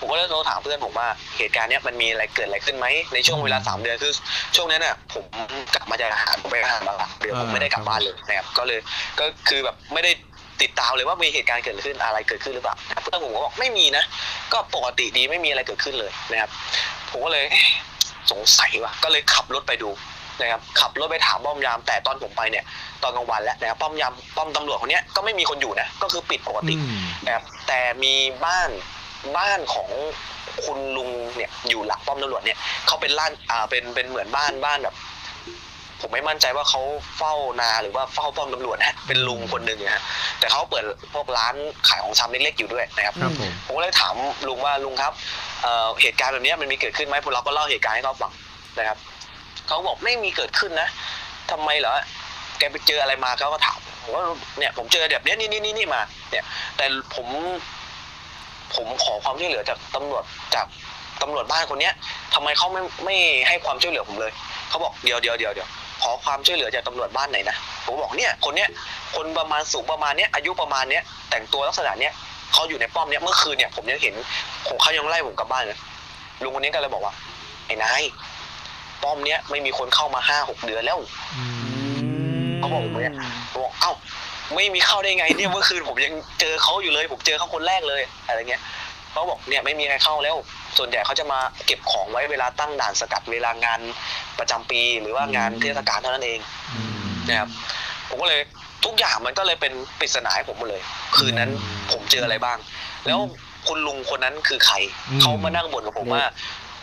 [0.02, 1.07] ผมก็เลยโทรถามเพื่อนผมว่า
[1.38, 4.14] เหตุการณ์เนี้ยมันมีอะไรเกิดอะไรขึ้นไหมในช่วงเวลาสามเดือนคือ
[4.56, 5.24] ช่วงนั้นน่ะ ผม
[5.74, 8.80] กลับมาจากอาหารผมไปอาหารมาหลักเดือนผมไม่ได้กลับบ้านเลยนะครับ ก็เลย
[9.20, 10.11] ก็คือแบบไม่ได้
[10.61, 14.03] ติดตามเลยว่ามีเหตุการณ์เกิดขึ้นอะไรเกิดขึ้นหรือเปล่าเพื่อนผมก็บอกไม่มีนะ
[14.53, 16.49] ก็ปกติดีไม่มีอะไรเกิดขึ้นเลยนะครับ
[17.10, 17.65] ผมก็เลยเอ๊ะ
[18.31, 19.90] สงสัยว่ะก็เลยขับรถไปดู
[20.41, 22.64] นะครับขับรถไปถามป้อมยามแต่ตอนผมไปเนี่ย
[23.03, 28.14] ตอนกลางวันแล้วนะครับป้อมยามป้อมตำรวจคนเนี้ยก็ไม่มีคนอยู่นะก็คือปิดปกติอืมนะครับแต่มี
[28.45, 28.69] บ้าน
[29.38, 29.90] บ้านของ
[30.64, 32.57] คุณลุงเนี่ยอยู่หลังป้อมตำรวจเนี่ย
[32.88, 34.95] เขาเป็นร้านอ่าเป็นเป็นเหมือนบ้านบ้านแบบ
[36.01, 36.81] ผมไม่มั่นใจว่าเขา
[37.17, 40.03] เฝ้านาหรือว่าเฝ้าป้อมตำรวจนะเป็นลุงคนหนึ่งนะฮะ
[40.39, 41.55] แต่เขาเปิดพวกร้าน
[41.88, 44.15] ขายของชำเล็กๆอยู่ด้วยนะครับครับผมผมก็เลยถาม
[44.47, 45.13] ลุงว่าลุงครับ
[45.61, 48.31] เอ่อเหตุการณ์แบบเนี้ยมันมีเกิดขึ้นไหมพวกเราก็เล่าเหตุการณ์ให้เขาฟัง
[48.77, 48.97] นะครับ
[49.67, 50.89] เขาบอกไม่มีเกิดขึ้นนะ
[51.51, 51.93] ทำไมเหรอ
[52.59, 54.23] แกไปเจออะไรมาเขาก็ถามผมว่า
[54.59, 56.01] เนี่ยผมเจอแบบเนี้ยนี่นี่นี่นี่มา
[56.31, 56.45] เนี่ย
[56.77, 56.85] แต่
[57.15, 57.27] ผม
[58.76, 60.23] ผมขอความช่วยเหลือจากตำรวจ
[60.55, 60.67] จาก
[61.21, 61.93] ตำรวจบ้านคนเนี้ย
[62.34, 63.15] ทำไมเขาไม่ไม่
[63.47, 64.31] ให้ความช่วยเหลือผมเลย
[64.69, 65.69] เขาบอกเดี๋ยวเดี๋ยวเดี๋ยวเดี๋ยว
[66.01, 67.55] ขอความช่วยเหลือจากตำรวจบ้านไหนนะ
[67.85, 68.69] ผมบอกเนี่ยคนเนี้ย
[69.15, 72.13] คนประมาณสูงประมาณเนี้ยอายุประมาณเนี้ยแต่งตัวลักษณะเนี้ย
[72.53, 74.13] เขาอยู่ในป้อมเนี้ยเมื่อคืนเนี่ยผมยังเห็น
[74.67, 75.77] ผมเขายังไล่ผมกลับบ้านเลย
[76.43, 77.13] ลุงคนนี้ก็เลยบอกว่า
[77.67, 78.03] ไอ้นาย
[79.03, 80.97] ป้อมเนี้ยไม่มีคนเข้ามาห้าหกเดือนแล้ว
[81.38, 81.43] อื
[82.47, 83.15] มเขาบอกผมเนี่ย
[83.51, 83.91] ผมบอกเอ้า
[84.55, 88.61] ไม่มีเข้าได้ไงเนี่ยเมื่อคืนผมยังเจอเขาอยู่เลย ผมเจอเขาคนแรกเลยอะไรเงี้ย
[89.11, 90.36] เขาบอกเนี่ยไม่มีใครเข้าแล้ว
[90.77, 93.80] ส่วนใหญ่เขาจะมาเก็บของไว้เวลาตั้งด่านสกัดเวลางาน
[94.40, 96.40] ประจำปี หรือว่างานเทศกาลเท่านั้นเอง
[96.76, 97.49] อืมนะครับ
[98.10, 98.41] ผมก็เลย
[98.86, 100.81] ทุกอย่างมันก็เลยเป็นปริศนาให้ผมหมดเลย
[101.15, 102.57] คืนนั้นอืมผมเจออะไรบ้าง
[103.06, 103.19] แล้ว
[103.68, 104.76] คุณลุงคนนั้นคือใคร
[105.10, 106.23] อืมเขามานั่งบ่นกับผมว่า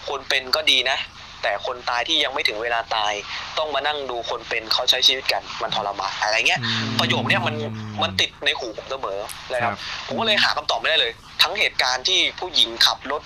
[0.08, 0.98] คนเป็นก็ดีนะ
[1.46, 3.12] แต่คนตายที่ยังไม่ถึงเวลาตาย
[3.58, 7.54] ต้องมานั่งดูคนเป็นเขาใช้ชีวิตกันมันทรมานอะไรเงี้ยอืมประโยคเนี้ยมัน
[8.02, 9.18] มันติดในหูผมเสมอ
[9.52, 11.12] นะคครัรับบผมก็เลยหาคำตอบไม่ได้เลย
[11.42, 13.22] ทั้งเหตุการณ์ที่ผู้หญิงขับรถ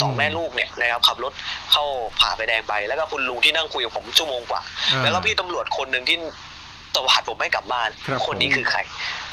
[0.00, 1.32] สองอืมแม่ลูกเนี่ยนะครับขับรถ
[1.72, 1.84] เข้า
[2.20, 6.18] ผ่าไฟแดงไป แล้วก็คุณลุงที่นั่งคุยกับผมชั่วโมงกว่าอ่าแล้วก็พี่ตำรวจคนหนึ่งที่
[6.96, 8.80] ตวาดผมไม่กลับบ้านครับคนนี้คือใคร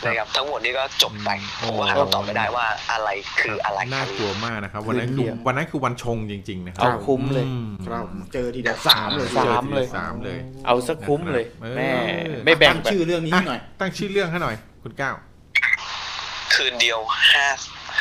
[0.03, 1.29] ครับนะครับทั้งหมดนี้ก็จบไป
[1.61, 3.09] อืมผมก็หาคำตอบไม่ได้ว่าอะไร
[3.41, 11.89] คืออะไรน่ากลัวมากนะครับวันนั้นคืคืนอเดียววันนั้นคือวันชงจริง ๆ นะครัเอาคุ้มเลยอืมครับเจอทีเดียวสามเลยสามเลยสามเลย เอาสักคุ้มเลยเออแม่
[12.45, 15.15] ไม่แบ่งตั้งแบบชื่อเรื่องนี้ให้หน่อยะตั้งชื่อเรื่องให้หน่อย คุณก้าว
[16.53, 16.99] คืนเดียว
[17.31, 17.47] ห้า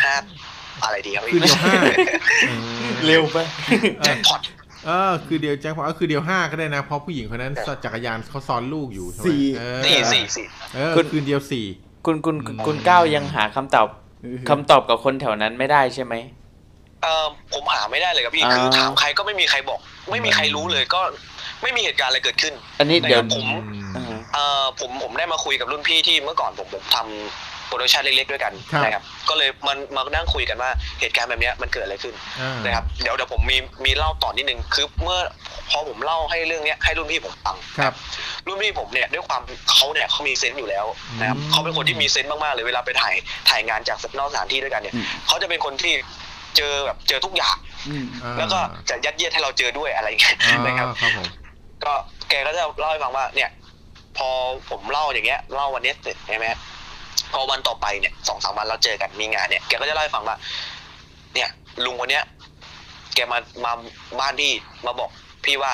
[0.03, 0.15] ห้า
[0.85, 1.81] อะไรดีครับคืนเดียวห้า
[3.07, 3.39] เร็วไป
[4.05, 4.41] แจ็คพอต
[4.87, 7.53] เออคือเดียวแจ็คพอตเออคือเดียวห้าก็ได้นะ เพราะผู้หญิงคนนั้น
[7.85, 11.67] จักรยานเขาซ้อนลูกอยู่ใช่ไหมสี่ เออสี่สี่สี่เออคุณคืนเดียวสี่
[12.07, 12.37] คุณคุณ
[12.67, 13.89] คุณก้าวยังหาคำตอบ
[14.51, 16.15] คำตอบกับคนแถวนั้นไม่ได้ใช่ไหม
[17.03, 19.81] เออผมหาไม่ได้เลยครับพี่ อ่า คือถามใครก็ไม่มีใครบอก
[20.11, 21.01] ไม่มีใครรู้เลยก็
[21.63, 23.47] ไม่มีเหตุการณ์อะไรเกิดขึ้น อันนี้เดี๋ยวนะครับผม
[23.97, 24.05] อ่า
[24.35, 30.71] เอ่อผมผมได้มาคุยกับรุ่นพี่ที่เมื่อก่อนผมผมทำ production เล็กๆด้วยกันครับนะครับ ก็เลยมันมานั่งคุยกันว่า
[31.01, 35.19] เหตุการณ์แบบเนี้ยมันเกิดอะไรขึ้นอ่านะครับเดี๋ยวเดี๋ยวผมมีมีเล่าต่อนิดนึงคือเมื่อ
[35.71, 37.93] พอผมเล่าให้เรื่องเนี้ยให้รุ่นพี่ผมฟัง ครับ
[38.47, 40.87] รุ่นพี่ผมเนี่ยด้วยความเขาเนี่ยเขามี sense อยู่แล้ว
[41.21, 43.15] นะครับอืมเขาเป็นคนที่มี sense มากๆเลยเวลาไปถ่าย
[43.49, 45.95] ถ่ายงานจากนอกสถานที่ด้วยกันเนี่ยอืม เขาจะเป็นคนที่
[46.57, 47.57] เจอแบบเจอทุกอย่าง
[47.89, 51.27] อืมอ่าแล้วก็จะยัดเยียดให้เราเจอด้วยอะไรอย่างเงี้ยอ่านะครับ ครับผม
[51.85, 51.93] ก็
[52.29, 53.51] แกก็จะเล่าให้ฟังว่าเนี่ย
[54.19, 54.29] พอ
[54.71, 56.59] ผมเล่าอย่างเงี้ยเล่าวันเนี้ยเสร็จใช่ไหมครับ
[57.33, 60.37] พอวันต่อไปเนี่ยสองสามวันเราเจอกันมีงานเนี่ยแกก็จะเล่าให้ฟังว่า
[61.35, 61.49] เนี่ย
[61.85, 62.25] ลุงคนเนี้ย
[63.15, 63.73] แกมามา
[64.21, 64.53] บ้านพี่
[64.87, 65.11] มาบอก
[65.45, 65.73] พี่ว่า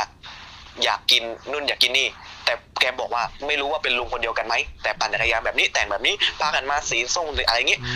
[0.85, 2.09] อยากกินนู่นอยากกินนี่
[2.45, 7.93] แต่แกบอกว่าไม่รู้ว่าเป็นลุงคนเดียวกันไหมแต่ปั่นจักรยานแบบนี้แต่งแบบนี้พากันมาสีส้มหรืออะไรเงี้ยอื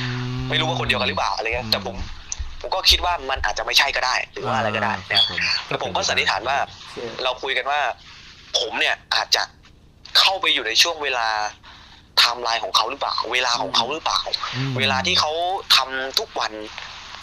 [0.51, 1.97] ไม่รู้ว่าคนเดียวกันหรือเปล่าอะไรเงี้ยแต่ผม
[2.61, 5.39] ผมก็คิดว่ามันอาจจะไม่ใช่ก็ได้ หรือว่าอะไรก็ได้ครันะบผม
[5.69, 6.57] แล้วผมก็สันนิษฐานว่า
[7.23, 7.81] เราคุยกันว่า
[8.59, 9.43] ผมเนี่ยอาจจะ
[10.19, 11.29] เข้าไปอยู่ในช่วงเวลา
[12.21, 14.21] ไทม์ไลน์ของเขาหรือเปล่า เวลาของเขาหรือเปล่า
[14.57, 15.33] อืมเวลาที่เขา
[15.77, 16.53] ทำทุกวัน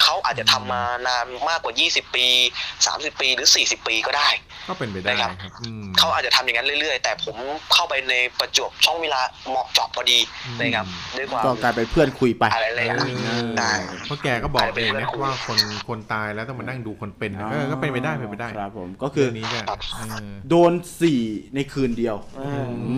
[0.04, 2.28] เขาอาจจะทำมานานมากกว่า 20 ปี
[2.76, 4.30] 30 ปีหรือ 40 ปีก็ได้
[4.70, 7.36] ก็เป็นไปได้นะครับครับอืมเขาอาจจะทำอย่างนั้นเรื่อยๆ แต่ผม
[7.74, 10.20] เข้าไปในประจวบช่องเวลาเหมาะเจาะพอดี
[10.60, 10.86] นะครับ
[11.18, 13.72] ด้วยความก็กลายเป็นเพื่อนคุยไปอะไรอะไรอย่างเอนี้อได้
[14.06, 15.58] เพราะแกก็บอกอาจจะเป็นเองเรื่นะองของว่าคน
[15.88, 19.60] คนตายแล้วต้องมานั่งดูคนเป็นเออก็เป็นไปได้เป็นไปได้ครับผมก็คือเรื่องนี้ก็
[19.96, 21.22] เออโดนสี่
[21.56, 22.16] ในคืนเดียว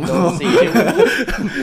[0.07, 0.47] โดนสี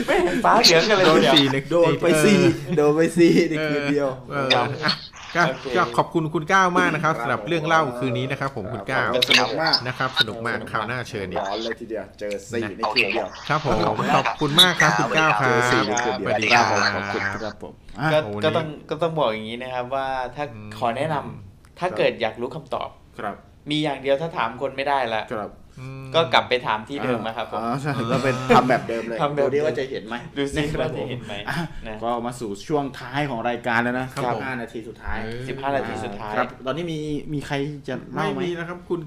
[0.07, 2.39] ไม่เห็นฟ้าเหลืองกันเลยโดนเดี๋ยวสี่ในโดนไปสี่
[2.77, 4.47] โดนไปสี่ในคืนเดียวเออ
[4.85, 4.93] อะ
[5.35, 13.77] ก็โอเคก็ขอบคุณคุณก้าวมากนะครับสำหรับเรื่องเล่าคืนนี้นะครับ ผมคุณก้าวสนุกมากนะครับ สนุกมากคราวหน้าเชิญอีกร้อนเลยทีเดียวเจอสี่ในคืนเดียวครับผม
[14.15, 22.89] ขอบคุณมากครับคุณก้าวคเจรัอบสี่ในคืนเดียวสวัสดีคครัรับบผมขอบคุณครับผมอะก็โอ้โหก็ต้องก็ต้องบอกอย่างนี้นะครับว่าถ้าอืมขอแนะนำถ้าเกิดอยากรู้คำตอบ
[23.19, 23.35] ครับ
[23.69, 25.66] มีอย่างเดียวถ้าถามคนไม่ได้ละครับอืม
[26.15, 31.55] ก็กลับไปถามที่เดิมนะครับผมอ๋อใช่ก็เป็นทำแบบเดิมเลยทำแบบดูดิเดิมว่าจะเห็นไหมดูสิครัว่าบจะผมเห็นไหมอะ
[31.87, 36.99] นะก็มาสู่ช่วงท้ายของรายการแล้วนะครับผมห้านาทีสุดท้ายเออสิบห้านาทีสุดท้ายครับตอนนี้มี
[37.33, 37.55] มีใคร
[37.87, 38.99] จะเล่าไม่ไหมมีนะครับคุณ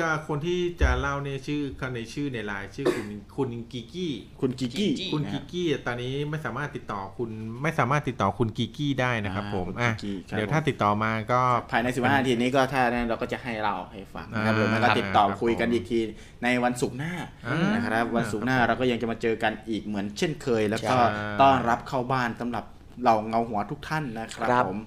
[0.00, 1.62] ก็คนที่จะเล่าเนี่ยชื่อ
[1.94, 3.06] ในชื่อในไลน์ชื่อคุณ
[3.36, 7.30] คุณกิกกี้ คุณกิกกี้กิกกี้คุณนะกิรับกกี้ตอนนี้ไม่สามารถติดต่อคุณ
[7.62, 11.40] ไม่สามารถติดต่อคุณกิกกี้ได้นะครับอ่าผมคุณอะกิกกี้ครับเดี๋ยวถ้าติดต่อมาก็
[11.72, 15.98] ภายใน15นาทีนี้ก็ถ้านั้นเราก็จะให้เราให้ฟังนะครับอ่าหรือไม่ก็ติดต่อครับคุยกันอีกที
[16.44, 17.12] ในวันศุกร์หน้า
[17.46, 22.64] อ่านนะครับวันศุกร์หน้าเราก็ยังจะมาเจอกันอีกเหมือนเช่นเคย แล้วก็ใช่ต้อนรับเข้าบ้านสำหรับ
[23.04, 24.80] เราเงาหัวทุกท่านนะครับครับผม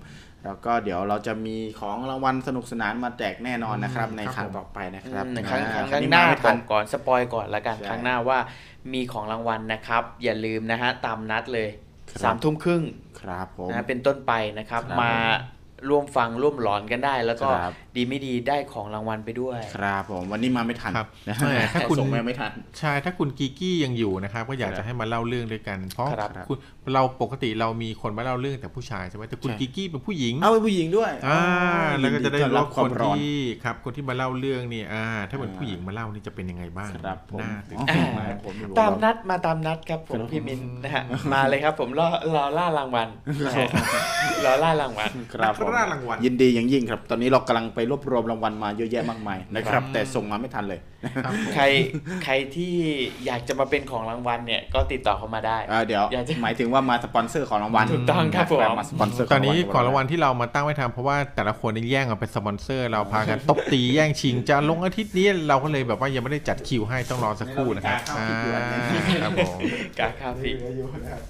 [0.46, 8.40] แล้วก็เดี๋ยวเราจะมีของรางวัลสนุกสนานมาแจกแน่นอนนะครับ ในครั้งต่อไปนะครับในครั้งอ่าครั้งนี้หน้าไม่บทัอนกก่อนสปอยก่อนละกันใช่ครั้งหน้าว่า
[8.94, 11.70] มีของรางวัลนะครับ อย่าลืมนะฮะตามนัดเลย
[12.12, 12.84] ครับสามทุ่มครึ่ง
[13.22, 15.14] ครับผมนะเป็นต้นไปนะครับครับมา
[15.90, 26.58] ร่วมฟังร่วมหลอนกันได้ แล้วก็ครับ ดีไม่ดีได้ของรางวัลไปด้วย ครับผมวันนี้มาไม่ทันครับนะแหมถ้าคุณ ส่งมาไม่ทัน ใช่ถ้าคุณกิกกี้ยังอยู่นะครับ ก็อยากครับจะให้มาเล่าเรื่องด้วยกัน เพราะครับคุณ
[26.94, 31.42] เราปกติเรามีคนมาเล่าเรื่องแต่ผู้ชายใช่ไหมแต่คุณใช่กิกกี้เป็นผู้หญิงเอาเป็นผู้หญิงด้วยอ่า
[32.00, 41.04] แล้วก็จะได้ยินรต้อบคความนร้อน ที่ครับ คนที่มาเล่าเรื่องนี่อ่า ถ้าเป็นอ่า ผู้หญิงมาเล่านี่จะเป็นยังไงบ้างครับผมน่าตื่นอ๋อเต้นมาก ผมไรู้ตามหรอกนัดมาตามนัดครับผมครับพี่มินนะฮะ
[41.34, 43.08] มาเลยครับผมรอรอล่ารางวัล
[43.46, 43.68] นะฮะ
[44.46, 50.80] รอล่ารางวัล ครับผมนักล่ารางวัลยินดีอย่างยิ่งครับ ตอนนี้เรากำลังไปรวบรวมรางวัลมาเยอะแยะมากมายนะครับ แต่ส่งมาไม่ทันเลย
[51.26, 51.64] ครับผมใคร
[52.24, 52.74] ใครที่
[53.26, 68.28] อยากจะมาเป็นของรางวัลเนี่ยก็ติดต่อเข้ามาได้อ่าเดี๋ยวอยากจะหมายถึงว่ามาสปอนเซอร์ของรางวัลถูกต้องครับผมมาสปอนเซอร์ตอนนี้ของรางวัลที่เรามาตั้งไว้ทำเพราะว่าแต่ละคนนี่แย่งกันเป็นสปอนเซอร์ เราพากันตบตีแย่งชิงจะลงอาทิตย์นี้เราก็เลยแบบว่ายังไม่ได้จัดคิวให้ต้องรอสักครู่นะครับอ่า
[69.22, 69.58] ครับผม
[70.00, 70.56] กาคาฟิก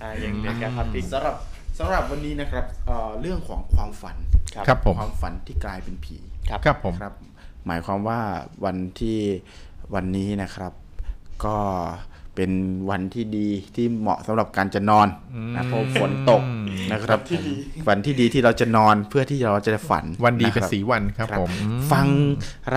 [0.01, 1.35] อ่ายังเหลือกาคาฟิกสำหรับ
[1.79, 4.15] สำหรับวันนี้นะครับเอ่อเรื่องของความฝัน
[4.55, 6.17] ครับครับผมความฝันที่กลายเป็นผี
[6.65, 7.13] ครับผมครับ
[7.67, 8.19] หมายความว่า
[8.65, 9.19] วันที่
[9.95, 10.73] วันนี้นะครับ
[11.45, 11.57] ก็
[12.35, 12.51] เป็น
[12.89, 15.07] วันที่ดีที่เหมาะสำหรับการจะนอน
[15.55, 16.41] นะเพราะฝนตก
[16.91, 17.19] นะครับ
[17.89, 22.05] วันที่ดีที่เราจะนอนเพื่อที่เราจะฝันวันดีเป็นนะครับสีวันครับผมอืมฟัง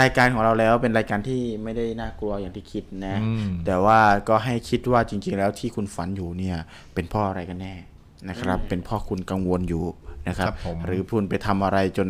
[0.00, 3.98] รายการของเราแล้วเป็นรายการที่ไม่ได้น่ากลัวอย่างที่คิดนะอืมแต่ว่า
[4.28, 6.56] ก็ให้คิดว่าจริง ๆ แล้วที่คุณฝันอยู่เนี่ย
[6.94, 7.74] เป็นเพ่ออะไรกันแน่
[8.28, 9.84] นะครับ เป็นเพ่อคุณกังวลอยู่
[10.28, 12.08] นะครับครับผมหรือคุณไปทำอะไรจน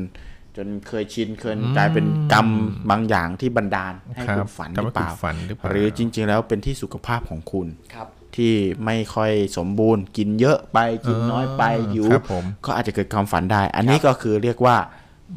[0.56, 2.48] จนเคยชินเคยกลายเป็นกรรม
[2.90, 10.78] บางอย่างที่บันดาลให้ครัคุบณฝันหทำรืให้อเปล่าคุณฝันหรือเปล่า หรือจริง ๆ แล้วเป็นที่สุขภาพของคุณครับที่ไม่ค่อยสมบูรณ์ กินเยอะไป
[11.09, 11.62] กินน้อยไป
[11.93, 14.76] หิวครับผมก็อาจจะเกิดความฝันได้ อันนี้ก็คือเรียกว่า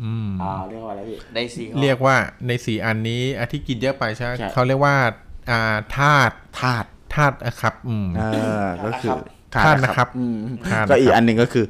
[0.03, 2.15] อืมอ่าเรียกว่าอะไรพี่ได้สีเรียกว่า
[2.47, 4.95] ในสีอันนี้อาที่กินเยอะไปใช่ไหมใช่เขาเรียกว่า
[5.49, 8.22] อ่าธาตุธาตุธาตุนะครับอืมเอ
[8.64, 9.11] อก็คือ
[9.56, 10.38] ธาตุนะครับอืม
[10.72, 11.65] ธาตุนะครับก็อีกอันหนึ่งก็คือ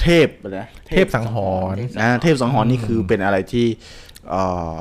[0.00, 1.36] เทพอะไรนะเทพสังห
[1.74, 3.66] รณ์นะเทพสังหรณ์นี่คือเป็นอะไรที่
[4.30, 4.42] เอ่
[4.76, 4.78] อ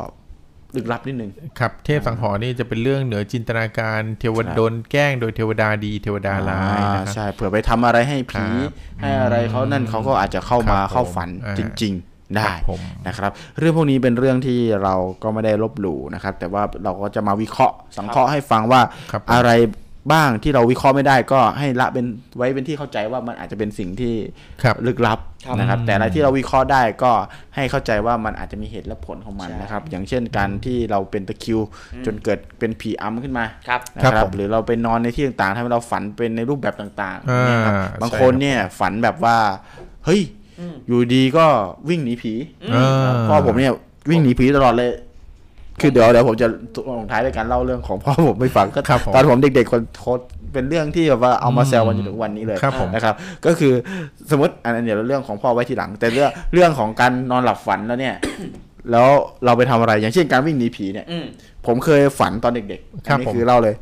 [0.76, 8.72] ลึกลับนิดนึงครับ เทพสังหรณ์นี่จะเป็นเรื่องเหนือจินตนาการเทวครับดาโดนแกล้งโดยเทวดาดีเทวดาร้ายอ่านะครับใช่เผื่อไปทำอะไรให้ผีครับ
[9.02, 18.81] ให้อะไรเขานั่นเขาก็อาจจะเข้ามาครับผมเข้าฝันอ่าจริง ๆได้ครับผมนะครับ เรื่องพวกนี้เป็นเรื่องที่เราก็ไม่ได้ลบหลู่นะครับ แต่ว่าเราก็จะมาวิเคราะห์สังเคราะห์ให้ฟังว่า
[19.11, 19.52] ครับผมอะไร
[20.11, 22.05] บ้างที่เราวิเคราะห์ไม่ได้ก็ให้ละเป็น
[22.38, 24.13] ไว้เป็นที่เข้าใจว่ามันอาจจะเป็นสิ่งที่
[24.63, 27.11] ครับลึกลับครับนะครับอืมแต่อะไรที่เราวิเคราะห์ได้ก็
[27.55, 31.59] ให้เข้าใจว่ามันอาจจะมีเหตุและผลของมันใช่นะครับ อย่างเช่นการที่เราเป็นตะคริว
[32.05, 39.38] จนเกิดเป็นผีอำขึ้นมาครับนะคครัรับบผมหรือเราไปนอนในที่ต่างๆทำให้เราฝันเป็นในรูปแบบต่างๆอ่าเนี่ยครับบางใช่คนครับเนี่ยฝันแบบว่า
[40.05, 40.21] เฮ้ย
[40.88, 41.45] อยู่ดีก็
[41.89, 42.34] วิ่งหนีผี
[42.73, 43.73] อ่าพ่อผมเนี่ย
[44.09, 44.91] วิ่งหนีผีตลอดเลย
[45.81, 46.47] คือเดี๋ยวเดี๋ยวผมจะ
[46.99, 50.23] ลงท้ายด้วยการเล่าเรื่องของพ่อผมไปฟังก็ครับผมตอนผมเด็กๆคนโคตร
[50.53, 53.15] เป็นเรื่องที่แบบว่าเอามาแซวกันจนถึงวันนี้เลยครับผมนะครับ
[53.45, 53.73] ก็คือ
[54.31, 58.15] สมมติอันนั้นเดี๋ยวเรื่องของพ่อไว้ทีหลัง แต่เรื่องเรื่องของการนอนหลับฝันแล้วเนี่ย
[58.91, 59.07] แล้ว
[59.45, 61.26] เราไปทำอะไรอย่างเช่นการวิ่งหนีผีเนี่ยอืม
[61.65, 63.76] ผมเคยฝันตอนเด็กๆครัอับนนี้ผมคือเล่าเลย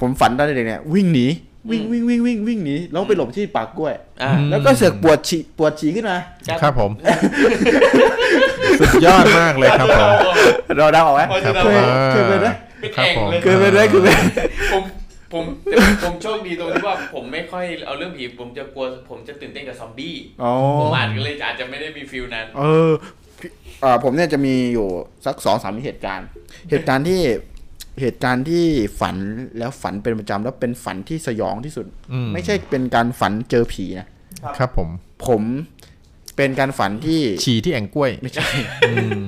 [0.00, 1.26] ผมฝันตอนเด็กๆเนี่ยวิ่งหนี
[1.70, 6.18] วิ่งวิ่งวิ่งวิ่งวิ่งหนีแล้วไปหลบที่ปากกล้วยอ่าแล้วก็เสือกปวดฉี่ปวดฉี่ขึ้นมา
[6.62, 6.90] ครับผม
[8.80, 10.10] สุดยอดมากเลยครับผม
[10.76, 12.48] เราเดาเอาไหมพอจะเคยเดาเคยเป็นไหม
[12.80, 14.22] เป็นครับเองผมเลยเคยเป็นไหมเคยเป็น
[14.72, 14.82] ผม
[15.32, 15.44] ผม
[16.04, 22.90] ผมโชคดีตรงที่ว่าผมไม่ค่อยเอาเรื่องผีผมจะกลัวผมจะตื่นเต้นกับซอมบี้อ๋อผมอาจจะเลยอาจจะไม่ได้มีฟิลนั้น เออ
[23.40, 23.50] พี่
[23.84, 24.88] อ่าผมเนี่ยจะมีอยู่
[25.26, 26.28] สักสองสามเหตุการณ์
[26.70, 27.20] เหตุการณ์ที่
[28.00, 28.64] เหตุการณ์ที่
[29.00, 29.16] ฝัน
[29.58, 34.06] แล้วฝันเป็นประจำแล้วเป็นฝันที่สยองที่สุดอืมไม่ใช่เป็นการฝันเจอผีนะ
[34.56, 34.88] ครับผม
[35.26, 35.42] ผม
[36.36, 38.46] เป็นการฝันที่ฉี่ที่แอ่งกล้วย ไม่ใช่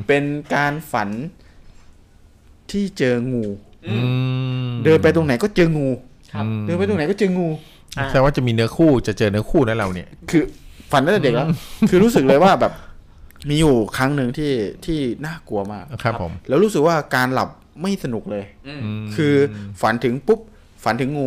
[0.08, 0.24] เป็น
[0.54, 1.08] การฝัน
[2.70, 3.44] ที่เจองู
[3.88, 3.96] อื
[4.68, 5.88] มเดินไปตรงไหนก็เจองู
[6.32, 7.48] ครับเดินไปตรงไหนก็เจองู
[7.98, 10.42] อ่าแสดงว่าจะมีเนื้อคู่จะเจอเนื้อคู่นะเราเนี่ย คือ
[10.92, 11.48] ฝันตั้งแต่เด็กแล้ว
[11.90, 12.72] คือรู้สึกเลยว่าแบบ
[13.48, 14.52] มีอยู่ครั้งหนึ่งที่
[14.84, 17.48] ที่น่ากลัวมากครับผม แล้วรู้สึกว่าการหลับ
[17.82, 19.34] ไม่สนุกเลยอืมมคือ
[19.80, 20.40] ฝันถึงปุ๊บ
[20.84, 21.26] ฝันถึงงู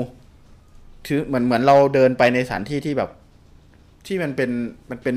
[1.07, 3.10] คือเหมือนเหมือนเราเดินไปในสถานที่ที่แบบ
[4.06, 4.49] ที่มันเป็น
[4.90, 5.15] มันเป็น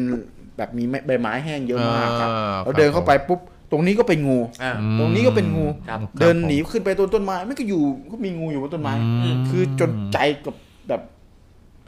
[0.57, 3.41] แบบมีใบไม้แห้งเยอะมากครับอ่าเราเดินเข้าไปปุ๊บ
[3.71, 7.83] ตรงนี้ก็เป็นงูอ่าอืมตรงนี้ก็เป็นงูครับเดินหนีขึ้นไปต้นต้นไม้ ไม่ก็อยู่
[8.13, 10.55] ก็มีงูอยู่บนต้นไม้อืมคือจนใจกับ
[10.89, 11.03] แบบ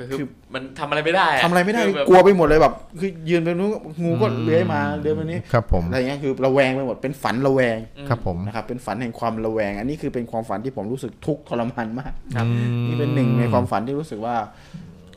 [0.09, 3.71] คือคือมันทำอะไรไม่ได้ทำอะไรไม่ได้คือแบบกลัวไปหมดเลยแบบ คือยืนไปนู้น
[4.03, 7.79] งูก็เลื้อยมาเดินไปนี้ครับผมอะไรเงี้ยคือระแวงไปหมดเป็นฝันระแวง
[8.09, 14.35] ครับผมนะครับเป็นฝันแห่งความระแวง อันนี้คือเป็นความฝันที่ผมรู้สึกทุกข์ทรมานมากครับอืมนี่เป็นหนึ่งในความฝันที่รู้สึกว่า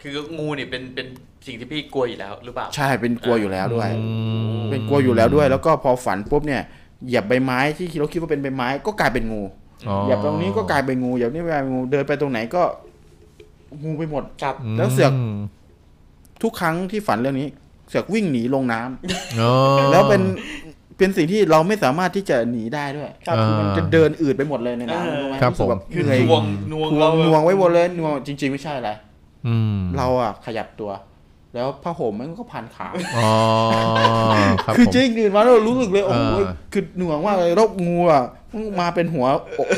[0.01, 1.07] คืองูเนี่ยเป็นเป็น
[1.47, 4.05] สิ่งที่พี่กลัวอยู่แล้วหรือเปล่าใช่เป็นกลัวอยู่แล้วด้วยอื
[4.59, 6.61] มเป็นกลัวอยู่แล้วด้วย แล้วก็พอฝันปุ๊บเนี่ย
[7.05, 9.43] เหยียบใบไม้ที่เราคิดว่าเป็นใบไม้ก็กลายเป็นงู
[9.87, 12.63] อ๋อเหยียบตรงนี้ก็กลายเป็นงูเหยียบนี่กลายเป็นงูเดินไปตรงไหนก็
[13.83, 15.11] งูไปหมดครับ แล้วเสือก
[16.41, 17.47] ทุกครั้งที่ฝันเรื่องนี้
[17.89, 19.51] เสือกวิ่งหนีลงน้ำอ๋อ
[19.91, 20.21] แล้วเป็น
[20.97, 28.91] เป็นสิ่งที่เราไม่สามารถที่จะหนีได้ด้วยครับคือมันจะเดินอืดไปหมดเลยในน้ำเออรู้ไหมครับรู้สึกแบบผมคือเหนื่อยนวงนวงทวเรางแบบนวงไว้หมดเลยนวงจริง ๆ ไม่ใช่อะไร
[29.47, 30.91] อืมเราอะขยับตัว
[31.55, 32.87] แล้วผ้าห่มมันก็พันขา
[33.17, 33.31] อ๋อ
[34.65, 39.27] ครับคือผมจริงตื่นมาแล้วรู้สึกเลยโอ้โหเออคือหน่วงมากเลยรบงูอะมันมาเป็นหัว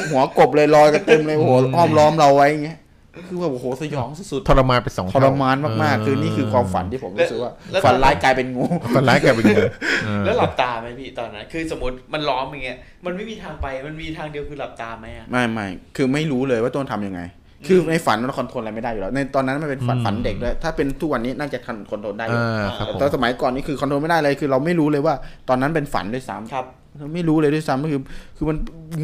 [0.09, 2.79] หัวกบเลยลอยกันเต็มเลยโอ้โหอ้อมล้อมเราไว้อย่างเงี้ย
[3.27, 8.65] คือแบบโอ้โหสยองสุดทรมานไปสองๆทเท่ารมานมากๆ คือนี่คือความฝันที่ผมรู้สึกว่าแล้วฝันร้ายกลายเป็นงู
[8.95, 9.61] ฝันร้ายกลายเป็นงู
[10.05, 17.21] เออแล้วหลับตาไหมพี่ตอนนั้นคือสมมติมันล้อมอย่างเงี้ยมันไม่มีทางไปมันมีทางเดียวคือหลับตาไหมอะไม่ไม่คือไม่รู้เลยว่าต้นทำยังไง
[17.67, 21.59] คือในฝันมัน control อะไรไม่ได้อยู่แล้วในตอนนั้นมันเป็นฝันอืมฝันเด็กด้วยถ้าเป็นทุกวันนี้น่าจะ
[21.91, 25.15] control ได้อยู่อ่าครับผมแต่สมัยก่อนนี่คือ control ไม่ได้เลยคือเราไม่รู้เลยว่า
[25.49, 26.65] ตอนนั้นเป็นฝันด้วยซ้ำครับ
[26.97, 28.01] เราไม่รู้เลยด้วยซ้ำก็คือ
[28.37, 28.57] คือมัน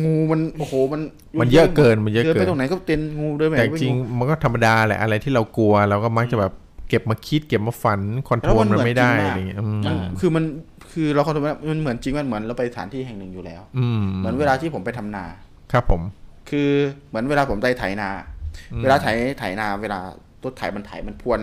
[0.03, 1.01] งูมันโอ้โหมัน
[1.41, 6.53] มันเยอะเกินมันเยอะเดินเกิไปนตรงไหนก็เป็นงูเดินไปไหแต่นก็เป็นจริงงูมันก็ธรรมดาแหละอะไรที่เรากลัวเราก็มักจะแบบ
[6.89, 10.43] เก็บมาคิดเก็บมาฝันคอนโทรแล้วมันมันไม่ได้เหมือนจริงมากอะไรเงี้ยอืมมันคือมัน
[10.91, 15.25] คือเรา control ไม่ได้มันเหมือนจริงมันเหมือนเราไปสถานที่แห่งหนึ่งอยู่แล้ว อืมเหมือนเวลาที่ผมไปทำนา
[15.71, 16.01] ครับผม
[16.49, 16.69] คือ
[17.09, 18.09] เหมือนเวลาผมไปไถนา
[18.73, 19.07] อืมเวลาไถ
[19.39, 19.99] ไถนา เวลา
[20.41, 21.39] ตัวไถมันไถมันพรวน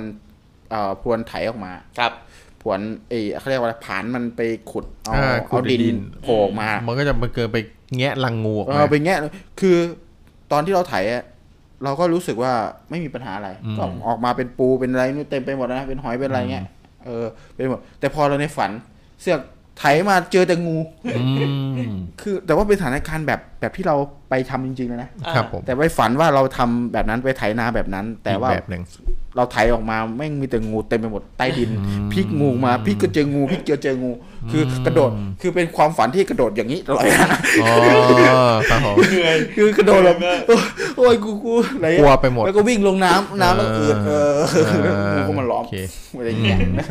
[0.71, 2.28] เอ่อพรวนไถออกมาครับผ
[2.69, 2.81] วน
[3.11, 4.41] เอยเขาเรียกว่าอะไรผานมันไป
[4.71, 7.59] ขุดเอาอ่าเอาดินขุดดินโผล่ออกมา มันก็จะมาเกินไป
[7.97, 9.15] แงะรังงูออกเอมาอไปแง่
[9.61, 9.77] คือ
[10.53, 11.25] ตอนที่เราไถอะ
[11.85, 12.53] เราก็รู้สึกว่า
[12.91, 16.65] ไม่มีปัญหาอะไรอืมก็ออกมาเป็นปูเป็นอะไรนู่นเต็มไปหมดนะเป็นหอยเป็นอะไรเงี้ย
[17.05, 17.25] เออ
[17.55, 18.71] เป็นหมดแต่พอเราในฝัน
[19.21, 19.41] เสือก
[19.79, 20.79] ไถมาเจอแต่งู
[21.17, 21.23] อื
[21.89, 23.97] มคือ แต่ว่าเป็นสถานการณ์แบบแบบที่เรา
[24.31, 28.83] ไปทำจริงๆเลยนะครับผมแต่ไปฝันว่าเราทำแบบนั้นไปไถนาแบบนั้น แต่ว่าอีกแบบหนึ่ง
[29.37, 31.71] เราไถออกมาแม่งมีแต่งูเต็มไปหมดใต้ดิน
[32.13, 34.11] พลิกงูมาพลิกก็เจองูพลิกเจอเจองู
[34.51, 35.11] คือกระโดด
[35.41, 37.29] คือเป็นความฝันที่กระโดดอย่างนี้ตลอดเวลา
[37.63, 37.71] อ๋อ
[38.71, 40.17] ครับผมเหนื่อยคือกระโดดแบบ
[40.49, 40.63] โอ้ย
[40.99, 44.71] โอ้ยกูกูอะไรกลัวไปหมดแล้วก็วิ่งลงน้ำน้ำแล้วอืดเออเอ
[45.13, 45.77] องูก็มาล้อมโอเค
[46.19, 46.87] อะไรอย่างเงี้ยนะ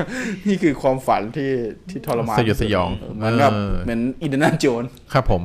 [0.48, 1.50] นี่คือความฝันที่
[1.90, 4.84] ที่ทรมานสยดสยองเหมือนแบบเออเหมือนอินเดยนาโจน
[5.14, 5.42] ครับผม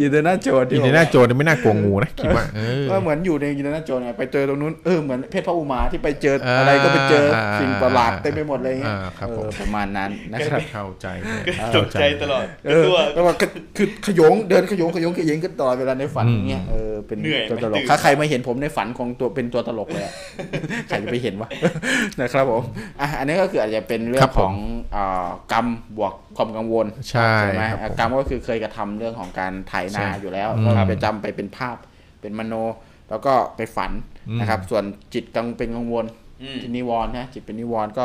[0.00, 7.24] อินเดยนาโจนอินเดียนาโจนนี่ไม่น่ากลัวงูนะคิดว่าเออก็เหมือนอยู่ในอินเดยนาโจนไงไปเจอตรงนู้นเออเหมือนเพชรพระอุมาที่ไปเจออะไรก็ไปเจอ
[7.60, 11.06] สิ่งประหลาดเต็มไปหมดเลยเงี้ยอ่าครับเอผมอประมาณนั้นนะครับเข้าใจ
[11.76, 12.84] ตกใจตลอดเออ
[13.14, 13.34] แล้วว่า
[13.76, 20.14] คือขยงเดินขยงขยงขยงกันตลอดเวลาในฝันอย่างเงี้ยเออเป็นเหนื่อยไหมตัวตลตื่กนถ้าใครมาเห็นผมในฝันของตัวเป็นตัวตลกเลยอะ
[20.88, 21.48] ใครจะไปเห็นวะ
[22.20, 22.62] นะครับผม
[23.00, 24.54] อะอันนี้ก็คืออาจจะเป็นเรื่อครังบขผอมง
[24.94, 31.76] อ่ากรรมบวกความกังวลใช่ไหมครับผมอะกรรมก็คือเคยกระทำเรื่องของการไถนาใช่อยู่แล้วอืมก็ไปจำไปเป็นภาพ
[32.20, 32.54] เป็นมโน
[33.10, 33.92] แล้วก็ไปฝัน
[34.28, 34.84] อืมนะครับ ส่วน
[35.14, 36.04] จิตกังเป็นกังวล
[36.42, 38.04] อืมจิตนิวรณ์นะจิตเป็นนิวรณ์ก็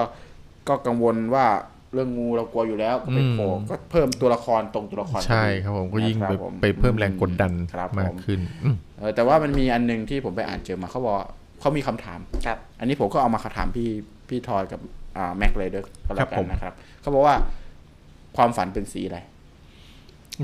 [0.67, 1.45] ก็กังวลว่า
[1.93, 11.27] เรื่องงูเรากลัวอยู่แล้วก็ไปโผล่ก็เพิ่มตัวละครตรงตัวละครใช่ครับผมก็ยิ่งนะคไปรับผมไปเพิ่มแรงกดดันครับมากผมขึ้นอืมเออแต่ว่ามันมีอันหนึงที่ผมไปอ่านเจอมาเขาบอกว่า
[11.59, 13.89] เขามีคำถามครับ อันนี้ผมก็เอามาถามพี่
[14.29, 14.79] พี่ทอยกับ
[15.17, 17.35] อ่าแม็กเลยด้วยก็แล้วครักับผนมนะครับเขาบอกว่า
[18.37, 19.19] ความฝันเป็นสีอะไร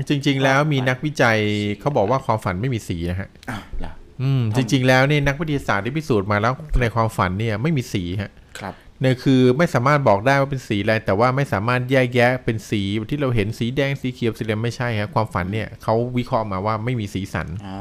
[0.08, 1.38] จริง ๆ แล้วมีนักวิจัย
[1.80, 3.92] เขาบอกว่าความฝันไม่มีสีนะฮะอะล่ะ
[4.22, 17.76] อืมจริง ๆ แล้วเนี่ยนักวิทยาศาสตร์ได้พิสูจน์มาแล้วในความฝันเนี่ยไม่มีสีฮะครับเนี่ยคือไม่สามารถบอกได้ว่าเป็นสีอะไร แต่ว่าไม่สามารถแยกแยะเป็นสีที่เราเห็นสีแดงสีเขียวสีเหลืองไม่ใช่ครับความฝันเนี่ยเขาวิเคราะห์มาว่าไม่มีสีสันอ๋อ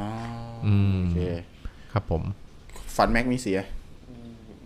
[0.65, 1.19] อืมโอเค
[1.93, 2.23] ครับผม
[2.95, 3.63] ฝันแม็กมีสีอะไร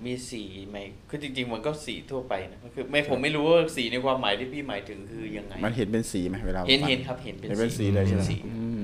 [0.06, 0.78] มีสีไหม
[1.10, 8.82] คือจริง ๆ มันก็สีทั่วไปนะคือไม่ผมไม่รู้ว่าสีในความหมายที่พี่หมายถึงคือยังไง มันเห็นเป็นสีไหมเวลาเห็นฝัเห็นครับเห็นเป็นเห็นเป็นสีเลยใช่ไหมสีอืม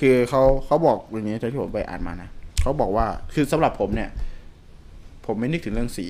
[0.00, 2.28] คือเขาเขาบอกอย่างนี้ที่ผมไปอ่านมานะ
[2.62, 4.10] เขาบอกว่าคือสำหรับผมเนี่ย
[5.26, 6.06] ผมไม่นึกถึงเรื่องสี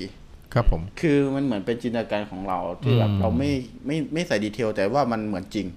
[0.53, 3.51] ครับผม คือมันเหมือนเป็นจินตนาการของเราที่แบบอืมเราไม่
[3.85, 5.67] ไม่ไม่ใส่ดีเทลแต่ว่ามันเหมือนจริง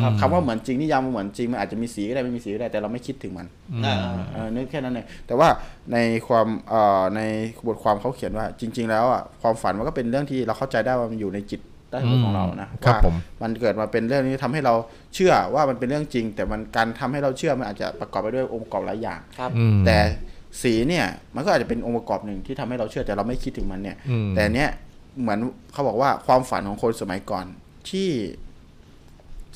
[0.00, 3.46] ครับคำว่าเหมือนจริงนิยามว่าเหมือนจริงมันอาจจะมีสีก็ได้ไม่มีสีก็ได้แต่เราไม่คิดถึงมัน
[3.84, 3.94] อ่า
[4.32, 5.48] เออนึกแค่นั้นเองแต่ว่า
[5.92, 5.96] ใน
[6.28, 7.20] ความเอ่อใน
[7.66, 11.60] บทความเขาเขียนว่า จริง ๆ แล้วอะความฝันมันก็เป็นเรื่องที่เราเข้าใจได้ว่ามันอยู่ในจิต
[11.90, 14.74] ใต้สำนึกของเรานะครับว่าผมมันเกิดมาเป็นเรื่องนี้ทำให้เรา
[15.14, 19.96] เชื่อว่ามันเป็นเรื่องจริง แต่มันการทำให้เราเชื่อมันอาจจะประกอบไปด้วยองค์ประกอบหลายอย่างครับอืมแต่
[20.62, 24.70] สีเนี่ยมันก็อาจจะเป็นองค์ประกอบหนึ่งที่ทำให้เราเชื่อแต่เราไม่คิดถึงมันเนี่ยอืมแต่เนี้ย
[25.20, 25.38] เหมือน
[25.72, 27.46] เขาบอกว่าความฝันของคนสมัยก่อน
[27.90, 28.08] ที่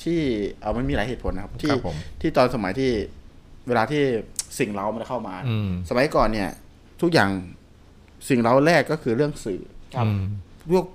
[0.03, 0.19] ที่
[0.61, 2.91] เอามันมีหลายเหตุผลนะครับ ที่ครับผมที่ตอนสมัยที่
[3.67, 4.01] เวลาที่
[4.59, 6.49] สิ่งเรามันเข้ามาอืมสมัยก่อนเนี่ย
[7.01, 7.29] ทุกอย่าง
[8.29, 9.61] สิ่งเราแรกก็คือเรื่องสื่อ
[9.95, 10.21] ครับอืม
[10.71, 10.85] พวก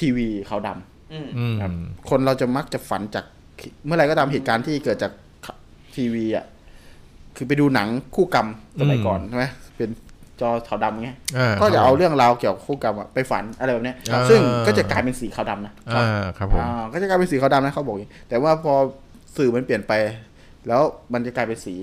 [0.00, 1.70] ทีวีขาวดำอืมอืมครับ
[2.10, 3.24] คนเราจะมักจะฝันจาก
[3.86, 5.12] เมื่อไหรก็ตามเหตุการณ์ที่เกิดจาก
[5.96, 6.46] ทีวีอะ
[7.36, 8.48] คือไปดูหนังคู่กรรม
[8.80, 9.46] สมัยก่อนใช่ไหม
[9.76, 9.90] เป็น
[10.40, 18.74] จอขาวดำเงี้ยอ่าก็จะครับเอาเรื่องราวเกี่ยวกับคู่กรรมอะไปฝันอะไรแบบเนี้ยอ่าซึ่งก็จะกลายเป็นสีขาวดำนะอ่าครับผมอ่าก็จะกลายเป็นสีขาวดำนะเขาบอกอย่างนี้แต่ว่าพอ
[19.36, 19.92] สื่อมันเปลี่ยนไป
[20.68, 20.82] แล้ว
[21.12, 21.74] มันจะกลายเป็นสี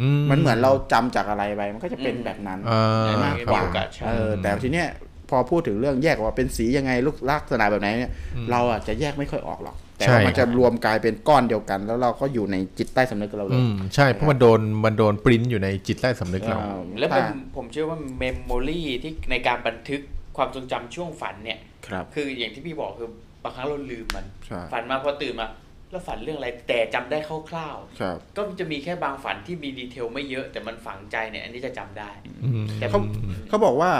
[0.00, 4.88] อืมันเหมือนเราจำจากอะไรไปมันก็จะเป็นแบบนั้นอ่ามากกว่ามีโอกาสใช่เออแต่ทีเนี้ย
[5.30, 8.12] พอพูดถึงเรื่องแยกว่าเป็นสียังไงลูกลักษณะแบบไหนเนี่ย
[8.50, 20.00] เราอะจะแยกไม่ค่อยออกหรอก แต่ว่าใช่มันจะรวมกลายเป็นก้อนเดียวกัน แล้วเราก็อยู่ในจิตใต้สำนึกเราเลอืยมใช่เพราะมันโดนมันโดนปริ้นอยู่ในจิตใต้สำนึกเราอ่าแล้วเป็นถ้าผมเชื่อว่าเมมโมรีที่ในการบันทึก
[20.36, 23.10] ความทรงจำช่วงฝันเนี่ยครับคืออย่างที่พี่บอกคือ
[23.42, 25.48] บางครั้งเราลืมมันใช่ฝันมาพอตื่นมา
[25.90, 27.18] แล้วฝันเรื่องอะไรแต่จำได้
[27.50, 32.10] คร่าวครับๆก็จะมีแค่บางฝันที่มีดีเทลไม่เยอะ แต่มันฝังใจเนี่ยอันนี้จะจำได้
[32.44, 33.00] อืมแต่เขา
[33.48, 33.90] เขาบอกว่า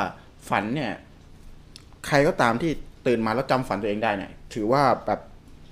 [0.48, 0.92] ฝันเนี่ย
[2.06, 2.70] ใครก็ตามที่
[3.06, 5.20] ตื่นมาแล้วจำฝันตัวเองได้เนี่ย ถือว่าแบบ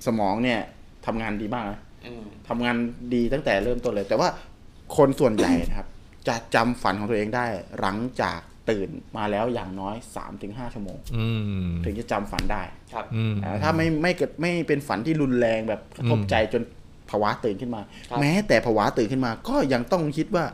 [0.07, 0.61] สมองเนี่ย
[1.07, 2.77] ทำงานดีมากนะอืมทำงาน
[3.15, 4.29] ดีตั้งแต่เริ่มต้นเลย แต่ว่า
[4.97, 5.89] คนส่วนใหญ่นะครับ
[6.29, 7.47] จะจำฝันของตัวเองได้
[7.81, 8.39] หลังจาก
[8.70, 11.27] ตื่นมาแล้วอย่างน้อย3าถึงหชั่วโมงอื
[11.66, 12.62] มถึงจะจำฝันได้
[12.93, 16.62] ครับอืมอ่าถ้าไม่ไม่เกิดไม่เป็นฝันที่รุนแรงแบบกระทบอืมใจจน
[17.11, 17.81] ภาวะตื่นขึ้นมา
[18.11, 20.45] ครับแม้แต่ภาวะตื่นขึ้นมา ก็ยังต้องคิดว่า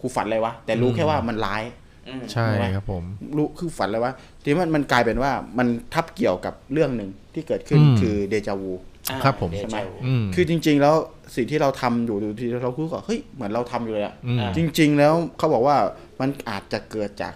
[0.00, 1.85] กูฝันอะไรวะแต่รู้แค่ว่ามันร้ายอืม
[2.32, 3.04] ใช่ครับผม
[3.36, 4.12] รู้คือฝันอะไรวะ
[4.42, 8.72] ทีนี้มันมันกลายเป็นว่ามันทับเกี่ยวกับเรื่องหนึ่งที่เกิดขึ้นอืมคือเดจาวู
[9.10, 10.94] อ่าครับผมเดใช่ไหมจาวูอืมคือจริง ๆ แล้ว
[11.34, 15.76] สิ่งที่เราทำอยู่ดูทีเรารู้ก็เฮ้ยเหมือนเราทำอยู่เลยอะอืมจริง ๆ แล้วเขาบอกว่า
[16.20, 17.34] มันอาจจะเกิดจาก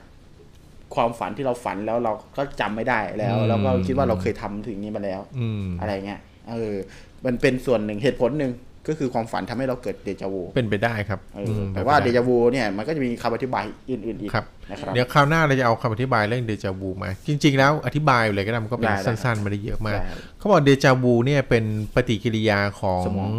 [0.95, 6.21] ความฝันที่เราฝันแล้วเราก็จำไม่ได้แล้วอืมแล้วก็คิดว่าเราเคยทำถึงนี้มาแล้วอืมอะไรเงี้ย
[6.51, 6.75] เออ
[7.27, 8.53] มันเป็นส่วนหนึ่งเหตุผลหนึ่ง
[8.89, 23.33] ก็คือความฝันทำให้เราเกิดเดจาวูเป็นไปได้ครับเอออืมแต่ว่าป็นเดไปไจาวูเนี่ยมันก็จะมีคำอธิบายอื่นๆอีกครับนะครับเดี๋ยวคราวหน้าเราจะเอาคำอธิบายเรื่องเดจาวูมา จริง ๆ แล้วอธิบายเลยก็ได้มันก็เป็นได้ได้สั้นๆไม่ได้เยอะมากได้ครับเขาบอกเดจาวูเนี่ยเป็นปฏิกิริยาของสมอง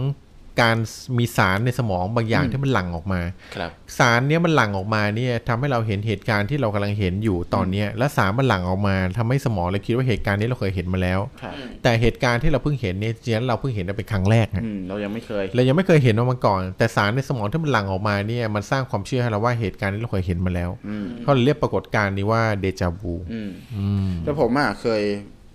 [0.61, 0.75] การ
[1.17, 3.21] มีสารในสมองบางอย่างอืมที่มันหลั่งออกมา
[3.55, 25.01] ครับสารเนี้ยมันหลั่งออกมาเนี่ยทำให้เราเห็นเหตุการณ์ที่เรากำลังเห็นอยู่ตอนเนี้ยและสารมันหลั่งออกมาทำให้สมองเราคิดว่าเหตุการณ์นี้เราเคยเห็นมาแล้วครับแต่เหตุการณ์ที่เราเพิ่งเห็นเนี่ยจริงๆเราเพิ่งเห็นเป็นครั้งแรกฮะอืมเรายังไม่เคยเรายังไม่เคยเห็นมันมาก่อน แต่สารในสมองที่มันหลั่งออกมาเนี่ยมันสร้างความเชื่อให้เราว่าเหตุการณ์นี้เราเคยเห็นมาแล้วอืมเขาเลยเรียกปรากฏการณ์นี้ว่าเดจาวูอืมอืมแล้วผมอะเคย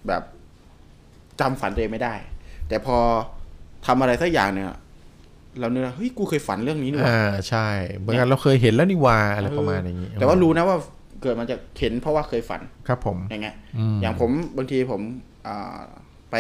[0.08, 0.22] แบบ
[1.40, 2.14] จำฝันตัวเองไม่ได้
[2.68, 2.98] แต่พอ
[3.86, 4.72] ทำอะไรสักอย่างเนี่ย
[5.60, 10.76] เราเนี่ยเฮ้ยกูเคยฝันเรื่องนี้นี่หว่าอ่าใช่เหมือนกันเราเคยเห็นแล้วนี่วาอะไรประมาณอย่างนี้ แต่ว่ารู้นะว่า
[11.22, 13.54] เกิดมาจากเห็นเพราะว่าเคยฝันครับผมอย่างเงี้ย
[13.94, 15.00] มอย่างผมบางทีผม
[15.46, 15.78] อ่า
[16.30, 16.36] ไป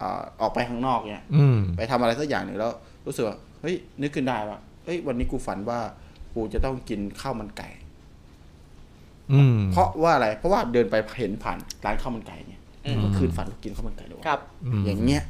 [0.00, 2.72] อ่าออกไปข้างนอกเนี่ยอืมไปทำอะไรสักอย่างหนึ่งแล้ว
[3.06, 5.78] รู้สึกว่าเฮ้ยนึกขึ้นได้ว่าเฮ้ยวันนี้กูฝันว่า
[6.34, 7.68] กูจะต้องกินข้าวมันไก่
[9.32, 14.40] อืมเพราะว่าอะไร เพราะว่าเดินไปเห็นผ่านร้านข้าวมันไก่เนี่ยอืมเมื่อคืนฝันว่ากินข้าวมันไก่ด้วยครับ
[14.86, 15.22] อย่างเงี้ย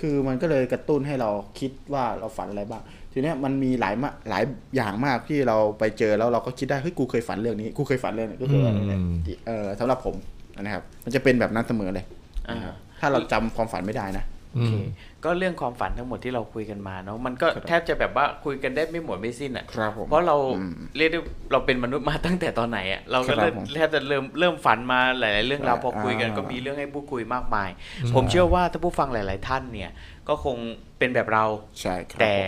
[0.00, 4.42] คือมันก็เลยกระตุ้นให้เราคิดว่าเราฝันอะไรบ้าง ทีเนี้ยมันมีหลายมาหลาย
[4.76, 10.14] อย่างมากที่เราไปเจอแล้วเราก็คิดได้เฮ้ยกูเคยฝันเรื่องนี้กูเคยฝันเรื่องนี้ก็คืออะไรเนี่ยอืมเออสำหรับผม
[10.60, 12.04] นะครับ มันจะเป็นแบบนั้นเสมอเลย
[12.48, 14.24] อ่านะครับถ้าเราจำความฝันไม่ได้นะ
[14.58, 14.80] อืม
[15.24, 21.20] ก็เรื่องความฝันทั้งหมดที่เราคุยกันมาเนาะมันก็ครับแทบจะแบบว่าคุยกันได้ไม่หมดไม่สิ้นอะครับผมเพราะเราอืมเรียกได้
[21.52, 27.70] เราเป็นมนุษย์มาตั้งแต่ตอนไหนอะเราก็ครับเริ่มผมแทบจะเริ่มเริ่มฝันมาหลาย ๆ เรื่องราวใช่พอคุยกันอ่าก็มีเรื่องให้พูดคุยมากมาย
[28.14, 29.90] ผมเชื่อว่าถ้าผู้ฟังหลาย ๆ ท่านเนี่ย
[30.28, 30.56] ก็คง
[30.98, 31.44] เป็นแบบเรา
[31.80, 32.46] ใช่ครับแต่ผม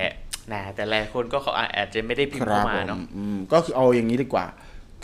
[0.52, 4.46] นะแต่หลายคนก็เขาอาจจะไม่ได้พิมพ์คเข้ารับมาผมเนาะอืมก็คือเอาอย่างนี้ดีกว่า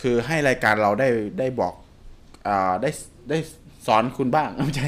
[0.01, 1.75] คือให้รายการเราได้ได้บอก
[2.49, 2.91] อ่าได้
[3.29, 3.39] ได้
[3.89, 4.87] สอนคุณบ้างไม่ใช่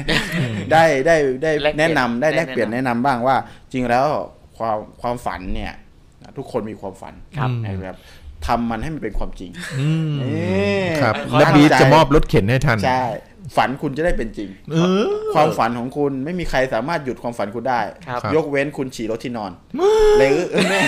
[0.71, 3.35] ได้ได้ได้แลกเปลี่ยนแนะนำได้ได้แลกเปลี่ยนแนะแนะนำนำบ้างว่า
[3.73, 4.05] จริงแล้ว
[4.57, 5.73] ความความฝันเนี่ย
[6.37, 7.95] ทุกคนมีความฝันครับนะครับ
[8.47, 13.03] ทำมันให้มันเป็นความจริงอืมเอ๊ะครับขอแล้วให้บีใจจะมอบรถเข็นให้ทันใช่
[13.55, 19.51] ฝันคุณจะได้เป็นจริงเออความฝันของคุณไม่มีใครสามารถหยุดความฝันคุณได้ครับครับยกเว้นคุณฉี่รถที่นอน
[20.17, 20.37] หรือ
[20.69, 20.79] แม่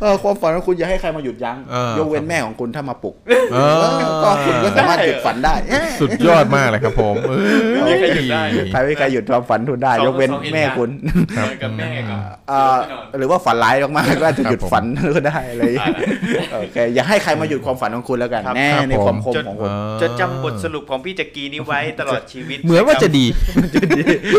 [0.00, 3.14] เออความฝันของคุณอย่าให้ใครมาหยุดยั้งเออยกเว้นแม่ของคุณถ้ามาปลุก
[3.52, 3.74] เออ
[4.24, 5.54] ก็คุณก็สามารถหยุดฝันได้
[6.00, 7.38] สุดยอดมากเลยครับผมเออ
[7.72, 8.42] ไม่มีใครหยุดได้
[8.72, 10.90] ใครไม่มีใครหยุดความฝันคุณได้สองยกเว้นสองเหตุแม่การณ์คุณ
[11.38, 12.76] นอนกับแม่กับเอ่อ
[13.18, 14.84] หรือว่าฝันร้ายมากๆก็อาจจะหยุดครับผมฝัน
[15.16, 16.08] ก็ได้อะไรอย่างเงี้ย
[16.54, 23.26] โอเคอย่าให้ใครมาหยุดความฝันของคุณแล้วกันครับแน่ครับในความคมจนของผมจนจำบทสรุปของพี่จักรีนี้ไว้ตลอดชีวิต เหมือนว่าจะดี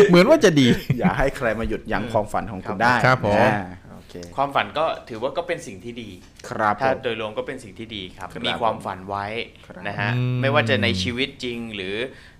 [0.08, 0.66] เหมือนว่าจะดี
[0.98, 3.56] อย่าให้ใครมาหยุดยั้งความฝันของคุณได้ครับผมอ่า
[3.92, 6.10] โอเคความฝันก็ถือว่าก็เป็นสิ่งที่ดี
[6.48, 9.26] ครับผถ้ามโดยรวมก็เป็นสิ่งที่ดีครับครับมีความฝันไว้
[9.66, 11.94] ครับนะฮะอืมไม่ว่าจะในชีวิตจริงหรือ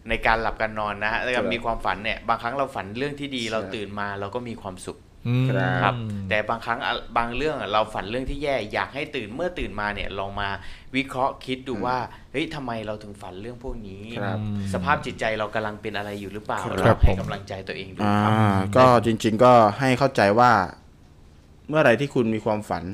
[0.08, 5.07] ในการหลับการนอนนะฮะแล้วก็ครับมีความฝันเนี่ย บางครั้งเราฝันเรื่องที่ดี เราครับตื่นมาเราก็มีความสุขอืม
[5.48, 5.94] ครับครับ
[6.28, 10.48] แต่บางครั้งอะบางเรื่องอะเราฝันเรื่องที่แย่อยากให้ตื่นเมื่อตื่นมาเนี่ยลองมา
[10.96, 11.98] วิเคราะห์คิดดูว่า
[12.32, 14.38] เฮ้ยทำไมเราถึงฝันเรื่องพวกนี้ครับ
[14.72, 18.32] สภาพจิตใจเรากำลังเป็นอะไรอยู่หรือเปล่าครับเราให้ผมกำลังใจตัวเองดูอ่าครับ
[18.76, 20.50] ก็จริง ๆ ก็ให้เข้าใจว่า
[21.68, 22.84] เมื่อไหรที่คุณมีความฝัน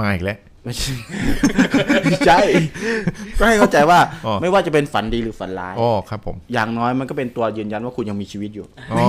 [0.00, 0.92] มาอีกแล้ว ไม่ใช่
[2.04, 2.40] ไม่ใช่
[3.38, 9.06] ก็ให้เข้าใจว่าอ๋อ ไม่ว่าจะเป็นฝันดีหรือฝันร้าย อ๋อครับผมอย่างน้อยมันก็เป็นตัวยืนยันว่าคุณยังมีชีวิตอยู่ อ๋อ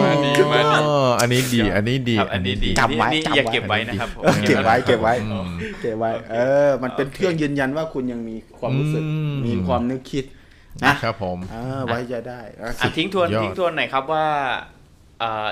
[0.00, 5.48] มาดีมาดีอ๋ออันนี้ดี อันนี้ดี ครับอันนี้ดีจำไว้นี่จำไว้ อย่าเก็บไว้นะครับผมเก็บไว้เก็บไว้อืม
[5.80, 6.36] เก็บไว้ เอ
[6.68, 10.24] อ มันเป็นเครื่องยืนยันว่าคุณยังมีความรู้สึก อืม มีความนึกคิด
[10.84, 14.26] นะครับผม เออไว้ใจได้อะอะทิ้งทวนยอด ทิ้งทวนหน่อยครับว่า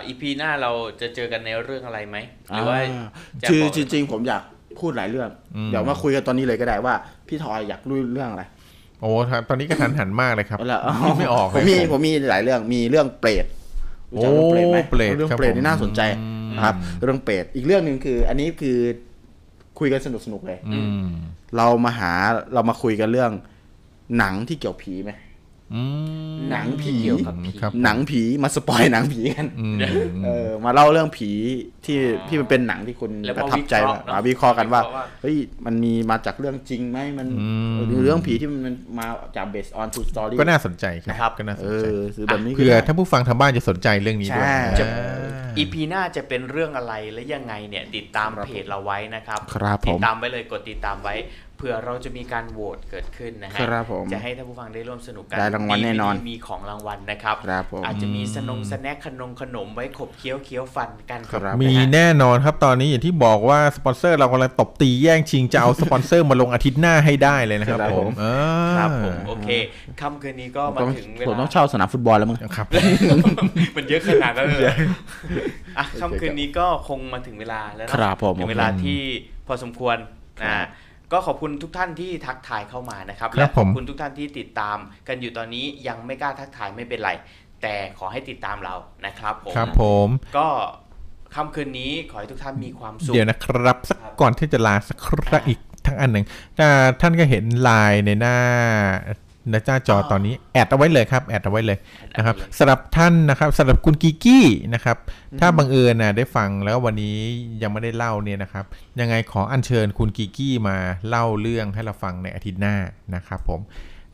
[0.07, 2.17] อีพีหน้าเราจะเจอกันในเรื่องอะไรไหม
[2.49, 3.07] หรือว่าอ่า
[3.43, 4.43] จะคือบอกจริงๆ ผมอยาก
[4.81, 6.95] พูดหลายเรื่องอืมเดี๋ยวมาคุยกันตอนนี้เลยก็ได้ว่า
[7.29, 8.45] พี่ทอยอยากรู้เรื่องอะไร
[9.01, 13.47] โอ้ครับตอนนี้ก็หันหันมากเลยครับเอาละคิดไม่ออกผมเลยมีผมมีหลายเรื่องมีเรื่องเปรต
[14.13, 18.79] รู้จักเรื่องเปรตไหมโอ้เปรตเรื่องครับเปรตผมนี่น่าสนใจอืมนะครับ เรื่องเปรตอีกเรื่องหนึ่งคือ อันนี้คือ
[19.79, 21.07] คุยกันสนุกๆเลยอืม
[21.57, 22.13] เรามาหา
[22.55, 23.33] เรามาคุยกันเรื่อง
[24.19, 25.28] หนังที่เกี่ยวผีไหมอืม
[26.51, 29.77] หนังผีเกี่ยวกับผีครับหนังผีมา spoil หนังผีกันอืม
[30.25, 31.31] เออมาเล่าเรื่องผี
[31.85, 39.07] ที่อ๋อที่มันเป็นหนังที่คุณประทับใจแล้วมาวิเคราะห์มาเนอะวิเคราะห์กันว่าวิเคราะห์ว่าเฮ้ยมันมีมาจากเรื่องจริงไหมมันอืมหรือเรื่องผีที่มันมา
[39.37, 44.87] จาก based on true story ก็น่าสนใจคครัรับก็น่าสเอนใจอซื้อแบบนี้ก็เผื่อได้ถ้าผู้ฟังทางบ้านจะสนใจเรื่องนี้ด้วยใช่จะ
[45.59, 51.15] EP หน้าจะเป็นเรื่องอะไรและยังไงเนี่ยติดตามครับเพจเราไว้นะครับครับผมติดตามไว้เลยกดติดตามไว้
[51.59, 68.25] เผื่อเราจะมีการโหวตเกิดขึ้นนะฮะครับผมจะให้ท่านผู้ฟังได้ร่วมสนุกกันได้รางวัลแน่นอนมีมีของรางวัลนะครับครับผมอาจจะมี snack ขนมขนมไว้ขบเคี้ยวเคี้ยวฟันกันครับมีแน่นอนครับตอนนี้อย่างที่บอกว่าสปอนเซอร์เรากำลังตบตีแย่งชิงจะเอาสปอนเซอร์มาลงอาทิตย์หน้าให้ได้เลยนะครับครับผผมมเอ
[68.70, 69.49] อครับผมโอเค
[70.01, 72.67] ค่ำคืนนี้ก็มาผมถึงเวผมต้อลางเช่าสนามฟุตบอลแล้วมั้งครับ
[73.77, 74.75] มันเยอะขนาดนั้นเลยเหรอ
[75.78, 79.01] อะค่ำคืนนี้ก็คงมาถึงเวลาแล้วนะครับผมถึงเวลาที่
[79.47, 79.97] พอสมควร
[80.45, 80.67] นะ
[81.12, 84.78] ก็ขอบคุณทุกท่านที่ทักทายเข้ามานะครับครัและบขอบผมคุณทุกท่านที่ติดตาม
[85.09, 87.11] กันอยู่ตอนนี้ยังไม่กล้าทักทายไม่เป็นไร
[87.62, 88.75] แต่ขอให้ติดตามเรา
[89.07, 90.49] นะครับผมครับผมก็
[91.35, 96.25] ค่ำคืนนี้ขอให้ทุกท่านมีความสุขเดี๋ยวนะครับ สักครับก่อนที่จะลาสักครั้งอีกทั้งอันหนึ่ง
[96.61, 98.37] อ่าท่านก็เห็นไลน์ในหน้า
[99.51, 101.78] ในหน้าจอตอนนี้แอดเอาไว้เลยครับแอดเอาไว้เลย
[102.17, 104.97] นะครับสำหรับท่านนะครับสำหรับคุณกิกกี้นะครับ
[105.41, 107.17] ถ้าบังเอิญนะได้ฟังแล้ววันนี้
[107.62, 108.65] ยังไม่ได้เล่าเนี่ยนะครับ
[109.01, 110.77] ยังไงขออัญเชิญคุณกิกกี้มา
[111.09, 112.75] เล่าเรื่องให้เราฟังในอาทิตย์หน้า
[113.15, 113.62] นะครับผม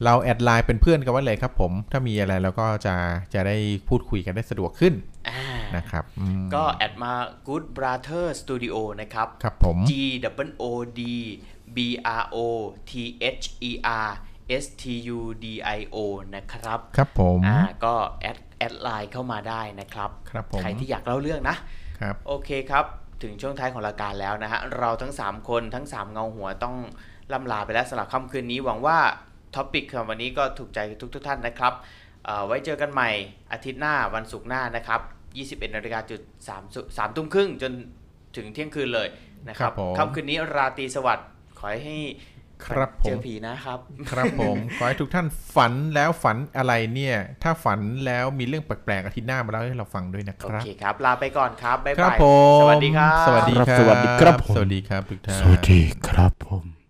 [0.04, 2.94] เราแอดไลน์เป็นเพื่อนกันไว้เลยครับผม ถ้ามีอะไรเราก็จะ
[3.34, 3.56] จะได้
[3.88, 4.94] พูดคุยกันได้สะดวกขึ้น
[5.28, 5.40] อ่า
[5.76, 7.12] นะครับอืมก็แอดมา
[7.48, 9.92] Good Brother Studio นะครับครับผม G
[10.48, 10.64] W O
[10.98, 11.00] D
[11.76, 11.78] B
[12.20, 12.36] R O
[12.90, 12.92] T
[13.40, 13.72] H E
[14.06, 14.08] R
[14.62, 14.84] S T
[15.16, 15.46] U D
[15.78, 15.96] I O
[16.36, 21.56] นะครับ ครับผมอ่าก็ add add LINE เข้ามาได้นะครับ ครับผม ใครที่อยากเล่าเรื่องนะ
[22.00, 22.84] ครับ โอเคครับ
[23.22, 26.76] ถึงช่วงท้ายของรายการแล้วนะฮะ เราทั้ง 3 คนทั้ง 3 เงาหัวต้อง
[27.32, 28.98] ล่ำลาไปแล้วสำหรับค่ำคืนนี้ หวังว่า
[29.54, 31.72] topic ของวันนี้ก็ถูกใจทุกทุกๆท่านนะครับ
[32.24, 33.10] เอ่อไว้เจอกันใหม่
[33.52, 35.00] อาทิตย์หน้าวันศุกร์หน้านะครับ
[35.60, 36.20] 21นาฬิกาจุด
[36.58, 37.72] 3 3ทุ่มครึ่งจน
[38.36, 39.08] ถึงเที่ยงคืนเลย
[39.48, 41.98] นะครับครับผมค่ำคืนนี้ราตรีสวัสดิ์ขอให้
[42.66, 43.78] ครับผเจมอผีนะครับ
[44.10, 56.83] ครับผม ขอให้ทุกท่านฝันแล้วฝันอะไรเนี่ย ถ้าฝันแล้วมีเรื่องแปลกๆอาทิตย์หน้ามาเล่าให้เราฟังด้วยนะคโอรับเคครับ ลาไปก่อนครับบ๊ายครับบายผมสวัสดีครับ สวัสดีครับ สวัสดีครับผมสวัสดีครับทุกท่านสวัสดีครับผม